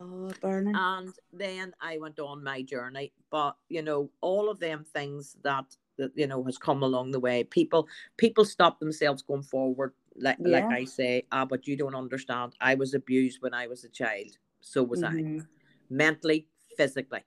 oh 0.00 0.30
burning. 0.40 0.76
And 0.76 1.12
then 1.32 1.74
I 1.80 1.98
went 1.98 2.20
on 2.20 2.44
my 2.44 2.62
journey. 2.62 3.12
But 3.32 3.56
you 3.68 3.82
know, 3.82 4.08
all 4.20 4.48
of 4.48 4.60
them 4.60 4.84
things 4.84 5.36
that 5.42 5.64
that 5.98 6.12
you 6.14 6.28
know 6.28 6.44
has 6.44 6.58
come 6.58 6.84
along 6.84 7.10
the 7.10 7.20
way. 7.20 7.42
People 7.42 7.88
people 8.16 8.44
stop 8.44 8.78
themselves 8.78 9.22
going 9.22 9.42
forward. 9.42 9.94
Like 10.16 10.38
like 10.40 10.70
I 10.70 10.84
say, 10.84 11.24
ah, 11.32 11.44
but 11.44 11.66
you 11.66 11.76
don't 11.76 11.94
understand. 11.94 12.54
I 12.60 12.74
was 12.74 12.94
abused 12.94 13.40
when 13.42 13.54
I 13.54 13.66
was 13.66 13.84
a 13.84 13.88
child. 13.88 14.38
So 14.60 14.82
was 14.82 15.02
I. 15.02 15.12
Mhm. 15.12 15.46
Mentally, 15.90 16.48
physically, 16.76 17.24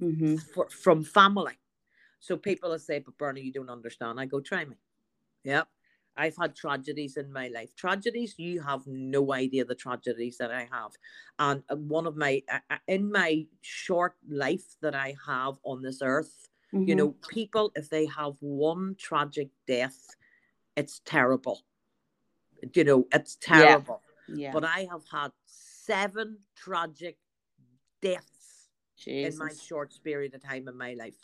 Mhm. 0.00 0.38
for, 0.54 0.68
from 0.68 1.04
family. 1.04 1.58
So 2.20 2.36
people 2.36 2.70
will 2.70 2.78
say, 2.78 2.98
but 2.98 3.16
Bernie, 3.18 3.42
you 3.42 3.52
don't 3.52 3.70
understand. 3.70 4.20
I 4.20 4.26
go, 4.26 4.40
try 4.40 4.64
me. 4.64 4.76
Yep. 5.44 5.68
I've 6.16 6.36
had 6.36 6.54
tragedies 6.54 7.16
in 7.16 7.32
my 7.32 7.48
life. 7.48 7.74
Tragedies, 7.74 8.34
you 8.38 8.60
have 8.62 8.86
no 8.86 9.32
idea 9.32 9.64
the 9.64 9.74
tragedies 9.74 10.38
that 10.38 10.50
I 10.50 10.68
have. 10.70 10.92
And 11.38 11.62
uh, 11.68 11.76
one 11.76 12.06
of 12.06 12.16
my, 12.16 12.42
uh, 12.50 12.58
uh, 12.70 12.76
in 12.86 13.10
my 13.10 13.46
short 13.62 14.14
life 14.28 14.76
that 14.80 14.94
I 14.94 15.16
have 15.26 15.54
on 15.64 15.82
this 15.82 16.00
earth, 16.02 16.48
you 16.72 16.94
Mhm. 16.94 16.98
know, 16.98 17.14
people, 17.28 17.72
if 17.74 17.90
they 17.90 18.06
have 18.06 18.36
one 18.40 18.94
tragic 18.98 19.48
death, 19.66 20.14
it's 20.76 21.00
terrible. 21.04 21.62
You 22.74 22.84
know, 22.84 23.06
it's 23.12 23.36
terrible. 23.36 24.02
Yeah. 24.28 24.52
But 24.52 24.64
I 24.64 24.88
have 24.90 25.04
had 25.10 25.32
seven 25.44 26.38
tragic 26.56 27.18
deaths 28.00 28.68
in 29.06 29.36
my 29.38 29.52
short 29.54 29.92
period 30.02 30.34
of 30.34 30.42
time 30.42 30.68
in 30.68 30.76
my 30.76 30.94
life 30.94 31.16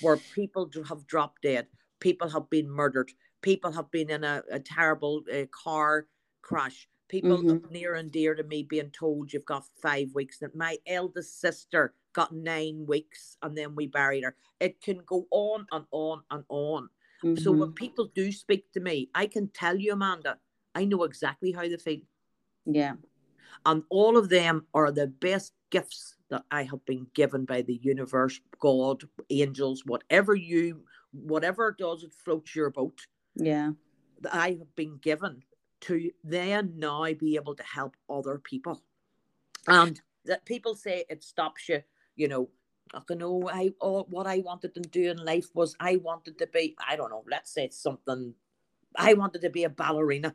where 0.00 0.16
people 0.16 0.70
have 0.88 1.06
dropped 1.06 1.42
dead, 1.42 1.66
people 2.00 2.28
have 2.28 2.50
been 2.50 2.68
murdered, 2.68 3.12
people 3.42 3.72
have 3.72 3.90
been 3.90 4.10
in 4.10 4.24
a, 4.24 4.42
a 4.50 4.60
terrible 4.60 5.22
uh, 5.32 5.46
car 5.50 6.06
crash, 6.42 6.88
people 7.08 7.38
Mhm. 7.42 7.70
near 7.70 7.94
and 7.94 8.10
dear 8.12 8.34
to 8.34 8.42
me 8.42 8.62
being 8.62 8.90
told 8.90 9.32
you've 9.32 9.44
got 9.46 9.64
five 9.80 10.14
weeks. 10.14 10.38
That 10.38 10.54
my 10.54 10.78
eldest 10.86 11.40
sister 11.40 11.94
got 12.12 12.32
nine 12.32 12.86
weeks 12.86 13.36
and 13.42 13.56
then 13.56 13.74
we 13.74 13.86
buried 13.86 14.24
her. 14.24 14.36
It 14.60 14.80
can 14.80 14.98
go 15.06 15.26
on 15.30 15.66
and 15.72 15.86
on 15.90 16.22
and 16.30 16.44
on. 16.48 16.90
So 17.36 17.52
when 17.52 17.72
people 17.72 18.06
do 18.14 18.30
speak 18.32 18.70
to 18.72 18.80
me, 18.80 19.08
I 19.14 19.26
can 19.26 19.48
tell 19.48 19.76
you, 19.78 19.92
Amanda, 19.94 20.38
I 20.74 20.84
know 20.84 21.04
exactly 21.04 21.52
how 21.52 21.62
they 21.62 21.76
feel. 21.76 22.00
yeah. 22.66 22.94
And 23.66 23.82
all 23.88 24.16
of 24.18 24.28
them 24.28 24.66
are 24.74 24.90
the 24.90 25.06
best 25.06 25.54
gifts 25.70 26.16
that 26.28 26.44
I 26.50 26.64
have 26.64 26.84
been 26.84 27.06
given 27.14 27.44
by 27.44 27.62
the 27.62 27.76
universe, 27.82 28.40
God, 28.58 29.04
angels, 29.30 29.84
whatever 29.86 30.34
you, 30.34 30.84
whatever 31.12 31.74
does 31.78 32.02
it 32.02 32.12
floats 32.12 32.54
your 32.54 32.70
boat, 32.70 33.06
Yeah. 33.36 33.72
that 34.20 34.34
I 34.34 34.50
have 34.58 34.74
been 34.74 34.98
given 34.98 35.42
to 35.82 36.10
then 36.24 36.74
now 36.76 37.12
be 37.14 37.36
able 37.36 37.54
to 37.54 37.62
help 37.62 37.96
other 38.10 38.38
people. 38.38 38.82
And 39.66 40.00
that 40.24 40.44
people 40.44 40.74
say 40.74 41.04
it 41.08 41.22
stops 41.22 41.68
you, 41.68 41.82
you 42.16 42.28
know, 42.28 42.50
oh, 42.92 42.98
I 42.98 43.02
don't 43.08 43.18
know, 43.18 43.48
I 43.48 43.72
all 43.80 44.04
what 44.10 44.26
I 44.26 44.38
wanted 44.38 44.74
to 44.74 44.80
do 44.80 45.10
in 45.10 45.18
life 45.18 45.48
was 45.54 45.74
I 45.80 45.96
wanted 45.96 46.38
to 46.38 46.46
be, 46.46 46.76
I 46.86 46.96
don't 46.96 47.10
know, 47.10 47.24
let's 47.30 47.52
say 47.52 47.68
something 47.70 48.34
I 48.96 49.14
wanted 49.14 49.42
to 49.42 49.50
be 49.50 49.64
a 49.64 49.68
ballerina 49.68 50.34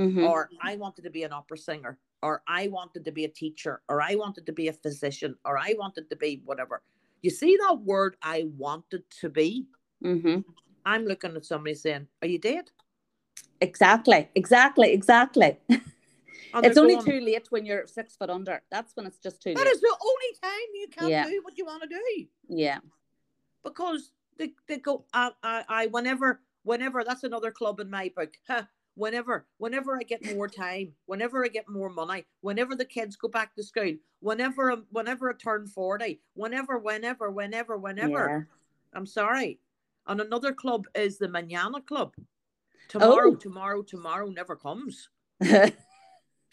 Mhm. 0.00 0.24
or 0.24 0.48
I 0.60 0.76
wanted 0.76 1.02
to 1.02 1.10
be 1.10 1.24
an 1.24 1.32
opera 1.32 1.58
singer, 1.58 1.98
or 2.22 2.42
I 2.46 2.68
wanted 2.68 3.04
to 3.04 3.12
be 3.12 3.24
a 3.24 3.28
teacher, 3.28 3.82
or 3.88 4.00
I 4.00 4.14
wanted 4.14 4.46
to 4.46 4.52
be 4.52 4.68
a 4.68 4.72
physician, 4.72 5.36
or 5.44 5.58
I 5.58 5.74
wanted 5.78 6.08
to 6.08 6.16
be 6.16 6.40
whatever. 6.44 6.82
You 7.22 7.30
see 7.30 7.56
that 7.58 7.80
word 7.80 8.16
I 8.22 8.48
wanted 8.56 9.04
to 9.20 9.28
be? 9.28 9.68
Mhm. 10.02 10.44
I'm 10.86 11.04
looking 11.04 11.36
at 11.36 11.44
somebody 11.44 11.74
saying, 11.74 12.08
Are 12.22 12.28
you 12.28 12.38
dead? 12.38 12.70
Exactly. 13.60 14.30
Exactly. 14.34 14.92
Exactly. 14.92 15.58
It's 16.64 16.76
only 16.78 16.94
going, 16.94 17.06
too 17.06 17.20
late 17.20 17.46
when 17.50 17.64
you're 17.64 17.86
six 17.86 18.16
foot 18.16 18.28
under. 18.28 18.60
That's 18.72 18.96
when 18.96 19.06
it's 19.06 19.18
just 19.18 19.40
too 19.40 19.54
That 19.54 19.64
late. 19.66 19.74
is 19.74 19.80
the 19.80 19.96
only 20.00 20.32
time 20.42 20.68
you 20.74 20.88
can 20.88 21.08
Yeah. 21.08 21.24
do 21.24 21.40
what 21.44 21.56
you 21.56 21.64
want 21.64 21.82
to 21.82 21.88
do. 21.88 22.26
Yeah. 22.48 22.80
Because 23.62 24.10
they, 24.36 24.54
they 24.66 24.78
go, 24.78 25.04
I, 25.12 25.30
I, 25.44 25.64
I, 25.68 25.86
whenever, 25.86 26.40
whenever, 26.64 27.04
that's 27.04 27.22
another 27.22 27.52
club 27.52 27.78
in 27.78 27.88
my 27.88 28.10
book. 28.16 28.34
Huh, 28.48 28.64
whenever, 28.94 29.46
whenever 29.58 29.96
I 29.96 30.02
get 30.02 30.24
more 30.34 30.48
time, 30.48 30.92
whenever 31.06 31.44
I 31.44 31.48
get 31.48 31.68
more 31.68 31.88
money, 31.90 32.24
whenever 32.40 32.74
the 32.74 32.84
kids 32.84 33.16
go 33.16 33.28
back 33.28 33.54
to 33.54 33.62
school, 33.62 33.94
whenever, 34.20 34.70
I'm- 34.70 34.86
whenever 34.90 35.30
I 35.30 35.34
turn 35.34 35.66
40, 35.66 36.20
whenever, 36.34 36.78
whenever, 36.78 37.30
whenever, 37.30 37.76
whenever. 37.78 38.48
I'm 38.92 39.06
sorry. 39.06 39.60
And 40.06 40.20
another 40.20 40.52
club 40.52 40.86
is 40.94 41.18
the 41.18 41.28
Manana 41.28 41.80
Club. 41.80 42.14
Tomorrow, 42.88 43.32
Oh. 43.32 43.36
tomorrow, 43.36 43.82
tomorrow 43.82 44.28
never 44.28 44.56
comes. 44.56 45.08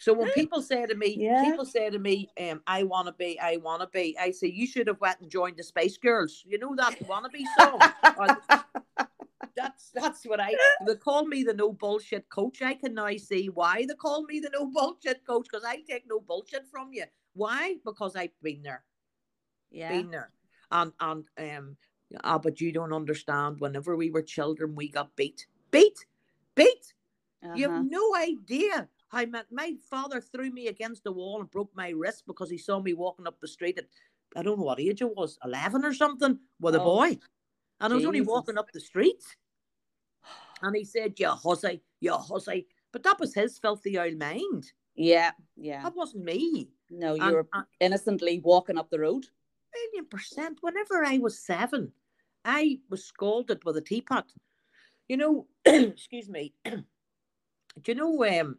So 0.00 0.12
when 0.12 0.30
people 0.30 0.62
say 0.62 0.86
to 0.86 0.94
me, 0.94 1.08
Yeah. 1.08 1.42
people 1.42 1.64
say 1.64 1.90
to 1.90 1.98
me, 1.98 2.30
um, 2.40 2.62
I 2.68 2.84
wanna 2.84 3.12
be, 3.12 3.36
I 3.40 3.56
wanna 3.56 3.88
be, 3.88 4.16
I 4.16 4.30
say, 4.30 4.46
you 4.46 4.64
should 4.64 4.86
have 4.86 5.00
went 5.00 5.18
and 5.18 5.28
joined 5.28 5.56
the 5.56 5.64
Spice 5.64 5.96
Girls. 5.98 6.44
You 6.46 6.56
know 6.58 6.76
that 6.76 6.96
wannabe 7.00 7.42
song? 7.58 7.80
That's 9.58 9.90
that's 9.90 10.24
what 10.24 10.40
I 10.40 10.54
they 10.86 10.94
call 10.94 11.26
me 11.26 11.42
the 11.42 11.54
no 11.54 11.72
bullshit 11.72 12.28
coach. 12.30 12.62
I 12.62 12.74
can 12.74 12.94
now 12.94 13.10
see 13.16 13.48
why 13.48 13.84
they 13.86 13.94
call 13.94 14.22
me 14.24 14.38
the 14.40 14.50
no 14.52 14.66
bullshit 14.66 15.26
coach, 15.26 15.46
because 15.50 15.64
I 15.66 15.76
take 15.88 16.04
no 16.08 16.20
bullshit 16.20 16.66
from 16.70 16.92
you. 16.92 17.04
Why? 17.34 17.76
Because 17.84 18.14
I've 18.16 18.38
been 18.42 18.62
there. 18.62 18.84
yeah. 19.70 19.88
been 19.88 20.10
there. 20.10 20.30
And 20.70 20.92
and 21.00 21.24
um 21.38 21.76
ah, 22.24 22.38
but 22.38 22.60
you 22.60 22.72
don't 22.72 22.92
understand. 22.92 23.60
Whenever 23.60 23.96
we 23.96 24.10
were 24.10 24.22
children, 24.22 24.74
we 24.74 24.88
got 24.88 25.14
beat. 25.16 25.46
Beat, 25.70 25.98
beat. 26.54 26.94
You 27.42 27.66
Uh-huh. 27.66 27.76
have 27.76 27.84
no 27.84 28.04
idea 28.16 28.88
how 29.08 29.24
my, 29.26 29.42
my 29.50 29.70
father 29.90 30.20
threw 30.20 30.50
me 30.50 30.68
against 30.68 31.04
the 31.04 31.12
wall 31.12 31.40
and 31.40 31.50
broke 31.50 31.74
my 31.74 31.90
wrist 31.90 32.24
because 32.26 32.50
he 32.50 32.58
saw 32.58 32.80
me 32.80 32.92
walking 32.94 33.26
up 33.26 33.40
the 33.40 33.48
street 33.48 33.78
at 33.78 33.86
I 34.36 34.42
don't 34.42 34.58
know 34.58 34.64
what 34.64 34.80
age 34.80 35.00
it 35.00 35.16
was, 35.16 35.38
eleven 35.44 35.84
or 35.84 35.94
something, 35.94 36.38
with 36.60 36.74
a 36.74 36.80
Oh, 36.80 36.84
boy. 36.84 37.18
And 37.80 37.92
I 37.92 37.96
was 37.96 38.04
only 38.04 38.20
walking 38.20 38.58
up 38.58 38.70
the 38.72 38.80
street. 38.80 39.22
And 40.62 40.76
he 40.76 40.84
said, 40.84 41.18
You 41.18 41.28
hussy, 41.30 41.82
you 42.00 42.12
hussy. 42.12 42.66
But 42.92 43.02
that 43.02 43.20
was 43.20 43.34
his 43.34 43.58
filthy 43.58 43.98
old 43.98 44.18
mind. 44.18 44.72
Yeah, 44.94 45.32
yeah. 45.56 45.82
That 45.82 45.94
wasn't 45.94 46.24
me. 46.24 46.70
No, 46.90 47.14
you 47.14 47.22
And- 47.22 47.34
were 47.34 47.48
and- 47.52 47.66
innocently 47.80 48.40
walking 48.40 48.78
up 48.78 48.90
the 48.90 48.98
road. 49.00 49.26
million 49.74 50.06
percent. 50.08 50.58
Whenever 50.62 51.04
I 51.04 51.18
was 51.18 51.38
seven, 51.38 51.92
I 52.44 52.80
was 52.88 53.04
scalded 53.04 53.64
with 53.64 53.76
a 53.76 53.80
teapot. 53.82 54.26
You 55.08 55.16
know, 55.18 55.46
excuse 55.64 56.28
me. 56.28 56.54
Do 56.64 56.82
you 57.86 57.94
know 57.94 58.24
um 58.40 58.58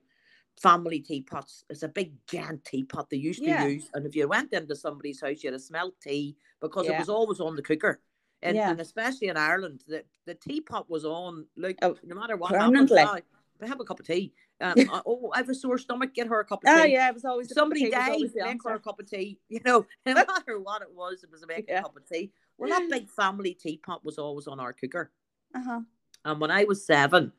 family 0.62 1.00
teapots? 1.00 1.64
It's 1.70 1.84
a 1.84 1.88
big 1.88 2.14
giant 2.28 2.64
teapot 2.66 3.10
they 3.10 3.18
used 3.18 3.41
Yeah. 3.41 3.64
to 3.64 3.72
use. 3.74 3.89
And 3.93 4.06
if 4.06 4.16
you 4.16 4.28
went 4.28 4.54
into 4.54 4.76
somebody's 4.76 5.22
house, 5.22 5.43
you'd 5.43 5.54
have 5.54 5.62
smelled 5.62 5.93
tea 6.02 6.38
because 6.62 6.86
Yeah. 6.86 6.93
it 6.95 7.00
was 7.00 7.10
always 7.10 7.39
on 7.39 7.56
the 7.56 7.62
cooker. 7.62 8.00
And, 8.42 8.56
Yeah. 8.56 8.72
and 8.72 8.80
especially 8.80 9.28
in 9.28 9.38
Ireland, 9.38 9.84
the, 9.88 10.04
the 10.26 10.34
teapot 10.36 10.90
was 10.90 11.06
on 11.06 11.46
like 11.58 11.78
Oh, 11.82 11.98
no 12.04 12.16
matter 12.16 12.38
what 12.38 12.52
happens. 12.52 12.90
permanently. 12.90 13.24
I 13.62 13.68
have 13.68 13.82
a 13.82 13.84
cup 13.84 14.00
of 14.00 14.08
tea. 14.08 14.34
Um, 14.62 14.76
oh, 15.06 15.32
I 15.34 15.38
have 15.40 15.50
a 15.50 15.56
sore 15.56 15.78
stomach. 15.78 16.14
Get 16.14 16.28
her 16.28 16.40
a 16.40 16.46
cup 16.46 16.64
of 16.64 16.70
Ah, 16.70 16.84
tea 16.84 16.94
yeah, 16.94 17.10
it 17.10 17.14
was 17.14 17.26
always 17.26 17.54
somebody 17.54 17.90
died, 17.92 18.12
always 18.12 18.34
make 18.34 18.64
her 18.64 18.76
a 18.76 18.80
cup 18.80 19.00
of 19.00 19.10
tea. 19.10 19.38
You 19.50 19.60
know, 19.66 19.86
no 20.06 20.14
matter 20.14 20.60
what 20.60 20.82
it 20.82 20.92
was, 20.94 21.24
it 21.24 21.32
was 21.32 21.44
a 21.44 21.48
make 21.48 21.66
Yeah. 21.68 21.80
a 21.80 21.84
cup 21.84 21.98
of 21.98 22.08
tea. 22.08 22.32
Well, 22.58 22.70
that 22.70 22.90
big 22.90 23.10
family 23.10 23.54
teapot 23.54 24.04
was 24.06 24.18
always 24.18 24.48
on 24.48 24.60
our 24.60 24.74
cooker. 24.74 25.12
Uh-huh. 25.56 25.82
And 26.26 26.40
when 26.40 26.52
I 26.52 26.64
was 26.66 26.86
seven, 26.86 27.32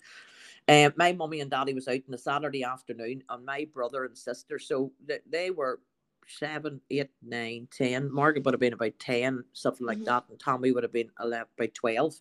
uh, 0.69 0.91
my 0.97 1.13
mummy 1.13 1.41
and 1.41 1.51
daddy 1.51 1.75
was 1.75 1.89
out 1.89 2.01
on 2.07 2.15
a 2.15 2.19
Saturday 2.19 2.65
afternoon, 2.65 3.23
and 3.29 3.45
my 3.45 3.67
brother 3.73 4.05
and 4.05 4.17
sister, 4.17 4.59
so 4.59 4.93
th- 5.07 5.23
they 5.29 5.51
were 5.51 5.81
seven, 6.27 6.81
eight, 6.91 7.11
nine, 7.23 7.69
ten. 7.71 8.13
Margaret 8.13 8.45
would 8.45 8.55
have 8.55 8.61
been 8.61 8.73
about 8.73 8.99
ten, 8.99 9.45
something 9.53 9.87
like 9.87 9.99
Mhm. 9.99 10.05
that, 10.05 10.29
and 10.29 10.39
Tommy 10.39 10.73
would 10.73 10.83
have 10.85 10.93
been 10.93 11.11
11, 11.21 11.49
about 11.59 11.75
twelve. 11.75 12.21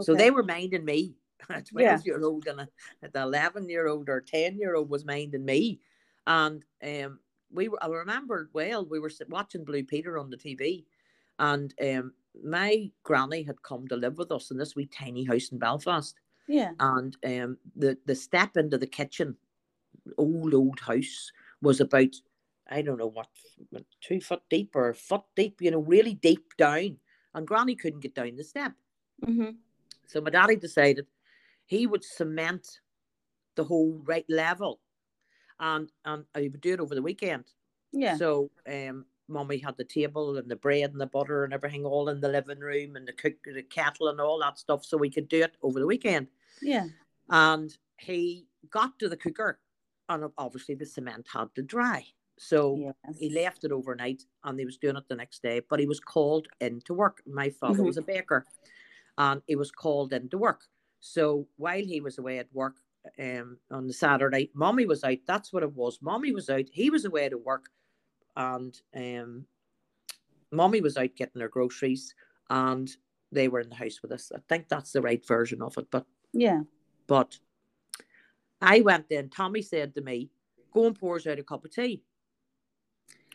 So 0.00 0.14
they 0.14 0.30
were 0.30 0.42
minding 0.42 0.84
me. 0.84 1.16
A 1.50 1.62
12 1.62 1.82
Yeah. 1.82 2.02
year 2.04 2.20
old 2.22 2.46
and 2.48 2.60
a, 2.60 2.68
the 3.00 3.22
11 3.22 3.68
year 3.68 3.86
old 3.88 4.08
or 4.08 4.20
10 4.20 4.58
year 4.58 4.74
old 4.74 4.90
was 4.90 5.04
minding 5.04 5.44
me. 5.44 5.80
And 6.26 6.64
um, 6.82 7.20
we 7.50 7.68
were, 7.68 7.82
I 7.82 7.86
remember 7.88 8.50
well, 8.52 8.84
we 8.84 8.98
were 8.98 9.10
watching 9.28 9.64
Blue 9.64 9.84
Peter 9.84 10.18
on 10.18 10.30
the 10.30 10.36
TV. 10.36 10.86
And 11.38 11.72
um, 11.80 12.14
my 12.42 12.90
granny 13.04 13.44
had 13.44 13.62
come 13.62 13.86
to 13.88 13.96
live 13.96 14.18
with 14.18 14.32
us 14.32 14.50
in 14.50 14.58
this 14.58 14.74
wee 14.74 14.86
tiny 14.86 15.24
house 15.24 15.50
in 15.52 15.58
Belfast. 15.58 16.20
Yeah. 16.48 16.74
And 16.80 17.16
um, 17.24 17.58
the, 17.76 17.98
the 18.06 18.14
step 18.16 18.56
into 18.56 18.78
the 18.78 18.86
kitchen, 18.86 19.36
old, 20.18 20.54
old 20.54 20.80
house, 20.80 21.32
was 21.62 21.80
about, 21.80 22.14
I 22.68 22.82
don't 22.82 22.98
know 22.98 23.08
what, 23.08 23.28
two 24.00 24.20
foot 24.20 24.42
deep 24.50 24.74
or 24.74 24.90
a 24.90 24.94
foot 24.94 25.22
deep, 25.36 25.60
you 25.60 25.70
know, 25.70 25.80
really 25.80 26.14
deep 26.14 26.56
down. 26.56 26.98
And 27.34 27.46
Granny 27.46 27.76
couldn't 27.76 28.00
get 28.00 28.14
down 28.14 28.36
the 28.36 28.44
step. 28.44 28.72
Mm-hmm. 29.26 29.50
So 30.06 30.20
my 30.20 30.30
daddy 30.30 30.56
decided 30.56 31.06
he 31.66 31.86
would 31.86 32.04
cement 32.04 32.80
the 33.56 33.64
whole 33.64 34.00
right 34.04 34.24
level, 34.28 34.80
and 35.60 35.90
and 36.04 36.24
he 36.36 36.48
would 36.48 36.60
do 36.60 36.74
it 36.74 36.80
over 36.80 36.94
the 36.94 37.02
weekend. 37.02 37.44
Yeah. 37.92 38.16
So 38.16 38.50
um, 38.66 39.04
mummy 39.28 39.58
had 39.58 39.76
the 39.76 39.84
table 39.84 40.38
and 40.38 40.50
the 40.50 40.56
bread 40.56 40.92
and 40.92 41.00
the 41.00 41.06
butter 41.06 41.44
and 41.44 41.52
everything 41.52 41.84
all 41.84 42.08
in 42.08 42.20
the 42.20 42.28
living 42.28 42.60
room 42.60 42.96
and 42.96 43.06
the 43.06 43.12
cook 43.12 43.34
the 43.44 43.62
kettle 43.62 44.08
and 44.08 44.20
all 44.20 44.38
that 44.40 44.58
stuff, 44.58 44.84
so 44.84 44.96
we 44.96 45.10
could 45.10 45.28
do 45.28 45.42
it 45.42 45.56
over 45.62 45.78
the 45.78 45.86
weekend. 45.86 46.28
yeah. 46.62 46.86
And 47.30 47.76
he 47.98 48.46
got 48.70 48.98
to 48.98 49.08
the 49.08 49.16
cooker, 49.16 49.58
and 50.08 50.30
obviously 50.38 50.74
the 50.74 50.86
cement 50.86 51.26
had 51.32 51.54
to 51.56 51.62
dry. 51.62 52.06
So 52.38 52.76
Yes. 52.76 53.18
he 53.18 53.30
left 53.30 53.64
it 53.64 53.72
overnight 53.72 54.24
and 54.44 54.58
he 54.58 54.64
was 54.64 54.78
doing 54.78 54.96
it 54.96 55.08
the 55.08 55.16
next 55.16 55.42
day, 55.42 55.60
but 55.68 55.80
he 55.80 55.86
was 55.86 56.00
called 56.00 56.48
in 56.60 56.80
to 56.82 56.94
work. 56.94 57.22
My 57.26 57.50
father 57.50 57.82
Mhm. 57.82 57.86
was 57.86 57.96
a 57.96 58.02
baker 58.02 58.46
and 59.18 59.42
he 59.46 59.56
was 59.56 59.70
called 59.72 60.12
in 60.12 60.28
to 60.30 60.38
work. 60.38 60.68
So 61.00 61.48
while 61.56 61.84
he 61.84 62.00
was 62.00 62.18
away 62.18 62.38
at 62.38 62.52
work 62.52 62.76
um, 63.18 63.58
on 63.70 63.86
the 63.86 63.92
Saturday, 63.92 64.50
mommy 64.54 64.86
was 64.86 65.04
out. 65.04 65.18
That's 65.26 65.52
what 65.52 65.62
it 65.62 65.72
was. 65.72 66.00
Mommy 66.02 66.32
was 66.32 66.48
out. 66.50 66.68
He 66.72 66.90
was 66.90 67.04
away 67.04 67.28
to 67.28 67.38
work 67.38 67.70
and 68.36 68.80
um, 68.94 69.46
mommy 70.52 70.80
was 70.80 70.96
out 70.96 71.14
getting 71.16 71.40
her 71.40 71.48
groceries 71.48 72.14
and 72.50 72.88
they 73.32 73.48
were 73.48 73.60
in 73.60 73.68
the 73.68 73.74
house 73.74 74.00
with 74.02 74.12
us. 74.12 74.32
I 74.34 74.38
think 74.48 74.68
that's 74.68 74.92
the 74.92 75.02
right 75.02 75.24
version 75.26 75.60
of 75.62 75.76
it. 75.78 75.90
But 75.90 76.06
Yeah. 76.32 76.62
but 77.06 77.38
I 78.60 78.80
went 78.80 79.10
in. 79.10 79.30
Tommy 79.30 79.62
said 79.62 79.94
to 79.94 80.00
me, 80.00 80.30
"Go 80.72 80.86
and 80.86 80.98
pour 80.98 81.16
us 81.16 81.26
out 81.26 81.38
a 81.38 81.44
cup 81.44 81.64
of 81.64 81.70
tea." 81.72 82.02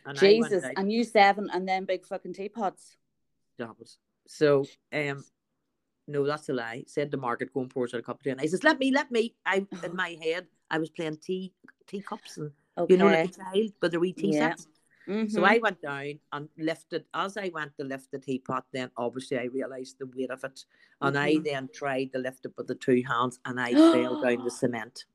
And 0.05 0.17
Jesus. 0.17 0.63
And 0.75 0.91
you 0.91 1.03
seven 1.03 1.49
and 1.53 1.67
then 1.67 1.85
big 1.85 2.05
fucking 2.05 2.33
teapots. 2.33 2.97
That 3.57 3.77
was 3.79 3.97
so. 4.27 4.65
Um, 4.91 5.23
no, 6.07 6.25
that's 6.25 6.49
a 6.49 6.53
lie. 6.53 6.83
Said 6.87 7.11
the 7.11 7.17
market, 7.17 7.53
"Go 7.53 7.61
and 7.61 7.69
pour 7.69 7.85
out 7.85 7.93
a 7.93 8.01
cup 8.01 8.17
of 8.17 8.23
tea." 8.23 8.31
And 8.31 8.41
I 8.41 8.45
says, 8.45 8.63
"Let 8.63 8.79
me, 8.79 8.91
let 8.91 9.11
me." 9.11 9.35
I 9.45 9.65
in 9.83 9.95
my 9.95 10.17
head, 10.21 10.47
I 10.69 10.77
was 10.79 10.89
playing 10.89 11.17
tea 11.17 11.53
teacups 11.87 12.37
and 12.37 12.51
Okay. 12.77 12.93
you 12.93 12.97
know, 12.97 13.05
like 13.07 13.29
a 13.29 13.33
child 13.33 13.71
with 13.81 13.91
their 13.91 13.99
wee 13.99 14.13
tea 14.13 14.33
Yeah. 14.33 14.49
sets. 14.49 14.67
Mhm. 15.07 15.29
So 15.31 15.43
I 15.43 15.59
went 15.59 15.81
down 15.81 16.19
and 16.31 16.49
lifted. 16.57 17.05
As 17.13 17.37
I 17.37 17.49
went 17.49 17.77
to 17.77 17.83
lift 17.83 18.09
the 18.11 18.17
teapot, 18.19 18.65
then 18.73 18.89
obviously 18.97 19.37
I 19.37 19.43
realised 19.45 19.99
the 19.99 20.07
weight 20.07 20.31
of 20.31 20.43
it, 20.43 20.65
and 21.01 21.17
I 21.17 21.35
Mhm. 21.35 21.43
then 21.43 21.69
tried 21.73 22.11
to 22.13 22.19
lift 22.19 22.45
it 22.45 22.53
with 22.57 22.67
the 22.67 22.75
two 22.75 23.03
hands, 23.07 23.39
and 23.45 23.59
I 23.59 23.75
fell 23.75 24.19
down 24.19 24.43
the 24.43 24.49
cement. 24.63 25.05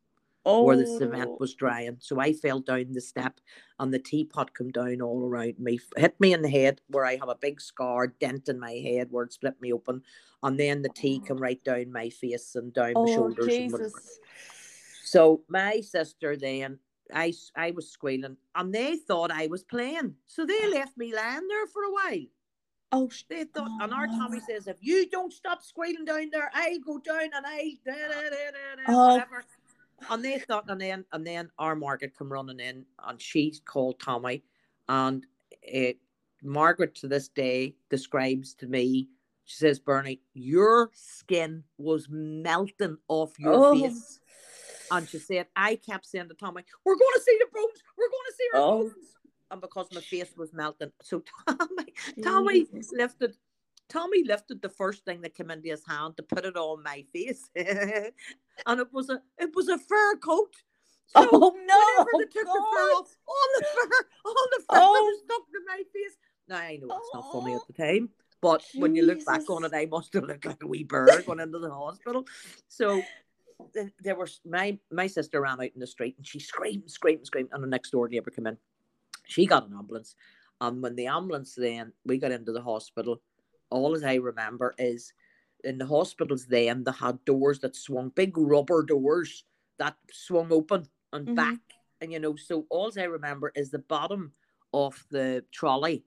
Oh. 0.49 0.63
where 0.65 0.77
the 0.77 0.87
cement 0.87 1.31
oh. 1.33 1.37
was 1.39 1.55
drying. 1.55 1.97
So 2.01 2.19
I 2.21 2.33
fell 2.33 2.61
down 2.61 2.93
the 2.93 3.01
step 3.01 3.41
and 3.79 3.93
the 3.93 3.99
teapot 3.99 4.55
come 4.55 4.71
down 4.71 5.01
all 5.01 5.23
around 5.25 5.59
me, 5.59 5.79
hit 5.97 6.19
me 6.19 6.33
in 6.33 6.43
the 6.43 6.51
head 6.51 6.81
where 6.89 7.05
I 7.05 7.17
have 7.17 7.29
a 7.29 7.37
big 7.37 7.61
scar, 7.61 8.09
dent 8.09 8.49
in 8.49 8.59
my 8.59 8.73
head 8.73 9.09
where 9.11 9.25
it 9.25 9.33
split 9.33 9.61
me 9.61 9.73
open. 9.73 10.03
And 10.43 10.59
then 10.59 10.83
the 10.83 10.89
tea 10.89 11.21
oh. 11.23 11.27
come 11.27 11.39
right 11.39 11.63
down 11.65 11.93
my 11.93 12.09
face 12.11 12.55
and 12.55 12.73
down 12.73 12.95
my 12.95 13.01
Oh, 13.01 13.15
shoulders. 13.15 13.47
And 13.55 13.73
whatever. 13.73 13.93
So 15.05 15.43
my 15.49 15.81
sister 15.81 16.37
then, 16.37 16.79
I, 17.15 17.33
I 17.57 17.71
was 17.71 17.91
squealing 17.91 18.37
and 18.55 18.73
they 18.75 18.97
thought 18.97 19.31
I 19.31 19.47
was 19.47 19.65
playing. 19.65 20.15
So 20.27 20.45
they 20.45 20.69
left 20.69 20.97
me 20.97 21.15
lying 21.15 21.49
there 21.49 21.67
for 21.67 21.83
a 21.85 21.91
while. 21.91 22.27
Oh, 22.91 23.09
sh- 23.09 23.25
They 23.29 23.45
thought, 23.45 23.71
and 23.83 23.93
our 23.93 24.07
Tommy 24.07 24.41
Oh. 24.43 24.47
says, 24.49 24.67
if 24.67 24.79
you 24.81 25.09
don't 25.11 25.33
stop 25.33 25.63
squealing 25.63 26.07
down 26.07 26.31
there, 26.31 26.51
I'll 26.55 26.79
go 26.81 26.99
down 26.99 27.31
and 27.35 27.47
I'll 27.47 27.73
da, 27.85 27.93
da, 27.93 28.23
da, 28.23 28.31
da, 28.31 28.77
da, 28.77 28.83
Oh. 28.89 29.13
whatever. 29.15 29.45
And 30.11 30.25
they 30.25 30.39
thought, 30.39 30.65
and 30.69 30.81
then 30.81 31.05
and 31.13 31.27
then 31.27 31.51
our 31.59 31.75
Margaret 31.75 32.15
come 32.17 32.33
running 32.33 32.61
in, 32.61 32.85
and 33.07 33.21
she 33.21 33.53
called 33.65 34.01
Tommy, 34.01 34.43
and 34.89 35.27
it, 35.63 35.99
Margaret 36.43 36.95
to 36.97 37.09
this 37.09 37.29
day 37.29 37.75
describes 37.91 38.55
to 38.55 38.67
me, 38.67 39.09
she 39.45 39.57
says, 39.57 39.79
Bernie, 39.79 40.21
your 40.35 40.91
skin 40.93 41.65
was 41.79 42.07
melting 42.11 42.99
off 43.09 43.39
your 43.39 43.55
Oh. 43.55 43.73
face. 43.73 44.21
And 44.91 45.09
she 45.09 45.19
said, 45.19 45.47
I 45.57 45.77
kept 45.77 46.07
saying 46.07 46.29
to 46.29 46.35
Tommy, 46.35 46.63
We're 46.85 46.95
going 46.97 47.15
to 47.17 47.23
see 47.23 47.37
the 47.39 47.47
bones. 47.53 47.83
We're 47.99 48.09
going 48.09 48.27
to 48.29 48.35
see 48.37 48.49
our 48.55 48.61
Oh. 48.61 48.83
bones. 48.85 48.95
And 49.51 49.61
because 49.61 49.89
my 49.93 50.01
face 50.03 50.35
was 50.37 50.53
melting. 50.53 50.93
So 51.03 51.23
Tommy, 51.49 51.95
Tommy 52.23 52.65
Jesus. 52.67 52.93
lifted 52.93 53.37
Tommy 53.89 54.23
lifted 54.25 54.61
the 54.63 54.69
first 54.69 55.05
thing 55.05 55.21
that 55.23 55.35
came 55.35 55.51
into 55.51 55.69
his 55.69 55.83
hand 55.87 56.17
to 56.17 56.23
put 56.23 56.45
it 56.45 56.57
on 56.57 56.83
my 56.83 57.05
face. 57.13 57.49
and 57.57 58.81
it 58.81 58.93
was 58.93 59.09
a 59.11 59.21
it 59.39 59.55
was 59.55 59.69
a 59.69 59.79
fur 59.79 60.17
coat. 60.17 60.55
So 61.07 61.27
Oh 61.33 61.57
no! 61.57 62.05
whenever 62.05 62.11
they 62.19 62.25
took 62.25 62.45
the 62.47 62.65
fur 62.73 62.91
off, 62.93 63.17
all 63.27 63.49
the 63.59 63.65
fur, 63.65 64.07
all 64.27 64.35
the 64.53 64.61
fur 64.61 64.81
Oh. 64.81 65.05
was 65.05 65.21
stuck 65.25 65.47
to 65.53 65.61
my 65.67 65.83
face. 65.93 66.17
Now 66.49 66.57
I 66.59 66.77
know 66.77 66.97
it's 66.97 67.11
not 67.15 67.33
funny 67.33 67.55
at 67.55 67.67
the 67.67 67.73
time, 67.73 68.11
but 68.43 68.63
when 68.75 68.95
you 68.95 69.05
look 69.05 69.25
back 69.25 69.49
on 69.49 69.65
it, 69.65 69.73
I 69.75 69.87
must 69.87 70.13
have 70.15 70.25
looked 70.25 70.45
like 70.45 70.63
a 70.63 70.67
wee 70.67 70.85
bird 70.85 71.25
going 71.27 71.41
into 71.41 71.59
the 71.59 71.71
hospital. 71.71 72.27
So 72.69 73.03
there 74.03 74.15
was 74.17 74.41
my 74.45 74.79
my 74.93 75.07
sister 75.07 75.41
ran 75.41 75.61
out 75.61 75.71
in 75.75 75.81
the 75.81 75.87
street 75.87 76.15
and 76.19 76.27
she 76.27 76.39
screamed, 76.41 76.91
screamed, 76.91 77.27
screamed, 77.27 77.49
and 77.53 77.63
the 77.63 77.69
next 77.69 77.91
door 77.91 78.09
neighbor 78.09 78.31
came 78.31 78.47
in. 78.47 78.57
She 79.27 79.47
got 79.47 79.67
an 79.69 79.75
ambulance, 79.77 80.15
and 80.61 80.83
when 80.83 80.95
the 80.95 81.07
ambulance 81.07 81.55
then 81.55 81.93
we 82.05 82.19
got 82.19 82.33
into 82.33 82.53
the 82.53 82.63
hospital, 82.63 83.21
all 83.71 83.95
as 83.95 84.03
I 84.05 84.15
remember 84.17 84.75
is 84.79 85.13
in 85.65 85.79
the 85.79 85.87
hospitals 85.87 86.47
then 86.47 86.85
they 86.85 86.93
had 86.93 87.25
doors 87.25 87.61
that 87.61 87.77
swung, 87.77 88.11
big 88.11 88.37
rubber 88.39 88.83
doors 88.83 89.45
that 89.79 89.97
swung 90.13 90.53
open 90.53 90.87
and 91.13 91.27
Mhm. 91.27 91.35
back, 91.35 91.61
and 92.01 92.13
you 92.13 92.19
know, 92.21 92.37
so 92.37 92.67
all 92.71 92.91
I 92.99 93.05
remember 93.05 93.53
is 93.55 93.71
the 93.71 93.79
bottom 93.81 94.33
of 94.73 95.05
the 95.11 95.45
trolley 95.53 96.05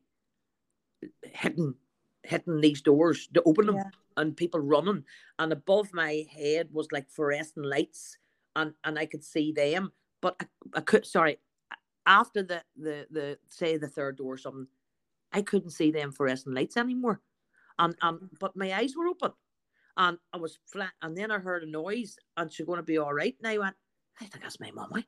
hitting 1.24 1.76
hitting 2.24 2.62
these 2.62 2.82
doors 2.82 3.28
to 3.34 3.42
open 3.44 3.66
them 3.66 3.76
Yeah. 3.78 3.90
and 4.18 4.38
people 4.38 4.60
running 4.60 5.04
and 5.40 5.52
above 5.52 5.92
my 5.94 6.26
head 6.32 6.70
was 6.72 6.92
like 6.92 7.10
fluorescent 7.10 7.66
lights 7.66 8.18
and 8.56 8.74
and 8.84 9.00
I 9.00 9.06
could 9.08 9.24
see 9.24 9.52
them 9.52 9.92
but 10.22 10.36
I, 10.40 10.46
I 10.76 10.82
could 10.82 11.06
sorry 11.06 11.40
after 12.06 12.44
the 12.44 12.64
the 12.76 13.08
the 13.10 13.40
say 13.50 13.78
the 13.78 13.88
third 13.88 14.18
door 14.18 14.34
or 14.34 14.38
something 14.38 14.68
I 15.32 15.42
couldn't 15.42 15.72
see 15.72 15.92
them 15.92 16.12
fluorescent 16.12 16.56
lights 16.56 16.78
anymore 16.78 17.22
and 17.80 17.96
and 18.02 18.30
but 18.40 18.56
my 18.56 18.74
eyes 18.74 18.96
were 18.96 19.08
open. 19.08 19.32
And 19.98 20.18
I 20.34 20.38
was 20.38 20.58
flat 20.72 20.94
and 21.02 21.18
then 21.18 21.32
I 21.32 21.38
heard 21.40 21.64
a 21.64 21.70
noise 21.70 22.16
and 22.38 22.52
she's 22.52 22.66
going 22.66 22.78
to 22.78 22.84
be 22.84 22.98
all 22.98 23.14
right? 23.14 23.36
And 23.40 23.48
I 23.48 23.58
went 23.58 23.76
I 24.22 24.26
think 24.26 24.42
that's 24.44 24.60
my 24.60 24.72
mommy. 24.72 25.06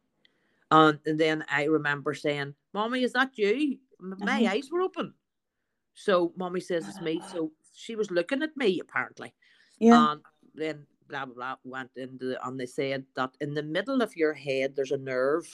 and, 0.71 0.99
and 1.05 1.19
then 1.19 1.45
I 1.49 1.65
remember 1.65 2.13
saying 2.13 2.53
mommy 2.73 3.03
is 3.03 3.13
that 3.13 3.37
you? 3.37 3.77
My 3.99 4.43
Uh-huh. 4.43 4.53
eyes 4.53 4.69
were 4.71 4.81
open. 4.81 5.13
So 5.93 6.33
mommy 6.35 6.59
says 6.59 6.87
it's 6.87 6.99
me. 7.01 7.21
So 7.31 7.51
she 7.73 7.95
was 7.95 8.11
looking 8.11 8.43
at 8.43 8.55
me 8.57 8.79
apparently. 8.81 9.33
Yeah. 9.79 10.11
and 10.11 10.21
then 10.53 10.85
blah 11.07 11.25
blah 11.25 11.35
blah 11.35 11.55
went 11.63 11.91
into 11.95 12.25
the, 12.25 12.47
and 12.47 12.59
they 12.59 12.65
said 12.65 13.05
that 13.15 13.31
in 13.39 13.53
the 13.53 13.63
middle 13.63 14.01
of 14.01 14.15
your 14.15 14.33
head 14.33 14.75
there's 14.75 14.91
a 14.91 14.97
nerve. 14.97 15.47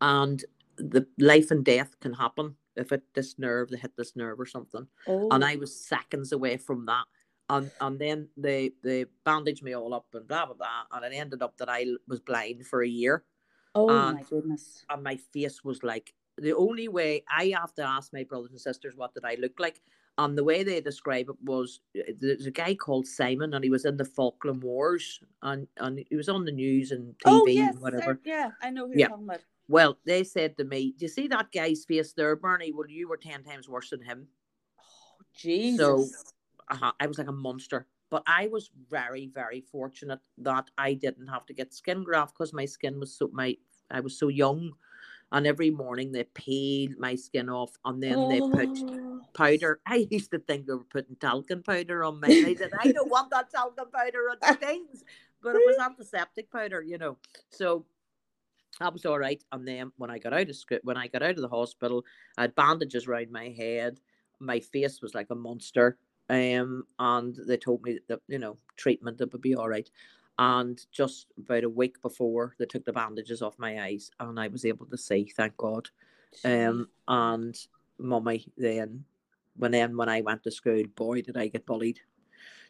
And 0.00 0.42
the 0.76 1.06
life 1.18 1.50
and 1.50 1.64
death 1.64 1.98
can 2.00 2.12
happen 2.14 2.56
if 2.76 2.92
it 2.92 3.02
this 3.14 3.38
nerve 3.38 3.68
they 3.70 3.76
hit 3.78 3.96
this 3.96 4.14
nerve 4.16 4.38
or 4.38 4.46
something 4.46 4.86
oh. 5.06 5.28
and 5.30 5.44
I 5.44 5.56
was 5.56 5.74
seconds 5.88 6.32
away 6.32 6.56
from 6.56 6.86
that. 6.86 7.04
And 7.48 7.68
and 7.80 7.98
then 7.98 8.28
they 8.36 8.70
they 8.84 9.06
bandaged 9.24 9.64
me 9.64 9.74
all 9.74 9.92
up 9.92 10.06
and 10.14 10.26
blah 10.28 10.46
blah 10.46 10.54
blah, 10.54 10.84
and 10.92 11.04
it 11.04 11.16
ended 11.16 11.42
up 11.42 11.56
that 11.56 11.68
I 11.68 11.84
was 12.06 12.20
blind 12.20 12.64
for 12.64 12.82
a 12.84 12.88
year, 12.88 13.24
oh 13.74 13.88
and- 13.90 14.18
my 14.18 14.22
goodness. 14.22 14.84
and 14.88 15.02
my 15.02 15.16
face 15.16 15.64
was 15.64 15.82
like 15.82 16.14
the 16.38 16.54
only 16.54 16.86
way 16.86 17.24
I 17.28 17.52
have 17.58 17.74
to 17.74 17.82
ask 17.82 18.12
my 18.12 18.22
brothers 18.22 18.52
and 18.52 18.60
sisters 18.60 18.94
what 18.96 19.14
did 19.14 19.24
I 19.24 19.34
look 19.40 19.58
like, 19.58 19.82
and 20.16 20.38
the 20.38 20.44
way 20.44 20.62
they 20.62 20.80
describe 20.80 21.28
it 21.28 21.36
was 21.42 21.80
uh, 21.98 22.12
there's 22.20 22.46
a 22.46 22.52
guy 22.52 22.76
called 22.76 23.08
Simon, 23.08 23.52
and 23.54 23.64
he 23.64 23.70
was 23.70 23.84
in 23.84 23.96
the 23.96 24.04
Falkland 24.04 24.62
Wars, 24.62 25.18
and 25.42 25.66
and 25.78 26.04
he 26.08 26.14
was 26.14 26.28
on 26.28 26.44
the 26.44 26.52
news 26.52 26.92
and 26.92 27.14
TV 27.14 27.18
oh 27.26 27.46
yes. 27.48 27.72
and 27.74 27.82
whatever. 27.82 28.12
I- 28.12 28.28
yeah, 28.28 28.50
I 28.62 28.70
know 28.70 28.86
who 28.86 28.92
Yeah. 28.92 28.98
you're 28.98 29.08
talking 29.08 29.24
about. 29.24 29.40
Well, 29.70 29.98
they 30.04 30.24
said 30.24 30.56
to 30.58 30.64
me, 30.64 30.92
"Do 30.98 31.04
you 31.04 31.08
see 31.08 31.28
that 31.28 31.52
guy's 31.52 31.84
face 31.84 32.12
there, 32.12 32.34
Bernie? 32.34 32.72
Well, 32.72 32.88
you 32.90 33.06
were 33.08 33.16
ten 33.16 33.44
times 33.44 33.68
worse 33.68 33.90
than 33.90 34.02
him." 34.02 34.26
Oh 35.20 35.24
Jesus. 35.32 36.24
uh 36.68 36.90
I 36.98 37.06
was 37.06 37.18
like 37.18 37.28
a 37.28 37.32
monster. 37.32 37.86
But 38.10 38.24
I 38.26 38.48
was 38.48 38.70
very, 38.90 39.28
very 39.28 39.60
fortunate 39.60 40.18
that 40.38 40.68
I 40.76 40.94
didn't 40.94 41.28
have 41.28 41.46
to 41.46 41.54
get 41.54 41.72
skin 41.72 42.02
graft 42.02 42.34
because 42.36 42.52
my 42.52 42.64
skin 42.66 42.98
was 42.98 43.14
so 43.16 43.30
my 43.32 43.56
I 43.92 44.00
was 44.00 44.18
so 44.18 44.26
young, 44.26 44.72
and 45.30 45.46
every 45.46 45.70
morning 45.70 46.10
they 46.10 46.24
peeled 46.24 46.98
my 46.98 47.14
skin 47.14 47.48
off, 47.48 47.70
and 47.84 48.02
then 48.02 48.26
they 48.26 48.40
put 48.40 48.68
Oh. 48.82 49.20
powder. 49.34 49.80
I 49.86 50.08
used 50.10 50.32
to 50.32 50.40
think 50.40 50.66
they 50.66 50.74
were 50.74 50.84
putting 50.96 51.14
talcum 51.16 51.62
powder 51.62 52.02
on 52.02 52.18
me. 52.20 52.42
I 52.44 52.54
said 52.56 52.72
I 52.80 52.90
don't 52.90 53.08
want 53.10 53.30
that 53.30 53.50
talcum 53.50 53.90
powder 53.92 54.30
on 54.30 54.38
my 54.42 54.54
things, 54.66 55.04
but 55.42 55.54
it 55.54 55.62
was 55.64 55.78
antiseptic 55.78 56.50
powder, 56.50 56.82
you 56.82 56.98
know. 56.98 57.18
So 57.50 57.86
that 58.80 58.92
was 58.92 59.06
all 59.06 59.18
right. 59.18 59.42
And 59.52 59.66
then 59.66 59.92
when 59.96 60.10
I 60.10 60.18
got 60.18 60.32
out 60.32 60.48
of 60.48 60.56
script, 60.56 60.84
when 60.84 60.96
I 60.96 61.06
got 61.06 61.22
out 61.22 61.30
of 61.36 61.42
the 61.42 61.48
hospital, 61.48 62.04
I 62.36 62.42
had 62.42 62.54
bandages 62.54 63.06
around 63.06 63.30
my 63.30 63.48
head. 63.50 64.00
My 64.40 64.60
face 64.60 65.00
was 65.02 65.14
like 65.14 65.28
a 65.30 65.34
monster. 65.34 65.98
Um, 66.28 66.84
and 66.98 67.36
they 67.46 67.56
told 67.56 67.82
me 67.82 67.98
that 68.08 68.20
you 68.28 68.38
know 68.38 68.56
treatment 68.76 69.20
it 69.20 69.32
would 69.32 69.42
be 69.42 69.54
all 69.54 69.68
right. 69.68 69.88
And 70.38 70.80
just 70.90 71.26
about 71.38 71.64
a 71.64 71.68
week 71.68 72.00
before, 72.00 72.54
they 72.58 72.64
took 72.64 72.84
the 72.84 72.92
bandages 72.92 73.42
off 73.42 73.58
my 73.58 73.82
eyes, 73.82 74.10
and 74.20 74.40
I 74.40 74.48
was 74.48 74.64
able 74.64 74.86
to 74.86 74.96
see. 74.96 75.30
Thank 75.36 75.56
God. 75.56 75.90
Um, 76.44 76.88
and 77.08 77.54
mummy 77.98 78.46
then, 78.56 79.04
when 79.56 79.72
then 79.72 79.96
when 79.96 80.08
I 80.08 80.22
went 80.22 80.42
to 80.44 80.50
school, 80.50 80.84
boy, 80.94 81.20
did 81.22 81.36
I 81.36 81.48
get 81.48 81.66
bullied. 81.66 82.00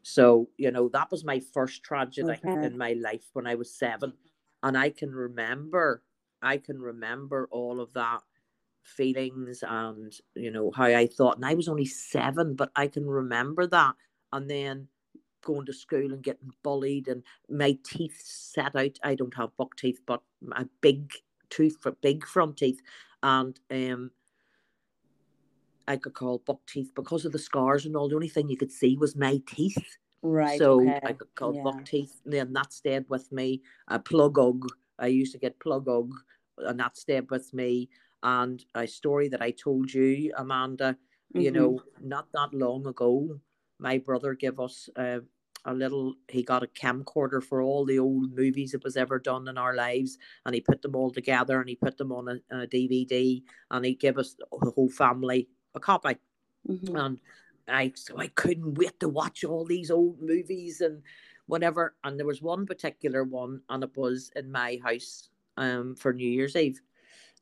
So 0.03 0.49
you 0.57 0.71
know 0.71 0.89
that 0.89 1.11
was 1.11 1.25
my 1.25 1.39
first 1.39 1.83
tragedy 1.83 2.33
Okay. 2.33 2.67
in 2.67 2.79
my 2.79 2.95
life 2.95 3.29
when 3.35 3.47
I 3.47 3.55
was 3.55 3.73
seven, 3.73 4.15
and 4.63 4.77
I 4.77 4.91
can 4.91 5.13
remember, 5.13 6.03
I 6.43 6.59
can 6.59 6.81
remember 6.81 7.49
all 7.51 7.81
of 7.81 7.93
that 7.95 8.21
feelings 8.83 9.63
and 9.67 10.13
you 10.35 10.51
know 10.51 10.71
how 10.75 10.85
I 10.85 11.07
thought, 11.07 11.37
and 11.37 11.45
I 11.47 11.55
was 11.55 11.69
only 11.69 11.87
seven, 11.87 12.55
but 12.55 12.71
I 12.77 12.87
can 12.89 13.07
remember 13.07 13.67
that, 13.67 13.95
and 14.33 14.49
then 14.49 14.89
going 15.43 15.67
to 15.67 15.73
school 15.73 16.13
and 16.13 16.23
getting 16.23 16.51
bullied 16.63 17.09
and 17.09 17.23
my 17.49 17.77
teeth 17.85 18.21
set 18.23 18.77
out. 18.77 18.99
I 19.03 19.15
don't 19.15 19.35
have 19.37 19.57
buck 19.57 19.77
teeth, 19.77 20.01
but 20.07 20.23
a 20.53 20.67
big 20.81 21.13
tooth 21.49 21.77
big 22.01 22.27
front 22.27 22.59
teeth, 22.59 22.81
and 23.23 23.59
um, 23.71 24.11
I 25.89 25.97
could 25.97 26.15
call 26.15 26.43
buck 26.47 26.61
teeth 26.67 26.93
because 26.95 27.25
of 27.25 27.33
the 27.33 27.39
scars 27.39 27.87
and 27.87 27.97
all. 27.97 28.09
The 28.09 28.15
only 28.15 28.29
thing 28.29 28.49
you 28.49 28.57
could 28.57 28.73
see 28.73 28.97
was 28.97 29.17
my 29.17 29.41
teeth. 29.47 29.99
Right. 30.23 30.59
so 30.59 30.81
okay. 30.81 31.01
I 31.05 31.12
could 31.12 31.35
call 31.35 31.55
yeah. 31.55 31.62
buck 31.62 31.85
teeth. 31.85 32.21
And 32.25 32.33
then 32.35 32.53
that 32.53 32.73
stayed 32.73 33.09
with 33.09 33.31
me. 33.33 33.62
A 33.89 33.99
plug 33.99 34.39
ug. 34.39 34.66
I 34.99 35.07
used 35.07 35.33
to 35.33 35.39
get 35.39 35.59
plug 35.61 35.89
ug, 35.89 36.12
and 36.59 36.79
that 36.81 36.97
stayed 36.97 37.31
with 37.31 37.53
me. 37.55 37.89
And 38.23 38.62
a 38.75 38.87
story 38.87 39.29
that 39.29 39.41
I 39.43 39.51
told 39.51 39.93
you, 39.93 40.33
Amanda, 40.37 40.97
you 41.33 41.51
Mhm. 41.51 41.55
know, 41.55 41.83
not 42.01 42.29
that 42.33 42.53
long 42.53 42.87
ago, 42.87 43.41
my 43.79 43.99
brother 43.99 44.35
gave 44.35 44.61
us 44.61 44.91
uh, 44.97 45.21
a 45.64 45.75
little. 45.75 46.14
He 46.29 46.43
got 46.43 46.62
a 46.62 46.66
camcorder 46.66 47.43
for 47.43 47.62
all 47.62 47.85
the 47.87 47.99
old 47.99 48.35
movies 48.37 48.73
that 48.73 48.85
was 48.85 48.97
ever 48.97 49.18
done 49.18 49.49
in 49.49 49.57
our 49.57 49.75
lives, 49.75 50.18
and 50.45 50.55
he 50.55 50.61
put 50.61 50.83
them 50.83 50.95
all 50.97 51.11
together, 51.11 51.61
and 51.61 51.68
he 51.68 51.77
put 51.77 51.97
them 51.97 52.12
on 52.12 52.29
a, 52.29 52.41
a 52.62 52.66
DVD, 52.66 53.43
and 53.71 53.85
he 53.85 53.95
gave 53.95 54.18
us 54.18 54.35
the 54.35 54.71
whole 54.71 54.91
family 54.91 55.49
a 55.75 55.81
copy 55.81 56.16
Mhm. 56.68 56.97
and 56.99 57.21
I 57.71 57.93
so 57.95 58.18
I 58.18 58.29
couldn't 58.29 58.75
wait 58.75 58.99
to 59.01 59.09
watch 59.09 59.45
all 59.45 59.64
these 59.64 59.91
old 59.91 60.21
movies 60.21 60.81
and 60.81 61.03
whatever. 61.47 61.95
And 62.05 62.18
there 62.18 62.27
was 62.27 62.43
one 62.43 62.66
particular 62.66 63.25
one, 63.25 63.62
and 63.68 63.85
it 63.85 63.97
was 63.97 64.31
in 64.37 64.51
my 64.53 64.79
house 64.85 65.29
um 65.57 65.95
for 65.97 66.12
New 66.12 66.29
Year's 66.29 66.57
Eve. 66.57 66.81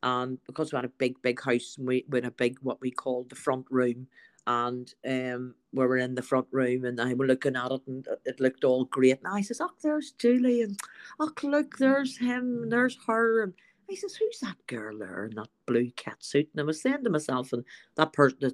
And 0.03 0.39
because 0.47 0.73
we 0.73 0.77
had 0.77 0.85
a 0.85 0.89
big, 0.99 1.21
big 1.23 1.41
house, 1.43 1.77
we 1.79 2.05
we 2.09 2.19
had 2.19 2.27
a 2.27 2.31
big 2.33 2.59
what 2.63 2.81
we 2.81 2.91
called 2.91 3.31
the 3.31 3.37
front 3.37 3.67
room, 3.71 4.07
and 4.47 4.93
um 5.07 5.55
we 5.73 5.87
were 5.87 5.97
in 5.99 6.15
the 6.15 6.23
front 6.23 6.47
room, 6.53 6.85
and 6.85 7.01
I 7.01 7.15
was 7.15 7.29
looking 7.29 7.57
at 7.57 7.73
it, 7.73 7.83
and 7.87 8.07
it- 8.25 8.41
looked 8.41 8.65
all 8.65 8.85
great. 8.87 9.19
And 9.19 9.29
I 9.29 9.43
says, 9.43 9.61
"Oh, 9.61 9.71
there's 9.83 10.13
Julie, 10.13 10.63
and 10.63 10.79
oh, 11.21 11.33
look, 11.43 11.79
there's 11.79 12.17
him, 12.19 12.63
and 12.65 12.73
there's 12.73 12.97
her." 13.07 13.43
And 13.43 13.55
I 13.91 13.95
says, 13.97 14.15
"Who's 14.17 14.41
that 14.41 14.57
girl 14.67 14.99
there 14.99 15.27
in 15.27 15.35
that 15.37 15.49
blue 15.67 15.91
cat 15.93 16.23
suit?" 16.23 16.49
And 16.53 16.61
I 16.61 16.65
was 16.65 16.81
saying 16.81 17.05
to 17.05 17.11
myself, 17.11 17.53
and 17.53 17.65
that 17.97 18.13
person, 18.13 18.53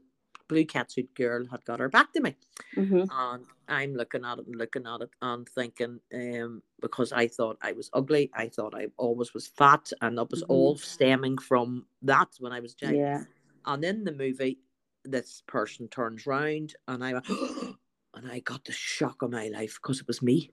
blue 0.48 0.64
catsuit 0.64 1.14
girl, 1.14 1.46
had 1.46 1.64
got 1.64 1.80
her 1.80 1.88
back 1.88 2.12
to 2.12 2.20
me, 2.20 2.36
Mhm. 2.76 3.08
and 3.10 3.46
I'm 3.68 3.94
looking 3.94 4.24
at 4.24 4.38
it 4.38 4.46
and 4.46 4.56
looking 4.56 4.86
at 4.86 5.00
it 5.00 5.10
and 5.22 5.48
thinking, 5.48 6.00
um, 6.12 6.62
because 6.80 7.12
I 7.12 7.28
thought 7.28 7.58
I 7.62 7.72
was 7.72 7.90
ugly, 7.92 8.30
I 8.34 8.48
thought 8.48 8.74
I 8.74 8.88
always 8.96 9.34
was 9.34 9.46
fat, 9.46 9.92
and 10.00 10.18
that 10.18 10.30
was 10.30 10.42
Mhm. 10.42 10.50
all 10.50 10.76
stemming 10.76 11.38
from 11.38 11.86
that 12.02 12.34
when 12.38 12.52
I 12.52 12.60
was 12.60 12.76
young. 12.80 12.94
Yeah. 12.96 13.24
And 13.66 13.84
in 13.84 14.04
the 14.04 14.12
movie, 14.12 14.58
this 15.04 15.42
person 15.46 15.88
turns 15.88 16.26
round, 16.26 16.74
and 16.88 17.04
I 17.04 17.12
went, 17.14 17.26
and 18.14 18.30
I 18.30 18.40
got 18.40 18.64
the 18.64 18.72
shock 18.72 19.22
of 19.22 19.30
my 19.30 19.48
life 19.48 19.74
because 19.82 20.00
it 20.00 20.06
was 20.06 20.22
me. 20.22 20.50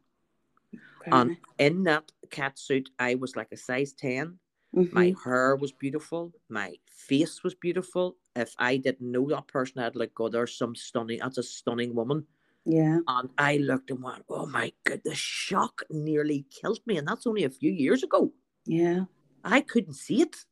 And 1.08 1.38
in 1.58 1.84
that 1.84 2.12
cat 2.30 2.58
suit, 2.58 2.90
I 3.00 3.16
was 3.16 3.36
like 3.36 3.52
a 3.52 3.58
size 3.58 3.94
10. 3.94 4.40
My 4.74 5.12
Mhm. 5.12 5.24
hair 5.24 5.56
was 5.58 5.72
beautiful. 5.74 6.34
My 6.48 6.78
face 6.88 7.44
was 7.44 7.54
beautiful. 7.56 8.18
If 8.36 8.56
I 8.58 8.78
didn't 8.78 9.12
know 9.12 9.28
that 9.30 9.48
person, 9.48 9.80
I'd 9.82 9.96
like, 9.98 10.14
go, 10.14 10.30
there's 10.30 10.56
some 10.58 10.76
stunning, 10.76 11.20
that's 11.20 11.38
a 11.38 11.44
stunning 11.44 11.94
woman. 11.94 12.26
Yeah. 12.64 13.00
And 13.08 13.30
I 13.38 13.58
looked 13.58 13.92
and 13.92 14.02
went, 14.02 14.24
oh 14.30 14.46
my 14.46 14.72
God, 14.86 15.02
the 15.04 15.16
shock 15.16 15.84
nearly 15.90 16.46
killed 16.50 16.80
me. 16.86 16.98
And 16.98 17.08
that's 17.08 17.28
only 17.28 17.44
a 17.44 17.50
few 17.50 17.72
years 17.72 18.04
ago. 18.04 18.34
Yeah. 18.66 19.06
I 19.44 19.62
couldn't 19.62 19.96
see 19.96 20.22
it. 20.22 20.46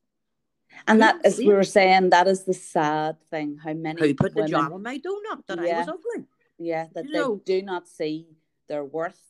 And 0.86 1.00
that, 1.00 1.24
as 1.24 1.38
we 1.38 1.48
were 1.48 1.64
saying, 1.64 2.10
that 2.10 2.28
is 2.28 2.44
the 2.44 2.54
sad 2.54 3.16
thing. 3.30 3.56
How 3.58 3.72
many 3.72 4.00
Who 4.00 4.14
put 4.14 4.34
the 4.34 4.42
women, 4.42 4.50
jam 4.50 4.72
on 4.72 4.82
my 4.82 4.98
donut 4.98 5.46
that 5.46 5.58
I 5.60 5.78
was 5.78 5.88
ugly? 5.88 6.26
yeah, 6.58 6.88
that 6.94 7.04
you 7.06 7.12
they 7.12 7.18
know? 7.18 7.36
do 7.44 7.62
not 7.62 7.88
see 7.88 8.28
their 8.68 8.84
worth, 8.84 9.20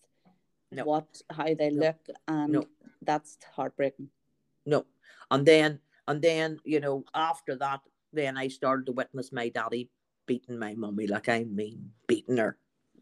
No. 0.73 0.85
what, 0.85 1.23
how 1.31 1.55
they 1.55 1.71
No. 1.71 1.87
look, 1.87 2.09
and 2.27 2.53
No. 2.53 2.69
that's 3.03 3.39
heartbreaking. 3.55 4.11
No. 4.67 4.87
And 5.31 5.47
then, 5.47 5.81
and 6.09 6.23
then, 6.23 6.61
you 6.65 6.81
know, 6.81 7.05
after 7.15 7.57
that, 7.57 7.81
then 8.13 8.37
I 8.37 8.49
started 8.49 8.87
to 8.87 8.93
witness 8.93 9.33
my 9.33 9.49
daddy 9.49 9.91
beating 10.27 10.59
my 10.59 10.75
mummy. 10.75 11.07
Like 11.07 11.29
I 11.29 11.45
mean, 11.45 11.93
beating 12.07 12.37
her. 12.37 12.59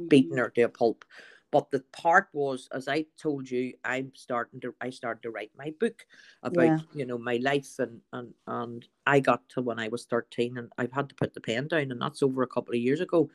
beating 0.09 0.36
Mhm. 0.36 0.38
her 0.38 0.50
to 0.50 0.62
a 0.62 0.68
pulp. 0.70 1.04
But 1.52 1.70
the 1.70 1.80
part 1.92 2.28
was, 2.32 2.68
as 2.72 2.88
I 2.88 3.06
told 3.18 3.50
you, 3.50 3.74
I'm 3.84 4.12
starting 4.16 4.61
to 4.61 4.74
I 4.80 4.90
started 4.90 5.22
to 5.24 5.30
write 5.32 5.52
my 5.56 5.74
book 5.80 6.06
about 6.42 6.72
Yeah. 6.72 6.80
you 6.92 7.06
know 7.06 7.18
my 7.18 7.38
life 7.38 7.78
and 7.78 8.02
and 8.12 8.34
and 8.46 8.88
I 9.06 9.20
got 9.20 9.48
to 9.50 9.62
when 9.62 9.78
I 9.80 9.88
was 9.88 10.06
thirteen 10.06 10.59
and 10.59 10.72
I've 10.78 10.92
had 10.92 11.09
to 11.11 11.14
put 11.16 11.34
the 11.34 11.40
pen 11.42 11.68
down 11.68 11.90
and 11.92 12.02
that's 12.02 12.22
over 12.22 12.42
a 12.42 12.48
couple 12.48 12.74
of 12.74 12.80
years 12.80 13.00
ago. 13.00 13.30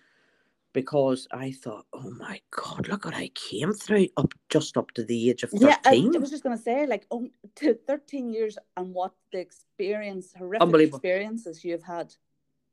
Because 0.73 1.27
I 1.31 1.51
thought, 1.51 1.85
oh 1.93 2.09
my 2.17 2.41
God, 2.51 2.87
look 2.87 3.05
what 3.05 3.13
I 3.15 3.29
came 3.35 3.71
through 3.73 4.07
up 4.17 4.33
just 4.49 4.75
up 4.75 4.91
to 4.91 5.03
the 5.03 5.29
age 5.29 5.43
of 5.43 5.51
thirteen. 5.51 5.69
Yeah, 5.69 5.77
I, 5.85 6.17
I 6.17 6.19
was 6.19 6.31
just 6.31 6.43
going 6.43 6.57
to 6.57 6.61
say, 6.61 6.85
like, 6.87 7.05
um, 7.11 7.29
to 7.57 7.75
13 7.87 8.29
years 8.29 8.57
and 8.75 8.93
what 8.93 9.13
the 9.31 9.39
experience, 9.39 10.33
horrific 10.37 10.75
experiences 10.93 11.63
you've 11.63 11.83
had. 11.83 12.13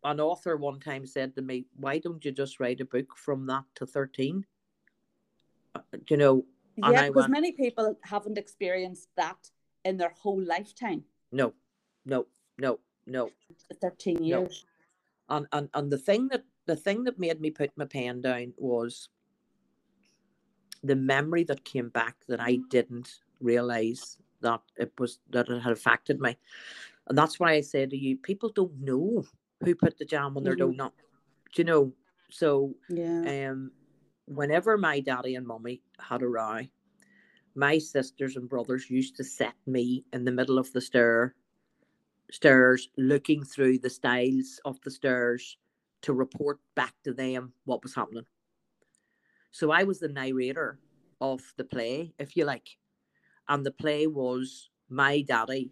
An 0.03 0.18
author 0.18 0.57
one 0.57 0.80
time 0.80 1.07
said 1.07 1.34
to 1.34 1.42
me, 1.42 1.66
why 1.76 1.98
don't 1.98 2.24
you 2.24 2.32
just 2.32 2.59
write 2.59 2.80
a 2.80 2.86
book 2.86 3.16
from 3.16 3.46
that 3.46 3.64
to 3.76 3.86
13? 3.86 4.46
Uh, 5.74 5.80
You 6.09 6.16
know, 6.16 6.44
Yeah, 6.76 7.09
because 7.09 7.14
went- 7.14 7.30
many 7.32 7.53
people 7.53 7.98
haven't 8.03 8.38
experienced 8.38 9.11
that 9.16 9.51
in 9.84 9.98
their 9.98 10.11
whole 10.11 10.40
lifetime. 10.42 11.05
no, 11.32 11.53
no, 12.07 12.26
no, 12.59 12.80
no. 13.07 13.30
13 13.80 14.16
No. 14.16 14.22
years. 14.22 14.64
And, 15.28 15.46
and, 15.53 15.68
and 15.74 15.92
the 15.92 15.98
thing 15.98 16.28
that 16.28 16.44
the 16.71 16.77
thing 16.77 17.03
that 17.05 17.18
made 17.18 17.41
me 17.41 17.51
put 17.51 17.77
my 17.77 17.85
pen 17.85 18.21
down 18.21 18.55
was 18.57 19.09
the 20.85 20.95
memory 20.95 21.43
that 21.45 21.64
came 21.64 21.89
back 21.89 22.16
that 22.29 22.41
I 22.41 22.59
didn't 22.71 23.21
realize 23.41 24.18
that 24.41 24.62
it 24.77 24.93
was 24.99 25.18
that 25.31 25.49
it 25.49 25.61
had 25.61 25.73
affected 25.73 26.21
me. 26.21 26.39
And 27.09 27.18
that's 27.18 27.41
why 27.41 27.53
I 27.55 27.61
say 27.61 27.87
to 27.87 27.97
you, 27.97 28.16
people 28.16 28.51
don't 28.51 28.81
know 28.81 29.25
who 29.64 29.75
put 29.75 29.99
the 29.99 30.05
jam 30.05 30.37
on 30.37 30.45
their 30.45 30.57
Mhm. 30.57 30.77
donut. 30.77 30.93
Do 31.53 31.62
you 31.62 31.64
know? 31.64 31.93
So 32.31 32.77
Yeah. 32.89 33.27
um 33.27 33.73
whenever 34.27 34.79
my 34.79 35.01
daddy 35.01 35.35
and 35.35 35.47
mummy 35.47 35.83
had 35.99 36.23
a 36.23 36.29
row, 36.29 36.61
my 37.57 37.79
sisters 37.79 38.37
and 38.37 38.49
brothers 38.49 38.89
used 38.89 39.16
to 39.16 39.25
set 39.25 39.55
me 39.66 40.05
in 40.12 40.25
the 40.25 40.33
middle 40.33 40.59
of 40.59 40.73
the 40.73 40.81
stair 40.81 41.35
stairs 42.31 42.89
looking 42.97 43.43
through 43.43 43.79
the 43.81 43.91
stiles 43.91 44.61
of 44.64 44.81
the 44.83 44.91
stairs 44.91 45.59
to 46.03 46.12
report 46.12 46.59
back 46.74 46.94
to 47.05 47.12
them 47.12 47.53
what 47.64 47.82
was 47.82 47.94
happening. 47.94 48.24
So 49.53 49.70
I 49.70 49.82
was 49.84 49.98
the 49.98 50.09
narrator 50.09 50.78
of 51.20 51.40
the 51.57 51.64
play, 51.64 52.12
if 52.18 52.36
you 52.36 52.44
like. 52.44 52.76
And 53.48 53.66
the 53.66 53.72
play 53.72 54.07
was 54.07 54.70
my 54.88 55.22
daddy 55.22 55.70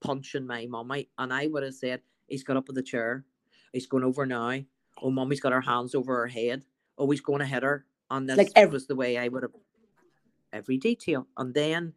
punching 0.00 0.46
my 0.46 0.66
mummy. 0.66 1.08
And 1.18 1.32
I 1.32 1.46
would 1.46 1.62
have 1.62 1.74
said, 1.74 2.00
he's 2.26 2.42
got 2.42 2.56
up 2.56 2.66
with 2.66 2.76
the 2.76 2.82
chair. 2.82 3.24
He's 3.72 3.86
going 3.86 4.04
over 4.04 4.24
now. 4.24 4.60
Oh, 5.02 5.10
mummy's 5.10 5.40
got 5.40 5.52
her 5.52 5.60
hands 5.60 5.94
over 5.94 6.16
her 6.16 6.26
head. 6.26 6.64
Oh, 6.96 7.10
he's 7.10 7.20
going 7.20 7.40
to 7.40 7.46
hit 7.46 7.62
her. 7.62 7.84
And 8.10 8.28
this 8.28 8.38
Like 8.38 8.52
every- 8.56 8.72
was 8.72 8.86
the 8.86 8.96
way 8.96 9.18
I 9.18 9.28
would 9.28 9.42
have 9.42 9.52
every 10.52 10.78
detail. 10.78 11.26
And 11.36 11.52
then 11.52 11.92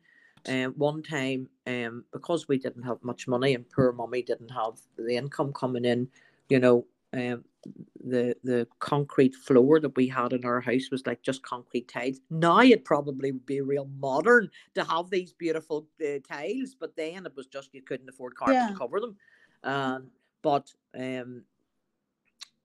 um, 0.48 0.74
one 0.76 1.02
time, 1.02 1.48
um, 1.66 2.04
because 2.12 2.48
we 2.48 2.58
didn't 2.58 2.84
have 2.84 2.98
much 3.02 3.28
money 3.28 3.56
and 3.56 3.70
poor 3.70 3.94
mummy 3.94 4.22
didn't 4.22 4.52
have 4.52 4.74
the 4.98 5.16
income 5.16 5.54
coming 5.54 5.86
in, 5.86 6.10
you 6.50 6.60
know, 6.60 6.86
um, 7.14 7.44
the 8.04 8.36
the 8.44 8.68
concrete 8.80 9.36
floor 9.36 9.80
that 9.80 9.96
we 9.96 10.08
had 10.08 10.34
in 10.34 10.46
our 10.46 10.62
house 10.62 10.90
was 10.92 11.06
like 11.06 11.22
just 11.22 11.44
concrete 11.44 11.88
tiles. 11.88 12.20
Now 12.30 12.60
it 12.60 12.86
probably 12.86 13.32
would 13.32 13.46
be 13.46 13.62
real 13.62 13.90
modern 14.00 14.50
to 14.76 14.84
have 14.84 15.10
these 15.10 15.34
beautiful 15.34 15.88
uh, 16.02 16.20
tiles, 16.28 16.76
but 16.80 16.96
then 16.96 17.26
it 17.26 17.36
was 17.36 17.48
just 17.48 17.74
you 17.74 17.82
couldn't 17.82 18.10
afford 18.10 18.36
carpet 18.36 18.56
Yeah. 18.56 18.68
to 18.70 18.74
cover 18.76 19.00
them. 19.00 19.16
Um, 19.64 20.08
but 20.42 20.72
um, 20.98 21.44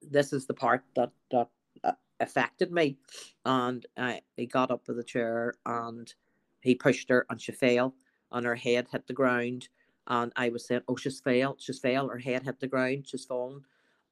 this 0.01 0.33
is 0.33 0.45
the 0.45 0.53
part 0.53 0.83
that 0.95 1.11
that 1.31 1.49
uh, 1.83 1.91
affected 2.19 2.71
me, 2.71 2.97
and 3.45 3.85
I 3.97 4.21
he 4.37 4.45
got 4.45 4.71
up 4.71 4.87
with 4.87 4.97
the 4.97 5.03
chair 5.03 5.53
and 5.65 6.11
he 6.61 6.73
pushed 6.73 7.09
her 7.09 7.25
and 7.29 7.39
she 7.39 7.51
fell 7.51 7.93
and 8.31 8.45
her 8.45 8.55
head 8.55 8.87
hit 8.91 9.07
the 9.07 9.13
ground. 9.13 9.69
And 10.07 10.31
I 10.37 10.49
was 10.49 10.65
saying, 10.65 10.81
Oh, 10.87 10.95
she's 10.95 11.19
fell, 11.19 11.57
she's 11.59 11.79
fell, 11.79 12.07
her 12.07 12.17
head 12.17 12.43
hit 12.43 12.59
the 12.59 12.67
ground, 12.67 13.07
she's 13.07 13.25
fallen. 13.25 13.61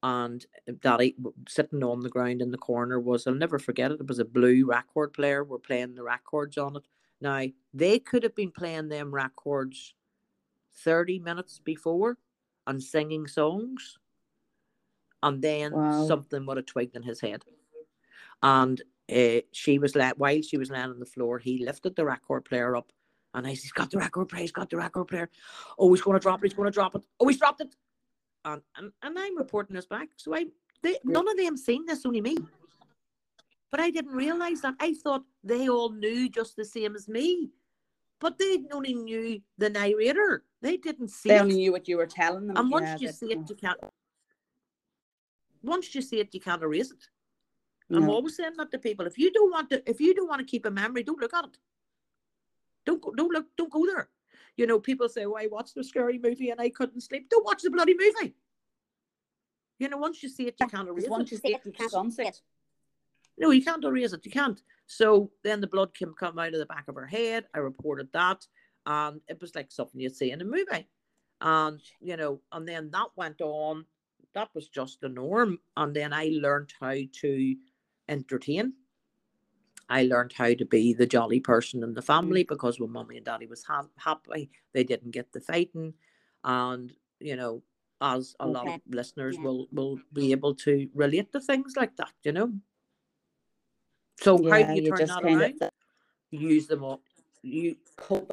And 0.06 0.46
Daddy 0.82 1.16
sitting 1.50 1.84
on 1.84 2.02
the 2.02 2.10
ground 2.10 2.40
in 2.40 2.52
the 2.52 2.60
corner 2.60 3.00
was, 3.00 3.26
I'll 3.26 3.34
never 3.34 3.58
forget 3.58 3.90
it, 3.90 4.00
it 4.00 4.08
was 4.08 4.20
a 4.20 4.26
blue 4.26 4.64
record 4.64 5.14
player. 5.14 5.44
We're 5.44 5.58
playing 5.58 5.96
the 5.96 6.04
records 6.04 6.60
on 6.60 6.76
it. 6.76 6.84
Now, 7.22 7.46
they 7.74 7.98
could 7.98 8.22
have 8.22 8.36
been 8.36 8.52
playing 8.52 8.90
them 8.90 9.12
records 9.12 9.96
30 10.84 11.18
minutes 11.18 11.58
before 11.58 12.20
and 12.68 12.84
singing 12.84 13.26
songs. 13.26 13.98
And 15.24 15.42
then 15.42 15.72
Wow. 15.72 16.06
something 16.08 16.46
would 16.46 16.58
have 16.58 16.68
twigged 16.68 16.96
in 16.96 17.02
his 17.02 17.20
head. 17.20 17.42
And 18.44 18.80
uh, 19.12 19.42
she 19.54 19.80
was 19.80 19.96
let 19.96 20.20
while 20.20 20.40
she 20.44 20.58
was 20.58 20.70
laying 20.70 20.92
on 20.92 21.00
the 21.00 21.08
floor, 21.08 21.40
he 21.40 21.66
lifted 21.66 21.96
the 21.96 22.06
record 22.06 22.46
player 22.46 22.76
up 22.76 22.92
and 23.34 23.48
I 23.48 23.56
said, 23.56 23.64
He's 23.64 23.72
got 23.72 23.90
the 23.90 23.98
record 23.98 24.30
player, 24.30 24.42
he's 24.42 24.52
got 24.52 24.70
the 24.70 24.78
record 24.78 25.06
player. 25.06 25.32
Oh, 25.80 25.92
he's 25.92 26.04
gonna 26.04 26.20
drop 26.20 26.44
it, 26.44 26.50
he's 26.50 26.54
gonna 26.54 26.70
drop 26.70 26.94
it. 26.94 27.04
Oh, 27.20 27.28
he's 27.28 27.40
dropped 27.40 27.62
it. 27.62 27.76
And 28.46 28.62
and, 28.78 28.92
and 29.02 29.20
I'm 29.20 29.38
reporting 29.38 29.76
this 29.76 29.88
back. 29.88 30.10
So 30.16 30.34
I 30.36 30.46
they, 30.82 30.98
none 31.04 31.28
of 31.28 31.36
them 31.38 31.58
seen 31.58 31.86
this, 31.86 32.06
only 32.06 32.22
me. 32.22 32.38
But 33.72 33.80
I 33.80 33.90
didn't 33.90 34.14
realise 34.14 34.62
that. 34.62 34.76
I 34.80 34.94
thought 34.94 35.24
they 35.44 35.68
all 35.68 35.90
knew 35.90 36.30
just 36.30 36.56
the 36.56 36.64
same 36.64 36.96
as 36.96 37.10
me. 37.10 37.50
But 38.20 38.38
they 38.38 38.64
only 38.72 38.94
knew 38.94 39.42
the 39.58 39.70
narrator. 39.70 40.46
They 40.62 40.78
didn't 40.78 41.10
see 41.10 41.30
They 41.30 41.38
it. 41.38 41.42
only 41.42 41.56
knew 41.56 41.72
what 41.72 41.88
you 41.88 41.98
were 41.98 42.06
telling 42.06 42.48
them. 42.48 42.56
And 42.56 42.72
once 42.72 42.86
yeah, 42.86 42.98
you 43.00 43.12
see 43.12 43.32
it, 43.32 43.40
mm. 43.40 43.50
you 43.50 43.56
can't. 43.56 43.80
Once 45.62 45.94
you 45.94 46.02
see 46.02 46.20
it, 46.20 46.34
you 46.34 46.40
can't 46.40 46.62
erase 46.62 46.92
it. 46.92 47.04
I'm 47.92 48.10
always 48.10 48.38
saying 48.38 48.54
that 48.58 48.72
to 48.72 48.80
people. 48.80 49.06
If 49.06 49.18
you 49.18 49.32
don't 49.32 49.52
want 49.52 49.70
to, 49.72 49.90
if 49.90 50.00
you 50.00 50.14
don't 50.16 50.28
want 50.28 50.40
to 50.40 50.46
keep 50.46 50.66
a 50.66 50.72
memory, 50.72 51.04
don't 51.04 51.20
look 51.20 51.34
at 51.34 51.46
it. 51.46 51.58
Don't 52.86 53.02
go, 53.02 53.12
don't 53.12 53.32
look, 53.32 53.46
don't 53.58 53.72
go 53.72 53.86
there. 53.86 54.10
You 54.58 54.68
know, 54.68 54.80
people 54.80 55.10
say, 55.10 55.26
"Oh, 55.26 55.34
I 55.34 55.48
watched 55.48 55.78
a 55.78 55.84
scary 55.84 56.18
movie 56.18 56.50
and 56.50 56.62
I 56.62 56.70
couldn't 56.70 57.02
sleep." 57.02 57.30
Don't 57.30 57.46
watch 57.46 57.62
the 57.62 57.72
bloody 57.72 57.96
movie. 57.98 58.36
You 59.80 59.90
know, 59.90 59.98
once 59.98 60.24
you 60.24 60.30
see 60.30 60.48
it, 60.48 60.56
you 60.60 60.68
can't 60.68 60.88
erase 60.88 61.10
once 61.10 61.32
it. 61.32 61.36
you 61.36 61.38
see 61.40 61.56
it, 61.56 61.66
you 61.66 61.72
can't 61.72 61.92
can't 61.92 62.16
see 62.16 62.24
unsee 62.24 62.28
it. 62.28 62.42
No, 63.38 63.52
you 63.52 63.64
can't 63.64 63.84
erase 63.84 64.14
it. 64.14 64.26
You 64.26 64.32
can't. 64.32 64.62
So 64.88 65.32
then 65.44 65.60
the 65.60 65.68
blood 65.68 65.94
came 65.94 66.14
come 66.14 66.40
out 66.40 66.54
of 66.54 66.60
the 66.60 66.66
back 66.66 66.86
of 66.88 66.96
her 66.96 67.06
head. 67.06 67.46
I 67.54 67.58
reported 67.60 68.10
that, 68.14 68.46
and 68.86 69.20
it 69.28 69.42
was 69.42 69.56
like 69.56 69.72
something 69.72 70.00
you'd 70.00 70.16
see 70.16 70.32
in 70.32 70.42
a 70.42 70.46
movie. 70.46 70.88
And 71.42 71.82
you 72.00 72.16
know, 72.16 72.42
and 72.52 72.68
then 72.68 72.92
that 72.92 73.10
went 73.16 73.42
on. 73.42 73.86
That 74.34 74.50
was 74.54 74.68
just 74.68 75.02
the 75.02 75.10
norm. 75.10 75.60
And 75.78 75.96
then 75.96 76.14
I 76.14 76.30
learned 76.32 76.74
how 76.80 76.96
to 77.22 77.56
entertain. 78.10 78.74
I 79.90 80.04
learned 80.04 80.34
how 80.34 80.54
to 80.54 80.66
be 80.66 80.94
the 80.94 81.06
jolly 81.06 81.40
person 81.40 81.84
in 81.84 81.94
the 81.94 82.02
family 82.02 82.44
mm. 82.44 82.48
because 82.48 82.80
when 82.80 82.92
mommy 82.92 83.18
and 83.18 83.26
daddy 83.26 83.46
was 83.46 83.64
ha- 83.64 83.88
happy, 83.98 84.50
they 84.74 84.84
didn't 84.84 85.12
get 85.12 85.32
the 85.32 85.42
fighting, 85.42 85.94
and 86.44 86.92
you 87.20 87.36
know, 87.36 87.64
as 88.02 88.36
a 88.40 88.48
lot 88.48 88.68
of 88.68 88.82
listeners 88.88 89.36
Yeah. 89.38 89.44
will 89.44 89.68
will 89.72 90.00
be 90.14 90.24
mm-hmm. 90.24 90.32
able 90.32 90.56
to 90.56 90.90
relate 90.94 91.32
to 91.34 91.40
things 91.40 91.76
like 91.76 91.96
that, 91.98 92.14
you 92.24 92.32
know. 92.32 92.54
So 94.18 94.38
how 94.50 94.58
Yeah, 94.58 94.74
do 94.74 94.76
you, 94.76 94.82
you 94.84 94.90
turn 94.90 95.00
just 95.00 95.14
that 95.14 95.24
around? 95.24 95.62
of 95.62 95.70
use 96.32 96.68
them 96.68 96.84
all. 96.84 97.02
You 97.42 97.78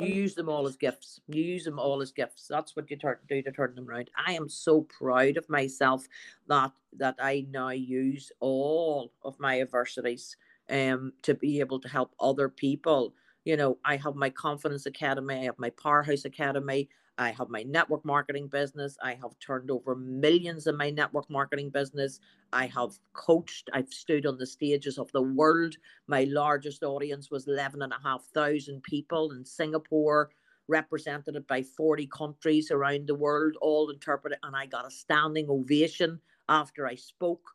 you 0.00 0.07
use 0.07 0.34
them 0.34 0.48
all 0.48 0.66
as 0.66 0.76
gifts. 0.76 1.20
You 1.28 1.42
use 1.42 1.64
them 1.64 1.78
all 1.78 2.00
as 2.00 2.12
gifts. 2.12 2.46
That's 2.48 2.74
what 2.74 2.90
you 2.90 2.96
turn, 2.96 3.18
do 3.28 3.42
to 3.42 3.53
turn 3.53 3.74
them 3.74 3.88
around. 3.88 4.11
I 4.16 4.32
am 4.32 4.48
so 4.48 4.82
proud 4.82 5.36
of 5.36 5.48
myself 5.50 6.09
that 6.48 6.72
that 6.94 7.16
I 7.20 7.46
now 7.50 7.70
use 7.70 8.32
all 8.40 9.12
of 9.22 9.38
my 9.38 9.61
adversities 9.61 10.36
um 10.70 11.12
to 11.22 11.34
be 11.34 11.60
able 11.60 11.80
to 11.80 11.88
help 11.88 12.14
other 12.20 12.48
people. 12.48 13.14
You 13.44 13.56
know, 13.56 13.78
I 13.84 13.96
have 13.96 14.14
my 14.14 14.30
confidence 14.30 14.86
academy, 14.86 15.34
I 15.34 15.44
have 15.44 15.58
my 15.58 15.70
powerhouse 15.70 16.24
academy, 16.24 16.88
I 17.18 17.30
have 17.30 17.48
my 17.50 17.62
network 17.62 18.04
marketing 18.04 18.48
business. 18.48 18.96
I 19.02 19.14
have 19.14 19.38
turned 19.38 19.70
over 19.70 19.94
millions 19.94 20.66
in 20.66 20.76
my 20.76 20.90
network 20.90 21.28
marketing 21.30 21.70
business. 21.70 22.20
I 22.52 22.66
have 22.66 22.98
coached, 23.12 23.68
I've 23.72 23.92
stood 23.92 24.26
on 24.26 24.38
the 24.38 24.46
stages 24.46 24.98
of 24.98 25.12
the 25.12 25.22
world. 25.22 25.76
My 26.06 26.24
largest 26.24 26.82
audience 26.82 27.30
was 27.30 27.46
11,500 27.48 28.82
people 28.82 29.32
in 29.32 29.44
Singapore, 29.44 30.30
represented 30.68 31.46
by 31.46 31.62
40 31.62 32.06
countries 32.06 32.70
around 32.70 33.06
the 33.06 33.14
world, 33.14 33.56
all 33.60 33.90
interpreted. 33.90 34.38
And 34.42 34.56
I 34.56 34.66
got 34.66 34.86
a 34.86 34.90
standing 34.90 35.48
ovation 35.50 36.20
after 36.48 36.86
I 36.86 36.94
spoke. 36.94 37.52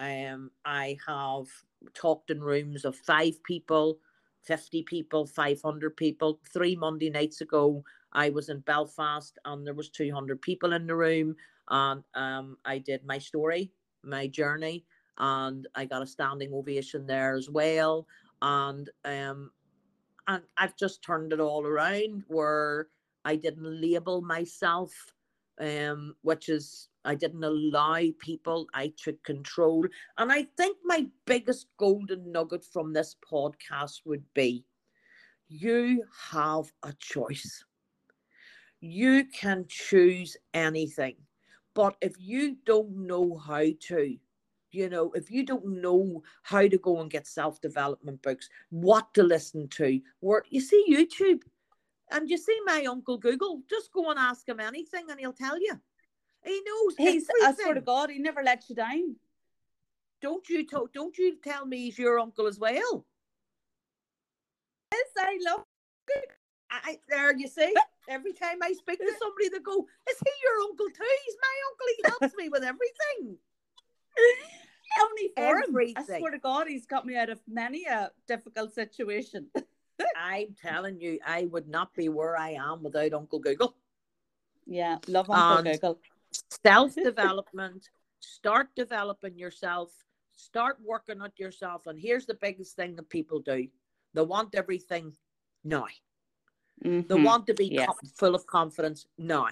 Um, 0.00 0.50
I 0.64 0.96
have 1.06 1.46
talked 1.94 2.30
in 2.30 2.42
rooms 2.42 2.84
of 2.86 2.96
five 2.96 3.42
people, 3.44 3.98
50 4.42 4.82
people, 4.84 5.26
500 5.26 5.96
people. 5.96 6.40
Three 6.52 6.74
Monday 6.74 7.10
nights 7.10 7.42
ago, 7.42 7.84
I 8.12 8.30
was 8.30 8.48
in 8.48 8.60
Belfast 8.60 9.38
and 9.44 9.66
there 9.66 9.74
was 9.74 9.90
200 9.90 10.40
people 10.40 10.72
in 10.72 10.86
the 10.86 10.96
room. 10.96 11.36
And 11.68 12.02
um, 12.14 12.56
I 12.64 12.78
did 12.78 13.04
my 13.04 13.18
story, 13.18 13.72
my 14.02 14.26
journey, 14.26 14.86
and 15.18 15.68
I 15.74 15.84
got 15.84 16.02
a 16.02 16.06
standing 16.06 16.52
ovation 16.52 17.06
there 17.06 17.36
as 17.36 17.50
well. 17.50 18.06
And 18.42 18.88
um, 19.04 19.50
and 20.26 20.42
I've 20.56 20.76
just 20.76 21.02
turned 21.02 21.32
it 21.32 21.40
all 21.40 21.66
around 21.66 22.24
where 22.28 22.88
I 23.24 23.36
didn't 23.36 23.80
label 23.80 24.22
myself, 24.22 24.92
um, 25.60 26.14
which 26.22 26.48
is 26.48 26.88
I 27.04 27.14
didn't 27.14 27.44
allow 27.44 28.00
people. 28.18 28.66
I 28.74 28.92
took 28.96 29.22
control, 29.22 29.86
and 30.18 30.32
I 30.32 30.44
think 30.56 30.78
my 30.84 31.06
biggest 31.26 31.66
golden 31.76 32.32
nugget 32.32 32.64
from 32.64 32.92
this 32.92 33.16
podcast 33.30 34.00
would 34.04 34.24
be, 34.34 34.64
you 35.48 36.04
have 36.30 36.72
a 36.82 36.92
choice. 36.98 37.64
You 38.80 39.24
can 39.24 39.66
choose 39.68 40.36
anything, 40.54 41.16
but 41.74 41.96
if 42.00 42.14
you 42.18 42.56
don't 42.64 43.06
know 43.06 43.36
how 43.36 43.66
to, 43.88 44.16
you 44.72 44.88
know, 44.88 45.12
if 45.12 45.30
you 45.30 45.44
don't 45.44 45.82
know 45.82 46.22
how 46.42 46.66
to 46.66 46.78
go 46.78 47.00
and 47.00 47.10
get 47.10 47.26
self 47.26 47.60
development 47.60 48.22
books, 48.22 48.48
what 48.70 49.12
to 49.14 49.22
listen 49.22 49.68
to, 49.68 50.00
where 50.20 50.44
you 50.48 50.60
see 50.60 50.84
YouTube 50.88 51.42
and 52.10 52.28
you 52.28 52.36
see 52.36 52.58
my 52.64 52.84
uncle 52.86 53.18
Google, 53.18 53.62
just 53.68 53.92
go 53.92 54.10
and 54.10 54.18
ask 54.18 54.48
him 54.48 54.60
anything 54.60 55.06
and 55.10 55.18
he'll 55.18 55.32
tell 55.32 55.58
you. 55.58 55.80
He 56.44 56.60
knows 56.66 56.94
He's, 56.96 57.28
I 57.28 57.46
everything. 57.46 57.64
swear 57.64 57.74
to 57.74 57.80
God, 57.80 58.10
he 58.10 58.18
never 58.18 58.42
lets 58.42 58.70
you 58.70 58.76
down. 58.76 59.16
Don't 60.22 60.48
you 60.48 60.66
to, 60.68 60.88
don't 60.92 61.16
you 61.16 61.36
tell 61.42 61.66
me 61.66 61.78
he's 61.84 61.98
your 61.98 62.18
uncle 62.18 62.46
as 62.46 62.58
well? 62.58 63.06
Yes, 64.92 65.06
I 65.18 65.38
love 65.46 65.64
I, 66.70 66.98
there 67.08 67.36
you 67.36 67.48
see. 67.48 67.74
Every 68.08 68.32
time 68.32 68.58
I 68.62 68.72
speak 68.72 68.98
to 69.00 69.12
somebody, 69.18 69.48
they 69.48 69.58
go, 69.58 69.86
"Is 70.08 70.16
he 70.24 70.30
your 70.44 70.60
uncle 70.62 70.86
too?" 70.86 71.04
He's 71.26 71.36
my 71.40 71.56
uncle. 71.68 71.86
He 71.96 72.02
helps 72.06 72.36
me 72.36 72.48
with 72.48 72.62
everything. 72.62 73.38
only 75.00 75.32
for 75.36 75.58
him. 75.58 75.94
I 75.96 76.18
swear 76.18 76.30
to 76.30 76.38
God, 76.38 76.66
he's 76.68 76.86
got 76.86 77.06
me 77.06 77.16
out 77.16 77.30
of 77.30 77.40
many 77.48 77.84
a 77.86 78.10
difficult 78.26 78.72
situation. 78.74 79.48
I'm 80.16 80.54
telling 80.60 81.00
you, 81.00 81.18
I 81.26 81.44
would 81.46 81.68
not 81.68 81.94
be 81.94 82.08
where 82.08 82.36
I 82.36 82.50
am 82.50 82.82
without 82.82 83.12
Uncle 83.12 83.38
Google. 83.38 83.76
yeah, 84.66 84.98
love 85.08 85.28
Uncle 85.30 85.58
And- 85.70 85.80
Google. 85.80 86.00
Self 86.62 86.94
development. 86.94 87.90
start 88.20 88.68
developing 88.76 89.36
yourself. 89.38 89.90
Start 90.36 90.78
working 90.84 91.20
on 91.22 91.32
yourself. 91.36 91.86
And 91.86 91.98
here's 91.98 92.26
the 92.26 92.34
biggest 92.34 92.76
thing 92.76 92.94
that 92.96 93.08
people 93.08 93.40
do: 93.40 93.66
they 94.14 94.22
want 94.22 94.54
everything 94.54 95.16
now. 95.64 95.86
They 96.82 97.02
Mhm. 97.02 97.24
want 97.24 97.46
to 97.48 97.54
be 97.54 97.66
Yes. 97.68 97.86
com- 97.86 97.98
full 98.16 98.34
of 98.34 98.46
confidence 98.46 99.06
now. 99.18 99.48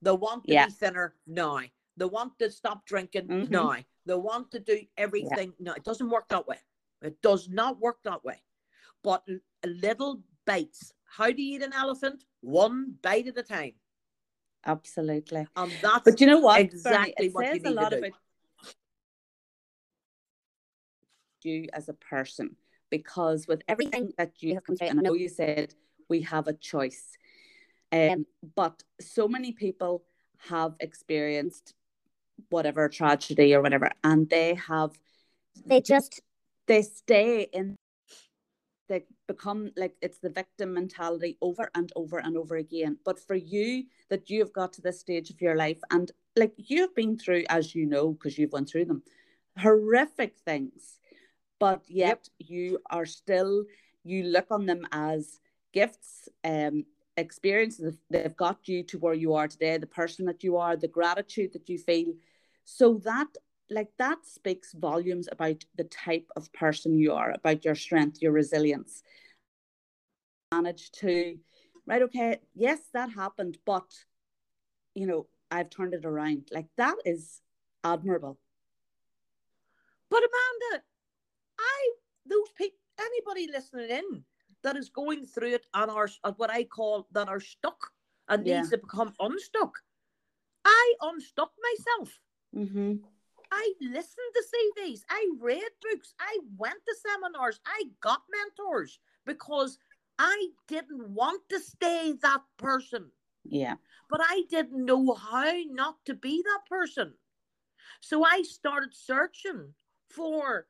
They 0.00 0.12
want 0.12 0.44
to 0.44 0.52
Yeah. 0.52 0.66
be 0.66 0.72
thinner 0.72 1.16
now. 1.26 1.60
They 1.96 2.04
want 2.04 2.38
to 2.38 2.50
stop 2.50 2.84
drinking 2.86 3.28
Mhm. 3.28 3.50
now. 3.50 3.76
They 4.06 4.14
want 4.16 4.50
to 4.52 4.60
do 4.60 4.86
everything. 4.96 5.54
No, 5.58 5.72
it 5.74 5.84
doesn't 5.84 6.08
work 6.10 6.28
that 6.28 6.46
way. 6.46 6.60
It 7.02 7.20
does 7.20 7.48
not 7.48 7.78
work 7.78 8.02
that 8.04 8.24
way. 8.24 8.42
But 9.02 9.26
little 9.66 10.22
bites. 10.46 10.92
How 11.04 11.30
do 11.30 11.42
you 11.42 11.56
eat 11.56 11.62
an 11.62 11.72
elephant? 11.72 12.24
One 12.40 12.94
bite 13.02 13.28
at 13.28 13.38
a 13.38 13.42
time. 13.42 13.72
Absolutely. 14.66 15.46
And 15.56 15.72
that's 15.82 16.04
But 16.04 16.20
you 16.20 16.26
know 16.26 16.40
what? 16.40 16.60
exactly 16.60 17.12
Bernie, 17.12 17.26
it 17.28 17.34
what 17.34 17.46
you 17.46 17.52
says 17.52 17.64
a 17.64 17.68
need 17.68 17.74
to 17.74 17.80
lot 17.80 17.90
do. 17.92 17.98
about 17.98 18.12
you 21.42 21.68
as 21.74 21.88
a 21.88 21.92
person 21.92 22.56
because 22.90 23.46
with 23.46 23.62
everything 23.68 24.12
that 24.16 24.42
you 24.42 24.54
have 24.54 24.64
come 24.64 24.76
through, 24.76 24.88
and 24.88 24.98
I 25.00 25.02
know 25.02 25.12
you 25.14 25.28
said 25.28 25.74
we 26.08 26.22
have 26.22 26.48
a 26.48 26.52
choice, 26.54 27.18
um, 27.92 28.26
but 28.56 28.82
so 29.00 29.28
many 29.28 29.52
people 29.52 30.04
have 30.38 30.74
experienced 30.80 31.74
whatever 32.50 32.88
tragedy 32.88 33.54
or 33.54 33.60
whatever, 33.62 33.90
and 34.02 34.28
they 34.30 34.54
have 34.54 34.92
They 35.66 35.80
just 35.80 36.20
they 36.66 36.82
stay 36.82 37.42
in 37.52 37.66
they 37.68 37.83
become 39.26 39.70
like 39.76 39.94
it's 40.02 40.18
the 40.18 40.30
victim 40.30 40.74
mentality 40.74 41.36
over 41.40 41.70
and 41.74 41.92
over 41.96 42.18
and 42.18 42.36
over 42.36 42.56
again. 42.56 42.98
But 43.04 43.18
for 43.18 43.34
you 43.34 43.84
that 44.10 44.30
you've 44.30 44.52
got 44.52 44.72
to 44.74 44.82
this 44.82 45.00
stage 45.00 45.30
of 45.30 45.40
your 45.40 45.56
life 45.56 45.80
and 45.90 46.10
like 46.36 46.52
you've 46.56 46.94
been 46.94 47.16
through 47.16 47.44
as 47.48 47.74
you 47.74 47.86
know 47.86 48.12
because 48.12 48.38
you've 48.38 48.52
went 48.52 48.68
through 48.68 48.86
them 48.86 49.02
horrific 49.58 50.36
things. 50.38 50.98
But 51.60 51.82
yet 51.88 52.28
you 52.38 52.78
are 52.90 53.06
still 53.06 53.64
you 54.02 54.24
look 54.24 54.46
on 54.50 54.66
them 54.66 54.86
as 54.92 55.40
gifts 55.72 56.28
um 56.44 56.84
experiences 57.16 57.96
they've 58.10 58.36
got 58.36 58.66
you 58.68 58.82
to 58.82 58.98
where 58.98 59.14
you 59.14 59.34
are 59.34 59.46
today 59.46 59.76
the 59.78 59.86
person 59.86 60.26
that 60.26 60.42
you 60.42 60.56
are 60.56 60.76
the 60.76 60.88
gratitude 60.88 61.52
that 61.52 61.68
you 61.68 61.78
feel. 61.78 62.12
So 62.64 62.94
that 63.04 63.28
like 63.70 63.88
that 63.98 64.18
speaks 64.24 64.72
volumes 64.72 65.28
about 65.32 65.64
the 65.76 65.84
type 65.84 66.26
of 66.36 66.52
person 66.52 66.98
you 66.98 67.12
are 67.12 67.30
about 67.32 67.64
your 67.64 67.74
strength 67.74 68.20
your 68.20 68.32
resilience 68.32 69.02
manage 70.52 70.90
to 70.92 71.36
right 71.86 72.02
okay 72.02 72.38
yes 72.54 72.80
that 72.92 73.10
happened 73.10 73.58
but 73.64 73.90
you 74.94 75.06
know 75.06 75.26
i've 75.50 75.70
turned 75.70 75.94
it 75.94 76.04
around 76.04 76.48
like 76.52 76.66
that 76.76 76.96
is 77.04 77.40
admirable 77.82 78.38
But 80.10 80.22
Amanda, 80.22 80.84
I 81.58 81.90
those 82.26 82.50
people, 82.56 82.78
anybody 83.00 83.48
listening 83.50 83.90
in 83.90 84.24
that 84.62 84.76
is 84.76 84.88
going 84.88 85.26
through 85.26 85.54
it 85.54 85.66
and 85.74 85.90
are 85.90 86.08
at 86.24 86.38
what 86.38 86.50
I 86.50 86.64
call 86.64 87.08
that 87.12 87.28
are 87.28 87.40
stuck 87.40 87.90
and 88.28 88.46
Yeah. 88.46 88.56
needs 88.56 88.70
to 88.70 88.78
become 88.78 89.12
unstuck. 89.18 89.82
I 90.64 90.94
unstuck 91.02 91.52
myself. 91.68 92.20
mm-hmm. 92.54 92.92
I 93.54 93.72
listened 93.80 94.32
to 94.34 94.82
CDs. 94.82 95.00
I 95.08 95.30
read 95.40 95.62
books. 95.80 96.14
I 96.18 96.38
went 96.56 96.74
to 96.86 96.94
seminars. 97.08 97.60
I 97.66 97.84
got 98.00 98.22
mentors 98.30 98.98
because 99.24 99.78
I 100.18 100.48
didn't 100.68 101.08
want 101.10 101.42
to 101.50 101.60
stay 101.60 102.14
that 102.22 102.42
person, 102.58 103.10
yeah 103.44 103.76
but 104.10 104.20
I 104.22 104.42
didn't 104.50 104.84
know 104.84 105.14
how 105.14 105.52
not 105.70 105.96
to 106.06 106.14
be 106.14 106.42
that 106.42 106.66
person. 106.68 107.14
So 108.00 108.24
I 108.24 108.42
started 108.42 108.94
searching 108.94 109.74
for, 110.10 110.66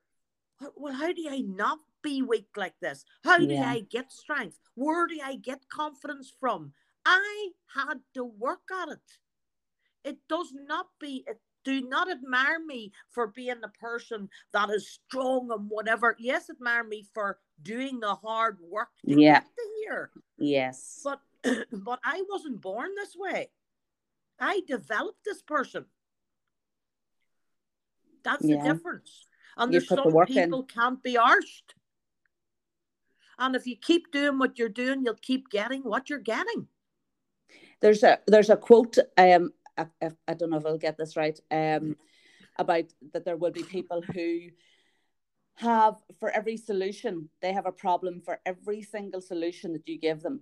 well, 0.76 0.95
how 0.95 1.12
do 1.12 1.28
I 1.28 1.41
not 1.41 1.78
be 2.03 2.22
weak 2.22 2.49
like 2.57 2.78
this? 2.80 3.05
How 3.22 3.39
do 3.39 3.47
Yeah. 3.47 3.68
I 3.68 3.80
get 3.80 4.12
strength? 4.12 4.59
Where 4.74 5.07
do 5.07 5.20
I 5.22 5.37
get 5.37 5.68
confidence 5.68 6.32
from? 6.41 6.72
I 7.05 7.51
had 7.74 8.01
to 8.14 8.24
work 8.24 8.70
at 8.72 8.89
it. 8.89 9.18
It 10.05 10.18
does 10.28 10.53
not 10.53 10.87
be, 11.01 11.24
it, 11.26 11.41
do 11.65 11.81
not 11.89 12.11
admire 12.11 12.61
me 12.65 12.93
for 13.11 13.27
being 13.29 13.61
the 13.61 13.69
person 13.69 14.29
that 14.53 14.71
is 14.71 14.89
strong 14.89 15.51
and 15.51 15.69
whatever. 15.69 16.15
Yes, 16.19 16.51
admire 16.51 16.85
me 16.85 17.07
for 17.15 17.39
doing 17.62 18.01
the 18.01 18.15
hard 18.15 18.59
work 18.61 18.89
to 19.09 19.21
Yeah. 19.21 19.41
get 19.41 19.49
here. 19.83 20.11
yes 20.39 21.01
But 21.03 21.21
but 21.73 22.01
I 22.05 22.23
wasn't 22.31 22.61
born 22.61 22.91
this 22.95 23.17
way. 23.17 23.51
I 24.41 24.61
developed 24.67 25.25
this 25.25 25.43
person. 25.43 25.85
That's 28.23 28.45
Yeah. 28.45 28.62
the 28.62 28.75
difference. 28.75 29.27
And 29.57 29.73
You 29.73 29.79
there's 29.81 29.89
put 29.89 29.97
the 29.97 30.11
some 30.11 30.23
in. 30.23 30.27
people 30.43 30.65
can't 30.65 31.03
be 31.03 31.15
arsed. 31.15 31.75
And 33.39 33.57
if 33.57 33.67
you 33.67 33.77
keep 33.77 34.11
doing 34.12 34.39
what 34.39 34.59
you're 34.59 34.69
doing, 34.69 35.05
you'll 35.05 35.15
keep 35.21 35.49
getting 35.51 35.83
what 35.83 36.09
you're 36.11 36.19
getting. 36.19 36.69
there's 37.81 38.03
a 38.03 38.19
there's 38.27 38.49
a 38.51 38.57
quote 38.57 38.97
um 39.19 39.53
I, 39.77 39.87
I, 40.03 40.11
I 40.29 40.35
don't 40.35 40.51
know 40.51 40.57
if 40.59 40.66
I'll 40.66 40.79
get 40.79 40.97
this 40.97 41.16
right 41.16 41.39
um 41.51 41.97
about 42.59 42.85
that 43.12 43.25
there 43.25 43.37
will 43.37 43.51
be 43.51 43.62
people 43.62 44.03
who 44.14 44.49
have 45.57 45.97
for 46.18 46.31
every 46.31 46.57
solution 46.57 47.29
they 47.41 47.53
have 47.53 47.66
a 47.66 47.72
problem 47.72 48.20
for 48.20 48.41
every 48.45 48.83
single 48.83 49.20
solution 49.20 49.72
that 49.72 49.87
you 49.89 49.99
give 49.99 50.22
them 50.22 50.41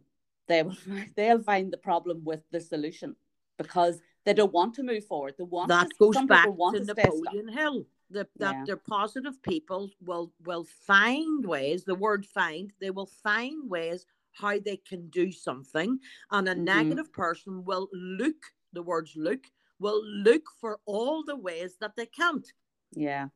they 0.49 0.62
will 0.62 0.76
they'll 1.16 1.43
find 1.43 1.72
the 1.72 1.76
problem 1.76 2.22
with 2.24 2.43
the 2.51 2.61
solution 2.61 3.14
because 3.59 4.01
they 4.24 4.33
don't 4.33 4.53
want 4.53 4.74
to 4.74 4.83
move 4.83 5.05
forward 5.05 5.35
they 5.39 5.45
want 5.45 5.68
that 5.68 5.89
to, 5.91 5.97
goes 5.99 6.16
back 6.26 6.49
want 6.49 6.76
to 6.76 6.85
to. 6.85 6.87
Napoleon 6.95 7.49
Hill. 7.49 7.87
The, 8.11 8.26
that 8.39 8.57
Yeah. 8.57 8.64
they're 8.66 8.76
positive 8.76 9.43
people 9.43 9.91
will 10.05 10.33
will 10.45 10.64
find 10.64 11.47
ways. 11.47 11.85
The 11.85 11.95
word 11.95 12.26
"find" 12.26 12.70
they 12.78 12.91
will 12.91 13.07
find 13.07 13.70
ways 13.70 14.05
how 14.33 14.59
they 14.59 14.76
can 14.76 15.09
do 15.09 15.33
something, 15.33 15.99
and 16.30 16.49
a 16.49 16.55
Mhm. 16.55 16.64
negative 16.64 17.11
person 17.12 17.64
will 17.64 17.89
look. 17.93 18.53
The 18.73 18.83
words 18.83 19.16
"look" 19.16 19.47
will 19.79 20.05
look 20.05 20.45
for 20.61 20.81
all 20.87 21.25
the 21.25 21.37
ways 21.37 21.77
that 21.81 21.97
they 21.97 22.07
can't. 22.07 22.47
yeah 22.93 23.29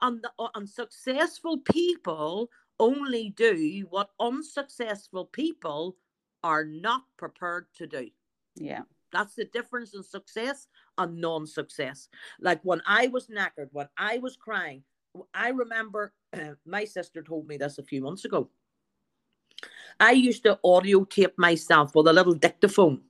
And 0.00 0.22
the 0.22 0.30
uh, 0.38 0.48
unsuccessful 0.54 1.58
people 1.58 2.50
only 2.78 3.30
do 3.30 3.86
what 3.90 4.10
unsuccessful 4.20 5.26
people 5.26 5.96
are 6.42 6.64
not 6.64 7.02
prepared 7.16 7.66
to 7.76 7.86
do. 7.86 8.08
yeah 8.54 8.82
That's 9.12 9.34
the 9.34 9.46
difference 9.46 9.94
in 9.94 10.02
success 10.02 10.68
and 10.96 11.20
non 11.20 11.46
success. 11.46 12.08
Like 12.40 12.60
when 12.62 12.82
I 12.86 13.08
was 13.08 13.26
knackered, 13.28 13.68
when 13.72 13.88
I 13.96 14.18
was 14.18 14.36
crying, 14.36 14.84
I 15.34 15.48
remember 15.48 16.12
my 16.66 16.84
sister 16.84 17.22
told 17.22 17.48
me 17.48 17.56
this 17.56 17.78
a 17.78 17.82
few 17.82 18.02
months 18.02 18.24
ago. 18.24 18.50
I 20.00 20.12
used 20.12 20.44
to 20.44 20.58
audio 20.62 21.04
tape 21.04 21.36
myself 21.38 21.94
with 21.94 22.06
a 22.06 22.12
little 22.12 22.34
dictaphone. 22.34 23.02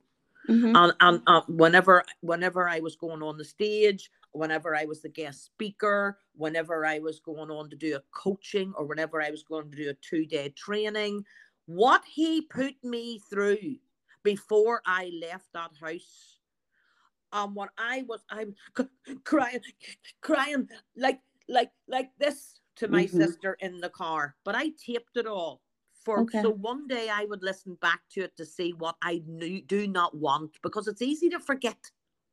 Mhm. 0.49 0.73
And, 0.75 0.93
and 0.99 1.21
uh, 1.27 1.41
whenever 1.47 2.03
whenever 2.21 2.67
I 2.69 2.79
was 2.79 2.95
going 2.95 3.23
on 3.23 3.37
the 3.37 3.45
stage, 3.45 4.11
whenever 4.33 4.75
I 4.75 4.85
was 4.85 5.01
the 5.01 5.09
guest 5.09 5.45
speaker, 5.45 6.19
whenever 6.35 6.85
I 6.85 6.99
was 6.99 7.19
going 7.19 7.51
on 7.51 7.69
to 7.71 7.75
do 7.75 7.95
a 7.95 8.01
coaching, 8.11 8.73
or 8.77 8.85
whenever 8.85 9.21
I 9.21 9.31
was 9.31 9.43
going 9.43 9.69
to 9.71 9.77
do 9.77 9.89
a 9.89 9.95
two 9.95 10.25
day 10.25 10.49
training, 10.49 11.25
what 11.65 12.03
he 12.05 12.41
put 12.43 12.75
me 12.83 13.19
through 13.29 13.77
before 14.23 14.81
I 14.85 15.11
left 15.21 15.49
that 15.53 15.71
house. 15.81 16.39
Um, 17.31 17.55
when 17.55 17.69
I 17.77 18.03
was, 18.07 18.23
I'm 18.29 18.55
c- 18.77 19.15
crying, 19.23 19.61
crying 20.21 20.69
like 20.97 21.21
like 21.47 21.71
like 21.87 22.11
this 22.17 22.61
to 22.77 22.87
my 22.87 23.05
Mhm. 23.05 23.07
sister 23.07 23.55
in 23.59 23.79
the 23.81 23.89
car, 23.89 24.35
but 24.43 24.55
I 24.55 24.69
taped 24.83 25.17
it 25.17 25.27
all 25.27 25.61
for 26.09 26.21
Okay. 26.21 26.41
so 26.41 26.49
one 26.49 26.87
day 26.87 27.09
I 27.09 27.25
would 27.25 27.43
listen 27.43 27.75
back 27.81 28.01
to 28.13 28.21
it 28.21 28.35
to 28.37 28.45
see 28.45 28.73
what 28.73 28.95
I 29.01 29.21
knew, 29.27 29.61
do 29.61 29.87
not 29.87 30.15
want 30.15 30.57
because 30.63 30.87
it's 30.87 31.01
easy 31.03 31.29
to 31.29 31.39
forget. 31.39 31.77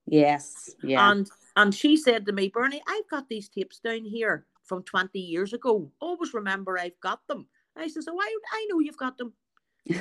Yes. 0.06 0.74
Yeah. 0.82 1.10
And 1.10 1.30
and 1.56 1.74
she 1.74 1.96
said 1.96 2.24
to 2.26 2.32
me, 2.32 2.48
Bernie, 2.48 2.82
I've 2.88 3.08
got 3.10 3.28
these 3.28 3.48
tapes 3.48 3.78
down 3.80 4.04
here 4.04 4.46
from 4.64 4.82
20 4.82 5.18
years 5.18 5.52
ago. 5.52 5.90
Always 6.00 6.32
remember 6.34 6.78
I've 6.78 6.98
got 7.00 7.26
them. 7.26 7.46
I 7.76 7.88
said, 7.88 8.04
So 8.04 8.12
oh, 8.14 8.20
I, 8.20 8.38
I 8.52 8.66
know 8.70 8.80
you've 8.80 8.96
got 8.96 9.18
them, 9.18 9.34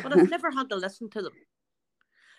but 0.02 0.14
I've 0.14 0.28
never 0.30 0.52
had 0.52 0.70
to 0.70 0.76
listen 0.76 1.10
to 1.12 1.22
them. 1.22 1.34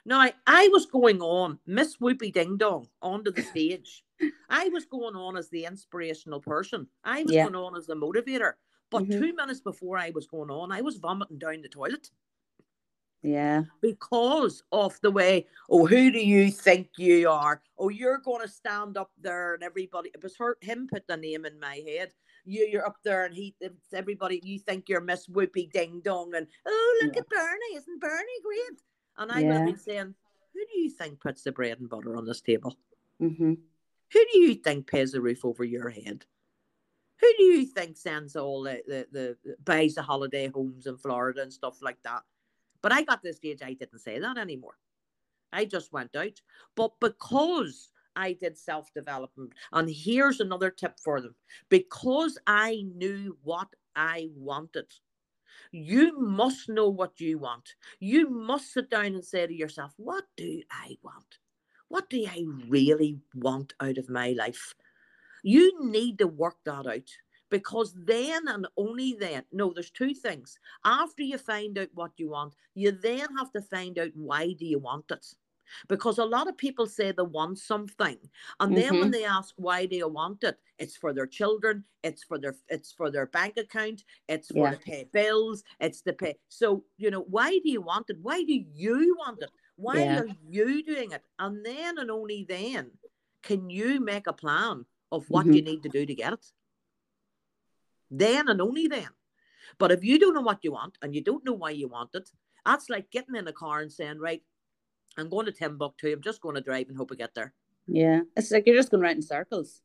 Now, 0.06 0.20
I, 0.20 0.32
I 0.46 0.68
was 0.68 0.86
going 0.86 1.20
on, 1.20 1.58
Miss 1.66 1.96
Whoopie 1.96 2.32
Ding 2.32 2.56
Dong, 2.56 2.86
onto 3.02 3.32
the 3.32 3.42
stage. 3.42 4.04
I 4.48 4.68
was 4.68 4.84
going 4.86 5.16
on 5.16 5.36
as 5.36 5.48
the 5.50 5.64
inspirational 5.64 6.40
person. 6.40 6.86
I 7.02 7.24
was 7.24 7.32
Yeah. 7.32 7.42
going 7.42 7.56
on 7.56 7.76
as 7.76 7.86
the 7.86 7.96
motivator. 7.96 8.52
But 8.96 9.08
Mhm. 9.08 9.18
two 9.18 9.34
minutes 9.34 9.60
before 9.60 9.98
I 9.98 10.08
was 10.08 10.26
going 10.26 10.50
on, 10.50 10.72
I 10.72 10.80
was 10.80 10.96
vomiting 10.96 11.36
down 11.36 11.60
the 11.60 11.68
toilet 11.68 12.10
yeah. 13.22 13.64
because 13.82 14.62
of 14.72 14.98
the 15.02 15.10
way, 15.10 15.46
oh, 15.68 15.84
who 15.84 16.10
do 16.10 16.18
you 16.18 16.50
think 16.50 16.88
you 16.96 17.28
are? 17.28 17.62
Oh, 17.76 17.90
you're 17.90 18.16
going 18.16 18.40
to 18.40 18.48
stand 18.48 18.96
up 18.96 19.12
there 19.20 19.52
and 19.52 19.62
everybody, 19.62 20.10
it 20.14 20.22
was 20.22 20.34
her, 20.38 20.56
him 20.62 20.88
put 20.90 21.06
the 21.06 21.16
name 21.18 21.44
in 21.44 21.60
my 21.60 21.82
head. 21.86 22.14
You, 22.46 22.66
you're 22.70 22.86
up 22.86 22.96
there 23.04 23.26
and 23.26 23.34
he, 23.34 23.54
everybody, 23.92 24.40
you 24.42 24.58
think 24.58 24.88
you're 24.88 25.02
Miss 25.02 25.26
Whoopie 25.26 25.70
Ding 25.70 26.00
Dong 26.00 26.34
and, 26.34 26.46
oh, 26.64 27.00
look 27.02 27.16
Yeah. 27.16 27.20
at 27.20 27.28
Bernie, 27.28 27.76
isn't 27.76 28.00
Bernie 28.00 28.40
great? 28.42 28.80
And 29.18 29.30
I 29.30 29.42
Yeah. 29.42 29.62
been 29.62 29.76
saying, 29.76 30.14
who 30.54 30.66
do 30.72 30.80
you 30.80 30.88
think 30.88 31.20
puts 31.20 31.42
the 31.42 31.52
bread 31.52 31.80
and 31.80 31.88
butter 31.90 32.16
on 32.16 32.24
this 32.24 32.40
table? 32.40 32.78
Mm-hmm. 33.20 33.54
Who 34.12 34.24
do 34.32 34.38
you 34.38 34.54
think 34.54 34.86
pays 34.86 35.12
the 35.12 35.20
roof 35.20 35.44
over 35.44 35.64
your 35.64 35.90
head? 35.90 36.24
Who 37.20 37.32
do 37.38 37.42
you 37.44 37.64
think 37.64 37.96
sends 37.96 38.36
all 38.36 38.62
the, 38.62 38.82
the, 38.86 39.06
the, 39.44 39.56
buys 39.64 39.94
the 39.94 40.02
holiday 40.02 40.48
homes 40.48 40.86
in 40.86 40.96
Florida 40.98 41.42
and 41.42 41.52
stuff 41.52 41.78
like 41.82 42.02
that? 42.04 42.22
But 42.82 42.92
I 42.92 43.02
got 43.02 43.22
this 43.22 43.36
stage 43.36 43.62
I 43.62 43.72
didn't 43.72 44.00
say 44.00 44.18
that 44.18 44.36
anymore. 44.36 44.76
I 45.52 45.64
just 45.64 45.92
went 45.92 46.14
out. 46.14 46.40
But 46.74 46.92
because 47.00 47.90
I 48.14 48.34
did 48.34 48.58
self 48.58 48.92
development, 48.92 49.52
and 49.72 49.88
here's 49.90 50.40
another 50.40 50.70
tip 50.70 50.98
for 51.02 51.20
them 51.20 51.34
because 51.68 52.38
I 52.46 52.84
knew 52.94 53.36
what 53.42 53.68
I 53.94 54.28
wanted, 54.34 54.86
you 55.72 56.18
must 56.18 56.68
know 56.68 56.88
what 56.88 57.20
you 57.20 57.38
want. 57.38 57.74
You 58.00 58.28
must 58.28 58.72
sit 58.72 58.90
down 58.90 59.06
and 59.06 59.24
say 59.24 59.46
to 59.46 59.54
yourself, 59.54 59.92
What 59.96 60.24
do 60.36 60.62
I 60.70 60.96
want? 61.02 61.38
What 61.88 62.10
do 62.10 62.24
I 62.26 62.44
really 62.68 63.20
want 63.34 63.74
out 63.80 63.98
of 63.98 64.10
my 64.10 64.30
life? 64.30 64.74
You 65.46 65.92
need 65.92 66.18
to 66.18 66.26
work 66.26 66.56
that 66.64 66.88
out 66.88 67.08
because 67.50 67.94
then 67.94 68.48
and 68.48 68.66
only 68.76 69.12
then, 69.14 69.44
no, 69.52 69.72
there's 69.72 69.92
two 69.92 70.12
things. 70.12 70.58
After 70.84 71.22
you 71.22 71.38
find 71.38 71.78
out 71.78 71.86
what 71.94 72.10
you 72.16 72.30
want, 72.30 72.56
you 72.74 72.90
then 72.90 73.28
have 73.38 73.52
to 73.52 73.62
find 73.62 73.96
out 73.96 74.10
why 74.16 74.54
do 74.54 74.66
you 74.66 74.80
want 74.80 75.04
it. 75.12 75.24
Because 75.88 76.18
a 76.18 76.24
lot 76.24 76.48
of 76.48 76.56
people 76.56 76.88
say 76.88 77.12
they 77.12 77.22
want 77.22 77.60
something, 77.60 78.16
and 78.58 78.76
then 78.76 78.94
when 78.94 79.02
mm-hmm. 79.02 79.10
they 79.12 79.24
ask 79.24 79.54
why 79.56 79.86
do 79.86 79.94
you 79.94 80.08
want 80.08 80.42
it, 80.42 80.58
it's 80.80 80.96
for 80.96 81.12
their 81.12 81.28
children, 81.28 81.84
it's 82.02 82.24
for 82.24 82.40
their 82.40 82.56
it's 82.68 82.90
for 82.90 83.08
their 83.08 83.26
bank 83.26 83.56
account, 83.56 84.02
it's 84.28 84.48
for 84.48 84.66
Yeah. 84.66 84.70
to 84.72 84.78
pay 84.78 85.08
bills, 85.12 85.62
it's 85.78 86.02
to 86.02 86.12
pay. 86.12 86.34
So 86.48 86.84
you 86.98 87.12
know, 87.12 87.22
why 87.22 87.50
do 87.50 87.70
you 87.70 87.82
want 87.82 88.10
it? 88.10 88.18
Why 88.20 88.42
do 88.42 88.52
you 88.52 89.16
want 89.16 89.42
it? 89.42 89.50
Why 89.76 90.02
Yeah. 90.02 90.20
are 90.22 90.28
you 90.48 90.82
doing 90.82 91.12
it? 91.12 91.22
And 91.38 91.64
then 91.64 91.98
and 91.98 92.10
only 92.10 92.44
then 92.48 92.90
can 93.42 93.70
you 93.70 94.00
make 94.00 94.26
a 94.26 94.32
plan 94.32 94.86
of 95.12 95.28
what 95.28 95.46
mm-hmm. 95.46 95.54
you 95.54 95.62
need 95.62 95.82
to 95.82 95.88
do 95.88 96.04
to 96.04 96.14
get 96.14 96.32
it. 96.32 96.46
Then 98.10 98.48
and 98.48 98.60
only 98.60 98.86
then. 98.86 99.08
But 99.78 99.92
if 99.92 100.04
you 100.04 100.18
don't 100.18 100.34
know 100.34 100.40
what 100.40 100.64
you 100.64 100.72
want 100.72 100.96
and 101.02 101.14
you 101.14 101.22
don't 101.22 101.44
know 101.44 101.52
why 101.52 101.70
you 101.70 101.88
want 101.88 102.10
it, 102.14 102.28
that's 102.64 102.88
like 102.88 103.10
getting 103.10 103.36
in 103.36 103.48
a 103.48 103.52
car 103.52 103.80
and 103.80 103.92
saying, 103.92 104.18
right, 104.18 104.42
I'm 105.16 105.28
going 105.28 105.46
to 105.46 105.52
Timbuktu. 105.52 106.12
I'm 106.12 106.22
just 106.22 106.40
going 106.40 106.54
to 106.54 106.60
drive 106.60 106.88
and 106.88 106.96
hope 106.96 107.10
I 107.12 107.16
get 107.16 107.34
there. 107.34 107.52
Yeah. 107.86 108.20
It's 108.36 108.50
like 108.50 108.66
you're 108.66 108.76
just 108.76 108.90
going 108.90 109.02
round 109.02 109.16
in 109.16 109.22
circles. 109.22 109.80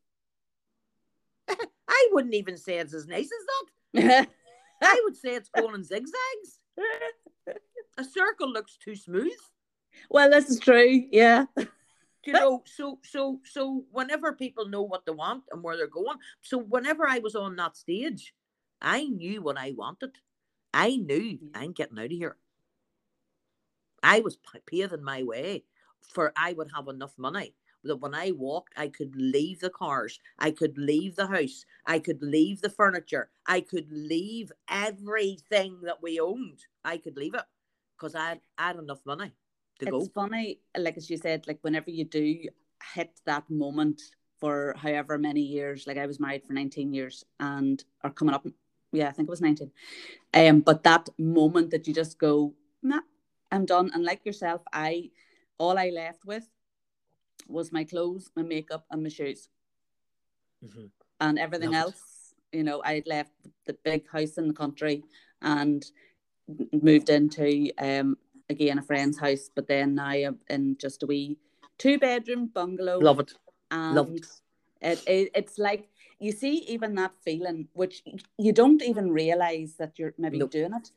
I 1.48 2.08
wouldn't 2.12 2.34
even 2.34 2.56
say 2.56 2.78
it's 2.78 2.94
as 2.94 3.06
nice 3.06 3.30
as 3.32 4.02
that. 4.04 4.28
I 4.82 5.00
would 5.04 5.16
say 5.16 5.34
it's 5.34 5.48
going 5.48 5.74
in 5.74 5.84
zigzags. 5.84 6.60
A 7.98 8.04
circle 8.04 8.50
looks 8.50 8.78
too 8.82 8.96
smooth. 8.96 9.32
well, 10.08 10.30
this 10.30 10.48
is 10.48 10.58
true. 10.58 11.04
Yeah. 11.12 11.44
You 12.24 12.32
know 12.32 12.62
so 12.66 12.98
so 13.02 13.40
so 13.44 13.84
whenever 13.90 14.32
people 14.32 14.68
know 14.68 14.82
what 14.82 15.04
they 15.06 15.12
want 15.12 15.42
and 15.50 15.62
where 15.62 15.76
they're 15.76 15.86
going 15.86 16.16
so 16.40 16.58
whenever 16.58 17.08
i 17.08 17.18
was 17.18 17.34
on 17.34 17.56
that 17.56 17.76
stage 17.76 18.34
i 18.80 19.04
knew 19.04 19.42
what 19.42 19.58
i 19.58 19.72
wanted. 19.76 20.10
I 20.74 20.96
knew 20.96 21.38
i'm 21.54 21.72
getting 21.72 21.98
out 21.98 22.06
of 22.06 22.10
here. 22.10 22.36
I 24.02 24.20
was 24.20 24.38
paving 24.66 25.04
my 25.04 25.22
way 25.22 25.64
for 26.02 26.32
i 26.36 26.52
would 26.52 26.70
have 26.74 26.88
enough 26.88 27.12
money 27.18 27.54
that 27.84 27.96
when 27.96 28.14
i 28.14 28.30
walked 28.32 28.74
i 28.76 28.88
could 28.88 29.14
leave 29.16 29.60
the 29.60 29.70
cars 29.70 30.18
i 30.38 30.50
could 30.50 30.76
leave 30.78 31.16
the 31.16 31.26
house 31.26 31.64
i 31.86 31.98
could 31.98 32.22
leave 32.22 32.60
the 32.60 32.70
furniture 32.70 33.30
i 33.46 33.60
could 33.60 33.86
leave 33.90 34.50
everything 34.68 35.78
that 35.82 36.02
we 36.02 36.18
owned 36.18 36.60
i 36.84 36.96
could 36.96 37.16
leave 37.16 37.34
it 37.34 37.44
because 37.96 38.14
i 38.14 38.30
had, 38.30 38.40
I 38.58 38.68
had 38.68 38.76
enough 38.76 39.04
money 39.04 39.32
to 39.82 39.96
it's 39.96 40.08
go 40.08 40.12
funny, 40.14 40.60
like 40.76 40.96
as 40.96 41.10
you 41.10 41.16
said, 41.16 41.46
like 41.46 41.58
whenever 41.62 41.90
you 41.90 42.04
do 42.04 42.38
hit 42.94 43.20
that 43.26 43.48
moment 43.50 44.00
for 44.38 44.74
however 44.76 45.18
many 45.18 45.40
years, 45.40 45.86
like 45.86 45.98
I 45.98 46.06
was 46.06 46.20
married 46.20 46.44
for 46.44 46.52
19 46.52 46.92
years 46.92 47.24
and 47.40 47.82
are 48.02 48.10
coming 48.10 48.34
up, 48.34 48.46
yeah, 48.92 49.08
I 49.08 49.12
think 49.12 49.28
it 49.28 49.30
was 49.30 49.40
19. 49.40 49.70
Um, 50.34 50.60
but 50.60 50.82
that 50.84 51.08
moment 51.18 51.70
that 51.70 51.86
you 51.86 51.94
just 51.94 52.18
go, 52.18 52.54
nah, 52.82 53.00
I'm 53.50 53.66
done. 53.66 53.90
And 53.94 54.04
like 54.04 54.24
yourself, 54.26 54.62
I 54.72 55.10
all 55.58 55.78
I 55.78 55.90
left 55.90 56.24
with 56.24 56.48
was 57.48 57.72
my 57.72 57.84
clothes, 57.84 58.30
my 58.36 58.42
makeup, 58.42 58.84
and 58.90 59.02
my 59.02 59.08
shoes. 59.08 59.48
Mhm. 60.64 60.90
And 61.20 61.38
everything 61.38 61.74
else, 61.74 62.34
you 62.52 62.62
know, 62.64 62.82
I 62.84 62.94
had 62.94 63.06
left 63.06 63.32
the 63.66 63.74
big 63.74 64.08
house 64.08 64.38
in 64.38 64.48
the 64.48 64.54
country 64.54 65.04
and 65.40 65.84
moved 66.72 67.10
into 67.10 67.70
um 67.78 68.16
again 68.52 68.78
a 68.78 68.82
friend's 68.82 69.18
house, 69.18 69.50
but 69.54 69.66
then 69.66 69.96
now 69.96 70.10
I'm 70.10 70.38
in 70.48 70.76
just 70.78 71.02
a 71.02 71.06
wee 71.06 71.36
two 71.78 71.98
bedroom 71.98 72.50
bungalow. 72.54 73.00
love 73.00 73.18
it 73.20 73.32
and 73.70 73.94
love 73.94 74.10
it. 74.14 74.26
It, 74.80 75.02
it, 75.06 75.30
it's 75.34 75.58
like 75.58 75.88
you 76.18 76.32
see 76.32 76.58
even 76.68 76.94
that 76.96 77.12
feeling, 77.24 77.68
which 77.72 78.02
you 78.38 78.52
don't 78.52 78.82
even 78.82 79.10
realize 79.10 79.74
that 79.78 79.98
you're 79.98 80.14
maybe 80.18 80.38
Nope. 80.38 80.50
doing 80.50 80.74
it. 80.74 80.90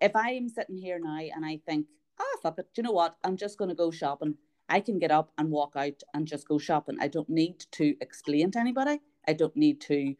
If 0.00 0.16
I 0.16 0.30
am 0.30 0.48
sitting 0.48 0.76
here 0.76 0.98
now 0.98 1.18
and 1.18 1.44
I 1.44 1.60
think, 1.66 1.86
oh 2.18 2.36
fuck 2.42 2.58
it, 2.58 2.68
do 2.74 2.80
you 2.80 2.82
know 2.84 2.92
what? 2.92 3.16
I'm 3.24 3.36
just 3.36 3.58
going 3.58 3.70
to 3.70 3.74
go 3.74 3.90
shopping. 3.90 4.36
I 4.68 4.80
can 4.80 4.98
get 4.98 5.10
up 5.10 5.32
and 5.36 5.50
walk 5.50 5.72
out 5.76 6.02
and 6.14 6.26
just 6.26 6.46
go 6.48 6.58
shopping. 6.58 6.96
I 7.00 7.08
don't 7.08 7.28
need 7.28 7.64
to 7.72 7.96
explain 8.00 8.50
to 8.52 8.60
anybody. 8.60 9.00
I 9.26 9.32
don't 9.32 9.56
need 9.56 9.80
to 9.82 10.14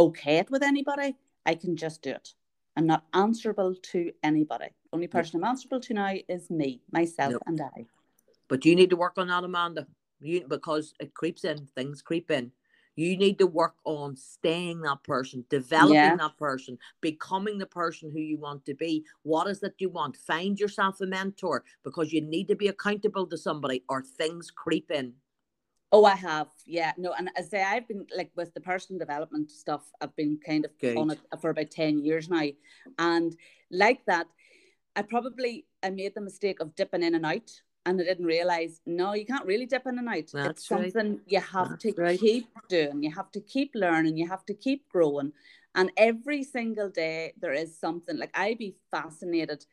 okay 0.00 0.38
it 0.38 0.50
with 0.50 0.62
anybody. 0.62 1.16
I 1.44 1.54
can 1.54 1.76
just 1.76 2.02
do 2.02 2.10
it. 2.10 2.34
I'm 2.76 2.86
not 2.86 3.04
answerable 3.12 3.74
to 3.92 4.12
anybody. 4.22 4.70
Only 4.92 5.08
person 5.08 5.42
I'm 5.42 5.48
answerable 5.48 5.80
to 5.80 5.94
now 5.94 6.14
is 6.28 6.50
me, 6.50 6.82
myself, 6.90 7.34
and 7.46 7.60
I. 7.60 7.86
But 8.48 8.64
you 8.66 8.76
need 8.76 8.90
to 8.90 8.96
work 8.96 9.14
on 9.16 9.28
that, 9.28 9.42
Amanda. 9.44 9.86
You 10.20 10.46
because 10.46 10.92
it 11.00 11.14
creeps 11.14 11.44
in, 11.44 11.66
things 11.74 12.02
creep 12.02 12.30
in. 12.30 12.52
You 12.94 13.16
need 13.16 13.38
to 13.38 13.46
work 13.46 13.76
on 13.84 14.16
staying 14.16 14.82
that 14.82 15.02
person, 15.02 15.46
developing 15.48 15.94
Yeah. 15.94 16.16
that 16.16 16.36
person, 16.36 16.78
becoming 17.00 17.56
the 17.56 17.66
person 17.66 18.10
who 18.10 18.20
you 18.20 18.36
want 18.36 18.66
to 18.66 18.74
be. 18.74 19.06
What 19.22 19.46
is 19.48 19.62
it 19.62 19.74
you 19.78 19.88
want? 19.88 20.18
Find 20.18 20.60
yourself 20.60 21.00
a 21.00 21.06
mentor 21.06 21.64
because 21.84 22.12
you 22.12 22.20
need 22.20 22.48
to 22.48 22.54
be 22.54 22.68
accountable 22.68 23.26
to 23.28 23.38
somebody 23.38 23.82
or 23.88 24.02
things 24.02 24.50
creep 24.50 24.90
in. 24.90 25.14
Oh, 25.90 26.04
I 26.04 26.16
have. 26.16 26.48
Yeah. 26.66 26.92
No, 26.98 27.12
and 27.12 27.30
I 27.36 27.42
say 27.42 27.62
I've 27.62 27.88
been 27.88 28.06
like 28.16 28.30
with 28.34 28.52
the 28.54 28.60
personal 28.60 28.98
development 28.98 29.50
stuff, 29.50 29.82
I've 30.00 30.14
been 30.16 30.38
kind 30.44 30.64
of 30.64 30.78
Good. 30.78 30.96
on 30.98 31.10
it 31.10 31.20
for 31.40 31.50
about 31.50 31.70
10 31.70 32.04
years 32.04 32.28
now. 32.28 32.48
And 32.98 33.34
like 33.70 34.04
that, 34.06 34.26
I 34.94 35.02
probably 35.02 35.66
I 35.82 35.90
made 35.90 36.14
the 36.14 36.20
mistake 36.20 36.60
of 36.60 36.74
dipping 36.74 37.02
in 37.02 37.14
and 37.14 37.26
out. 37.26 37.50
And 37.84 38.00
I 38.00 38.04
didn't 38.04 38.26
realize, 38.26 38.80
no, 38.86 39.12
you 39.12 39.26
can't 39.26 39.44
really 39.44 39.66
dip 39.66 39.88
in 39.88 39.98
and 39.98 40.08
out. 40.08 40.30
That's 40.32 40.60
it's 40.60 40.70
right. 40.70 40.92
something 40.92 41.20
you 41.26 41.40
have 41.40 41.70
That's 41.70 41.82
to 41.82 41.94
right. 41.96 42.20
keep 42.20 42.46
doing. 42.68 43.02
You 43.02 43.10
have 43.10 43.32
to 43.32 43.40
keep 43.40 43.72
learning. 43.74 44.16
You 44.16 44.28
have 44.28 44.46
to 44.46 44.54
keep 44.54 44.88
growing. 44.88 45.32
And 45.74 45.90
every 45.96 46.44
single 46.44 46.90
day 46.90 47.32
there 47.40 47.52
is 47.52 47.76
something 47.76 48.16
like 48.16 48.30
I'd 48.38 48.58
be 48.58 48.76
fascinated 48.92 49.66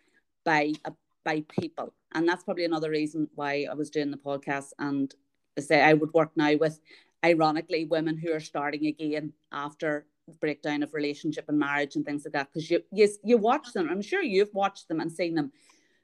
by 0.43 0.73
uh, 0.85 0.91
by 1.23 1.43
people, 1.49 1.93
and 2.15 2.27
that's 2.27 2.43
probably 2.43 2.65
another 2.65 2.89
reason 2.89 3.29
why 3.35 3.67
I 3.69 3.75
was 3.75 3.91
doing 3.91 4.09
the 4.09 4.17
podcast. 4.17 4.69
And 4.79 5.13
I 5.57 5.61
say 5.61 5.81
I 5.81 5.93
would 5.93 6.13
work 6.13 6.31
now 6.35 6.55
with, 6.55 6.79
ironically, 7.23 7.85
women 7.85 8.17
who 8.17 8.31
are 8.31 8.39
starting 8.39 8.87
again 8.87 9.33
after 9.51 10.07
breakdown 10.39 10.83
of 10.83 10.93
relationship 10.93 11.45
and 11.47 11.57
marriage 11.59 11.95
and 11.95 12.05
things 12.05 12.25
like 12.25 12.33
that. 12.33 12.49
Because 12.51 12.69
you 12.69 12.81
you 12.91 13.07
you 13.23 13.37
watch 13.37 13.73
them. 13.73 13.87
I'm 13.89 14.01
sure 14.01 14.21
you've 14.21 14.53
watched 14.53 14.87
them 14.87 14.99
and 14.99 15.11
seen 15.11 15.35
them. 15.35 15.51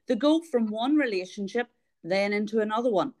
They 0.06 0.14
go 0.16 0.40
from 0.40 0.66
one 0.68 0.96
relationship 0.96 1.68
then 2.04 2.32
into 2.32 2.60
another 2.60 2.90
one, 2.90 3.12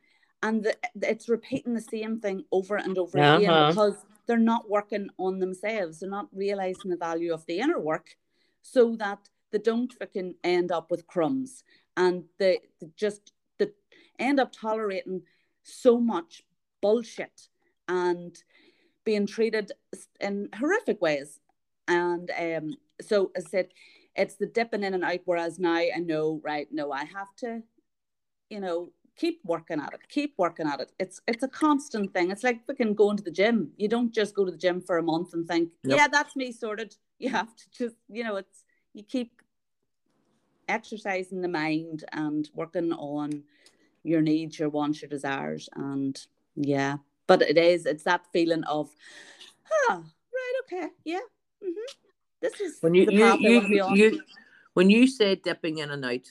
and 0.42 0.62
the, 0.64 0.76
it's 1.02 1.28
repeating 1.28 1.74
the 1.74 1.80
same 1.80 2.20
thing 2.20 2.44
over 2.52 2.76
and 2.76 2.96
over 2.98 3.18
again 3.18 3.50
Uh-huh. 3.50 3.68
because 3.68 3.96
they're 4.26 4.38
not 4.38 4.70
working 4.70 5.08
on 5.18 5.38
themselves. 5.38 5.98
They're 6.00 6.10
not 6.10 6.28
realizing 6.32 6.90
the 6.90 6.96
value 6.96 7.32
of 7.34 7.44
the 7.46 7.58
inner 7.58 7.80
work, 7.80 8.16
so 8.62 8.96
that 8.96 9.28
they 9.50 9.58
don't 9.58 9.92
fucking 9.92 10.34
end 10.44 10.70
up 10.72 10.90
with 10.90 11.06
crumbs 11.06 11.62
and 11.96 12.24
they, 12.38 12.58
they 12.80 12.88
just 12.96 13.32
they 13.58 13.68
end 14.18 14.38
up 14.40 14.52
tolerating 14.52 15.22
so 15.62 15.98
much 15.98 16.42
bullshit 16.82 17.48
and 17.88 18.36
being 19.06 19.26
treated 19.26 19.72
in 20.20 20.50
horrific 20.58 21.00
ways. 21.00 21.40
And 21.88 22.30
um, 22.38 22.74
so 23.00 23.30
I 23.34 23.40
said, 23.40 23.68
it's 24.14 24.34
the 24.34 24.46
dipping 24.46 24.82
in 24.82 24.92
and 24.92 25.04
out. 25.04 25.20
Whereas 25.24 25.58
now 25.58 25.76
I 25.76 26.02
know, 26.04 26.40
right, 26.44 26.68
no, 26.70 26.92
I 26.92 27.04
have 27.04 27.34
to, 27.38 27.62
you 28.50 28.60
know, 28.60 28.90
keep 29.16 29.40
working 29.44 29.80
at 29.80 29.94
it, 29.94 30.00
keep 30.08 30.34
working 30.36 30.66
at 30.66 30.80
it. 30.80 30.92
It's 30.98 31.22
it's 31.26 31.42
a 31.42 31.48
constant 31.48 32.12
thing. 32.12 32.30
It's 32.30 32.44
like 32.44 32.66
fucking 32.66 32.94
going 32.94 33.16
to 33.16 33.22
the 33.22 33.30
gym. 33.30 33.70
You 33.76 33.88
don't 33.88 34.12
just 34.12 34.34
go 34.34 34.44
to 34.44 34.50
the 34.50 34.58
gym 34.58 34.80
for 34.82 34.98
a 34.98 35.02
month 35.02 35.32
and 35.32 35.46
think, 35.46 35.70
yep. 35.84 35.96
yeah, 35.96 36.08
that's 36.08 36.36
me 36.36 36.52
sorted. 36.52 36.94
You 37.18 37.30
have 37.30 37.56
to 37.56 37.64
just, 37.70 37.96
you 38.10 38.22
know, 38.24 38.36
it's 38.36 38.64
you 38.92 39.02
keep 39.02 39.40
exercising 40.68 41.40
the 41.40 41.48
mind 41.48 42.04
and 42.12 42.46
working 42.52 42.92
on 42.92 43.42
your 44.02 44.20
needs, 44.20 44.58
your 44.58 44.68
wants, 44.68 45.00
your 45.00 45.08
desires, 45.08 45.70
and 45.74 46.20
yeah. 46.56 46.96
But 47.26 47.42
it 47.42 47.58
is, 47.58 47.86
it's 47.86 48.04
that 48.04 48.26
feeling 48.32 48.64
of, 48.64 48.88
ah, 49.88 49.96
right, 49.96 50.52
okay, 50.64 50.88
yeah, 51.04 51.26
mm-hmm. 51.62 51.92
this 52.40 52.60
is 52.60 52.78
when 52.80 52.94
you 52.94 53.06
you 53.10 53.62
you, 53.66 53.94
you 53.94 54.22
when 54.74 54.90
you 54.90 55.06
say 55.06 55.34
dipping 55.34 55.78
in 55.78 55.90
and 55.90 56.04
out. 56.04 56.30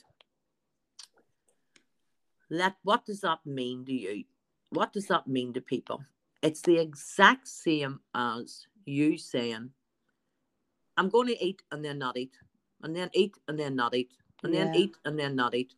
Let 2.48 2.76
what 2.82 3.04
does 3.04 3.20
that 3.20 3.40
mean 3.44 3.84
to 3.86 3.92
you? 3.92 4.24
What 4.70 4.92
does 4.92 5.06
that 5.08 5.26
mean 5.26 5.52
to 5.54 5.60
people? 5.60 6.04
It's 6.42 6.62
the 6.62 6.78
exact 6.78 7.48
same 7.48 8.00
as 8.14 8.66
you 8.84 9.18
saying, 9.18 9.70
"I'm 10.96 11.08
going 11.08 11.26
to 11.26 11.44
eat 11.44 11.62
and 11.70 11.84
then 11.84 11.98
not 11.98 12.16
eat, 12.16 12.36
and 12.82 12.94
then 12.94 13.10
eat 13.12 13.34
and 13.48 13.58
then 13.58 13.76
not 13.76 13.94
eat, 13.94 14.12
and 14.42 14.54
yeah. 14.54 14.64
then 14.64 14.74
eat 14.74 14.96
and 15.04 15.18
then 15.18 15.36
not 15.36 15.54
eat." 15.54 15.74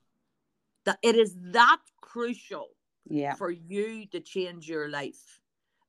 That 0.84 0.98
it 1.02 1.16
is 1.16 1.34
that 1.52 1.80
crucial 2.00 2.68
yeah. 3.08 3.34
for 3.34 3.50
you 3.50 4.06
to 4.06 4.20
change 4.20 4.68
your 4.68 4.88
life 4.88 5.40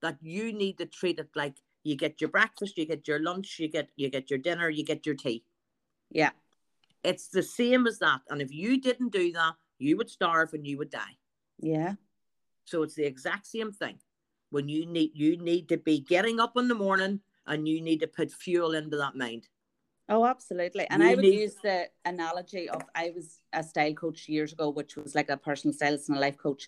that 0.01 0.17
you 0.21 0.53
need 0.53 0.77
to 0.77 0.85
treat 0.85 1.19
it 1.19 1.29
like 1.35 1.55
you 1.83 1.95
get 1.95 2.21
your 2.21 2.29
breakfast 2.29 2.77
you 2.77 2.85
get 2.85 3.07
your 3.07 3.21
lunch 3.21 3.57
you 3.59 3.67
get 3.67 3.89
you 3.95 4.09
get 4.09 4.29
your 4.29 4.39
dinner 4.39 4.69
you 4.69 4.83
get 4.83 5.05
your 5.05 5.15
tea 5.15 5.43
yeah 6.09 6.31
it's 7.03 7.27
the 7.27 7.43
same 7.43 7.87
as 7.87 7.99
that 7.99 8.21
and 8.29 8.41
if 8.41 8.53
you 8.53 8.79
didn't 8.79 9.11
do 9.11 9.31
that 9.31 9.53
you 9.77 9.97
would 9.97 10.09
starve 10.09 10.53
and 10.53 10.65
you 10.65 10.77
would 10.77 10.89
die 10.89 11.17
yeah 11.59 11.93
so 12.65 12.83
it's 12.83 12.95
the 12.95 13.05
exact 13.05 13.45
same 13.45 13.71
thing 13.71 13.97
when 14.49 14.67
you 14.67 14.85
need 14.85 15.11
you 15.13 15.37
need 15.37 15.69
to 15.69 15.77
be 15.77 15.99
getting 15.99 16.39
up 16.39 16.57
in 16.57 16.67
the 16.67 16.75
morning 16.75 17.19
and 17.47 17.67
you 17.67 17.81
need 17.81 17.99
to 17.99 18.07
put 18.07 18.31
fuel 18.31 18.73
into 18.73 18.97
that 18.97 19.15
mind 19.15 19.47
Oh, 20.09 20.25
absolutely. 20.25 20.87
And 20.89 21.03
you 21.03 21.09
I 21.09 21.15
would 21.15 21.23
need... 21.23 21.39
use 21.39 21.55
the 21.61 21.87
analogy 22.03 22.67
of 22.67 22.81
I 22.95 23.13
was 23.15 23.41
a 23.53 23.63
style 23.63 23.93
coach 23.93 24.27
years 24.27 24.53
ago, 24.53 24.69
which 24.69 24.95
was 24.95 25.13
like 25.13 25.29
a 25.29 25.37
personal 25.37 25.73
stylist 25.73 26.09
and 26.09 26.17
a 26.17 26.21
life 26.21 26.37
coach. 26.37 26.67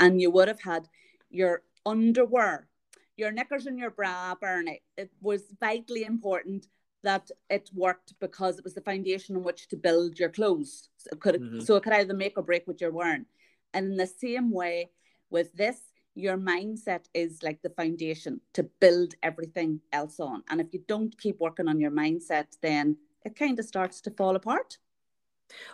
And 0.00 0.20
you 0.20 0.30
would 0.30 0.48
have 0.48 0.60
had 0.60 0.88
your 1.30 1.62
underwear, 1.86 2.68
your 3.16 3.30
knickers 3.30 3.66
and 3.66 3.78
your 3.78 3.90
bra, 3.90 4.34
Bernie. 4.34 4.82
It 4.96 5.10
was 5.20 5.54
vitally 5.60 6.04
important 6.04 6.66
that 7.02 7.30
it 7.48 7.70
worked 7.74 8.14
because 8.20 8.58
it 8.58 8.64
was 8.64 8.74
the 8.74 8.80
foundation 8.80 9.36
on 9.36 9.42
which 9.42 9.68
to 9.68 9.76
build 9.76 10.18
your 10.18 10.28
clothes. 10.28 10.88
So 10.96 11.10
it 11.12 11.20
could, 11.20 11.40
mm-hmm. 11.40 11.60
so 11.60 11.76
it 11.76 11.82
could 11.82 11.92
either 11.92 12.14
make 12.14 12.36
or 12.36 12.42
break 12.42 12.66
what 12.66 12.80
you're 12.80 12.90
wearing. 12.90 13.26
And 13.72 13.92
in 13.92 13.96
the 13.96 14.06
same 14.06 14.50
way 14.50 14.90
with 15.30 15.52
this, 15.54 15.78
your 16.14 16.36
mindset 16.36 17.04
is 17.14 17.42
like 17.42 17.62
the 17.62 17.70
foundation 17.70 18.40
to 18.54 18.64
build 18.80 19.14
everything 19.22 19.80
else 19.92 20.18
on. 20.18 20.42
And 20.50 20.60
if 20.60 20.72
you 20.72 20.82
don't 20.88 21.16
keep 21.18 21.38
working 21.40 21.68
on 21.68 21.80
your 21.80 21.92
mindset, 21.92 22.46
then 22.62 22.96
it 23.24 23.36
kind 23.36 23.58
of 23.58 23.64
starts 23.64 24.00
to 24.02 24.10
fall 24.10 24.36
apart. 24.36 24.78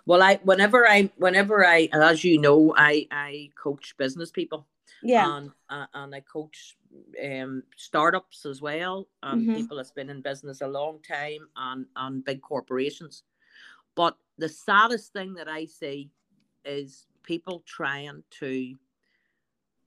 Well, 0.05 0.23
I 0.23 0.41
whenever 0.43 0.87
I 0.87 1.11
whenever 1.17 1.67
I 1.67 1.89
as 1.93 2.25
you 2.25 2.41
know 2.41 2.75
I 2.77 3.07
I 3.11 3.51
coach 3.61 3.95
business 3.97 4.31
people. 4.31 4.67
Yeah. 5.03 5.37
And 5.37 5.51
uh, 5.69 5.87
and 5.95 6.15
I 6.15 6.21
coach 6.21 6.77
um 7.23 7.63
startups 7.77 8.47
as 8.47 8.63
well 8.63 9.07
and 9.23 9.43
mm-hmm. 9.43 9.57
people 9.57 9.77
that's 9.77 9.91
been 9.91 10.09
in 10.09 10.23
business 10.23 10.63
a 10.63 10.67
long 10.67 11.01
time 11.07 11.49
and 11.57 11.87
and 11.97 12.25
big 12.25 12.41
corporations. 12.43 13.23
But 13.95 14.17
the 14.39 14.49
saddest 14.49 15.13
thing 15.13 15.35
that 15.35 15.49
I 15.49 15.65
see 15.67 16.11
is 16.65 17.07
people 17.23 17.63
trying 17.67 18.23
to 18.39 18.75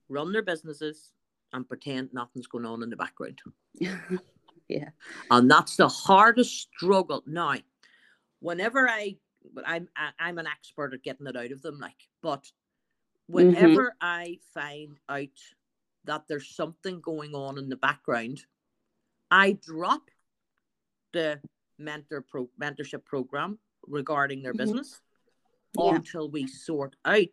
run 0.08 0.32
their 0.32 0.42
businesses 0.42 1.12
and 1.52 1.68
pretend 1.68 2.12
nothing's 2.12 2.46
going 2.46 2.66
on 2.66 2.82
in 2.82 2.90
the 2.90 2.96
background. 2.96 3.40
yeah. 4.68 4.90
And 5.30 5.50
that's 5.50 5.76
the 5.76 5.88
hardest 5.88 6.60
struggle. 6.60 7.22
Now, 7.26 7.54
whenever 8.40 8.88
I 8.88 9.16
I'm 9.64 9.88
I'm 10.18 10.38
an 10.38 10.46
expert 10.46 10.94
at 10.94 11.02
getting 11.02 11.26
it 11.26 11.36
out 11.36 11.52
of 11.52 11.62
them, 11.62 11.78
like, 11.78 12.08
but 12.22 12.44
mm-hmm. 12.44 13.34
whenever 13.34 13.90
mm-hmm. 13.90 13.98
I 14.00 14.38
find 14.54 14.98
out 15.08 15.28
that 16.04 16.24
there's 16.28 16.54
something 16.54 17.00
going 17.00 17.34
on 17.34 17.58
in 17.58 17.68
the 17.68 17.76
background, 17.76 18.40
I 19.30 19.58
drop 19.62 20.02
the 21.12 21.40
mentor 21.78 22.24
pro 22.28 22.48
mentorship 22.60 23.04
program 23.04 23.58
regarding 23.86 24.42
their 24.42 24.52
mm-hmm. 24.52 24.64
business 24.64 25.00
yeah. 25.78 25.94
until 25.94 26.30
we 26.30 26.46
sort 26.46 26.96
out 27.04 27.26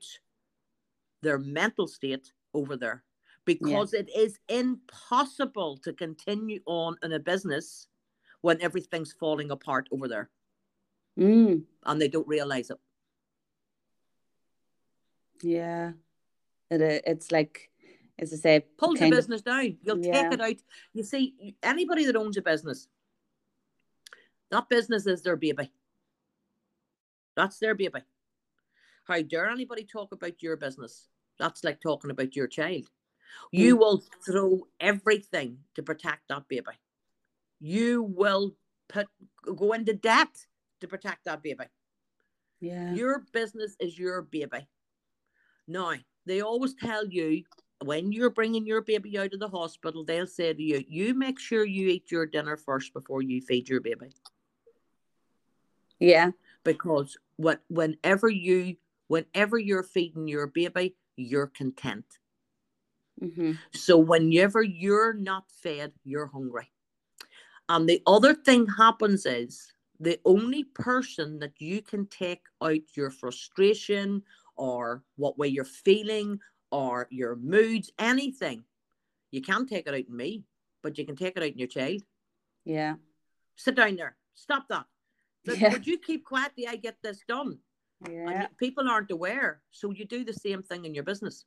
their 1.21 1.39
mental 1.39 1.87
state 1.87 2.31
over 2.53 2.77
there 2.77 3.03
because 3.45 3.93
yeah. 3.93 4.01
it 4.01 4.09
is 4.15 4.37
impossible 4.49 5.77
to 5.77 5.93
continue 5.93 6.59
on 6.65 6.95
in 7.01 7.13
a 7.13 7.19
business 7.19 7.87
when 8.41 8.61
everything's 8.61 9.13
falling 9.13 9.49
apart 9.51 9.87
over 9.91 10.07
there. 10.07 10.29
Mm. 11.17 11.63
And 11.85 12.01
they 12.01 12.07
don't 12.07 12.27
realize 12.27 12.69
it. 12.69 12.77
Yeah. 15.41 15.93
It, 16.69 17.03
it's 17.05 17.31
like, 17.31 17.69
as 18.19 18.33
I 18.33 18.37
say, 18.37 18.65
pull 18.77 18.93
the 18.93 19.09
business 19.09 19.41
of, 19.41 19.45
down. 19.45 19.77
You'll 19.83 20.05
yeah. 20.05 20.23
take 20.23 20.33
it 20.33 20.41
out. 20.41 20.55
You 20.93 21.03
see, 21.03 21.55
anybody 21.63 22.05
that 22.05 22.15
owns 22.15 22.37
a 22.37 22.41
business, 22.41 22.87
that 24.51 24.69
business 24.69 25.05
is 25.05 25.21
their 25.23 25.35
baby. 25.35 25.71
That's 27.35 27.59
their 27.59 27.75
baby. 27.75 28.01
How 29.05 29.21
dare 29.21 29.49
anybody 29.49 29.83
talk 29.83 30.11
about 30.11 30.41
your 30.41 30.57
business? 30.57 31.07
That's 31.39 31.63
like 31.63 31.79
talking 31.79 32.11
about 32.11 32.35
your 32.35 32.47
child. 32.47 32.89
You 33.51 33.75
mm. 33.75 33.79
will 33.79 34.03
throw 34.25 34.67
everything 34.79 35.59
to 35.75 35.83
protect 35.83 36.27
that 36.29 36.47
baby. 36.47 36.71
You 37.59 38.03
will 38.03 38.55
put 38.87 39.07
go 39.43 39.73
into 39.73 39.93
debt 39.93 40.29
to 40.81 40.87
protect 40.87 41.25
that 41.25 41.43
baby. 41.43 41.65
Yeah. 42.59 42.93
Your 42.93 43.25
business 43.33 43.75
is 43.79 43.97
your 43.97 44.21
baby. 44.21 44.67
Now, 45.67 45.93
they 46.25 46.41
always 46.41 46.73
tell 46.75 47.05
you 47.05 47.43
when 47.83 48.11
you're 48.11 48.31
bringing 48.31 48.65
your 48.65 48.81
baby 48.81 49.17
out 49.19 49.33
of 49.33 49.39
the 49.39 49.49
hospital, 49.49 50.03
they'll 50.03 50.27
say 50.27 50.53
to 50.53 50.63
you, 50.63 50.83
you 50.87 51.13
make 51.13 51.39
sure 51.39 51.63
you 51.63 51.87
eat 51.89 52.11
your 52.11 52.25
dinner 52.25 52.57
first 52.57 52.93
before 52.93 53.21
you 53.21 53.41
feed 53.41 53.69
your 53.69 53.81
baby. 53.81 54.09
Yeah. 55.99 56.31
Because 56.63 57.17
what 57.37 57.61
whenever 57.69 58.29
you 58.29 58.77
whenever 59.07 59.57
you're 59.57 59.83
feeding 59.83 60.27
your 60.27 60.47
baby, 60.47 60.95
you're 61.15 61.47
content. 61.47 62.05
Mm-hmm. 63.21 63.53
So 63.73 63.97
whenever 63.97 64.61
you're 64.61 65.13
not 65.13 65.45
fed, 65.63 65.93
you're 66.03 66.27
hungry. 66.27 66.71
And 67.69 67.87
the 67.87 68.01
other 68.05 68.33
thing 68.33 68.67
happens 68.67 69.25
is 69.25 69.71
the 69.99 70.19
only 70.25 70.63
person 70.63 71.39
that 71.39 71.59
you 71.59 71.81
can 71.81 72.05
take 72.07 72.41
out 72.61 72.95
your 72.95 73.09
frustration 73.09 74.23
or 74.55 75.03
what 75.15 75.37
way 75.37 75.47
you're 75.47 75.65
feeling 75.65 76.39
or 76.71 77.07
your 77.09 77.35
moods, 77.35 77.91
anything, 77.97 78.63
you 79.31 79.41
can't 79.41 79.67
take 79.67 79.87
it 79.87 79.93
out 79.93 80.07
in 80.07 80.15
me, 80.15 80.43
but 80.83 80.97
you 80.97 81.05
can 81.05 81.15
take 81.15 81.37
it 81.37 81.43
out 81.43 81.51
in 81.51 81.57
your 81.57 81.67
child. 81.67 82.01
Yeah. 82.65 82.95
Sit 83.55 83.75
down 83.75 83.95
there. 83.95 84.15
Stop 84.35 84.67
that. 84.69 84.85
yeah. 85.45 85.71
Would 85.71 85.87
you 85.87 85.97
keep 85.97 86.25
quietly? 86.25 86.67
I 86.67 86.75
get 86.75 86.97
this 87.01 87.23
done. 87.27 87.59
Yeah. 88.07 88.29
And 88.29 88.47
people 88.57 88.87
aren't 88.89 89.11
aware. 89.11 89.61
So 89.71 89.91
you 89.91 90.05
do 90.05 90.23
the 90.23 90.33
same 90.33 90.61
thing 90.61 90.85
in 90.85 90.93
your 90.93 91.03
business. 91.03 91.45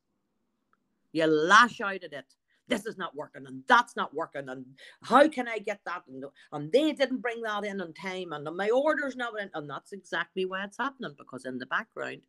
You 1.13 1.27
lash 1.27 1.81
out 1.81 2.03
at 2.05 2.13
it. 2.13 2.25
This 2.71 2.87
is 2.87 2.97
not 2.97 3.15
working 3.15 3.47
and 3.47 3.63
that's 3.67 3.97
not 3.97 4.15
working. 4.15 4.49
And 4.49 4.65
how 5.03 5.29
can 5.29 5.49
I 5.49 5.59
get 5.59 5.81
that? 5.85 6.03
And, 6.09 6.25
and 6.53 6.73
they 6.73 6.93
didn't 6.93 7.21
bring 7.21 7.43
that 7.43 7.65
in 7.65 7.81
on 7.81 7.93
time. 7.93 8.33
And 8.33 8.49
my 8.57 8.71
order's 8.71 9.17
not 9.17 9.39
in. 9.41 9.51
And 9.55 9.69
that's 9.69 9.93
exactly 9.93 10.45
why 10.45 10.65
it's 10.65 10.79
happening 10.79 11.15
because 11.19 11.45
in 11.45 11.59
the 11.59 11.67
background, 11.67 12.23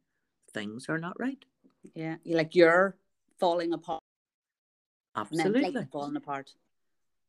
things 0.54 0.88
are 0.90 0.98
not 0.98 1.20
right. 1.20 1.44
Yeah. 1.96 2.16
You 2.24 2.36
like 2.36 2.56
you're 2.56 2.98
falling 3.40 3.74
apart. 3.74 4.04
Absolutely. 5.16 5.88
falling 5.92 6.16
apart. 6.16 6.54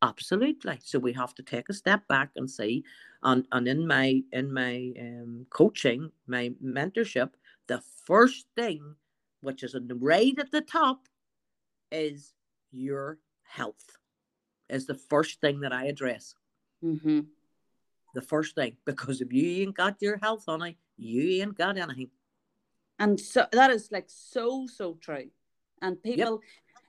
Absolutely. 0.01 0.79
So 0.83 0.99
we 0.99 1.13
have 1.13 1.33
to 1.35 1.43
take 1.43 1.69
a 1.69 1.73
step 1.73 2.07
back 2.07 2.31
and 2.35 2.49
see. 2.49 2.83
And 3.23 3.47
and 3.51 3.67
in 3.67 3.87
my 3.87 4.21
in 4.31 4.53
my 4.53 4.91
um, 4.99 5.45
coaching, 5.49 6.11
my 6.27 6.51
mentorship, 6.63 7.31
the 7.67 7.81
first 8.05 8.45
thing, 8.55 8.95
which 9.41 9.63
is 9.63 9.75
right 9.95 10.37
at 10.37 10.51
the 10.51 10.61
top, 10.61 11.07
is 11.91 12.33
your 12.73 13.19
health. 13.43 13.97
Is 14.69 14.85
the 14.85 14.95
first 14.95 15.39
thing 15.39 15.59
that 15.61 15.73
I 15.73 15.85
address. 15.85 16.35
Mm-hmm. 16.83 17.21
The 18.15 18.21
first 18.21 18.55
thing, 18.55 18.77
because 18.85 19.21
if 19.21 19.31
you 19.31 19.63
ain't 19.63 19.75
got 19.75 20.01
your 20.01 20.17
health, 20.17 20.45
honey, 20.47 20.77
you 20.97 21.41
ain't 21.41 21.57
got 21.57 21.77
anything. 21.77 22.09
And 22.99 23.19
so 23.19 23.45
that 23.51 23.71
is 23.71 23.91
like 23.91 24.05
so 24.07 24.67
so 24.67 24.97
true. 25.01 25.29
And 25.81 26.01
people, 26.01 26.41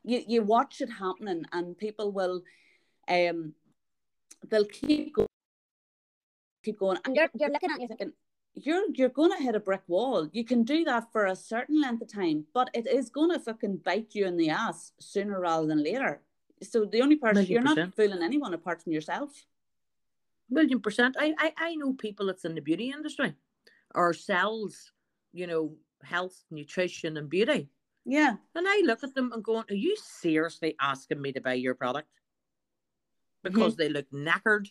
you, 0.05 0.23
you 0.27 0.43
watch 0.43 0.81
it 0.81 0.91
happening 0.91 1.45
and 1.53 1.77
people 1.77 2.13
will 2.13 2.43
um 3.09 3.55
they'll 4.49 4.67
keep 4.67 5.15
going 5.15 5.29
keep 6.65 6.79
going 6.79 6.99
And 7.05 7.15
you're, 7.17 7.29
you're 7.39 7.51
looking 7.51 7.71
at 7.71 7.81
you 7.81 7.89
thinking, 7.89 8.13
you're 8.55 8.85
you're 8.95 9.09
gonna 9.09 9.41
hit 9.43 9.55
a 9.55 9.61
brick 9.61 9.83
wall. 9.89 10.29
You 10.33 10.45
can 10.45 10.63
do 10.63 10.85
that 10.85 11.11
for 11.13 11.27
a 11.27 11.37
certain 11.37 11.81
length 11.81 12.03
of 12.03 12.13
time, 12.13 12.45
but 12.55 12.71
it 12.73 12.87
is 12.87 13.11
gonna 13.11 13.39
fucking 13.39 13.79
bite 13.79 14.15
you 14.15 14.27
in 14.27 14.37
the 14.37 14.51
ass 14.51 14.93
sooner 15.01 15.41
rather 15.41 15.67
than 15.67 15.83
later. 15.83 16.21
So 16.63 16.85
the 16.85 17.03
only 17.03 17.17
person 17.17 17.47
you're 17.47 17.63
not 17.63 17.95
fooling 17.95 18.23
anyone 18.23 18.55
apart 18.55 18.83
from 18.83 18.93
yourself. 18.93 19.45
Million 20.49 20.81
percent. 20.81 21.17
I, 21.19 21.35
I, 21.39 21.53
I 21.57 21.75
know 21.75 21.95
people 21.95 22.27
that's 22.27 22.45
in 22.45 22.55
the 22.55 22.61
beauty 22.61 22.91
industry 22.91 23.35
or 23.95 24.13
sells, 24.13 24.93
you 25.33 25.47
know, 25.47 25.75
health, 26.03 26.45
nutrition, 26.51 27.17
and 27.17 27.29
beauty. 27.29 27.69
Yeah. 28.05 28.35
And 28.55 28.67
I 28.69 28.83
look 28.85 29.03
at 29.03 29.15
them 29.15 29.33
and 29.33 29.43
going, 29.43 29.65
Are 29.71 29.75
you 29.75 29.97
seriously 29.97 30.77
asking 30.81 31.21
me 31.21 31.33
to 31.33 31.41
buy 31.41 31.55
your 31.55 31.75
product? 31.75 32.09
Mm-hmm. 33.45 33.55
Because 33.55 33.77
they 33.77 33.89
look 33.89 34.11
knackered. 34.11 34.69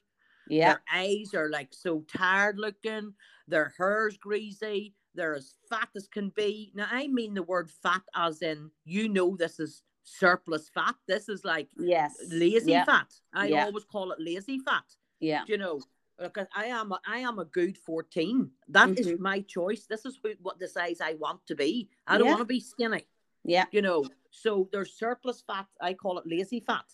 Yeah. 0.48 0.68
Their 0.74 0.82
eyes 0.94 1.34
are 1.34 1.50
like 1.50 1.74
so 1.74 2.02
tired 2.08 2.58
looking. 2.60 3.14
Their 3.48 3.74
hair's 3.78 4.18
greasy. 4.18 4.94
They're 5.16 5.36
as 5.36 5.56
fat 5.70 5.90
as 5.96 6.08
can 6.08 6.30
be. 6.30 6.72
Now, 6.74 6.88
I 6.90 7.08
mean 7.08 7.34
the 7.34 7.44
word 7.44 7.70
fat 7.70 8.02
as 8.16 8.42
in, 8.42 8.72
you 8.86 9.10
know, 9.10 9.36
this 9.36 9.60
is 9.60 9.84
surplus 10.04 10.70
fat. 10.70 10.96
This 11.08 11.30
is 11.30 11.46
like 11.46 11.70
Yes. 11.78 12.18
lazy 12.30 12.72
Yeah. 12.72 12.86
fat. 12.86 13.14
I 13.34 13.48
Yeah. 13.48 13.66
always 13.66 13.86
call 13.86 14.12
it 14.12 14.20
lazy 14.20 14.60
fat. 14.60 14.96
Yeah. 15.20 15.46
You 15.48 15.58
know? 15.58 15.82
Because 16.18 16.48
I 16.56 16.66
am 16.66 16.92
a, 16.92 17.02
I 17.06 17.20
am 17.20 17.40
a 17.40 17.46
good 17.46 17.78
14. 17.78 18.52
That 18.68 18.98
is 18.98 19.08
Mhm. 19.08 19.20
my 19.20 19.42
choice. 19.42 19.86
This 19.86 20.06
is 20.06 20.20
who, 20.22 20.34
what 20.42 20.60
the 20.60 20.68
size 20.68 21.02
I 21.02 21.14
want 21.16 21.46
to 21.48 21.56
be. 21.56 21.90
I 22.08 22.18
don't 22.18 22.26
Yeah. 22.26 22.34
want 22.34 22.42
to 22.42 22.46
be 22.46 22.60
skinny 22.60 23.08
Yeah. 23.44 23.66
you 23.72 23.82
know. 23.82 24.06
So 24.32 24.68
there's 24.72 24.94
surplus 24.94 25.42
fat. 25.42 25.68
I 25.80 25.94
call 25.94 26.18
it 26.20 26.26
lazy 26.26 26.60
fat. 26.60 26.86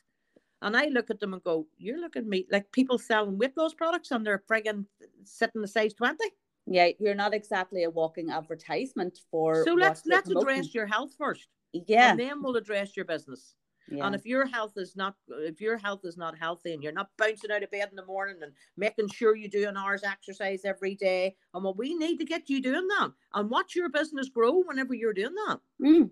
And 0.61 0.75
I 0.75 0.85
look 0.87 1.09
at 1.09 1.19
them 1.19 1.33
and 1.33 1.43
go, 1.43 1.67
You're 1.77 1.99
looking 1.99 2.23
at 2.23 2.27
me 2.27 2.45
like 2.51 2.71
people 2.71 2.97
selling 2.97 3.37
weight 3.37 3.55
loss 3.57 3.73
products 3.73 4.11
and 4.11 4.25
they're 4.25 4.43
friggin' 4.49 4.85
sitting 5.23 5.63
a 5.63 5.67
size 5.67 5.93
20. 5.93 6.17
Yeah. 6.65 6.89
You're 6.99 7.15
not 7.15 7.33
exactly 7.33 7.83
a 7.83 7.89
walking 7.89 8.29
advertisement 8.29 9.19
for 9.31 9.63
So 9.63 9.73
let's 9.73 10.03
let's 10.05 10.27
promoting. 10.27 10.49
address 10.59 10.73
your 10.75 10.85
health 10.85 11.13
first. 11.17 11.47
Yeah. 11.73 12.11
And 12.11 12.19
then 12.19 12.41
we'll 12.43 12.57
address 12.57 12.95
your 12.97 13.05
business. 13.05 13.55
yeah. 13.89 14.05
And 14.05 14.13
if 14.13 14.25
your 14.25 14.45
health 14.45 14.73
is 14.75 14.95
not 14.97 15.15
if 15.29 15.61
your 15.61 15.77
health 15.77 16.01
is 16.03 16.17
not 16.17 16.37
healthy 16.37 16.73
and 16.73 16.83
you're 16.83 16.91
not 16.91 17.09
bouncing 17.17 17.51
out 17.51 17.63
of 17.63 17.71
bed 17.71 17.87
in 17.89 17.95
the 17.95 18.05
morning 18.05 18.35
and 18.43 18.51
making 18.75 19.07
sure 19.09 19.35
you 19.35 19.49
do 19.49 19.67
an 19.67 19.77
hour's 19.77 20.03
exercise 20.03 20.61
every 20.65 20.93
day, 20.95 21.35
and 21.53 21.63
well, 21.63 21.73
we 21.73 21.95
need 21.95 22.17
to 22.19 22.25
get 22.25 22.49
you 22.49 22.61
doing 22.61 22.87
that 22.89 23.11
and 23.33 23.49
watch 23.49 23.75
your 23.75 23.89
business 23.89 24.27
grow 24.29 24.61
whenever 24.65 24.93
you're 24.93 25.13
doing 25.13 25.35
that. 25.47 25.59
Mm. 25.81 26.09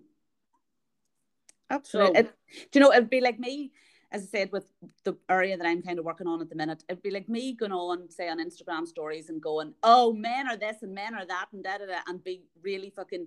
Absolutely. 1.70 2.14
So- 2.14 2.20
It- 2.20 2.70
do 2.72 2.78
you 2.78 2.80
know, 2.84 2.92
it'd 2.92 3.10
be 3.10 3.20
like 3.20 3.38
me, 3.38 3.72
as 4.10 4.22
I 4.22 4.26
said, 4.26 4.52
with 4.52 4.66
the 5.04 5.16
area 5.28 5.56
that 5.56 5.66
I'm 5.66 5.82
kind 5.82 5.98
of 5.98 6.04
working 6.04 6.26
on 6.26 6.40
at 6.40 6.48
the 6.48 6.54
minute, 6.56 6.82
it'd 6.88 7.02
be 7.02 7.10
like 7.10 7.28
me 7.28 7.52
going 7.54 7.72
on, 7.72 8.08
say, 8.10 8.28
on 8.28 8.38
Instagram 8.38 8.86
stories 8.86 9.28
and 9.28 9.40
going, 9.40 9.74
oh, 9.82 10.12
men 10.12 10.48
are 10.48 10.56
this 10.56 10.82
and 10.82 10.94
men 10.94 11.14
are 11.14 11.26
that 11.26 11.46
and 11.52 11.62
da 11.62 11.78
da 11.78 11.86
da, 11.86 11.98
and 12.06 12.22
be 12.24 12.42
really 12.62 12.90
fucking, 12.90 13.26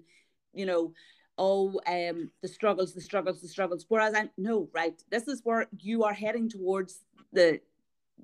you 0.53 0.65
know, 0.65 0.93
oh, 1.37 1.79
um, 1.87 2.29
the 2.41 2.47
struggles, 2.47 2.93
the 2.93 3.01
struggles, 3.01 3.41
the 3.41 3.47
struggles. 3.47 3.85
Whereas 3.89 4.13
I'm, 4.15 4.29
no, 4.37 4.69
right, 4.73 4.99
this 5.09 5.27
is 5.27 5.41
where 5.43 5.67
you 5.79 6.03
are 6.03 6.13
heading 6.13 6.49
towards 6.49 6.99
the, 7.31 7.59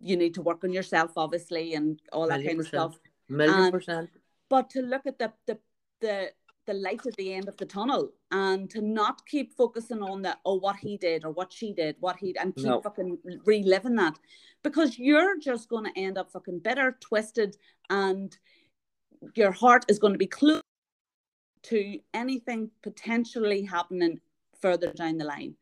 you 0.02 0.18
need 0.18 0.34
to 0.36 0.42
work 0.42 0.64
on 0.64 0.74
yourself, 0.74 1.12
obviously, 1.16 1.74
and 1.76 2.02
all 2.12 2.28
that 2.28 2.44
kind 2.44 2.60
of 2.60 2.66
percent. 2.66 2.68
stuff 2.94 3.00
Million 3.30 3.60
And- 3.60 3.72
percent. 3.72 4.10
but 4.50 4.70
to 4.72 4.82
look 4.82 5.06
at 5.06 5.20
the 5.20 5.32
the 5.46 5.58
the 6.00 6.32
the 6.68 6.74
light 6.74 7.06
at 7.08 7.16
the 7.16 7.34
end 7.34 7.48
of 7.48 7.58
the 7.58 7.66
tunnel 7.66 8.12
and 8.32 8.70
to 8.70 8.82
not 8.82 9.26
keep 9.26 9.54
focusing 9.56 10.02
on 10.04 10.22
that 10.22 10.40
oh 10.46 10.56
what 10.60 10.76
he 10.76 10.98
did 10.98 11.26
or 11.26 11.32
what 11.32 11.52
she 11.52 11.74
did 11.74 11.96
what 12.00 12.18
he 12.18 12.36
and 12.40 12.56
keep 12.56 12.66
No. 12.66 12.82
fucking 12.82 13.18
reliving 13.46 13.96
that 13.96 14.20
because 14.64 15.00
you're 15.00 15.38
just 15.40 15.70
going 15.70 15.86
to 15.86 16.00
end 16.00 16.18
up 16.18 16.32
fucking 16.32 16.60
bitter 16.60 16.98
twisted 17.00 17.58
and 17.90 18.38
your 19.36 19.52
heart 19.52 19.86
is 19.88 19.98
going 19.98 20.14
to 20.14 20.20
be 20.20 20.28
closed 20.28 20.62
to 21.64 22.00
anything 22.14 22.70
potentially 22.84 23.64
happening 23.64 24.20
further 24.62 24.92
down 24.94 25.18
the 25.18 25.26
line 25.26 25.56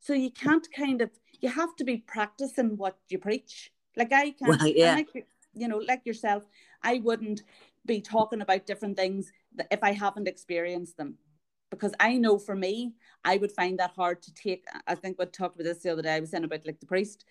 so 0.00 0.12
you 0.14 0.30
can't 0.30 0.68
kind 0.74 1.02
of 1.02 1.10
you 1.40 1.48
have 1.48 1.74
to 1.76 1.84
be 1.84 1.98
practicing 1.98 2.76
what 2.76 2.96
you 3.08 3.18
preach 3.18 3.72
like 3.96 4.12
i 4.12 4.30
can't 4.30 4.60
Well, 4.60 4.66
yeah. 4.68 4.94
like, 4.94 5.26
you 5.52 5.68
know 5.68 5.78
like 5.78 6.06
yourself 6.06 6.44
i 6.82 6.98
wouldn't 7.04 7.42
be 7.86 8.00
talking 8.00 8.40
about 8.40 8.66
different 8.66 8.96
things 8.96 9.30
if 9.70 9.82
I 9.82 9.92
haven't 9.92 10.28
experienced 10.28 10.96
them. 10.96 11.16
Because 11.70 11.94
I 11.98 12.18
know 12.18 12.38
for 12.38 12.54
me, 12.54 12.94
I 13.24 13.36
would 13.36 13.50
find 13.50 13.78
that 13.78 13.92
hard 13.96 14.22
to 14.22 14.34
take. 14.34 14.64
I 14.86 14.94
think 14.94 15.18
we 15.18 15.26
talked 15.26 15.56
about 15.56 15.64
this 15.64 15.82
the 15.82 15.90
other 15.90 16.02
day. 16.02 16.14
I 16.14 16.20
was 16.20 16.30
saying 16.30 16.44
about 16.44 16.64
like 16.66 16.78
the 16.78 16.86
priest 16.86 17.24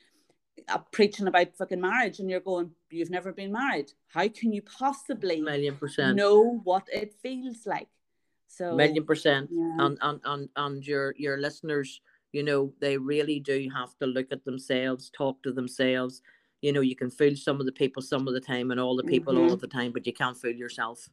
uh, 0.67 0.79
preaching 0.91 1.27
about 1.27 1.55
fucking 1.55 1.79
marriage, 1.79 2.19
and 2.19 2.29
you're 2.29 2.39
going, 2.41 2.71
You've 2.89 3.09
never 3.09 3.31
been 3.31 3.53
married. 3.53 3.93
How 4.07 4.27
can 4.27 4.51
you 4.51 4.61
possibly 4.61 5.39
Million 5.41 5.77
percent. 5.77 6.17
know 6.17 6.59
what 6.63 6.87
it 6.91 7.13
feels 7.21 7.65
like? 7.65 7.87
So, 8.47 8.75
million 8.75 9.03
percent 9.05 9.49
yeah. 9.51 9.77
and, 9.79 9.97
and 10.01 10.19
and 10.25 10.49
and 10.55 10.85
your 10.85 11.15
your 11.17 11.37
listeners 11.39 12.01
you 12.33 12.43
know 12.43 12.71
they 12.79 12.97
really 12.97 13.39
do 13.39 13.67
have 13.73 13.97
to 13.97 14.05
look 14.05 14.27
at 14.31 14.45
themselves 14.45 15.09
talk 15.09 15.41
to 15.41 15.51
themselves 15.51 16.21
you 16.61 16.71
know 16.71 16.81
you 16.81 16.95
can 16.95 17.09
fool 17.09 17.35
some 17.35 17.59
of 17.59 17.65
the 17.65 17.71
people 17.71 17.99
some 18.03 18.27
of 18.27 18.35
the 18.35 18.39
time 18.39 18.69
and 18.69 18.79
all 18.79 18.95
the 18.95 19.03
people 19.03 19.37
all 19.39 19.49
Mhm. 19.49 19.53
of 19.53 19.61
the 19.61 19.67
time 19.67 19.91
but 19.91 20.05
you 20.05 20.13
can't 20.13 20.37
fool 20.37 20.51
yourself 20.51 21.09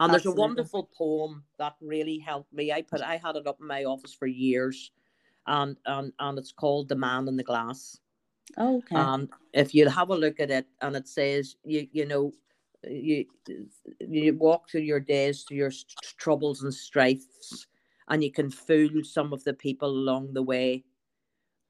and 0.00 0.12
there's 0.12 0.26
a 0.26 0.32
wonderful 0.32 0.90
poem 0.96 1.44
that 1.58 1.74
really 1.80 2.18
helped 2.18 2.52
me. 2.52 2.72
I 2.72 2.82
put 2.82 3.00
i 3.00 3.16
had 3.16 3.36
it 3.36 3.46
up 3.46 3.58
in 3.60 3.66
my 3.66 3.84
office 3.84 4.14
for 4.14 4.26
years 4.26 4.90
and 5.46 5.76
and 5.86 6.12
and 6.18 6.38
it's 6.38 6.52
called 6.52 6.88
the 6.88 6.96
man 6.96 7.28
in 7.28 7.36
the 7.36 7.42
glass. 7.42 7.98
Oh, 8.56 8.76
okay. 8.78 8.96
and 8.96 9.28
if 9.52 9.74
you 9.74 9.88
have 9.88 10.10
a 10.10 10.16
look 10.16 10.40
at 10.40 10.50
it 10.50 10.66
and 10.80 10.96
it 10.96 11.08
says 11.08 11.56
you 11.64 11.86
you 11.92 12.06
know 12.06 12.32
you 12.84 13.24
you 14.00 14.36
walk 14.36 14.68
through 14.68 14.82
your 14.82 15.00
days 15.00 15.42
through 15.42 15.56
your 15.56 15.70
st- 15.70 16.16
troubles 16.18 16.62
and 16.62 16.72
strifes 16.72 17.66
and 18.08 18.22
you 18.22 18.30
can 18.30 18.50
fool 18.50 19.02
some 19.02 19.32
of 19.32 19.42
the 19.44 19.54
people 19.54 19.88
along 19.88 20.34
the 20.34 20.42
way. 20.42 20.84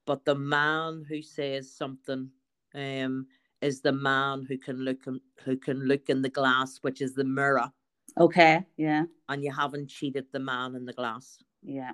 But 0.07 0.25
the 0.25 0.35
man 0.35 1.07
who 1.09 1.23
says 1.23 1.71
something 1.71 2.31
um 2.75 3.27
is 3.61 3.81
the 3.81 3.93
man 3.93 4.45
who 4.47 4.59
can 4.59 4.79
look 4.79 5.07
in, 5.07 5.21
who 5.45 5.57
can 5.57 5.85
look 5.85 6.11
in 6.11 6.21
the 6.23 6.29
glass 6.29 6.79
which 6.83 7.01
is 7.01 7.15
the 7.15 7.25
mirror 7.25 7.71
okay. 8.19 8.65
Yeah. 8.77 9.05
and 9.29 9.43
you 9.45 9.53
haven't 9.53 9.89
cheated 9.89 10.27
the 10.33 10.39
man 10.41 10.75
in 10.75 10.85
the 10.85 10.93
glass 10.93 11.39
Yeah. 11.63 11.93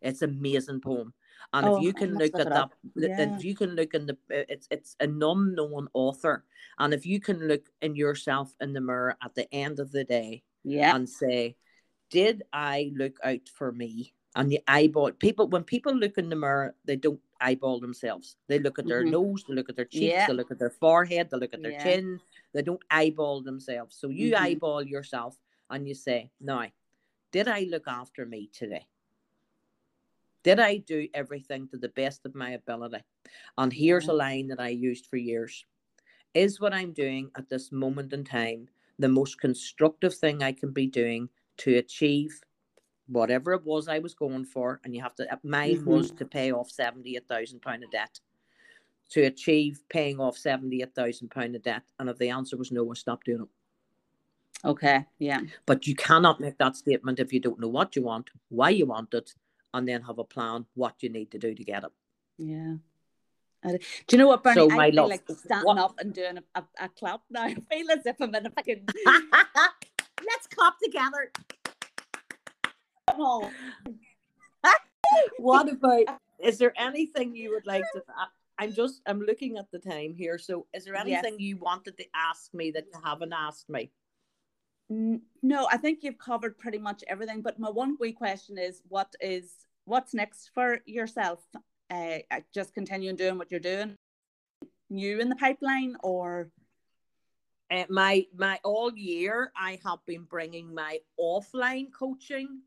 it's 0.00 0.22
an 0.22 0.30
amazing 0.30 0.80
poem 0.80 1.12
and 1.52 1.66
Oh, 1.66 1.76
if 1.78 1.82
you 1.84 1.92
can 1.92 2.14
look 2.14 2.32
look 2.34 2.46
at 2.46 2.50
that 2.50 2.70
Yeah. 2.94 3.36
if 3.36 3.44
you 3.44 3.54
can 3.54 3.70
look 3.74 3.94
in 3.94 4.06
the 4.06 4.16
it's 4.30 4.66
it's 4.70 4.96
an 5.00 5.22
unknown 5.22 5.88
author 5.94 6.44
and 6.78 6.92
if 6.94 7.04
you 7.06 7.20
can 7.20 7.38
look 7.48 7.64
in 7.82 7.94
yourself 7.96 8.54
in 8.60 8.72
the 8.72 8.80
mirror 8.80 9.16
at 9.22 9.34
the 9.34 9.52
end 9.54 9.78
of 9.80 9.90
the 9.92 10.04
day 10.04 10.42
Yeah. 10.64 10.94
and 10.94 11.08
say 11.08 11.56
did 12.10 12.42
i 12.52 12.92
look 12.96 13.16
out 13.24 13.48
for 13.48 13.72
me 13.72 14.12
and 14.36 14.50
the 14.50 14.60
eyeball 14.68 15.12
people 15.12 15.48
when 15.48 15.64
people 15.64 15.94
look 15.94 16.18
in 16.18 16.28
the 16.28 16.36
mirror 16.36 16.74
they 16.84 16.96
don't 16.96 17.20
eyeball 17.40 17.80
themselves 17.80 18.36
they 18.48 18.58
look 18.58 18.78
at 18.78 18.86
their 18.86 19.04
Mhm. 19.04 19.10
nose 19.10 19.44
they 19.46 19.54
look 19.54 19.68
at 19.70 19.76
their 19.76 19.84
cheeks 19.84 20.12
Yeah. 20.12 20.26
they 20.26 20.32
look 20.34 20.50
at 20.50 20.58
their 20.58 20.70
forehead 20.84 21.28
they 21.30 21.38
look 21.38 21.54
at 21.54 21.62
their 21.62 21.72
Yeah. 21.72 21.82
chin 21.84 22.20
they 22.52 22.62
don't 22.62 22.82
eyeball 22.90 23.42
themselves 23.42 23.94
so 23.96 24.08
you 24.08 24.32
Mhm. 24.32 24.40
eyeball 24.44 24.82
yourself 24.82 25.38
and 25.70 25.86
you 25.86 25.94
say 25.94 26.30
now 26.40 26.66
did 27.32 27.48
i 27.48 27.60
look 27.70 27.86
after 27.86 28.24
me 28.26 28.48
today 28.52 28.86
did 30.44 30.60
I 30.60 30.78
do 30.78 31.08
everything 31.14 31.68
to 31.68 31.76
the 31.76 31.90
best 31.90 32.24
of 32.24 32.34
my 32.34 32.52
ability? 32.52 33.02
And 33.56 33.72
here's 33.72 34.08
a 34.08 34.12
line 34.12 34.48
that 34.48 34.60
I 34.60 34.68
used 34.68 35.06
for 35.06 35.16
years 35.16 35.64
Is 36.32 36.60
what 36.60 36.72
I'm 36.72 36.92
doing 36.92 37.30
at 37.36 37.48
this 37.48 37.72
moment 37.72 38.12
in 38.12 38.24
time 38.24 38.68
the 38.98 39.08
most 39.08 39.40
constructive 39.40 40.14
thing 40.14 40.42
I 40.42 40.52
can 40.52 40.72
be 40.72 40.86
doing 40.86 41.28
to 41.58 41.76
achieve 41.76 42.40
whatever 43.06 43.52
it 43.52 43.64
was 43.64 43.88
I 43.88 43.98
was 43.98 44.14
going 44.14 44.44
for? 44.44 44.80
And 44.84 44.94
you 44.94 45.02
have 45.02 45.14
to, 45.16 45.32
uh, 45.32 45.36
mine 45.42 45.84
was 45.84 46.10
to 46.12 46.24
pay 46.24 46.52
off 46.52 46.70
£78,000 46.70 47.84
of 47.84 47.90
debt. 47.90 48.20
To 49.10 49.22
achieve 49.24 49.82
paying 49.88 50.20
off 50.20 50.36
£78,000 50.36 51.56
of 51.56 51.62
debt. 51.62 51.82
And 51.98 52.08
if 52.08 52.18
the 52.18 52.30
answer 52.30 52.56
was 52.56 52.72
no, 52.72 52.90
I 52.90 52.94
stopped 52.94 53.26
doing 53.26 53.42
it. 53.42 53.48
Okay. 54.64 55.06
Yeah. 55.18 55.40
But 55.66 55.86
you 55.86 55.94
cannot 55.94 56.40
make 56.40 56.58
that 56.58 56.76
statement 56.76 57.20
if 57.20 57.32
you 57.32 57.40
don't 57.40 57.60
know 57.60 57.68
what 57.68 57.94
you 57.96 58.02
want, 58.02 58.30
why 58.48 58.70
you 58.70 58.86
want 58.86 59.14
it, 59.14 59.32
and 59.74 59.86
then 59.88 60.02
have 60.02 60.18
a 60.18 60.24
plan 60.24 60.66
what 60.74 60.94
you 61.02 61.08
need 61.10 61.30
to 61.30 61.38
do 61.38 61.54
to 61.54 61.64
get 61.64 61.84
it. 61.84 61.92
Yeah. 62.38 62.74
Do 63.64 63.78
you 64.12 64.18
know 64.18 64.28
what, 64.28 64.42
Bernie? 64.44 64.54
So, 64.54 64.70
I 64.70 64.76
my 64.76 64.90
feel 64.90 65.02
love, 65.02 65.08
like 65.10 65.24
standing 65.28 65.64
what- 65.66 65.78
up 65.78 65.94
and 65.98 66.12
doing 66.14 66.38
a, 66.38 66.42
a, 66.60 66.64
a 66.84 66.88
clap 66.88 67.22
now. 67.30 67.42
I 67.44 67.54
feel 67.54 67.90
as 67.90 68.06
if 68.06 68.16
I'm 68.20 68.34
in 68.34 68.46
a 68.46 68.50
fucking 68.50 68.84
Let's 70.26 70.46
clap 70.48 70.78
together. 70.82 71.30
What 75.38 75.70
about? 75.72 76.20
Is 76.38 76.58
there 76.58 76.72
anything 76.76 77.34
you 77.34 77.50
would 77.50 77.66
like 77.66 77.84
to? 77.94 78.02
I'm 78.58 78.72
just. 78.72 79.00
I'm 79.06 79.20
looking 79.20 79.56
at 79.56 79.70
the 79.70 79.78
time 79.78 80.14
here. 80.14 80.38
So, 80.38 80.66
is 80.74 80.84
there 80.84 80.94
Yes. 80.94 81.04
anything 81.24 81.40
you 81.40 81.56
wanted 81.58 81.96
to 81.96 82.04
ask 82.14 82.52
me 82.54 82.70
that 82.72 82.84
you 82.92 83.00
haven't 83.04 83.32
asked 83.32 83.68
me? 83.68 83.90
No, 84.90 85.68
I 85.70 85.76
think 85.76 86.02
you've 86.02 86.18
covered 86.18 86.58
pretty 86.58 86.78
much 86.78 87.04
everything. 87.08 87.42
But 87.42 87.58
my 87.58 87.68
one 87.68 87.96
wee 88.00 88.12
question 88.12 88.56
is, 88.58 88.82
what 88.88 89.14
is 89.20 89.52
what's 89.84 90.14
next 90.14 90.50
for 90.54 90.80
yourself? 90.86 91.40
Uh, 91.90 92.18
just 92.54 92.74
continuing 92.74 93.16
doing 93.16 93.38
what 93.38 93.50
you're 93.50 93.60
doing, 93.60 93.96
new 94.90 95.20
in 95.20 95.28
the 95.28 95.36
pipeline, 95.36 95.96
or 96.02 96.50
uh, 97.70 97.84
my 97.90 98.26
my 98.36 98.58
all 98.64 98.94
year 98.94 99.52
I 99.56 99.78
have 99.84 99.98
been 100.06 100.24
bringing 100.24 100.74
my 100.74 100.98
offline 101.20 101.92
coaching 101.92 102.62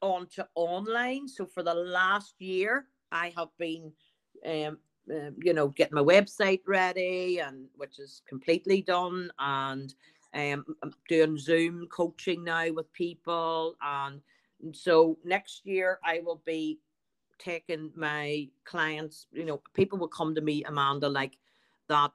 onto 0.00 0.42
online. 0.56 1.28
So 1.28 1.46
for 1.46 1.62
the 1.62 1.74
last 1.74 2.34
year, 2.40 2.86
I 3.12 3.32
have 3.36 3.48
been, 3.58 3.92
um, 4.44 4.78
uh, 5.08 5.30
you 5.40 5.54
know, 5.54 5.68
getting 5.68 5.94
my 5.94 6.02
website 6.02 6.62
ready, 6.66 7.38
and 7.38 7.66
which 7.76 8.00
is 8.00 8.22
completely 8.28 8.82
done, 8.82 9.30
and 9.38 9.94
um, 10.34 10.64
I'm 10.82 10.92
doing 11.08 11.38
Zoom 11.38 11.86
coaching 11.90 12.44
now 12.44 12.72
with 12.72 12.92
people, 12.92 13.76
and 13.82 14.20
so 14.72 15.18
next 15.24 15.64
year 15.64 15.98
I 16.04 16.20
will 16.24 16.42
be 16.44 16.80
taking 17.38 17.90
my 17.94 18.48
clients. 18.64 19.26
You 19.32 19.44
know, 19.44 19.62
people 19.74 19.98
will 19.98 20.08
come 20.08 20.34
to 20.34 20.40
me, 20.40 20.64
Amanda, 20.64 21.08
like 21.08 21.36
that 21.88 22.10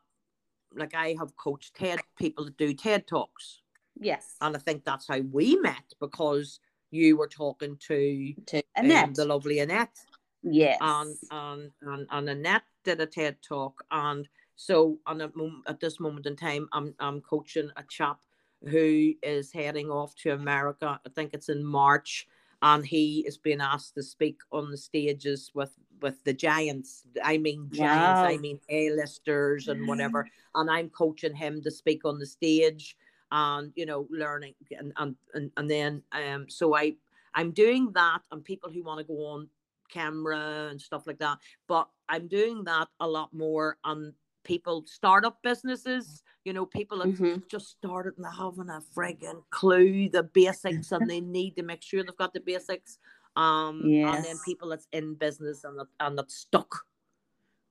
like 0.76 0.96
I 0.96 1.16
have 1.20 1.36
coached 1.36 1.76
TED 1.76 2.00
people 2.18 2.46
to 2.46 2.52
do 2.52 2.74
TED 2.74 3.08
talks. 3.08 3.62
Yes. 4.00 4.36
And 4.42 4.56
I 4.56 4.60
think 4.60 4.86
that's 4.86 5.08
how 5.08 5.20
we 5.20 5.56
met 5.58 5.94
because 6.00 6.60
you 6.92 7.18
were 7.18 7.28
talking 7.28 7.78
to, 7.88 8.34
to 8.48 8.64
Annette. 8.76 9.06
Um, 9.06 9.14
the 9.14 9.26
lovely 9.26 9.60
Annette. 9.60 9.98
Yes. 10.44 10.78
And, 10.82 11.16
and, 11.32 11.72
and, 11.82 12.08
and 12.10 12.30
Annette 12.30 12.64
did 12.84 13.02
a 13.02 13.06
TED 13.06 13.38
talk. 13.42 13.84
And 13.92 14.28
so 14.60 15.00
on 15.08 15.22
a, 15.22 15.32
at 15.68 15.80
this 15.80 16.02
moment 16.02 16.26
in 16.26 16.36
time, 16.36 16.68
I'm, 16.74 16.94
I'm 17.00 17.22
coaching 17.22 17.70
a 17.78 17.84
chap 17.88 18.20
who 18.68 19.14
is 19.24 19.54
heading 19.54 19.90
off 19.90 20.14
to 20.16 20.32
America. 20.32 21.00
I 21.06 21.10
think 21.10 21.34
it's 21.34 21.48
in 21.48 21.64
March. 21.64 22.28
And 22.62 22.86
he 22.86 23.24
is 23.26 23.38
being 23.38 23.62
asked 23.62 23.96
to 23.96 24.04
speak 24.04 24.42
on 24.52 24.70
the 24.70 24.76
stages 24.76 25.50
with 25.54 25.72
with 26.02 26.22
the 26.26 26.34
giants. 26.34 27.04
I 27.24 27.38
mean 27.38 27.70
giants. 27.72 28.20
Wow. 28.20 28.26
I 28.26 28.36
mean 28.36 28.60
A-listers 28.68 29.70
and 29.70 29.88
whatever. 29.88 30.28
And 30.56 30.70
I'm 30.70 30.90
coaching 30.90 31.36
him 31.36 31.62
to 31.62 31.72
speak 31.72 32.04
on 32.04 32.20
the 32.20 32.26
stage 32.26 32.98
and 33.32 33.72
you 33.78 33.86
know 33.86 34.08
learning 34.10 34.56
and 34.78 34.92
and 34.98 35.16
and, 35.36 35.52
and 35.56 35.70
then 35.70 36.04
um 36.12 36.50
so 36.50 36.76
I 36.76 36.98
I'm 37.34 37.52
doing 37.52 37.94
that 37.94 38.24
and 38.30 38.44
people 38.44 38.70
who 38.70 38.84
want 38.84 39.00
to 39.00 39.06
go 39.06 39.26
on 39.26 39.48
camera 39.90 40.68
and 40.70 40.82
stuff 40.82 41.08
like 41.08 41.20
that. 41.20 41.38
But 41.66 41.88
I'm 42.10 42.28
doing 42.28 42.66
that 42.66 42.90
a 43.00 43.08
lot 43.08 43.34
more 43.34 43.78
on 43.86 44.14
people 44.44 44.84
startup 44.88 45.38
businesses 45.44 46.24
you 46.46 46.54
know 46.54 46.66
people 46.66 47.02
have 47.02 47.16
mm-hmm. 47.16 47.40
just 47.50 47.70
started 47.72 48.14
and 48.18 48.26
having 48.26 48.70
a 48.70 48.82
frigging 48.96 49.44
clue 49.52 50.10
the 50.10 50.24
basics 50.24 50.92
and 50.92 51.10
they 51.10 51.20
need 51.20 51.56
to 51.56 51.64
make 51.64 51.82
sure 51.82 52.04
they've 52.04 52.16
got 52.18 52.34
the 52.34 52.40
basics 52.40 52.98
um 53.36 53.82
yes. 53.86 54.16
and 54.16 54.26
then 54.26 54.36
people 54.46 54.70
that's 54.70 54.88
in 54.94 55.14
business 55.16 55.64
and 55.64 55.80
that 55.80 55.88
and 56.00 56.18
that's 56.18 56.36
stuck 56.36 56.84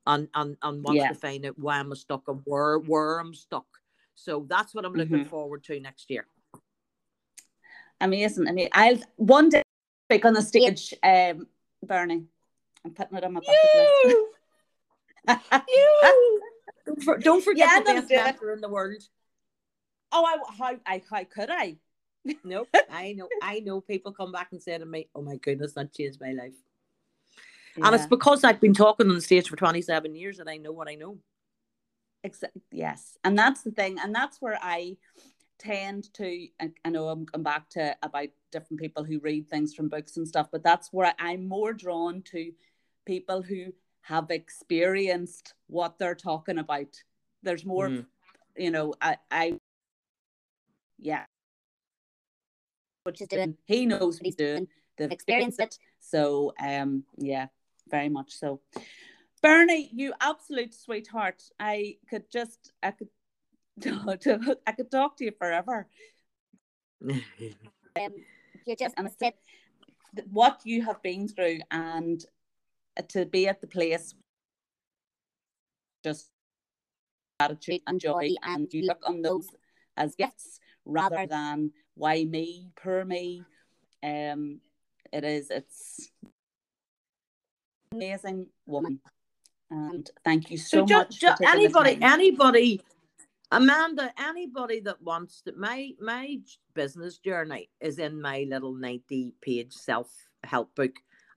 and 0.09 0.27
and 0.35 0.57
and 0.63 0.83
wants 0.83 1.01
yeah. 1.01 1.09
to 1.09 1.15
find 1.15 1.47
out 1.47 1.59
why 1.59 1.79
I'm 1.79 1.95
stuck 1.95 2.27
and 2.27 2.41
where 2.45 2.79
where 2.79 3.21
I'm 3.21 3.35
stuck. 3.35 3.67
So 4.15 4.47
that's 4.49 4.75
what 4.75 4.85
I'm 4.85 4.95
looking 4.95 5.19
mm-hmm. 5.19 5.29
forward 5.29 5.63
to 5.65 5.79
next 5.79 6.11
year. 6.11 6.27
Amazing. 8.01 8.49
I 8.49 8.53
mean, 8.53 8.69
I'll 8.73 8.99
one 9.17 9.49
day 9.51 9.63
speak 10.11 10.25
on 10.25 10.33
the 10.33 10.43
stage, 10.43 10.95
um, 11.03 11.47
Bernie. 11.83 12.25
I'm 12.85 12.93
putting 12.95 13.19
it 13.19 13.25
on 13.25 13.35
my 13.35 13.41
bucket 13.41 13.55
list. 15.29 15.47
you 15.69 16.41
don't, 16.97 17.23
don't 17.23 17.45
forget 17.45 17.69
yeah, 17.69 17.79
the 17.81 18.01
best 18.01 18.13
actor 18.13 18.53
in 18.53 18.61
the 18.61 18.69
world. 18.69 19.03
Oh, 20.13 20.25
I 20.25 20.53
how 20.57 20.77
I 20.87 21.03
how 21.11 21.25
could 21.25 21.51
I? 21.51 21.77
nope. 22.45 22.69
I 22.91 23.13
know. 23.13 23.29
I 23.43 23.61
know. 23.61 23.81
People 23.81 24.13
come 24.13 24.33
back 24.33 24.49
and 24.53 24.63
say 24.63 24.77
to 24.79 24.87
me, 24.87 25.09
"Oh 25.15 25.23
my 25.23 25.37
goodness, 25.37 25.75
that 25.75 25.93
changed 25.93 26.21
my 26.21 26.33
life." 26.33 26.55
Yeah. 27.77 27.87
And 27.87 27.95
it's 27.95 28.07
because 28.07 28.45
I've 28.45 28.61
been 28.61 28.75
talking 28.75 29.09
on 29.09 29.15
the 29.15 29.21
stage 29.21 29.49
for 29.49 29.57
twenty-seven 29.57 30.15
years, 30.15 30.39
and 30.39 30.49
I 30.49 30.57
know 30.57 30.73
what 30.73 30.89
I 30.89 30.95
know. 30.95 31.19
Exactly. 32.25 32.63
Yes, 32.73 33.17
and 33.25 33.39
that's 33.39 33.63
the 33.63 33.71
thing, 33.71 33.99
and 34.03 34.15
that's 34.15 34.41
where 34.41 34.59
I 34.61 34.97
tend 35.59 36.13
to. 36.15 36.49
I 36.85 36.89
know 36.89 37.09
I'm, 37.09 37.27
I'm 37.35 37.43
back 37.43 37.69
to 37.71 37.97
about 38.03 38.29
different 38.51 38.81
people 38.81 39.05
who 39.05 39.21
read 39.21 39.49
things 39.49 39.75
from 39.75 39.89
books 39.89 40.17
and 40.17 40.27
stuff, 40.27 40.49
but 40.51 40.63
that's 40.63 40.93
where 40.93 41.15
I'm 41.19 41.47
more 41.47 41.73
drawn 41.73 42.23
to 42.33 42.53
people 43.07 43.43
who 43.43 43.73
have 44.09 44.31
experienced 44.31 45.53
what 45.67 45.99
they're 45.99 46.15
talking 46.15 46.59
about. 46.59 46.97
There's 47.43 47.65
more, 47.65 47.89
mm. 47.89 48.07
you 48.57 48.71
know. 48.71 48.95
I, 49.03 49.17
I 49.31 49.59
yeah, 50.99 51.25
what 53.03 53.19
he's 53.19 53.29
doing. 53.29 53.57
He 53.67 53.85
knows 53.85 54.17
what 54.17 54.25
he's 54.25 54.35
doing. 54.35 54.67
They've 54.97 55.13
experienced 55.13 55.61
it. 55.61 55.79
So 56.01 56.53
um 56.63 57.05
yeah, 57.19 57.47
very 57.91 58.09
much 58.09 58.33
so. 58.33 58.61
Bernie, 59.43 59.91
you 59.93 60.15
absolute 60.21 60.75
sweetheart. 60.75 61.43
I 61.61 61.99
could 62.09 62.31
just 62.31 62.73
I 62.83 62.93
could 62.93 63.09
I 64.67 64.73
could 64.73 64.91
talk 64.91 65.19
to 65.19 65.25
you 65.25 65.33
forever. 65.39 65.87
um, 67.09 67.21
you 68.67 68.75
just 68.75 68.95
and 68.97 69.11
said 69.19 69.35
what 70.33 70.63
you 70.65 70.83
have 70.83 71.01
been 71.03 71.29
through 71.29 71.61
and 71.71 72.25
to 73.11 73.27
be 73.27 73.49
at 73.49 73.61
the 73.61 73.67
place 73.67 74.15
just 76.05 76.31
attitude 77.41 77.81
and 77.87 78.01
joy 78.01 78.31
and 78.43 78.73
you 78.73 78.83
look 78.87 79.03
on 79.07 79.23
those 79.23 79.47
as 79.97 80.15
gifts 80.15 80.61
rather 80.85 81.27
than 81.27 81.71
why 81.95 82.25
me, 82.25 82.71
per 82.77 83.05
me. 83.05 83.43
Um, 84.03 84.61
it 85.13 85.25
is, 85.25 85.51
it's 85.51 86.11
amazing 87.93 88.47
woman. 88.67 89.01
And 89.71 90.09
thank 90.25 90.51
you 90.51 90.57
so, 90.57 90.87
so 90.87 90.99
much. 90.99 91.21
Just, 91.21 91.43
anybody, 91.43 91.99
anybody, 92.01 92.81
Amanda, 93.51 94.13
anybody 94.19 94.81
that 94.81 95.03
wants 95.03 95.43
to, 95.43 95.53
my 95.57 95.91
my 96.01 96.39
business 96.75 97.19
journey 97.19 97.69
is 97.81 97.99
in 97.99 98.21
my 98.21 98.47
little 98.49 98.75
90 98.75 99.35
page 99.43 99.73
self 99.73 100.11
help 100.45 100.75
book. 100.75 100.93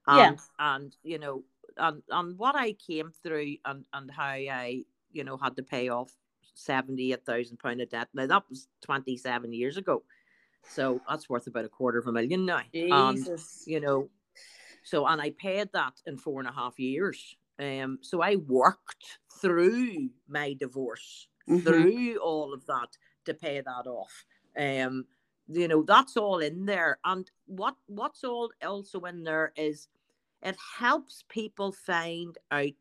And, 0.06 0.38
yeah. 0.38 0.74
and 0.76 0.96
you 1.02 1.18
know, 1.18 1.42
and, 1.76 2.02
and 2.10 2.38
what 2.38 2.56
I 2.56 2.72
came 2.72 3.12
through 3.22 3.56
and, 3.64 3.84
and 3.92 4.10
how 4.10 4.24
I, 4.24 4.84
you 5.12 5.24
know, 5.24 5.36
had 5.36 5.56
to 5.56 5.62
pay 5.62 5.88
off 5.88 6.12
seventy 6.54 7.12
eight 7.12 7.24
thousand 7.24 7.58
pound 7.58 7.80
of 7.80 7.90
debt. 7.90 8.08
Now 8.12 8.26
that 8.26 8.44
was 8.50 8.68
twenty 8.80 9.16
seven 9.16 9.52
years 9.52 9.76
ago. 9.76 10.02
So 10.68 11.00
that's 11.08 11.28
worth 11.28 11.46
about 11.46 11.64
a 11.64 11.68
quarter 11.68 11.98
of 11.98 12.06
a 12.06 12.12
million 12.12 12.46
now. 12.46 12.62
Jesus. 12.72 13.64
And, 13.66 13.72
you 13.72 13.80
know, 13.80 14.10
so 14.84 15.06
and 15.06 15.20
I 15.20 15.30
paid 15.30 15.70
that 15.72 15.94
in 16.06 16.16
four 16.16 16.40
and 16.40 16.48
a 16.48 16.52
half 16.52 16.78
years. 16.78 17.36
Um, 17.58 17.98
so 18.00 18.22
I 18.22 18.36
worked 18.36 19.18
through 19.40 20.10
my 20.28 20.54
divorce, 20.54 21.28
mm-hmm. 21.48 21.60
through 21.60 22.18
all 22.18 22.54
of 22.54 22.64
that 22.66 22.96
to 23.24 23.34
pay 23.34 23.60
that 23.60 23.86
off. 23.86 24.24
Um, 24.56 25.04
you 25.48 25.68
know, 25.68 25.82
that's 25.82 26.16
all 26.16 26.38
in 26.38 26.64
there. 26.64 26.98
And 27.04 27.30
what 27.46 27.76
what's 27.86 28.24
all 28.24 28.50
also 28.64 29.00
in 29.00 29.24
there 29.24 29.52
is 29.56 29.88
it 30.42 30.56
helps 30.78 31.24
people 31.28 31.72
find 31.72 32.36
out 32.50 32.72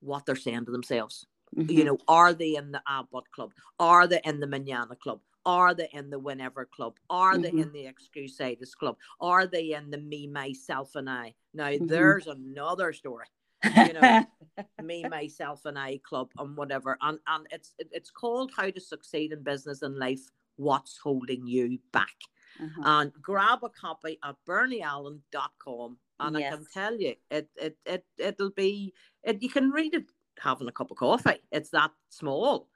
what 0.00 0.26
they're 0.26 0.36
saying 0.36 0.66
to 0.66 0.72
themselves. 0.72 1.26
Mm-hmm. 1.56 1.70
You 1.70 1.84
know, 1.84 1.98
are 2.08 2.34
they 2.34 2.56
in 2.56 2.72
the 2.72 2.82
Abbott 2.88 3.30
Club? 3.32 3.52
Are 3.78 4.06
they 4.06 4.20
in 4.24 4.40
the 4.40 4.46
Manana 4.46 4.96
Club? 4.96 5.20
Are 5.44 5.74
they 5.74 5.88
in 5.92 6.10
the 6.10 6.18
Whenever 6.18 6.64
Club? 6.64 6.96
Are 7.08 7.34
mm-hmm. 7.34 7.42
they 7.42 7.62
in 7.62 7.72
the 7.72 7.86
Excusitis 7.86 8.74
Club? 8.76 8.96
Are 9.20 9.46
they 9.46 9.72
in 9.74 9.90
the 9.90 9.98
Me, 9.98 10.26
Myself, 10.26 10.96
and 10.96 11.08
I? 11.08 11.34
Now, 11.54 11.68
mm-hmm. 11.68 11.86
there's 11.86 12.26
another 12.26 12.92
story. 12.92 13.26
you 13.64 13.92
know, 13.94 14.24
me, 14.82 15.04
myself, 15.08 15.64
and 15.64 15.78
I 15.78 15.98
club 16.06 16.30
and 16.38 16.56
whatever. 16.56 16.98
And 17.00 17.18
and 17.26 17.46
it's 17.50 17.74
it's 17.78 18.10
called 18.10 18.52
How 18.56 18.70
to 18.70 18.80
Succeed 18.80 19.32
in 19.32 19.42
Business 19.42 19.82
and 19.82 19.96
Life. 19.96 20.30
What's 20.56 20.98
holding 20.98 21.46
you 21.46 21.78
back? 21.92 22.14
Uh-huh. 22.60 22.82
And 22.84 23.12
grab 23.22 23.60
a 23.64 23.68
copy 23.68 24.18
at 24.24 24.36
bernieallen.com 24.46 25.96
and 26.20 26.38
yes. 26.38 26.52
I 26.52 26.56
can 26.56 26.66
tell 26.72 26.98
you 26.98 27.14
it 27.30 27.48
it 27.56 27.76
it 27.84 28.04
it'll 28.18 28.50
be 28.50 28.94
it 29.22 29.42
you 29.42 29.48
can 29.48 29.70
read 29.70 29.94
it 29.94 30.04
having 30.38 30.68
a 30.68 30.72
cup 30.72 30.90
of 30.90 30.96
coffee. 30.96 31.40
It's 31.52 31.70
that 31.70 31.92
small. 32.10 32.68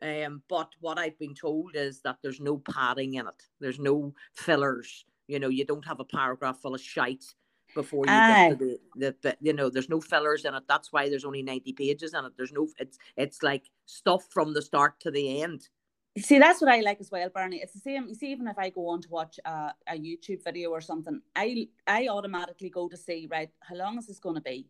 Um, 0.00 0.42
but 0.48 0.70
what 0.80 0.98
I've 0.98 1.18
been 1.18 1.34
told 1.34 1.72
is 1.74 2.00
that 2.02 2.18
there's 2.22 2.40
no 2.40 2.58
padding 2.58 3.14
in 3.14 3.26
it. 3.26 3.42
There's 3.60 3.80
no 3.80 4.14
fillers. 4.34 5.04
You 5.26 5.40
know, 5.40 5.48
you 5.48 5.64
don't 5.64 5.86
have 5.86 6.00
a 6.00 6.04
paragraph 6.04 6.60
full 6.60 6.74
of 6.74 6.80
shite 6.80 7.24
before 7.74 8.06
you 8.06 8.12
Aye. 8.12 8.48
get 8.48 8.58
to 8.58 8.64
the, 8.64 8.78
the, 8.96 9.16
the, 9.22 9.36
you 9.40 9.52
know, 9.52 9.68
there's 9.68 9.88
no 9.88 10.00
fillers 10.00 10.44
in 10.44 10.54
it. 10.54 10.62
That's 10.68 10.92
why 10.92 11.08
there's 11.08 11.24
only 11.24 11.42
90 11.42 11.72
pages 11.72 12.14
in 12.14 12.24
it. 12.24 12.32
There's 12.36 12.52
no, 12.52 12.68
it's, 12.78 12.98
it's 13.16 13.42
like 13.42 13.64
stuff 13.86 14.26
from 14.30 14.54
the 14.54 14.62
start 14.62 15.00
to 15.00 15.10
the 15.10 15.42
end. 15.42 15.68
See, 16.20 16.38
that's 16.38 16.60
what 16.60 16.70
I 16.70 16.80
like 16.80 17.00
as 17.00 17.10
well, 17.10 17.28
Bernie. 17.28 17.60
It's 17.62 17.72
the 17.72 17.80
same. 17.80 18.08
You 18.08 18.14
see, 18.14 18.32
even 18.32 18.48
if 18.48 18.58
I 18.58 18.70
go 18.70 18.88
on 18.88 19.02
to 19.02 19.08
watch 19.08 19.38
a, 19.44 19.72
a 19.86 19.98
YouTube 19.98 20.42
video 20.44 20.70
or 20.70 20.80
something, 20.80 21.20
I 21.36 21.68
I 21.86 22.08
automatically 22.08 22.70
go 22.70 22.88
to 22.88 22.96
see 22.96 23.28
right. 23.30 23.50
How 23.60 23.76
long 23.76 23.98
is 23.98 24.06
this 24.06 24.18
going 24.18 24.36
to 24.36 24.40
be? 24.40 24.68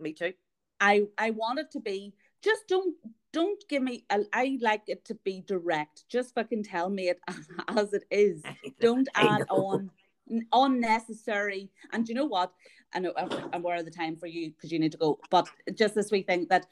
Me 0.00 0.12
too. 0.12 0.32
I 0.80 1.02
I 1.18 1.30
want 1.30 1.60
it 1.60 1.70
to 1.72 1.80
be 1.80 2.14
just 2.42 2.66
don't 2.68 2.96
don't 3.32 3.62
give 3.68 3.82
me 3.82 4.04
I, 4.10 4.24
I 4.32 4.58
like 4.60 4.82
it 4.88 5.04
to 5.06 5.14
be 5.24 5.42
direct. 5.46 6.04
Just 6.08 6.34
fucking 6.34 6.64
tell 6.64 6.90
me 6.90 7.08
it 7.08 7.20
as 7.68 7.92
it 7.92 8.04
is. 8.10 8.42
Don't 8.80 9.08
add 9.14 9.44
on 9.48 9.90
unnecessary. 10.52 11.70
And 11.92 12.08
you 12.08 12.14
know 12.14 12.26
what? 12.26 12.52
I 12.92 12.98
know 12.98 13.12
I'm 13.16 13.30
aware 13.52 13.76
of 13.76 13.84
the 13.84 13.90
time 13.90 14.16
for 14.16 14.26
you 14.26 14.50
because 14.50 14.72
you 14.72 14.78
need 14.78 14.92
to 14.92 14.98
go. 14.98 15.18
But 15.30 15.48
just 15.74 15.94
this 15.94 16.10
week 16.10 16.26
thing 16.26 16.46
that 16.50 16.66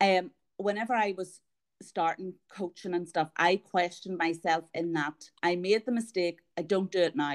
um 0.00 0.30
whenever 0.56 0.94
I 0.94 1.14
was 1.16 1.40
starting 1.82 2.34
coaching 2.50 2.94
and 2.94 3.08
stuff, 3.08 3.30
I 3.36 3.56
questioned 3.56 4.18
myself 4.18 4.64
in 4.74 4.92
that. 4.94 5.14
I 5.42 5.56
made 5.56 5.86
the 5.86 5.92
mistake, 5.92 6.40
I 6.58 6.62
don't 6.62 6.90
do 6.90 7.00
it 7.00 7.16
now, 7.16 7.34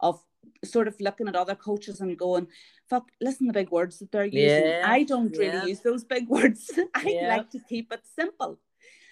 of 0.00 0.22
sort 0.64 0.88
of 0.88 0.96
looking 1.00 1.28
at 1.28 1.36
other 1.36 1.54
coaches 1.54 2.00
and 2.00 2.16
going, 2.18 2.48
fuck, 2.88 3.08
listen 3.20 3.46
to 3.46 3.52
the 3.52 3.58
big 3.58 3.70
words 3.70 3.98
that 3.98 4.10
they're 4.12 4.24
using. 4.24 4.66
Yeah, 4.66 4.84
I 4.86 5.02
don't 5.04 5.36
really 5.36 5.52
yeah. 5.52 5.64
use 5.64 5.80
those 5.80 6.04
big 6.04 6.28
words. 6.28 6.70
I 6.94 7.04
Yeah. 7.08 7.28
like 7.36 7.50
to 7.50 7.60
keep 7.68 7.92
it 7.92 8.02
simple. 8.18 8.58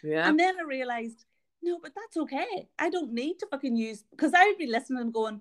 Yeah. 0.03 0.29
And 0.29 0.39
then 0.39 0.55
I 0.61 0.65
realized, 0.65 1.25
no, 1.63 1.79
but 1.83 1.93
that's 1.95 2.17
okay. 2.17 2.69
I 2.79 2.91
don't 2.91 3.13
need 3.13 3.39
to 3.41 3.47
fucking 3.51 3.77
use 3.77 4.05
because 4.11 4.33
I 4.35 4.47
would 4.47 4.59
be 4.59 4.67
listening 4.67 5.01
and 5.01 5.13
going, 5.13 5.41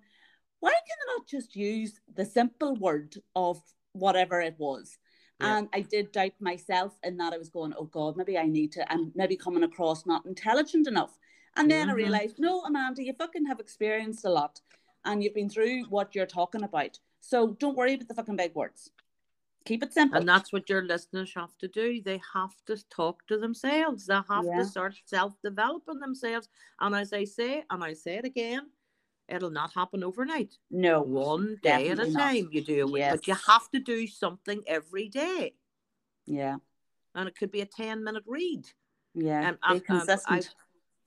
why 0.59 0.71
can 0.71 0.97
I 1.07 1.17
not 1.17 1.27
just 1.27 1.55
use 1.55 1.99
the 2.13 2.25
simple 2.25 2.75
word 2.75 3.15
of 3.35 3.61
whatever 3.93 4.41
it 4.41 4.55
was? 4.57 4.97
Yeah. 5.39 5.57
And 5.57 5.69
I 5.73 5.81
did 5.81 6.11
doubt 6.11 6.33
myself 6.39 6.93
in 7.03 7.17
that 7.17 7.33
I 7.33 7.37
was 7.37 7.49
going, 7.49 7.73
oh 7.77 7.85
God, 7.85 8.15
maybe 8.15 8.37
I 8.37 8.45
need 8.45 8.71
to, 8.73 8.91
I'm 8.91 9.11
maybe 9.15 9.35
coming 9.35 9.63
across 9.63 10.05
not 10.05 10.25
intelligent 10.25 10.87
enough. 10.87 11.17
And 11.57 11.69
then 11.69 11.89
I 11.89 11.93
Mhm. 11.93 11.97
realized, 11.97 12.39
no, 12.39 12.61
Amanda, 12.61 13.03
you 13.03 13.13
fucking 13.13 13.45
have 13.45 13.59
experienced 13.59 14.25
a 14.25 14.29
lot 14.29 14.61
and 15.03 15.23
you've 15.23 15.33
been 15.33 15.49
through 15.49 15.83
what 15.85 16.15
you're 16.15 16.25
talking 16.25 16.63
about. 16.63 16.99
So 17.19 17.51
don't 17.53 17.75
worry 17.75 17.95
about 17.95 18.07
the 18.07 18.13
fucking 18.13 18.35
big 18.35 18.55
words. 18.55 18.91
Keep 19.65 19.83
it 19.83 19.93
simple. 19.93 20.19
And 20.19 20.29
that's 20.29 20.53
what 20.53 20.69
your 20.69 20.83
listeners 20.83 21.33
have 21.33 21.57
to 21.57 21.67
do. 21.67 22.01
They 22.01 22.21
have 22.33 22.53
to 22.67 22.77
talk 22.89 23.25
to 23.27 23.37
themselves. 23.37 24.05
They 24.05 24.13
have 24.29 24.45
Yeah. 24.45 24.59
to 24.59 24.65
start 24.65 24.95
self 25.05 25.41
developing 25.41 25.99
themselves. 25.99 26.47
And 26.79 26.95
as 26.95 27.13
I 27.13 27.23
say, 27.23 27.65
and 27.69 27.83
I 27.83 27.93
say 27.93 28.15
it 28.15 28.25
again, 28.25 28.71
it'll 29.27 29.49
not 29.49 29.73
happen 29.73 30.03
overnight. 30.03 30.57
no, 30.71 31.01
One 31.01 31.57
day 31.61 31.89
at 31.89 31.99
a 31.99 32.09
not. 32.11 32.19
time 32.19 32.49
you 32.51 32.61
do 32.63 32.95
it. 32.95 33.09
But 33.11 33.27
you 33.27 33.35
have 33.35 33.69
to 33.71 33.79
do 33.79 34.07
something 34.07 34.61
every 34.67 35.09
day. 35.09 35.53
yeah, 36.25 36.57
And 37.13 37.27
it 37.27 37.37
could 37.37 37.51
be 37.51 37.61
a 37.61 37.65
10 37.65 38.03
minute 38.03 38.23
read. 38.25 38.65
yeah. 39.13 39.51
Be 39.51 39.57
um, 39.63 39.73
um, 39.75 39.81
consistent. 39.81 40.55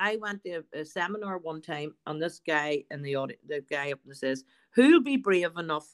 I 0.01 0.16
went 0.16 0.45
to 0.45 0.62
a, 0.73 0.85
seminar 0.85 1.39
one 1.39 1.61
time, 1.61 1.95
and 2.07 2.23
this 2.23 2.40
guy 2.47 2.85
in 2.90 3.03
the 3.03 3.16
audience, 3.16 3.43
the 3.49 3.65
guy 3.69 3.90
up 3.90 3.99
there 4.05 4.15
says, 4.15 4.45
"Who'll 4.74 5.03
be 5.03 5.16
brave 5.16 5.57
enough 5.57 5.89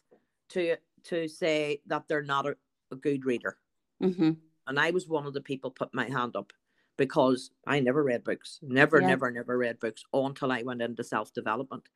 to 0.50 0.76
to 1.04 1.26
say 1.28 1.80
that 1.86 2.06
they're 2.06 2.22
not 2.22 2.46
a, 2.46 2.56
a 2.90 2.96
good 2.96 3.24
reader?" 3.24 3.56
hmm 4.00 4.32
And 4.66 4.78
I 4.78 4.90
was 4.90 5.08
one 5.08 5.24
of 5.26 5.32
the 5.32 5.40
people 5.40 5.70
put 5.70 5.94
my 5.94 6.04
hand 6.06 6.36
up 6.36 6.52
because 6.96 7.50
I 7.66 7.80
never 7.80 8.02
read 8.02 8.24
books, 8.24 8.58
never, 8.62 9.00
Yeah. 9.00 9.08
never, 9.08 9.30
never 9.30 9.58
read 9.58 9.80
books 9.80 10.04
until 10.12 10.52
I 10.52 10.62
went 10.62 10.82
into 10.82 11.02
self 11.02 11.32
development, 11.32 11.88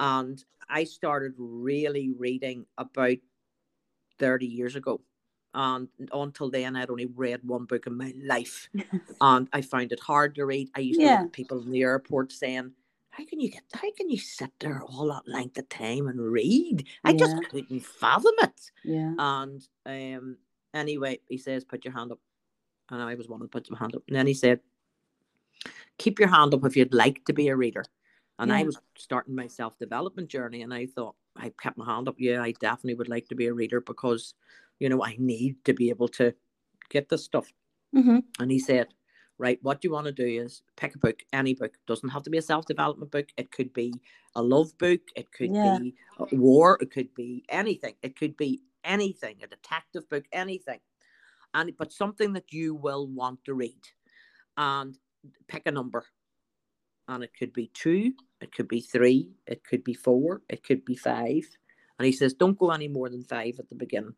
and 0.00 0.42
I 0.68 0.84
started 0.84 1.34
really 1.38 2.10
reading 2.10 2.66
about 2.78 3.18
thirty 4.18 4.46
years 4.46 4.76
ago. 4.76 5.00
And 5.54 5.88
until 6.12 6.50
then, 6.50 6.76
I'd 6.76 6.90
only 6.90 7.06
read 7.06 7.40
one 7.42 7.64
book 7.64 7.86
in 7.86 7.96
my 7.96 8.12
life 8.22 8.68
and 9.20 9.48
I 9.52 9.62
found 9.62 9.92
it 9.92 10.00
hard 10.00 10.34
to 10.34 10.44
read. 10.44 10.70
I 10.74 10.80
used 10.80 11.00
to 11.00 11.06
Yeah. 11.06 11.12
look 11.12 11.26
at 11.28 11.32
people 11.32 11.62
in 11.62 11.70
the 11.70 11.82
airport 11.82 12.32
saying, 12.32 12.72
"How 13.10 13.24
can 13.24 13.40
you 13.40 13.50
get? 13.50 13.62
How 13.72 13.90
can 13.92 14.10
you 14.10 14.18
sit 14.18 14.50
there 14.60 14.82
all 14.82 15.06
that 15.08 15.26
length 15.26 15.56
of 15.58 15.68
time 15.70 16.08
and 16.08 16.20
read?" 16.20 16.86
I 17.04 17.12
just 17.14 17.36
couldn't 17.48 17.80
fathom 17.80 18.34
it. 18.42 18.70
Yeah. 18.84 19.14
And 19.18 19.66
um, 19.86 20.36
anyway, 20.74 21.20
he 21.28 21.38
says, 21.38 21.64
"Put 21.64 21.84
your 21.86 21.94
hand 21.94 22.12
up," 22.12 22.20
and 22.90 23.00
I 23.00 23.14
was 23.14 23.28
one 23.28 23.40
that 23.40 23.50
put 23.50 23.70
my 23.70 23.78
hand 23.78 23.96
up. 23.96 24.02
And 24.08 24.16
then 24.16 24.26
he 24.26 24.34
said, 24.34 24.60
"Keep 25.98 26.18
your 26.18 26.28
hand 26.28 26.52
up 26.52 26.64
if 26.66 26.76
you'd 26.76 26.92
like 26.92 27.24
to 27.24 27.32
be 27.32 27.48
a 27.48 27.56
reader." 27.56 27.84
And 28.38 28.52
I 28.52 28.64
was 28.64 28.78
starting 28.96 29.34
my 29.34 29.46
self 29.46 29.78
development 29.78 30.28
journey, 30.28 30.62
and 30.62 30.72
I 30.74 30.86
thought 30.86 31.16
I 31.36 31.50
kept 31.50 31.78
my 31.78 31.86
hand 31.86 32.08
up. 32.08 32.16
Yeah, 32.18 32.42
I 32.42 32.52
definitely 32.52 32.94
would 32.94 33.08
like 33.08 33.28
to 33.28 33.34
be 33.34 33.46
a 33.46 33.54
reader 33.54 33.80
because, 33.80 34.34
you 34.78 34.88
know, 34.88 35.02
I 35.02 35.16
need 35.18 35.64
to 35.64 35.72
be 35.74 35.88
able 35.90 36.08
to 36.08 36.34
get 36.90 37.08
this 37.08 37.24
stuff. 37.24 37.52
hmm 37.92 38.18
And 38.38 38.50
he 38.50 38.58
said, 38.58 38.88
Right, 39.38 39.58
what 39.62 39.84
you 39.84 39.90
want 39.90 40.06
to 40.06 40.12
do 40.12 40.26
is 40.26 40.62
pick 40.76 40.94
a 40.94 40.98
book, 40.98 41.20
any 41.32 41.54
book. 41.54 41.76
Doesn't 41.86 42.08
have 42.10 42.22
to 42.22 42.30
be 42.30 42.38
a 42.38 42.42
self 42.42 42.66
development 42.66 43.10
book. 43.10 43.28
It 43.36 43.50
could 43.50 43.72
be 43.74 43.92
a 44.34 44.42
love 44.42 44.76
book. 44.78 45.00
It 45.14 45.30
could 45.32 45.50
Yeah. 45.52 45.60
be 45.60 45.94
a 46.18 46.34
war. 46.34 46.78
It 46.80 46.90
could 46.90 47.14
be 47.14 47.44
anything. 47.50 47.96
It 48.02 48.16
could 48.16 48.36
be 48.36 48.62
anything, 48.84 49.42
a 49.42 49.46
detective 49.46 50.08
book, 50.08 50.24
anything. 50.32 50.80
And 51.54 51.76
but 51.76 51.92
something 51.92 52.34
that 52.34 52.52
you 52.52 52.74
will 52.74 53.06
want 53.08 53.44
to 53.46 53.54
read. 53.54 53.82
And 54.56 54.98
pick 55.48 55.66
a 55.66 55.72
number. 55.72 56.06
And 57.08 57.22
it 57.22 57.30
could 57.38 57.52
be 57.52 57.70
two, 57.72 58.12
it 58.40 58.52
could 58.54 58.68
be 58.68 58.80
three, 58.80 59.30
it 59.46 59.62
could 59.64 59.84
be 59.84 59.94
four, 59.94 60.42
it 60.48 60.62
could 60.64 60.84
be 60.84 60.96
five. 60.96 61.44
And 61.98 62.04
he 62.06 62.12
says, 62.12 62.34
Don't 62.34 62.58
go 62.58 62.70
any 62.70 62.88
more 62.88 63.08
than 63.08 63.22
five 63.22 63.58
at 63.58 63.68
the 63.68 63.74
beginning 63.74 64.14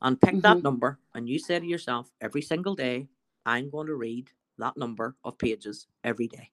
and 0.00 0.20
pick 0.20 0.40
that 0.42 0.58
Mhm. 0.58 0.62
number 0.62 0.98
and 1.14 1.28
you 1.28 1.38
say 1.40 1.58
to 1.58 1.66
yourself 1.66 2.12
every 2.20 2.40
single 2.40 2.76
day 2.76 3.08
i'm 3.44 3.68
going 3.68 3.88
to 3.88 3.96
read 3.96 4.30
that 4.56 4.76
number 4.76 5.16
of 5.24 5.36
pages 5.38 5.88
every 6.04 6.28
day 6.28 6.52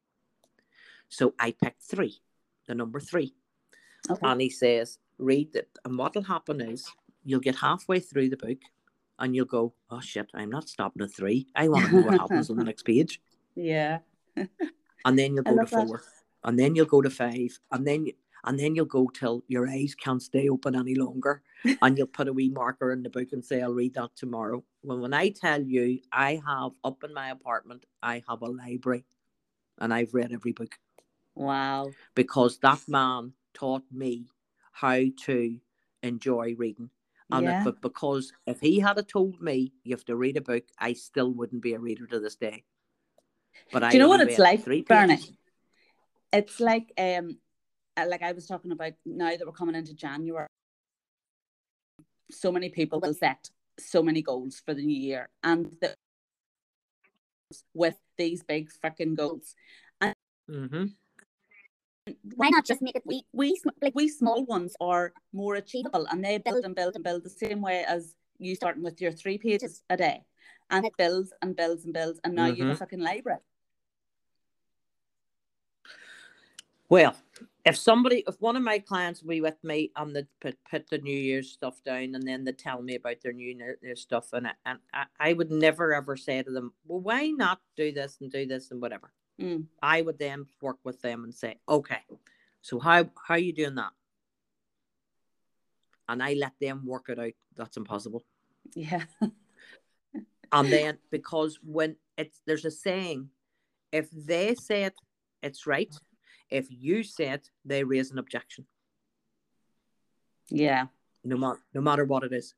so 1.09 1.35
i 1.39 1.51
picked 1.51 1.83
three 1.83 2.19
the 2.67 2.73
number 2.73 2.99
three 2.99 3.35
Okay. 4.09 4.27
and 4.27 4.41
he 4.41 4.49
says 4.49 4.97
read 5.19 5.55
it 5.55 5.69
and 5.85 5.95
what'll 5.95 6.23
happen 6.23 6.59
is 6.59 6.87
you'll 7.23 7.39
get 7.39 7.55
halfway 7.57 7.99
through 7.99 8.29
the 8.29 8.37
book 8.37 8.57
and 9.19 9.35
you'll 9.35 9.45
go 9.45 9.75
oh 9.91 10.01
shit 10.01 10.27
i'm 10.33 10.49
not 10.49 10.67
stopping 10.67 11.03
at 11.03 11.11
three 11.13 11.45
i 11.55 11.67
want 11.67 11.85
to 11.85 11.91
know 11.95 12.01
what 12.01 12.17
happens 12.17 12.49
on 12.49 12.57
the 12.57 12.63
next 12.71 12.81
page 12.83 13.21
Yeah. 13.53 13.99
and 15.05 15.17
then 15.17 15.35
you'll 15.35 15.43
go 15.43 15.51
to 15.51 15.57
love 15.57 15.69
that. 15.71 15.87
four. 15.87 16.03
And 16.43 16.59
then 16.59 16.75
you'll 16.75 16.85
go 16.85 17.01
to 17.01 17.09
five. 17.09 17.57
And 17.71 17.87
then 17.87 18.07
and 18.43 18.59
then 18.59 18.75
you'll 18.75 18.85
go 18.85 19.07
till 19.07 19.43
your 19.47 19.67
eyes 19.67 19.95
can't 19.95 20.21
stay 20.21 20.49
open 20.49 20.75
any 20.75 20.95
longer. 20.95 21.41
And 21.81 21.97
you'll 21.97 22.07
put 22.07 22.27
a 22.27 22.33
wee 22.33 22.49
marker 22.49 22.91
in 22.91 23.01
the 23.01 23.09
book 23.09 23.29
and 23.31 23.43
say 23.43 23.61
i'll 23.61 23.73
read 23.73 23.93
that 23.95 24.15
tomorrow. 24.15 24.63
When 24.81 25.01
when 25.01 25.13
i 25.13 25.29
tell 25.29 25.61
you 25.61 25.99
i 26.11 26.41
have 26.45 26.71
up 26.83 27.03
in 27.03 27.13
my 27.13 27.29
apartment 27.31 27.85
i 28.03 28.21
have 28.29 28.41
a 28.41 28.45
library 28.51 29.05
and 29.79 29.93
i've 29.93 30.13
read 30.13 30.31
every 30.31 30.51
book. 30.51 30.77
Wow. 31.35 31.91
because 32.15 32.59
that 32.59 32.81
man 32.87 33.33
taught 33.53 33.83
me 33.91 34.27
how 34.71 35.01
to 35.25 35.59
enjoy 36.03 36.55
reading. 36.57 36.89
And 37.31 37.47
Yeah. 37.47 37.57
if, 37.57 37.63
but 37.65 37.81
because 37.81 38.31
if 38.45 38.61
he 38.61 38.79
had 38.79 39.05
told 39.07 39.41
me 39.41 39.73
you 39.83 39.95
have 39.95 40.05
to 40.05 40.15
read 40.15 40.37
a 40.37 40.41
book 40.41 40.63
i 40.77 40.93
still 40.93 41.31
wouldn't 41.33 41.63
be 41.63 41.73
a 41.73 41.79
reader 41.79 42.05
to 42.07 42.19
this 42.19 42.35
day 42.35 42.63
but 43.71 43.89
Do 43.89 43.97
you 43.97 44.03
know 44.03 44.09
what 44.09 44.21
it's 44.21 44.39
like, 44.39 44.63
Bernie? 44.87 45.37
It's 46.31 46.59
like 46.59 46.91
um 46.97 47.37
uh, 47.97 48.05
like 48.09 48.21
I 48.21 48.33
was 48.33 48.45
talking 48.45 48.71
about 48.71 48.93
now 49.05 49.29
that 49.29 49.45
we're 49.45 49.53
coming 49.53 49.75
into 49.75 49.93
January. 49.93 50.47
So 52.31 52.51
many 52.51 52.69
people 52.69 52.99
will 52.99 53.13
set 53.13 53.49
so 53.79 54.01
many 54.03 54.21
goals 54.21 54.61
for 54.65 54.73
the 54.73 54.81
new 54.85 54.99
year 54.99 55.29
and 55.43 55.65
the, 55.81 55.93
with 57.73 57.95
these 58.17 58.43
big 58.43 58.69
freaking 58.83 59.15
goals. 59.15 59.55
Mhm. 60.49 60.93
Why 62.35 62.49
not 62.49 62.65
just 62.65 62.81
make 62.81 62.95
it 62.95 63.05
wee, 63.05 63.25
We 63.33 63.59
like 63.81 63.95
we 63.95 64.07
small 64.09 64.45
ones 64.45 64.75
are 64.79 65.13
more 65.33 65.55
achievable 65.55 66.05
and 66.11 66.23
they 66.23 66.37
build 66.37 66.63
and 66.63 66.75
build 66.75 66.95
and 66.95 67.03
build 67.03 67.23
the 67.23 67.29
same 67.29 67.61
way 67.61 67.83
as 67.87 68.15
you 68.37 68.53
starting 68.55 68.83
with 68.83 69.01
your 69.01 69.11
three 69.11 69.37
pages 69.39 69.81
a 69.89 69.97
day. 69.97 70.23
And 70.69 70.85
it 70.85 70.93
builds 70.97 71.31
and 71.41 71.55
builds 71.55 71.85
and 71.85 71.93
builds 71.93 72.19
and 72.23 72.33
now 72.33 72.47
you 72.47 72.65
have 72.65 72.75
a 72.75 72.77
fucking 72.77 72.99
library. 72.99 73.39
Well, 76.89 77.15
if 77.65 77.75
somebody, 77.75 78.23
if 78.27 78.39
one 78.39 78.55
of 78.55 78.61
my 78.61 78.77
clients 78.77 79.21
will 79.21 79.29
be 79.29 79.41
with 79.41 79.63
me 79.63 79.91
and 79.95 80.15
they 80.15 80.23
put, 80.39 80.57
put 80.69 80.87
the 80.89 80.99
New 80.99 81.17
Year's 81.17 81.49
stuff 81.49 81.81
down 81.83 82.13
and 82.13 82.27
then 82.27 82.43
they 82.43 82.51
tell 82.51 82.81
me 82.81 82.95
about 82.95 83.21
their 83.21 83.33
New 83.33 83.75
Year's 83.81 84.01
stuff, 84.01 84.33
and, 84.33 84.47
I, 84.47 84.51
and 84.65 84.79
I, 84.93 85.05
I 85.19 85.33
would 85.33 85.51
never 85.51 85.93
ever 85.93 86.15
say 86.15 86.43
to 86.43 86.51
them, 86.51 86.73
well, 86.85 86.99
why 86.99 87.29
not 87.29 87.59
do 87.75 87.91
this 87.91 88.17
and 88.21 88.31
do 88.31 88.45
this 88.45 88.69
and 88.69 88.81
whatever. 88.81 89.11
Mm. 89.41 89.65
I 89.81 90.01
would 90.01 90.19
then 90.19 90.45
work 90.61 90.77
with 90.83 91.01
them 91.01 91.23
and 91.23 91.33
say, 91.33 91.59
okay, 91.67 92.01
so 92.61 92.79
how 92.79 93.09
how 93.27 93.33
are 93.33 93.39
you 93.39 93.51
doing 93.51 93.75
that? 93.75 93.91
And 96.07 96.21
I 96.23 96.33
let 96.33 96.53
them 96.61 96.85
work 96.85 97.09
it 97.09 97.19
out. 97.19 97.33
That's 97.55 97.77
impossible. 97.77 98.23
Yeah. 98.75 99.03
And 100.55 100.71
then 100.71 100.97
because 101.11 101.59
when 101.63 101.97
it's 102.17 102.41
there's 102.45 102.65
a 102.65 102.71
saying, 102.71 103.29
if 103.91 104.09
they 104.11 104.55
say 104.55 104.83
it, 104.85 104.95
it's 105.43 105.67
right. 105.67 105.93
If 106.49 106.67
you 106.69 107.03
say 107.03 107.29
it, 107.29 107.49
they 107.65 107.83
raise 107.83 108.11
an 108.11 108.19
objection. 108.19 108.65
Yeah. 110.49 110.87
no 111.23 111.37
matter 111.37 111.59
no 111.73 111.81
matter 111.81 112.05
what 112.05 112.23
it 112.23 112.31
is. 112.31 112.53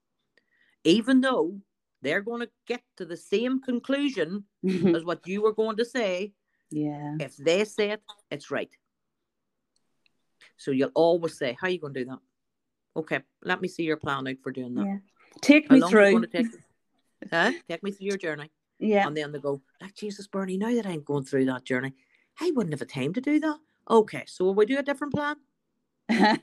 Even 0.83 1.21
though 1.21 1.59
they're 2.01 2.21
going 2.21 2.41
to 2.41 2.49
get 2.67 2.83
to 2.97 3.05
the 3.05 3.17
same 3.17 3.61
conclusion 3.61 4.43
mm-hmm. 4.63 4.95
as 4.95 5.03
what 5.03 5.25
you 5.25 5.41
were 5.41 5.53
going 5.53 5.77
to 5.77 5.85
say, 5.85 6.33
yeah. 6.69 7.15
if 7.19 7.35
they 7.37 7.63
say 7.65 7.91
it, 7.91 8.01
it's 8.29 8.51
right. 8.51 8.69
So 10.57 10.71
you'll 10.71 10.91
always 10.95 11.37
say, 11.37 11.57
"How 11.59 11.67
are 11.67 11.69
you 11.69 11.79
going 11.79 11.93
to 11.93 11.99
do 12.01 12.09
that?" 12.11 12.19
Okay, 12.95 13.21
let 13.43 13.61
me 13.61 13.67
see 13.67 13.83
your 13.83 13.97
plan 13.97 14.27
out 14.27 14.37
for 14.43 14.51
doing 14.51 14.75
that. 14.75 14.85
Yeah. 14.85 14.97
Take 15.41 15.69
How 15.69 15.75
me 15.75 15.81
long 15.81 15.89
is 15.89 15.93
it 15.93 16.11
through. 16.11 16.27
take? 16.27 16.47
You? 17.21 17.27
huh? 17.31 17.51
Take 17.69 17.83
me 17.83 17.91
through 17.91 18.07
your 18.07 18.17
journey, 18.17 18.51
Yeah. 18.79 19.07
and 19.07 19.15
then 19.15 19.31
they 19.31 19.39
go, 19.39 19.61
"Like 19.81 19.95
Jesus, 19.95 20.27
Bernie, 20.27 20.57
now 20.57 20.73
that 20.73 20.85
I'm 20.85 21.01
going 21.03 21.23
through 21.23 21.45
that 21.45 21.63
journey, 21.65 21.93
I 22.39 22.51
wouldn't 22.55 22.73
have 22.73 22.81
a 22.81 22.85
time 22.85 23.13
to 23.13 23.21
do 23.21 23.39
that." 23.39 23.57
Okay, 23.89 24.23
so 24.27 24.45
will 24.45 24.55
we 24.55 24.65
do 24.65 24.77
a 24.77 24.83
different 24.83 25.13
plan? 25.13 25.37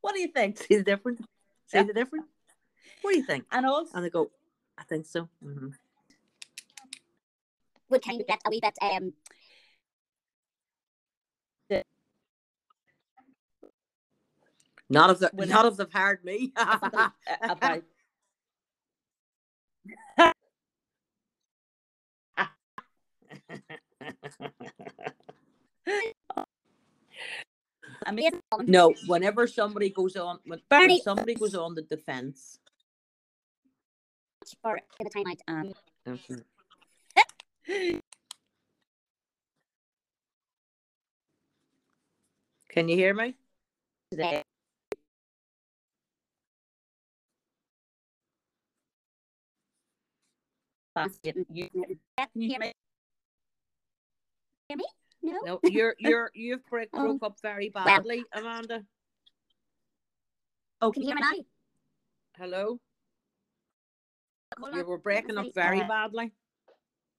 what 0.00 0.14
do 0.14 0.20
you 0.20 0.28
think? 0.28 0.58
See 0.58 0.76
the 0.76 0.82
difference? 0.84 1.20
See 1.66 1.78
Yeah. 1.78 1.84
the 1.84 1.92
difference? 1.94 2.26
What 3.02 3.12
do 3.12 3.18
you 3.18 3.24
think? 3.24 3.44
And 3.50 3.66
also, 3.66 3.90
And 3.94 4.04
they 4.04 4.10
go, 4.10 4.30
I 4.78 4.84
think 4.84 5.06
so. 5.06 5.28
hmm 5.42 5.68
Would 7.90 8.04
kind 8.04 8.20
of 8.20 8.26
get 8.26 8.40
a 8.46 8.50
wee 8.50 8.60
bit 8.60 8.76
um 8.80 9.12
Not 14.92 15.08
if 15.10 15.18
they 15.20 15.28
When 15.32 15.48
not 15.48 15.64
if 15.66 15.76
they've 15.76 15.90
hired 15.90 16.22
me. 16.22 16.52
about, 16.56 17.12
about 17.42 17.62
I 17.62 17.68
mean, 17.68 17.72
yes, 17.72 17.78
um, 17.78 17.82
no, 28.66 28.94
whenever 29.06 29.46
somebody 29.46 29.90
goes 29.90 30.16
on 30.16 30.38
when, 30.44 30.60
Bernie. 30.68 31.00
somebody 31.00 31.34
goes 31.34 31.54
on 31.54 31.74
the 31.74 31.82
defense. 31.82 32.58
for 34.62 34.78
the 34.98 35.10
time 35.10 35.24
out. 35.48 35.66
um, 36.06 36.42
Can 42.68 42.88
you 42.88 42.96
hear 42.96 43.14
me? 43.14 43.34
today. 44.10 44.41
You, 51.22 51.46
you, 51.50 51.68
can 52.16 52.28
you 52.34 52.48
hear 52.48 52.58
me? 52.58 52.72
No. 55.22 55.38
No, 55.44 55.60
you're 55.62 55.94
you're 55.98 56.30
you've 56.34 56.64
broke, 56.68 56.88
Oh. 56.92 57.02
broke 57.18 57.22
up 57.22 57.36
very 57.42 57.68
badly, 57.68 58.24
Amanda. 58.32 58.84
Oh, 60.80 60.90
Can 60.90 61.02
you 61.02 61.08
hear 61.08 61.14
me 61.16 61.20
now? 61.22 61.30
Hello, 62.38 62.80
Hold 64.58 64.74
you 64.74 64.80
on. 64.80 64.86
were 64.86 64.98
breaking 64.98 65.38
up 65.38 65.46
very 65.54 65.80
Uh, 65.80 65.86
badly. 65.88 66.32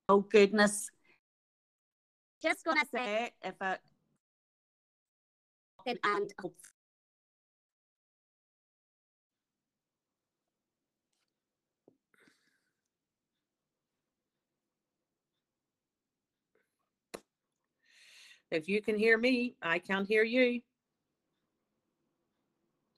oh 0.10 0.20
goodness. 0.20 0.90
Just 2.42 2.66
gonna 2.66 2.82
say 2.94 3.06
Say 3.06 3.32
if 3.44 3.56
I 3.62 3.78
it 5.86 6.00
and 6.04 6.34
If 18.54 18.70
you 18.70 18.84
can 18.84 18.98
hear 18.98 19.18
me, 19.18 19.56
I 19.64 19.80
can't 19.80 20.08
hear 20.08 20.24
you. 20.24 20.62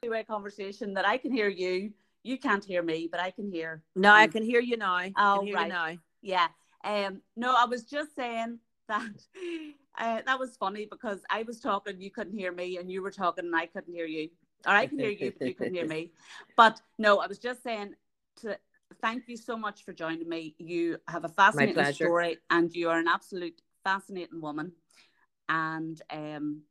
two-way 0.03 0.23
conversation 0.23 0.93
that 0.93 1.07
I 1.07 1.17
can 1.17 1.31
hear 1.31 1.47
you, 1.47 1.91
you 2.23 2.37
can't 2.37 2.63
hear 2.63 2.83
me, 2.83 3.07
but 3.09 3.21
I 3.21 3.31
can 3.31 3.49
hear. 3.49 3.81
No, 3.95 4.11
I 4.11 4.25
you. 4.25 4.31
can 4.31 4.43
hear 4.43 4.59
you 4.59 4.75
now. 4.77 4.93
I 4.93 5.13
Oh, 5.17 5.37
can 5.37 5.47
hear 5.47 5.55
right. 5.55 5.63
you 5.63 5.69
now. 5.69 5.97
Yeah. 6.21 6.47
Um. 6.83 7.21
No, 7.37 7.55
I 7.57 7.65
was 7.65 7.83
just 7.83 8.15
saying 8.15 8.59
that. 8.87 9.09
Uh, 9.97 10.19
that 10.25 10.37
was 10.37 10.57
funny 10.57 10.85
because 10.91 11.21
I 11.29 11.43
was 11.43 11.61
talking, 11.61 12.01
you 12.01 12.11
couldn't 12.11 12.37
hear 12.37 12.51
me, 12.51 12.79
and 12.79 12.91
you 12.91 13.01
were 13.01 13.11
talking, 13.11 13.45
and 13.45 13.55
I 13.55 13.65
couldn't 13.65 13.93
hear 13.93 14.05
you. 14.05 14.27
Or 14.67 14.73
I 14.73 14.87
can 14.87 14.99
hear 14.99 15.09
you, 15.09 15.31
but 15.31 15.47
you 15.47 15.55
couldn't 15.55 15.73
hear 15.73 15.87
me. 15.87 16.11
But 16.57 16.81
no, 16.97 17.19
I 17.19 17.27
was 17.27 17.39
just 17.39 17.63
saying 17.63 17.93
to 18.41 18.57
thank 19.01 19.29
you 19.29 19.37
so 19.37 19.55
much 19.55 19.85
for 19.85 19.93
joining 19.93 20.27
me. 20.27 20.53
You 20.57 20.97
have 21.07 21.23
a 21.23 21.29
fascinating 21.29 21.93
story, 21.93 22.39
and 22.49 22.75
you 22.75 22.89
are 22.89 22.99
an 22.99 23.07
absolute 23.07 23.61
fascinating 23.85 24.41
woman. 24.41 24.73
And 25.49 26.01
um, 26.11 26.61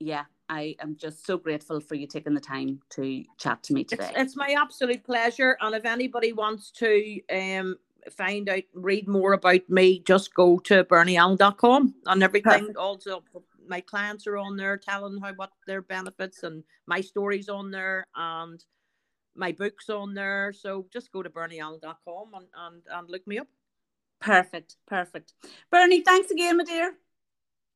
yeah, 0.00 0.24
I 0.48 0.76
am 0.80 0.96
just 0.96 1.26
so 1.26 1.38
grateful 1.38 1.80
for 1.80 1.94
you 1.94 2.06
taking 2.06 2.34
the 2.34 2.40
time 2.40 2.80
to 2.90 3.24
chat 3.38 3.62
to 3.64 3.72
me 3.72 3.82
It's, 3.82 3.90
today. 3.90 4.10
it's 4.16 4.36
my 4.36 4.56
absolute 4.58 5.04
pleasure. 5.04 5.56
And 5.60 5.74
if 5.74 5.84
anybody 5.84 6.32
wants 6.32 6.70
to 6.72 7.20
um 7.30 7.76
find 8.10 8.48
out, 8.48 8.62
read 8.74 9.08
more 9.08 9.32
about 9.32 9.68
me, 9.68 10.00
just 10.00 10.34
go 10.34 10.58
to 10.58 10.84
bernieallen.com 10.84 11.94
and 12.06 12.22
everything. 12.22 12.60
Perfect. 12.60 12.76
Also, 12.76 13.22
my 13.66 13.80
clients 13.80 14.26
are 14.26 14.36
on 14.36 14.56
there 14.56 14.76
telling 14.76 15.18
how 15.20 15.32
what 15.34 15.52
their 15.66 15.82
benefits 15.82 16.42
and 16.42 16.62
my 16.86 17.00
stories 17.00 17.48
on 17.48 17.70
there 17.70 18.04
and 18.14 18.62
my 19.34 19.52
books 19.52 19.88
on 19.88 20.14
there. 20.14 20.52
So 20.52 20.86
just 20.92 21.12
go 21.12 21.22
to 21.22 21.30
bernieallen.com 21.30 22.34
and, 22.34 22.46
and, 22.56 22.82
and 22.90 23.10
look 23.10 23.26
me 23.26 23.38
up. 23.38 23.48
Perfect, 24.20 24.76
perfect. 24.86 25.34
Bernie, 25.70 26.00
thanks 26.00 26.30
again, 26.30 26.56
my 26.56 26.64
dear. 26.64 26.94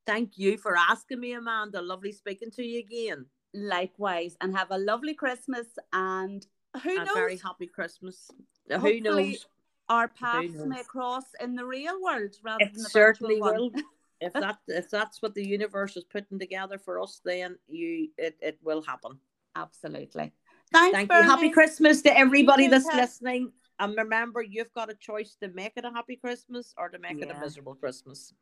Thank 0.08 0.38
you 0.38 0.56
for 0.56 0.74
asking 0.74 1.20
me, 1.20 1.32
Amanda. 1.34 1.82
Lovely 1.82 2.12
speaking 2.12 2.50
to 2.52 2.64
you 2.64 2.78
again. 2.78 3.26
Likewise, 3.52 4.38
and 4.40 4.56
have 4.56 4.70
a 4.70 4.78
lovely 4.78 5.12
Christmas. 5.12 5.66
And 5.92 6.46
who 6.82 6.92
A 6.92 7.04
knows? 7.04 7.14
very 7.14 7.36
happy 7.36 7.66
Christmas. 7.66 8.30
Uh, 8.70 8.78
Who 8.78 9.00
knows? 9.00 9.46
Our 9.90 10.08
paths 10.08 10.54
knows? 10.54 10.66
may 10.66 10.82
cross 10.84 11.24
in 11.40 11.54
the 11.56 11.64
real 11.64 12.02
world 12.02 12.34
rather 12.42 12.64
It 12.64 12.72
than 12.72 12.82
the 12.84 12.88
certainly 12.88 13.38
virtual 13.38 13.70
one. 13.70 13.82
if 14.22 14.32
that 14.32 14.58
if 14.66 14.90
that's 14.90 15.20
what 15.20 15.34
the 15.34 15.46
universe 15.46 15.94
is 15.98 16.04
putting 16.04 16.38
together 16.38 16.78
for 16.78 17.00
us, 17.00 17.20
then 17.22 17.58
you 17.68 18.08
it, 18.16 18.36
it 18.40 18.58
will 18.62 18.80
happen. 18.82 19.18
Absolutely. 19.56 20.32
Thanks, 20.72 20.94
Thank 20.96 21.08
Bernie. 21.10 21.22
you. 21.24 21.30
Happy 21.30 21.50
Christmas 21.50 22.00
to 22.02 22.16
everybody 22.16 22.66
that's 22.66 22.86
Kat. 22.86 22.96
listening. 22.96 23.52
And 23.78 23.94
remember, 23.96 24.42
you've 24.42 24.72
got 24.72 24.90
a 24.90 24.94
choice 24.94 25.36
to 25.42 25.48
make 25.48 25.72
it 25.76 25.84
a 25.84 25.90
happy 25.90 26.16
Christmas 26.16 26.74
or 26.78 26.88
to 26.88 26.98
make 26.98 27.20
it 27.22 27.30
a 27.30 27.38
miserable 27.38 27.74
Christmas. 27.74 28.32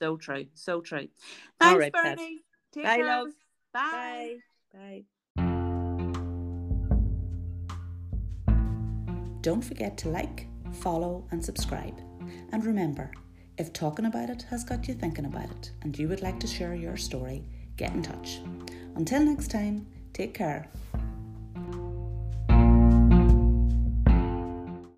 So 0.00 0.16
true, 0.16 0.46
so 0.54 0.80
true. 0.80 1.08
Thanks, 1.60 1.80
right. 1.80 1.92
Bernie. 1.92 2.40
Take 2.72 2.84
Bye, 2.84 2.96
care. 2.96 3.06
love. 3.06 3.28
Bye. 3.72 4.36
Bye. 4.72 5.04
Bye. 5.04 5.04
Don't 9.40 9.62
forget 9.62 9.98
to 9.98 10.08
like, 10.08 10.48
follow, 10.72 11.26
and 11.30 11.44
subscribe. 11.44 12.00
And 12.52 12.64
remember, 12.64 13.10
if 13.58 13.72
talking 13.72 14.06
about 14.06 14.30
it 14.30 14.42
has 14.50 14.64
got 14.64 14.88
you 14.88 14.94
thinking 14.94 15.26
about 15.26 15.50
it 15.50 15.70
and 15.82 15.96
you 15.98 16.08
would 16.08 16.22
like 16.22 16.40
to 16.40 16.46
share 16.46 16.74
your 16.74 16.96
story, 16.96 17.44
get 17.76 17.92
in 17.92 18.02
touch. 18.02 18.40
Until 18.96 19.20
next 19.20 19.50
time, 19.50 19.86
take 20.12 20.34
care. 20.34 20.68